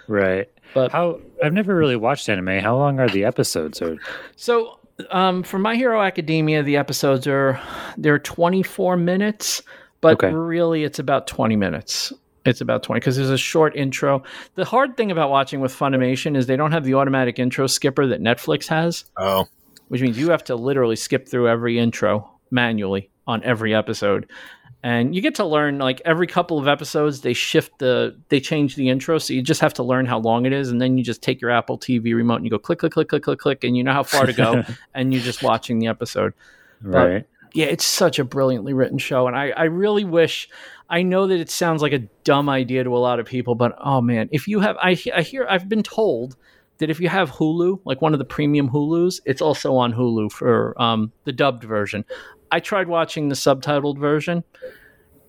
right. 0.08 0.49
But 0.74 0.91
how 0.91 1.20
I've 1.44 1.53
never 1.53 1.76
really 1.76 1.95
watched 1.95 2.30
anime. 2.30 2.60
How 2.60 2.78
long 2.78 2.99
are 2.99 3.10
the 3.10 3.26
episodes? 3.26 3.82
Or 3.82 3.98
so 4.36 4.80
um, 5.10 5.44
for 5.44 5.60
My 5.60 5.76
Hero 5.76 6.02
Academia, 6.02 6.64
the 6.64 6.78
episodes 6.78 7.28
are 7.28 7.60
they're 7.98 8.20
24 8.20 8.98
minutes, 8.98 9.62
but 9.99 10.14
okay. 10.14 10.34
really 10.34 10.84
it's 10.84 10.99
about 10.99 11.28
20 11.28 11.56
minutes. 11.56 12.14
It's 12.45 12.61
about 12.61 12.84
20 12.84 12.99
because 12.99 13.18
there's 13.18 13.30
a 13.30 13.38
short 13.38 13.76
intro. 13.76 14.23
The 14.55 14.65
hard 14.65 14.97
thing 14.97 15.11
about 15.11 15.30
watching 15.30 15.59
with 15.59 15.77
Funimation 15.77 16.35
is 16.35 16.47
they 16.47 16.55
don't 16.55 16.72
have 16.72 16.84
the 16.84 16.95
automatic 16.95 17.38
intro 17.38 17.68
skipper 17.68 18.07
that 18.07 18.22
Netflix 18.22 18.68
has. 18.68 19.05
Oh. 19.18 19.47
Which 19.89 20.01
means 20.01 20.18
you 20.18 20.31
have 20.31 20.43
to 20.45 20.55
literally 20.55 20.95
skip 20.95 21.27
through 21.27 21.49
every 21.49 21.77
intro 21.77 22.31
manually 22.49 23.09
on 23.27 23.43
every 23.43 23.73
episode. 23.73 24.27
And 24.84 25.13
you 25.13 25.22
get 25.22 25.35
to 25.35 25.45
learn 25.45 25.77
like 25.77 26.01
every 26.05 26.26
couple 26.26 26.57
of 26.57 26.68
episodes 26.68 27.22
they 27.22 27.34
shift 27.34 27.77
the 27.77 28.18
they 28.30 28.39
change 28.39 28.76
the 28.76 28.89
intro 28.89 29.19
so 29.19 29.31
you 29.31 29.43
just 29.43 29.61
have 29.61 29.76
to 29.76 29.84
learn 29.84 30.07
how 30.07 30.18
long 30.18 30.47
it 30.47 30.53
is 30.53 30.72
and 30.72 30.81
then 30.81 30.97
you 30.97 31.03
just 31.03 31.22
take 31.22 31.39
your 31.39 31.51
Apple 31.51 31.77
TV 31.77 32.15
remote 32.15 32.38
and 32.38 32.45
you 32.45 32.49
go 32.49 32.57
click 32.57 32.80
click 32.80 32.93
click 32.93 33.07
click 33.07 33.22
click 33.22 33.38
click 33.38 33.63
and 33.63 33.77
you 33.77 33.84
know 33.84 33.93
how 33.93 34.01
far 34.01 34.26
to 34.26 34.34
go 34.34 34.63
and 34.95 35.13
you're 35.13 35.22
just 35.22 35.43
watching 35.43 35.77
the 35.77 35.85
episode. 35.85 36.34
Right. 36.81 37.19
But, 37.19 37.27
yeah, 37.53 37.65
it's 37.68 37.85
such 37.85 38.18
a 38.18 38.23
brilliantly 38.23 38.73
written 38.73 38.97
show 38.97 39.27
and 39.27 39.35
I 39.35 39.51
I 39.51 39.65
really 39.65 40.03
wish 40.03 40.49
I 40.91 41.03
know 41.03 41.26
that 41.26 41.39
it 41.39 41.49
sounds 41.49 41.81
like 41.81 41.93
a 41.93 41.99
dumb 42.26 42.49
idea 42.49 42.84
to 42.84 42.95
a 42.95 42.99
lot 42.99 43.22
of 43.22 43.26
people, 43.26 43.55
but 43.55 43.73
oh 43.80 44.01
man, 44.01 44.27
if 44.34 44.45
you 44.45 44.59
have, 44.59 44.76
I, 44.77 45.01
I 45.15 45.22
hear, 45.22 45.47
I've 45.49 45.69
been 45.69 45.84
told 45.84 46.35
that 46.80 46.89
if 46.89 46.99
you 46.99 47.07
have 47.07 47.31
Hulu, 47.31 47.80
like 47.85 48.01
one 48.01 48.11
of 48.11 48.19
the 48.19 48.26
premium 48.26 48.69
Hulus, 48.69 49.22
it's 49.26 49.41
also 49.41 49.76
on 49.76 49.93
Hulu 49.93 50.31
for 50.34 50.80
um, 50.81 51.13
the 51.23 51.31
dubbed 51.31 51.63
version. 51.63 52.03
I 52.51 52.59
tried 52.59 52.89
watching 52.89 53.30
the 53.30 53.35
subtitled 53.35 53.99
version. 53.99 54.43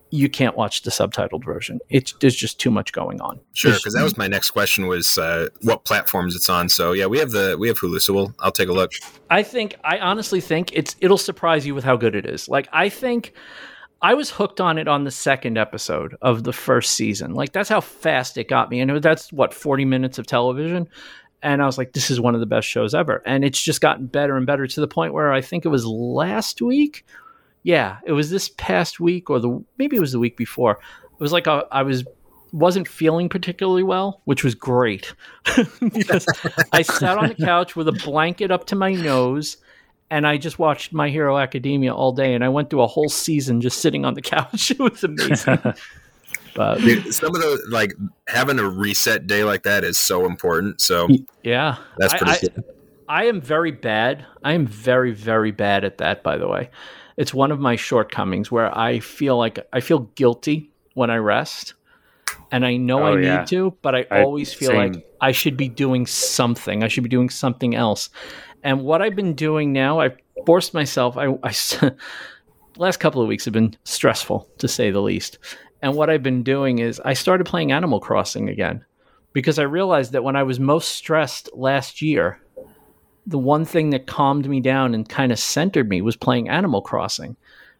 You 0.09 0.29
can't 0.29 0.57
watch 0.57 0.81
the 0.81 0.91
subtitled 0.91 1.45
version. 1.45 1.79
It's 1.89 2.13
there's 2.19 2.35
just 2.35 2.59
too 2.59 2.69
much 2.69 2.91
going 2.91 3.21
on. 3.21 3.39
Sure, 3.53 3.73
because 3.73 3.93
that 3.93 4.03
was 4.03 4.17
my 4.17 4.27
next 4.27 4.51
question 4.51 4.85
was 4.87 5.17
uh, 5.17 5.47
what 5.61 5.85
platforms 5.85 6.35
it's 6.35 6.49
on. 6.49 6.69
So 6.69 6.91
yeah, 6.91 7.05
we 7.05 7.17
have 7.19 7.31
the 7.31 7.55
we 7.57 7.67
have 7.69 7.79
Hulu, 7.79 8.01
so 8.01 8.13
we'll 8.13 8.35
I'll 8.39 8.51
take 8.51 8.67
a 8.67 8.73
look. 8.73 8.91
I 9.29 9.41
think 9.41 9.77
I 9.83 9.97
honestly 9.99 10.41
think 10.41 10.71
it's 10.73 10.95
it'll 10.99 11.17
surprise 11.17 11.65
you 11.65 11.73
with 11.73 11.83
how 11.83 11.95
good 11.95 12.15
it 12.15 12.25
is. 12.25 12.49
Like 12.49 12.67
I 12.71 12.89
think 12.89 13.33
I 14.03 14.15
was 14.15 14.29
hooked 14.29 14.59
on 14.59 14.77
it 14.77 14.89
on 14.89 15.05
the 15.05 15.11
second 15.11 15.57
episode 15.57 16.17
of 16.21 16.43
the 16.43 16.51
first 16.51 16.91
season. 16.91 17.33
Like 17.33 17.53
that's 17.53 17.69
how 17.69 17.79
fast 17.79 18.37
it 18.37 18.49
got 18.49 18.69
me. 18.69 18.81
And 18.81 19.01
that's 19.01 19.31
what 19.31 19.53
40 19.53 19.85
minutes 19.85 20.19
of 20.19 20.27
television. 20.27 20.89
And 21.41 21.63
I 21.63 21.65
was 21.65 21.77
like, 21.77 21.93
this 21.93 22.11
is 22.11 22.19
one 22.19 22.35
of 22.35 22.41
the 22.41 22.45
best 22.45 22.67
shows 22.67 22.93
ever. 22.93 23.23
And 23.25 23.45
it's 23.45 23.61
just 23.61 23.79
gotten 23.79 24.07
better 24.07 24.35
and 24.35 24.45
better 24.45 24.67
to 24.67 24.81
the 24.81 24.89
point 24.89 25.13
where 25.13 25.31
I 25.31 25.39
think 25.39 25.63
it 25.63 25.69
was 25.69 25.85
last 25.85 26.61
week. 26.61 27.05
Yeah, 27.63 27.99
it 28.05 28.11
was 28.11 28.29
this 28.29 28.49
past 28.49 28.99
week 28.99 29.29
or 29.29 29.39
the 29.39 29.63
maybe 29.77 29.95
it 29.95 30.01
was 30.01 30.11
the 30.11 30.19
week 30.19 30.35
before. 30.35 30.79
It 31.03 31.19
was 31.19 31.31
like 31.31 31.47
a, 31.47 31.65
I 31.71 31.83
was 31.83 32.03
wasn't 32.51 32.89
feeling 32.89 33.29
particularly 33.29 33.83
well, 33.83 34.21
which 34.25 34.43
was 34.43 34.53
great 34.53 35.15
because 35.93 36.27
I 36.73 36.81
sat 36.81 37.17
on 37.17 37.29
the 37.29 37.35
couch 37.35 37.77
with 37.77 37.87
a 37.87 37.93
blanket 37.93 38.51
up 38.51 38.65
to 38.67 38.75
my 38.75 38.91
nose 38.91 39.57
and 40.13 40.27
I 40.27 40.37
just 40.37 40.59
watched 40.59 40.93
My 40.93 41.09
Hero 41.09 41.39
Academia 41.39 41.91
all 41.91 42.11
day, 42.11 42.35
and 42.35 42.43
I 42.43 42.49
went 42.49 42.69
through 42.69 42.83
a 42.83 42.87
whole 42.87 43.09
season 43.09 43.61
just 43.61 43.79
sitting 43.79 44.05
on 44.05 44.13
the 44.13 44.21
couch. 44.35 44.69
it 44.69 44.77
was 44.77 45.03
amazing. 45.03 45.57
but 46.55 46.77
Dude, 46.77 47.11
some 47.15 47.35
of 47.35 47.41
the 47.41 47.65
like 47.71 47.93
having 48.27 48.59
a 48.59 48.69
reset 48.69 49.25
day 49.25 49.43
like 49.43 49.63
that 49.63 49.83
is 49.83 49.97
so 49.97 50.27
important. 50.27 50.81
So 50.81 51.07
yeah, 51.41 51.77
that's 51.97 52.13
pretty. 52.13 52.47
I, 52.47 52.61
I, 53.09 53.21
I 53.21 53.23
am 53.25 53.41
very 53.41 53.71
bad. 53.71 54.23
I 54.43 54.53
am 54.53 54.67
very 54.67 55.13
very 55.13 55.51
bad 55.51 55.83
at 55.83 55.97
that. 55.97 56.21
By 56.21 56.37
the 56.37 56.47
way, 56.47 56.69
it's 57.17 57.33
one 57.33 57.51
of 57.51 57.59
my 57.59 57.75
shortcomings 57.75 58.51
where 58.51 58.75
I 58.77 58.99
feel 58.99 59.35
like 59.35 59.59
I 59.73 59.79
feel 59.79 59.99
guilty 60.13 60.69
when 60.93 61.09
I 61.09 61.17
rest 61.17 61.73
and 62.51 62.63
I 62.63 62.77
know 62.77 62.99
oh, 62.99 63.15
I 63.15 63.19
yeah. 63.19 63.39
need 63.39 63.47
to, 63.47 63.75
but 63.81 63.95
I, 63.95 64.05
I 64.11 64.21
always 64.21 64.53
feel 64.53 64.69
same. 64.69 64.93
like 64.93 65.05
I 65.21 65.31
should 65.31 65.57
be 65.57 65.69
doing 65.69 66.05
something. 66.05 66.83
I 66.83 66.87
should 66.87 67.03
be 67.03 67.09
doing 67.09 67.31
something 67.31 67.73
else. 67.73 68.11
And 68.63 68.83
what 68.83 69.01
I've 69.01 69.15
been 69.15 69.33
doing 69.33 69.73
now, 69.73 69.99
I've 69.99 70.17
forced 70.45 70.73
myself. 70.73 71.17
I, 71.17 71.37
I 71.43 71.53
last 72.77 72.97
couple 72.97 73.21
of 73.21 73.27
weeks 73.27 73.45
have 73.45 73.53
been 73.53 73.75
stressful 73.83 74.49
to 74.59 74.67
say 74.67 74.91
the 74.91 75.01
least. 75.01 75.37
And 75.81 75.95
what 75.95 76.09
I've 76.09 76.23
been 76.23 76.43
doing 76.43 76.79
is 76.79 77.01
I 77.03 77.13
started 77.13 77.45
playing 77.45 77.71
Animal 77.71 77.99
Crossing 77.99 78.49
again 78.49 78.83
because 79.33 79.59
I 79.59 79.63
realized 79.63 80.13
that 80.13 80.23
when 80.23 80.35
I 80.35 80.43
was 80.43 80.59
most 80.59 80.93
stressed 80.93 81.49
last 81.53 82.01
year, 82.01 82.39
the 83.27 83.37
one 83.37 83.65
thing 83.65 83.89
that 83.91 84.07
calmed 84.07 84.47
me 84.47 84.59
down 84.59 84.93
and 84.93 85.07
kind 85.07 85.31
of 85.31 85.39
centered 85.39 85.89
me 85.89 86.01
was 86.01 86.15
playing 86.15 86.49
Animal 86.49 86.81
Crossing 86.81 87.35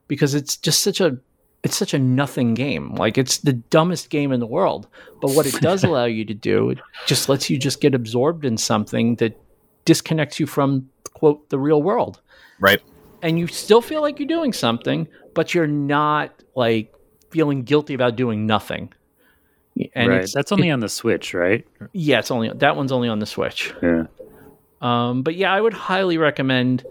because 0.08 0.36
it's 0.36 0.58
just 0.58 0.82
such 0.82 1.00
a 1.00 1.18
it's 1.64 1.78
such 1.78 1.94
a 1.94 2.00
nothing 2.00 2.56
game. 2.56 2.94
Like 2.96 3.18
it's 3.18 3.38
the 3.38 3.54
dumbest 3.54 4.10
game 4.10 4.34
in 4.34 4.42
the 4.42 4.46
world. 4.46 4.88
But 5.22 5.32
what 5.32 5.46
it 5.46 5.62
does 5.62 5.84
allow 5.86 6.06
you 6.06 6.26
to 6.26 6.34
do, 6.34 6.72
it 6.72 6.80
just 7.06 7.30
lets 7.30 7.50
you 7.50 7.58
just 7.58 7.80
get 7.80 7.96
absorbed 7.96 8.44
in 8.44 8.58
something 8.58 9.16
that 9.16 9.40
disconnects 9.86 10.40
you 10.40 10.48
from 10.48 10.90
quote 11.14 11.50
the 11.50 11.60
real 11.60 11.82
world. 11.82 12.22
Right. 12.60 12.82
And 13.22 13.40
you 13.40 13.48
still 13.48 13.82
feel 13.82 14.02
like 14.02 14.20
you're 14.20 14.28
doing 14.28 14.54
something, 14.54 15.08
but 15.34 15.54
you're 15.54 15.68
not 15.68 16.32
like 16.56 16.94
feeling 17.30 17.64
guilty 17.64 17.94
about 17.94 18.16
doing 18.16 18.46
nothing. 18.46 18.94
And 19.96 20.10
right. 20.10 20.30
That's 20.34 20.52
only 20.52 20.70
it, 20.70 20.72
on 20.72 20.82
the 20.82 20.90
Switch, 20.90 21.34
right? 21.34 21.66
Yeah, 21.94 22.20
it's 22.20 22.30
only 22.30 22.50
that 22.50 22.76
one's 22.76 22.92
only 22.92 23.10
on 23.10 23.20
the 23.20 23.26
Switch. 23.26 23.74
Yeah. 23.82 24.06
Um, 24.82 25.24
but 25.24 25.36
yeah, 25.36 25.52
I 25.54 25.60
would 25.60 25.74
highly 25.74 26.18
recommend. 26.18 26.86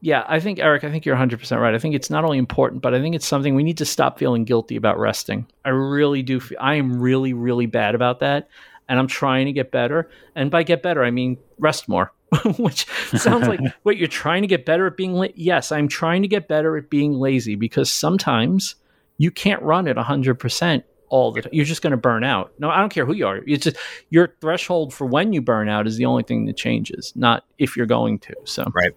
Yeah, 0.00 0.24
I 0.28 0.38
think 0.38 0.58
Eric, 0.58 0.84
I 0.84 0.90
think 0.90 1.04
you're 1.04 1.16
100% 1.16 1.60
right. 1.60 1.74
I 1.74 1.78
think 1.78 1.94
it's 1.94 2.10
not 2.10 2.24
only 2.24 2.38
important, 2.38 2.82
but 2.82 2.94
I 2.94 3.00
think 3.00 3.14
it's 3.14 3.26
something 3.26 3.54
we 3.54 3.62
need 3.62 3.78
to 3.78 3.84
stop 3.84 4.18
feeling 4.18 4.44
guilty 4.44 4.76
about 4.76 4.98
resting. 4.98 5.46
I 5.64 5.70
really 5.70 6.22
do. 6.22 6.40
Feel, 6.40 6.58
I 6.60 6.74
am 6.74 7.00
really, 7.00 7.32
really 7.32 7.66
bad 7.66 7.94
about 7.94 8.20
that. 8.20 8.48
and 8.88 8.98
I'm 8.98 9.06
trying 9.06 9.46
to 9.46 9.52
get 9.52 9.70
better. 9.70 10.08
And 10.34 10.50
by 10.50 10.62
get 10.62 10.82
better, 10.82 11.04
I 11.04 11.10
mean 11.10 11.38
rest 11.58 11.88
more. 11.88 12.12
Which 12.58 12.86
sounds 13.16 13.48
like 13.48 13.60
what 13.82 13.96
you're 13.96 14.08
trying 14.08 14.42
to 14.42 14.48
get 14.48 14.64
better 14.64 14.86
at 14.86 14.96
being 14.96 15.14
la- 15.14 15.26
yes, 15.34 15.72
I'm 15.72 15.88
trying 15.88 16.22
to 16.22 16.28
get 16.28 16.48
better 16.48 16.76
at 16.76 16.90
being 16.90 17.14
lazy 17.14 17.54
because 17.54 17.90
sometimes 17.90 18.76
you 19.18 19.30
can't 19.30 19.62
run 19.62 19.88
at 19.88 19.96
100% 19.96 20.82
all 21.08 21.32
the 21.32 21.42
time. 21.42 21.50
You're 21.52 21.64
just 21.64 21.82
going 21.82 21.92
to 21.92 21.96
burn 21.96 22.24
out. 22.24 22.52
No, 22.58 22.70
I 22.70 22.78
don't 22.80 22.92
care 22.92 23.06
who 23.06 23.14
you 23.14 23.26
are. 23.26 23.40
It's 23.46 23.64
just 23.64 23.76
your 24.10 24.34
threshold 24.40 24.92
for 24.92 25.06
when 25.06 25.32
you 25.32 25.40
burn 25.40 25.68
out 25.68 25.86
is 25.86 25.96
the 25.96 26.06
only 26.06 26.22
thing 26.22 26.46
that 26.46 26.56
changes, 26.56 27.12
not 27.14 27.44
if 27.58 27.76
you're 27.76 27.86
going 27.86 28.18
to. 28.20 28.34
So 28.44 28.64
Right. 28.74 28.92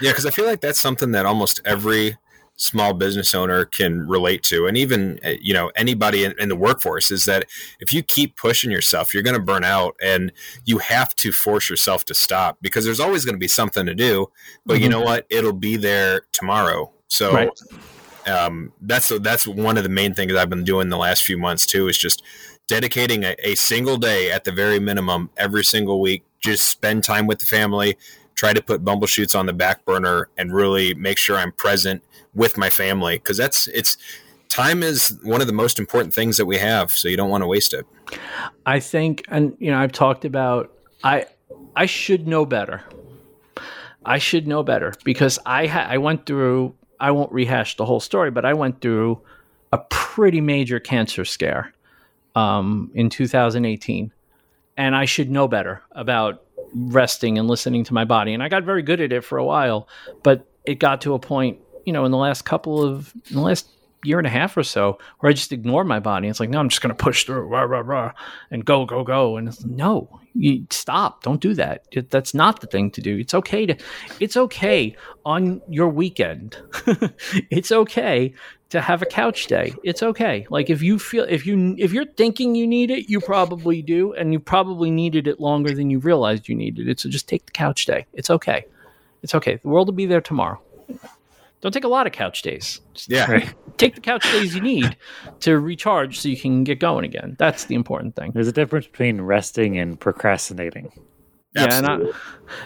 Yeah, 0.00 0.10
because 0.10 0.26
I 0.26 0.30
feel 0.30 0.44
like 0.44 0.60
that's 0.60 0.78
something 0.78 1.12
that 1.12 1.26
almost 1.26 1.60
every 1.64 2.16
small 2.60 2.92
business 2.94 3.34
owner 3.34 3.64
can 3.64 4.06
relate 4.06 4.42
to, 4.44 4.66
and 4.66 4.76
even 4.76 5.18
uh, 5.24 5.30
you 5.40 5.54
know 5.54 5.70
anybody 5.74 6.24
in, 6.24 6.34
in 6.38 6.48
the 6.48 6.56
workforce 6.56 7.10
is 7.10 7.24
that 7.24 7.46
if 7.80 7.92
you 7.92 8.02
keep 8.02 8.36
pushing 8.36 8.70
yourself, 8.70 9.12
you're 9.14 9.22
going 9.22 9.36
to 9.36 9.42
burn 9.42 9.64
out, 9.64 9.96
and 10.02 10.32
you 10.64 10.78
have 10.78 11.14
to 11.16 11.32
force 11.32 11.70
yourself 11.70 12.04
to 12.06 12.14
stop 12.14 12.58
because 12.60 12.84
there's 12.84 13.00
always 13.00 13.24
going 13.24 13.34
to 13.34 13.38
be 13.40 13.48
something 13.48 13.86
to 13.86 13.94
do. 13.94 14.30
But 14.66 14.80
you 14.80 14.88
Mhm. 14.88 14.90
know 14.92 15.00
what? 15.02 15.26
It'll 15.30 15.52
be 15.52 15.76
there 15.76 16.22
tomorrow. 16.32 16.92
So 17.08 17.32
Right. 17.32 17.50
um, 18.26 18.72
that's 18.80 19.08
that's 19.20 19.46
one 19.46 19.76
of 19.76 19.82
the 19.82 19.88
main 19.88 20.14
things 20.14 20.34
I've 20.34 20.50
been 20.50 20.64
doing 20.64 20.88
the 20.90 20.98
last 20.98 21.24
few 21.24 21.38
months 21.38 21.66
too. 21.66 21.88
Is 21.88 21.98
just 21.98 22.22
dedicating 22.68 23.24
a, 23.24 23.34
a 23.42 23.54
single 23.56 23.96
day 23.96 24.30
at 24.30 24.44
the 24.44 24.52
very 24.52 24.78
minimum 24.78 25.30
every 25.36 25.64
single 25.64 26.00
week. 26.00 26.22
Just 26.40 26.68
spend 26.68 27.02
time 27.04 27.26
with 27.26 27.40
the 27.40 27.46
family. 27.46 27.96
Try 28.34 28.52
to 28.52 28.62
put 28.62 28.84
bumbleshoots 28.84 29.38
on 29.38 29.46
the 29.46 29.52
back 29.52 29.84
burner 29.84 30.28
and 30.38 30.54
really 30.54 30.94
make 30.94 31.18
sure 31.18 31.36
I'm 31.36 31.52
present 31.52 32.02
with 32.34 32.56
my 32.56 32.70
family 32.70 33.16
because 33.16 33.36
that's 33.36 33.66
it's 33.68 33.96
time 34.48 34.82
is 34.82 35.18
one 35.22 35.40
of 35.40 35.46
the 35.46 35.52
most 35.52 35.78
important 35.78 36.12
things 36.12 36.36
that 36.36 36.46
we 36.46 36.58
have. 36.58 36.90
So 36.92 37.08
you 37.08 37.16
don't 37.16 37.30
want 37.30 37.42
to 37.42 37.46
waste 37.46 37.72
it. 37.72 37.86
I 38.66 38.80
think, 38.80 39.24
and 39.28 39.56
you 39.58 39.70
know, 39.70 39.78
I've 39.78 39.92
talked 39.92 40.24
about 40.24 40.72
I 41.02 41.26
I 41.76 41.86
should 41.86 42.26
know 42.26 42.44
better. 42.44 42.82
I 44.04 44.18
should 44.18 44.46
know 44.46 44.62
better 44.62 44.94
because 45.04 45.38
I 45.46 45.66
ha- 45.66 45.86
I 45.88 45.98
went 45.98 46.26
through. 46.26 46.74
I 46.98 47.12
won't 47.12 47.32
rehash 47.32 47.76
the 47.76 47.86
whole 47.86 48.00
story, 48.00 48.30
but 48.30 48.44
I 48.44 48.52
went 48.52 48.80
through 48.80 49.20
a 49.72 49.78
pretty 49.78 50.40
major 50.40 50.78
cancer 50.80 51.24
scare 51.24 51.72
um, 52.34 52.90
in 52.94 53.08
2018, 53.08 54.12
and 54.76 54.96
I 54.96 55.04
should 55.06 55.30
know 55.30 55.48
better 55.48 55.82
about 55.92 56.42
resting 56.74 57.38
and 57.38 57.48
listening 57.48 57.84
to 57.84 57.94
my 57.94 58.04
body. 58.04 58.34
And 58.34 58.42
I 58.42 58.48
got 58.48 58.64
very 58.64 58.82
good 58.82 59.00
at 59.00 59.12
it 59.12 59.24
for 59.24 59.38
a 59.38 59.44
while, 59.44 59.88
but 60.22 60.46
it 60.64 60.78
got 60.78 61.00
to 61.02 61.14
a 61.14 61.18
point, 61.18 61.58
you 61.84 61.92
know, 61.92 62.04
in 62.04 62.10
the 62.10 62.18
last 62.18 62.44
couple 62.44 62.82
of 62.82 63.12
in 63.28 63.36
the 63.36 63.42
last 63.42 63.68
year 64.04 64.18
and 64.18 64.26
a 64.26 64.30
half 64.30 64.56
or 64.56 64.62
so 64.62 64.98
where 65.18 65.30
I 65.30 65.32
just 65.32 65.52
ignored 65.52 65.86
my 65.86 66.00
body. 66.00 66.28
It's 66.28 66.40
like, 66.40 66.50
no, 66.50 66.58
I'm 66.58 66.68
just 66.68 66.80
going 66.80 66.94
to 66.94 67.02
push 67.02 67.24
through, 67.24 67.42
rah, 67.42 67.62
rah, 67.62 67.80
rah, 67.80 68.12
and 68.50 68.64
go, 68.64 68.86
go, 68.86 69.04
go. 69.04 69.36
And 69.36 69.48
it's, 69.48 69.64
no, 69.64 70.20
you 70.34 70.66
stop. 70.70 71.22
Don't 71.22 71.40
do 71.40 71.54
that. 71.54 71.84
That's 72.10 72.34
not 72.34 72.60
the 72.60 72.66
thing 72.66 72.90
to 72.92 73.00
do. 73.00 73.18
It's 73.18 73.34
okay 73.34 73.66
to, 73.66 73.76
it's 74.18 74.36
okay 74.36 74.96
on 75.24 75.60
your 75.68 75.88
weekend. 75.88 76.56
it's 77.50 77.72
okay 77.72 78.32
to 78.70 78.80
have 78.80 79.02
a 79.02 79.06
couch 79.06 79.48
day. 79.48 79.74
It's 79.82 80.02
okay. 80.02 80.46
Like 80.48 80.70
if 80.70 80.80
you 80.80 80.98
feel, 80.98 81.24
if 81.28 81.44
you, 81.44 81.74
if 81.78 81.92
you're 81.92 82.06
thinking 82.06 82.54
you 82.54 82.66
need 82.66 82.90
it, 82.90 83.10
you 83.10 83.20
probably 83.20 83.82
do. 83.82 84.14
And 84.14 84.32
you 84.32 84.40
probably 84.40 84.90
needed 84.90 85.26
it 85.26 85.40
longer 85.40 85.74
than 85.74 85.90
you 85.90 85.98
realized 85.98 86.48
you 86.48 86.54
needed 86.54 86.88
it. 86.88 87.00
So 87.00 87.08
just 87.08 87.28
take 87.28 87.46
the 87.46 87.52
couch 87.52 87.84
day. 87.84 88.06
It's 88.14 88.30
okay. 88.30 88.64
It's 89.22 89.34
okay. 89.34 89.56
The 89.56 89.68
world 89.68 89.88
will 89.88 89.94
be 89.94 90.06
there 90.06 90.22
tomorrow. 90.22 90.62
Don't 91.60 91.72
take 91.72 91.84
a 91.84 91.88
lot 91.88 92.06
of 92.06 92.12
couch 92.12 92.42
days. 92.42 92.80
Just 92.94 93.10
Yeah. 93.10 93.30
Right. 93.30 93.54
take 93.76 93.94
the 93.94 94.00
couch 94.00 94.22
days 94.32 94.54
you 94.54 94.60
need 94.60 94.96
to 95.40 95.58
recharge 95.58 96.18
so 96.18 96.28
you 96.28 96.36
can 96.36 96.64
get 96.64 96.80
going 96.80 97.04
again. 97.04 97.36
That's 97.38 97.64
the 97.64 97.74
important 97.74 98.16
thing. 98.16 98.32
There's 98.34 98.48
a 98.48 98.52
difference 98.52 98.86
between 98.86 99.20
resting 99.20 99.78
and 99.78 99.98
procrastinating. 100.00 100.90
Yeah, 101.54 101.74
and, 101.78 101.86
I, 101.86 101.98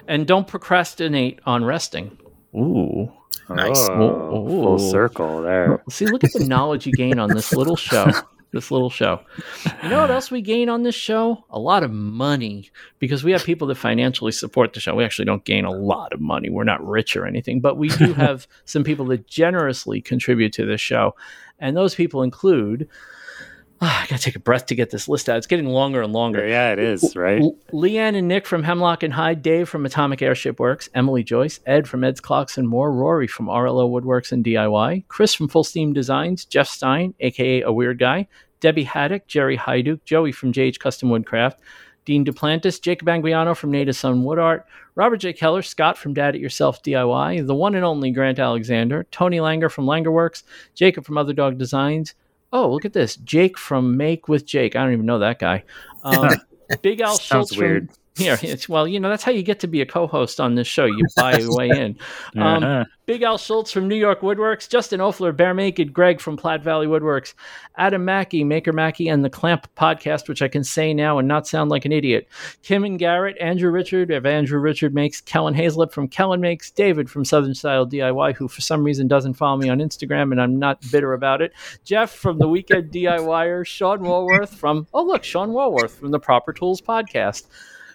and 0.09 0.27
don't 0.27 0.47
procrastinate 0.47 1.41
on 1.47 1.65
resting. 1.65 2.19
Ooh. 2.55 3.11
Nice. 3.49 3.89
Oh, 3.91 4.45
Ooh. 4.47 4.49
full 4.49 4.79
circle 4.79 5.43
there. 5.43 5.83
See, 5.91 6.07
look 6.07 6.25
at 6.25 6.33
the 6.33 6.47
knowledge 6.47 6.87
you 6.87 6.93
gain 6.93 7.19
on 7.19 7.31
this 7.31 7.53
little 7.53 7.77
show. 7.77 8.11
This 8.55 8.71
little 8.71 8.89
show. 8.89 9.21
You 9.83 9.89
know 9.89 10.01
what 10.01 10.13
else 10.13 10.31
we 10.31 10.41
gain 10.41 10.69
on 10.69 10.85
this 10.85 10.95
show? 10.95 11.45
A 11.51 11.59
lot 11.59 11.83
of 11.83 11.91
money 11.91 12.71
because 13.01 13.25
we 13.25 13.33
have 13.33 13.43
people 13.43 13.67
that 13.67 13.75
financially 13.75 14.31
support 14.31 14.75
the 14.75 14.81
show. 14.81 14.95
We 14.95 15.03
actually 15.03 15.25
don't 15.25 15.45
gain 15.45 15.65
a 15.65 15.73
lot 15.73 16.13
of 16.13 16.21
money. 16.21 16.51
We're 16.51 16.63
not 16.63 16.87
rich 16.87 17.17
or 17.17 17.27
anything, 17.27 17.59
but 17.61 17.79
we 17.79 17.89
do 17.89 18.13
have 18.15 18.47
some 18.65 18.85
people 18.85 19.07
that 19.07 19.27
generously 19.27 20.01
contribute 20.01 20.53
to 20.53 20.65
this 20.67 20.81
show. 20.81 21.17
And 21.59 21.77
those 21.77 21.97
people 21.97 22.23
include, 22.23 22.89
Ah, 23.81 24.03
I 24.03 24.07
got 24.07 24.17
to 24.17 24.23
take 24.23 24.37
a 24.37 24.41
breath 24.41 24.67
to 24.67 24.75
get 24.75 24.91
this 24.91 25.09
list 25.09 25.29
out. 25.29 25.37
It's 25.37 25.47
getting 25.47 25.67
longer 25.67 26.01
and 26.01 26.13
longer. 26.13 26.47
Yeah, 26.47 26.73
it 26.73 26.79
is, 26.79 27.17
right? 27.17 27.43
Leanne 27.73 28.17
and 28.17 28.29
Nick 28.29 28.47
from 28.47 28.63
Hemlock 28.63 29.03
and 29.03 29.13
Hyde, 29.13 29.43
Dave 29.43 29.69
from 29.69 29.85
Atomic 29.85 30.23
Airship 30.23 30.59
Works, 30.59 30.89
Emily 30.95 31.23
Joyce, 31.23 31.61
Ed 31.67 31.89
from 31.89 32.05
Ed's 32.05 32.21
Clocks 32.21 32.57
and 32.57 32.69
More, 32.69 32.93
Rory 32.93 33.27
from 33.27 33.47
RLO 33.47 33.91
Woodworks 33.91 34.33
and 34.33 34.45
DIY, 34.45 35.05
Chris 35.09 35.35
from 35.35 35.49
Full 35.49 35.65
Steam 35.65 35.93
Designs, 35.93 36.45
Jeff 36.45 36.69
Stein, 36.69 37.15
aka 37.21 37.63
A 37.63 37.73
Weird 37.73 37.99
Guy, 37.99 38.29
Debbie 38.61 38.85
Haddock, 38.85 39.27
Jerry 39.27 39.59
Hyduke, 39.59 40.05
Joey 40.05 40.33
from 40.33 40.53
JH 40.53 40.79
Custom 40.79 41.11
Woodcraft, 41.11 41.61
Dean 42.05 42.25
Duplantis, 42.25 42.81
Jacob 42.81 43.09
Anguiano 43.09 43.57
from 43.57 43.71
Native 43.71 43.97
Sun 43.97 44.25
Wood 44.25 44.39
Art, 44.39 44.67
Robert 44.95 45.19
J. 45.19 45.33
Keller, 45.33 45.63
Scott 45.63 45.99
from 45.99 46.15
Dad 46.15 46.35
It 46.35 46.41
Yourself 46.41 46.83
DIY, 46.83 47.47
the 47.47 47.55
one 47.55 47.75
and 47.75 47.85
only 47.85 48.11
Grant 48.13 48.39
Alexander, 48.39 49.05
Tony 49.11 49.39
Langer 49.39 49.71
from 49.71 49.85
Langer 49.87 50.13
Works, 50.13 50.45
Jacob 50.75 51.05
from 51.05 51.19
Other 51.19 51.33
Dog 51.33 51.59
Designs. 51.59 52.15
Oh, 52.55 52.71
look 52.71 52.85
at 52.85 52.93
this. 52.93 53.17
Jake 53.17 53.59
from 53.59 53.97
Make 53.97 54.29
with 54.29 54.47
Jake. 54.47 54.77
I 54.77 54.85
don't 54.85 54.93
even 54.93 55.07
know 55.07 55.19
that 55.19 55.41
guy. 55.41 55.65
Um, 56.05 56.31
Big 56.83 57.01
Al 57.01 57.19
Schultz 57.19 57.57
weird. 57.57 57.89
from 57.89 57.97
here. 58.17 58.39
It's, 58.43 58.69
well, 58.69 58.87
you 58.87 59.01
know, 59.01 59.09
that's 59.09 59.25
how 59.25 59.33
you 59.33 59.43
get 59.43 59.61
to 59.61 59.67
be 59.67 59.81
a 59.81 59.87
co-host 59.87 60.41
on 60.41 60.55
this 60.55 60.67
show. 60.67 60.85
You 60.85 61.05
buy 61.17 61.39
your 61.39 61.55
way 61.55 61.69
in. 61.71 61.99
Um, 62.37 62.63
Uh-huh. 62.65 62.85
Big 63.07 63.23
Al 63.23 63.37
Schultz 63.37 63.71
from 63.71 63.87
New 63.87 63.97
York 63.97 64.23
Woodworks, 64.23 64.67
Justin 64.67 64.99
Ofler, 64.99 65.37
Bear 65.37 65.53
Naked, 65.53 65.93
Greg 65.93 66.21
from 66.23 66.39
Platte 66.39 66.63
Valley 66.63 66.87
Woodworks, 66.87 67.35
Adam 67.77 68.03
Mackey, 68.05 68.45
Maker 68.45 68.73
Mackey, 68.73 69.09
and 69.09 69.23
the 69.23 69.29
Clamp 69.29 69.69
Podcast, 69.77 70.27
which 70.27 70.41
I 70.41 70.49
can 70.49 70.65
say 70.65 70.95
now 70.95 71.19
and 71.19 71.29
not 71.29 71.47
sound 71.47 71.71
like 71.71 71.85
an 71.85 71.93
idiot. 71.93 72.27
Kim 72.63 72.83
and 72.83 72.99
Garrett, 72.99 73.37
Andrew 73.41 73.71
Richard 73.71 74.11
of 74.11 74.25
Andrew 74.25 74.59
Richard 74.59 74.95
Makes, 74.95 75.21
Kellen 75.21 75.53
Hazlett 75.53 75.93
from 75.93 76.09
Kellen 76.09 76.41
Makes, 76.41 76.71
David 76.71 77.11
from 77.11 77.27
Southern 77.27 77.55
Style 77.55 77.87
DIY, 77.87 78.37
who 78.37 78.49
for 78.49 78.63
some 78.63 78.83
reason 78.83 79.07
doesn't 79.07 79.35
follow 79.35 79.59
me 79.59 79.69
on 79.69 79.81
Instagram, 79.81 80.33
and 80.33 80.41
I'm 80.41 80.59
not 80.59 80.81
bitter 80.91 81.13
about 81.13 81.43
it. 81.43 81.53
Jeff 81.85 82.11
from 82.11 82.39
the 82.39 82.49
Weekend 82.49 82.91
DIYer, 82.91 83.67
Sean 83.67 84.01
Walworth 84.03 84.55
from, 84.55 84.87
oh, 84.95 85.03
look, 85.05 85.25
Sean 85.25 85.53
Walworth 85.53 85.99
from 85.99 86.11
the 86.11 86.19
Proper 86.21 86.55
Tools 86.55 86.81
Podcast. 86.81 87.45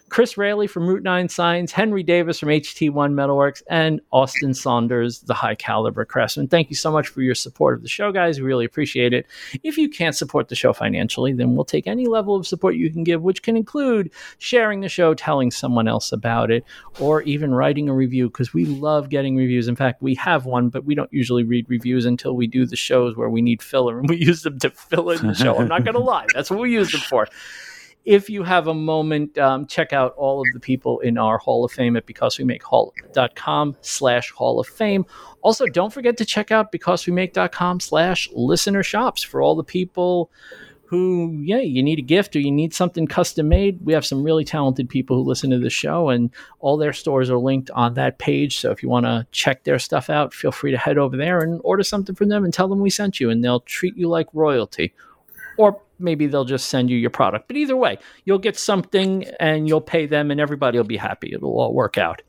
Chris 0.09 0.37
Rayleigh 0.37 0.67
from 0.67 0.87
Route 0.87 1.03
9 1.03 1.29
Signs, 1.29 1.71
Henry 1.71 2.03
Davis 2.03 2.39
from 2.39 2.49
HT1 2.49 3.13
Metalworks, 3.13 3.61
and 3.69 4.01
Austin 4.11 4.53
Saunders, 4.53 5.19
the 5.21 5.33
High 5.33 5.55
Caliber 5.55 6.05
Craftsman. 6.05 6.47
Thank 6.47 6.69
you 6.69 6.75
so 6.75 6.91
much 6.91 7.07
for 7.07 7.21
your 7.21 7.35
support 7.35 7.75
of 7.75 7.83
the 7.83 7.89
show, 7.89 8.11
guys. 8.11 8.39
We 8.39 8.45
really 8.45 8.65
appreciate 8.65 9.13
it. 9.13 9.27
If 9.63 9.77
you 9.77 9.89
can't 9.89 10.15
support 10.15 10.49
the 10.49 10.55
show 10.55 10.73
financially, 10.73 11.33
then 11.33 11.55
we'll 11.55 11.65
take 11.65 11.87
any 11.87 12.07
level 12.07 12.35
of 12.35 12.47
support 12.47 12.75
you 12.75 12.91
can 12.91 13.03
give, 13.03 13.21
which 13.21 13.43
can 13.43 13.55
include 13.55 14.11
sharing 14.39 14.81
the 14.81 14.89
show, 14.89 15.13
telling 15.13 15.51
someone 15.51 15.87
else 15.87 16.11
about 16.11 16.51
it, 16.51 16.63
or 16.99 17.21
even 17.23 17.53
writing 17.53 17.87
a 17.87 17.93
review, 17.93 18.29
because 18.29 18.53
we 18.53 18.65
love 18.65 19.09
getting 19.09 19.35
reviews. 19.35 19.67
In 19.67 19.75
fact, 19.75 20.01
we 20.01 20.15
have 20.15 20.45
one, 20.45 20.69
but 20.69 20.85
we 20.85 20.95
don't 20.95 21.13
usually 21.13 21.43
read 21.43 21.69
reviews 21.69 22.05
until 22.05 22.35
we 22.35 22.47
do 22.47 22.65
the 22.65 22.75
shows 22.75 23.15
where 23.15 23.29
we 23.29 23.41
need 23.41 23.61
filler, 23.61 23.99
and 23.99 24.09
we 24.09 24.17
use 24.25 24.43
them 24.43 24.59
to 24.59 24.69
fill 24.69 25.11
in 25.11 25.27
the 25.27 25.35
show. 25.35 25.57
I'm 25.57 25.67
not 25.67 25.83
going 25.83 25.95
to 25.95 26.01
lie. 26.01 26.27
That's 26.33 26.49
what 26.49 26.59
we 26.59 26.73
use 26.73 26.91
them 26.91 27.01
for 27.01 27.27
if 28.05 28.29
you 28.29 28.43
have 28.43 28.67
a 28.67 28.73
moment, 28.73 29.37
um, 29.37 29.65
check 29.67 29.93
out 29.93 30.13
all 30.15 30.41
of 30.41 30.47
the 30.53 30.59
people 30.59 30.99
in 31.01 31.17
our 31.17 31.37
Hall 31.37 31.65
of 31.65 31.71
Fame 31.71 31.95
at 31.95 32.05
becausewemake.com 32.05 33.77
slash 33.81 34.31
Hall 34.31 34.59
of 34.59 34.67
Fame. 34.67 35.05
Also, 35.41 35.65
don't 35.67 35.93
forget 35.93 36.17
to 36.17 36.25
check 36.25 36.51
out 36.51 36.71
becausewemake.com 36.71 37.79
slash 37.79 38.29
listener 38.33 38.83
shops 38.83 39.21
for 39.21 39.41
all 39.41 39.55
the 39.55 39.63
people 39.63 40.31
who, 40.85 41.39
yeah, 41.43 41.59
you 41.59 41.83
need 41.83 41.99
a 41.99 42.01
gift 42.01 42.35
or 42.35 42.39
you 42.39 42.51
need 42.51 42.73
something 42.73 43.05
custom 43.05 43.47
made. 43.47 43.79
We 43.85 43.93
have 43.93 44.07
some 44.07 44.23
really 44.23 44.43
talented 44.43 44.89
people 44.89 45.17
who 45.17 45.29
listen 45.29 45.51
to 45.51 45.59
the 45.59 45.69
show, 45.69 46.09
and 46.09 46.31
all 46.61 46.77
their 46.77 46.93
stores 46.93 47.29
are 47.29 47.37
linked 47.37 47.69
on 47.71 47.93
that 47.93 48.17
page. 48.17 48.57
So 48.57 48.71
if 48.71 48.81
you 48.81 48.89
want 48.89 49.05
to 49.05 49.27
check 49.31 49.65
their 49.65 49.77
stuff 49.77 50.09
out, 50.09 50.33
feel 50.33 50.51
free 50.51 50.71
to 50.71 50.79
head 50.79 50.97
over 50.97 51.15
there 51.15 51.41
and 51.41 51.61
order 51.63 51.83
something 51.83 52.15
from 52.15 52.29
them 52.29 52.43
and 52.43 52.51
tell 52.51 52.67
them 52.67 52.79
we 52.79 52.89
sent 52.89 53.19
you, 53.19 53.29
and 53.29 53.43
they'll 53.43 53.59
treat 53.59 53.95
you 53.95 54.09
like 54.09 54.27
royalty 54.33 54.95
or 55.59 55.81
maybe 55.99 56.25
they'll 56.25 56.45
just 56.45 56.69
send 56.69 56.89
you 56.89 56.97
your 56.97 57.09
product. 57.09 57.49
But 57.49 57.57
either 57.57 57.75
way, 57.75 57.97
you'll 58.23 58.39
get 58.39 58.57
something 58.57 59.25
and 59.41 59.67
you'll 59.67 59.81
pay 59.81 60.05
them, 60.05 60.31
and 60.31 60.39
everybody 60.39 60.77
will 60.77 60.85
be 60.85 60.95
happy. 60.95 61.33
It'll 61.33 61.59
all 61.59 61.73
work 61.73 61.97
out. 61.97 62.21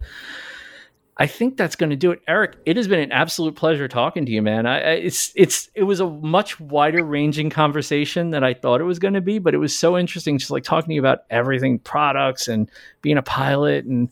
I 1.16 1.28
think 1.28 1.56
that's 1.56 1.76
going 1.76 1.90
to 1.90 1.96
do 1.96 2.10
it, 2.10 2.22
Eric. 2.26 2.56
It 2.66 2.76
has 2.76 2.88
been 2.88 2.98
an 2.98 3.12
absolute 3.12 3.54
pleasure 3.54 3.86
talking 3.86 4.26
to 4.26 4.32
you, 4.32 4.42
man. 4.42 4.66
I, 4.66 4.78
it's 4.94 5.32
it's 5.36 5.70
it 5.76 5.84
was 5.84 6.00
a 6.00 6.10
much 6.10 6.58
wider 6.58 7.04
ranging 7.04 7.50
conversation 7.50 8.30
than 8.30 8.42
I 8.42 8.52
thought 8.52 8.80
it 8.80 8.84
was 8.84 8.98
going 8.98 9.14
to 9.14 9.20
be, 9.20 9.38
but 9.38 9.54
it 9.54 9.58
was 9.58 9.76
so 9.76 9.96
interesting, 9.96 10.36
just 10.36 10.50
like 10.50 10.64
talking 10.64 10.88
to 10.88 10.94
you 10.94 11.00
about 11.00 11.20
everything, 11.30 11.78
products, 11.78 12.48
and 12.48 12.68
being 13.00 13.16
a 13.16 13.22
pilot, 13.22 13.84
and 13.84 14.08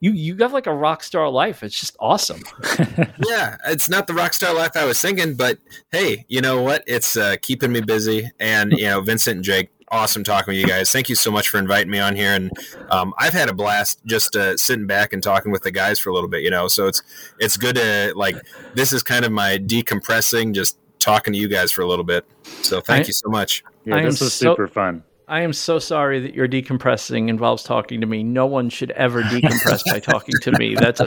you 0.00 0.12
you 0.12 0.36
have 0.36 0.52
like 0.52 0.66
a 0.66 0.74
rock 0.74 1.02
star 1.02 1.28
life. 1.28 1.62
It's 1.62 1.78
just 1.78 1.96
awesome. 1.98 2.42
yeah, 3.26 3.56
it's 3.66 3.88
not 3.88 4.06
the 4.06 4.14
rock 4.14 4.34
star 4.34 4.54
life 4.54 4.72
I 4.74 4.84
was 4.84 5.00
thinking, 5.00 5.34
but 5.34 5.58
hey, 5.90 6.24
you 6.28 6.40
know 6.40 6.62
what? 6.62 6.84
It's 6.86 7.16
uh, 7.16 7.36
keeping 7.40 7.72
me 7.72 7.80
busy. 7.80 8.30
And 8.38 8.72
you 8.72 8.86
know, 8.86 9.00
Vincent 9.00 9.36
and 9.36 9.44
Jake 9.44 9.70
awesome 9.90 10.24
talking 10.24 10.52
with 10.52 10.60
you 10.60 10.66
guys. 10.66 10.90
Thank 10.90 11.08
you 11.08 11.14
so 11.14 11.30
much 11.30 11.48
for 11.48 11.58
inviting 11.58 11.90
me 11.90 11.98
on 11.98 12.16
here, 12.16 12.34
and 12.34 12.50
um, 12.90 13.14
I've 13.18 13.32
had 13.32 13.48
a 13.48 13.54
blast 13.54 14.04
just 14.04 14.36
uh, 14.36 14.56
sitting 14.56 14.86
back 14.86 15.12
and 15.12 15.22
talking 15.22 15.52
with 15.52 15.62
the 15.62 15.70
guys 15.70 15.98
for 15.98 16.10
a 16.10 16.14
little 16.14 16.28
bit. 16.28 16.42
You 16.42 16.50
know, 16.50 16.68
so 16.68 16.86
it's 16.86 17.02
it's 17.38 17.56
good 17.56 17.76
to 17.76 18.12
like 18.14 18.36
this 18.74 18.92
is 18.92 19.02
kind 19.02 19.24
of 19.24 19.32
my 19.32 19.58
decompressing, 19.58 20.54
just 20.54 20.78
talking 20.98 21.32
to 21.32 21.38
you 21.38 21.48
guys 21.48 21.72
for 21.72 21.82
a 21.82 21.86
little 21.86 22.04
bit. 22.04 22.26
So 22.62 22.80
thank 22.80 23.04
I, 23.04 23.06
you 23.06 23.12
so 23.12 23.28
much. 23.28 23.64
Yeah, 23.84 24.02
this 24.02 24.20
was 24.20 24.34
so, 24.34 24.52
super 24.52 24.68
fun. 24.68 25.02
I 25.28 25.40
am 25.40 25.52
so 25.52 25.80
sorry 25.80 26.20
that 26.20 26.34
your 26.34 26.46
decompressing 26.46 27.28
involves 27.28 27.64
talking 27.64 28.00
to 28.00 28.06
me. 28.06 28.22
No 28.22 28.46
one 28.46 28.68
should 28.68 28.92
ever 28.92 29.22
decompress 29.24 29.82
by 29.90 29.98
talking 29.98 30.34
to 30.42 30.52
me. 30.52 30.76
That's 30.76 31.00
a 31.00 31.06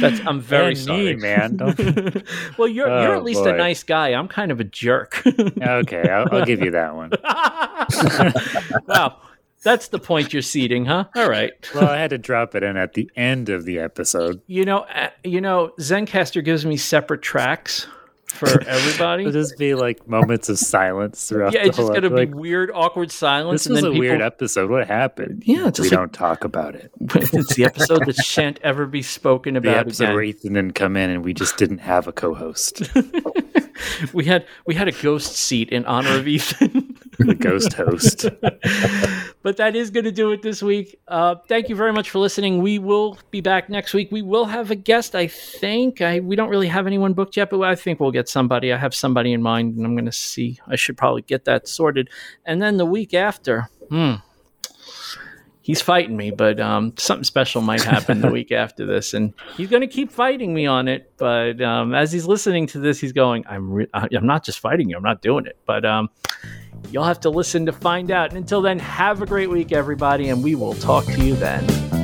that's 0.00 0.20
I'm 0.26 0.40
very 0.40 0.68
and 0.68 0.78
sorry, 0.78 1.16
me, 1.16 1.22
man. 1.22 1.56
well, 2.58 2.68
you're 2.68 2.88
Oh, 2.88 3.02
you're 3.02 3.14
at 3.16 3.24
least 3.24 3.42
boy. 3.42 3.54
a 3.54 3.56
nice 3.56 3.82
guy. 3.82 4.10
I'm 4.10 4.28
kind 4.28 4.52
of 4.52 4.60
a 4.60 4.64
jerk. 4.64 5.22
okay, 5.26 6.08
I'll, 6.08 6.26
I'll 6.32 6.44
give 6.44 6.60
you 6.60 6.70
that 6.70 6.94
one. 6.94 7.10
wow, 8.86 9.16
that's 9.64 9.88
the 9.88 9.98
point 9.98 10.32
you're 10.32 10.42
ceding, 10.42 10.84
huh? 10.84 11.06
All 11.16 11.28
right. 11.28 11.52
Well, 11.74 11.88
I 11.88 11.96
had 11.98 12.10
to 12.10 12.18
drop 12.18 12.54
it 12.54 12.62
in 12.62 12.76
at 12.76 12.94
the 12.94 13.10
end 13.16 13.48
of 13.48 13.64
the 13.64 13.80
episode. 13.80 14.40
You 14.46 14.64
know, 14.64 14.78
uh, 14.94 15.10
you 15.24 15.40
know, 15.40 15.72
Zencastr 15.80 16.44
gives 16.44 16.64
me 16.64 16.76
separate 16.76 17.22
tracks 17.22 17.88
for 18.28 18.62
everybody. 18.66 19.24
It'll 19.24 19.32
just 19.32 19.58
be 19.58 19.74
like 19.74 20.06
moments 20.08 20.48
of 20.48 20.58
silence 20.58 21.28
throughout 21.28 21.52
yeah, 21.54 21.62
the 21.62 21.68
it's 21.68 21.76
whole 21.76 21.88
just 21.88 21.94
gonna 22.00 22.06
episode. 22.14 22.32
be 22.32 22.38
weird, 22.38 22.70
awkward 22.74 23.10
silence, 23.10 23.62
This 23.62 23.66
and 23.66 23.72
was 23.74 23.82
then 23.82 23.90
a 23.90 23.92
people, 23.94 24.00
weird 24.08 24.22
episode. 24.22 24.70
What 24.70 24.86
happened? 24.86 25.42
Yeah, 25.46 25.68
it's 25.68 25.78
we 25.80 25.88
like- 25.88 25.98
don't 25.98 26.12
talk 26.12 26.44
about 26.44 26.74
it. 26.74 26.90
it's 27.14 27.54
the 27.54 27.64
episode 27.64 28.04
that 28.06 28.16
shan't 28.16 28.58
ever 28.62 28.86
be 28.86 29.02
spoken 29.02 29.54
The 29.54 29.58
about 29.60 29.76
episode 29.78 30.04
again. 30.04 30.14
where 30.14 30.22
Ethan 30.24 30.52
didn't 30.54 30.74
come 30.74 30.96
in, 30.96 31.10
and 31.10 31.24
we 31.24 31.34
just 31.34 31.56
didn't 31.56 31.78
have 31.78 32.06
a 32.06 32.12
co-host. 32.12 32.82
we 34.12 34.24
had 34.24 34.44
we 34.66 34.74
had 34.74 34.88
a 34.88 34.92
ghost 34.92 35.34
seat 35.36 35.70
in 35.70 35.84
honor 35.86 36.16
of 36.16 36.26
Ethan. 36.28 36.87
The 37.18 37.34
ghost 37.38 37.72
host. 37.72 38.26
but 39.42 39.56
that 39.56 39.76
is 39.76 39.90
going 39.90 40.04
to 40.04 40.12
do 40.12 40.32
it 40.32 40.42
this 40.42 40.62
week. 40.62 40.98
Uh, 41.08 41.36
thank 41.48 41.68
you 41.68 41.76
very 41.76 41.92
much 41.92 42.10
for 42.10 42.18
listening. 42.18 42.62
We 42.62 42.78
will 42.78 43.18
be 43.30 43.40
back 43.40 43.68
next 43.68 43.94
week. 43.94 44.10
We 44.10 44.22
will 44.22 44.46
have 44.46 44.70
a 44.70 44.76
guest, 44.76 45.14
I 45.14 45.26
think. 45.26 46.00
I 46.00 46.20
we 46.20 46.36
don't 46.36 46.48
really 46.48 46.68
have 46.68 46.86
anyone 46.86 47.12
booked 47.12 47.36
yet, 47.36 47.50
but 47.50 47.60
I 47.62 47.74
think 47.74 48.00
we'll 48.00 48.12
get 48.12 48.28
somebody. 48.28 48.72
I 48.72 48.76
have 48.76 48.94
somebody 48.94 49.32
in 49.32 49.42
mind, 49.42 49.76
and 49.76 49.84
I'm 49.84 49.94
going 49.94 50.06
to 50.06 50.12
see. 50.12 50.58
I 50.66 50.76
should 50.76 50.96
probably 50.96 51.22
get 51.22 51.44
that 51.44 51.68
sorted. 51.68 52.08
And 52.44 52.62
then 52.62 52.76
the 52.76 52.86
week 52.86 53.14
after, 53.14 53.68
hmm. 53.88 54.14
He's 55.68 55.82
fighting 55.82 56.16
me, 56.16 56.30
but 56.30 56.58
um, 56.60 56.94
something 56.96 57.24
special 57.24 57.60
might 57.60 57.82
happen 57.82 58.22
the 58.22 58.30
week 58.30 58.52
after 58.64 58.86
this, 58.86 59.12
and 59.12 59.34
he's 59.54 59.68
going 59.68 59.82
to 59.82 59.86
keep 59.86 60.10
fighting 60.10 60.54
me 60.54 60.64
on 60.64 60.88
it. 60.88 61.12
But 61.18 61.60
um, 61.60 61.94
as 61.94 62.10
he's 62.10 62.24
listening 62.24 62.66
to 62.68 62.78
this, 62.78 62.98
he's 62.98 63.12
going, 63.12 63.44
"I'm 63.46 63.70
re- 63.70 63.90
I'm 63.92 64.26
not 64.26 64.46
just 64.46 64.60
fighting 64.60 64.88
you. 64.88 64.96
I'm 64.96 65.02
not 65.02 65.20
doing 65.20 65.44
it." 65.44 65.58
But 65.66 65.84
um, 65.84 66.08
You'll 66.90 67.04
have 67.04 67.20
to 67.20 67.30
listen 67.30 67.66
to 67.66 67.72
find 67.72 68.10
out. 68.10 68.30
And 68.30 68.38
until 68.38 68.62
then, 68.62 68.78
have 68.78 69.22
a 69.22 69.26
great 69.26 69.50
week, 69.50 69.72
everybody, 69.72 70.28
and 70.28 70.42
we 70.42 70.54
will 70.54 70.74
talk 70.74 71.04
to 71.04 71.24
you 71.24 71.34
then. 71.34 71.97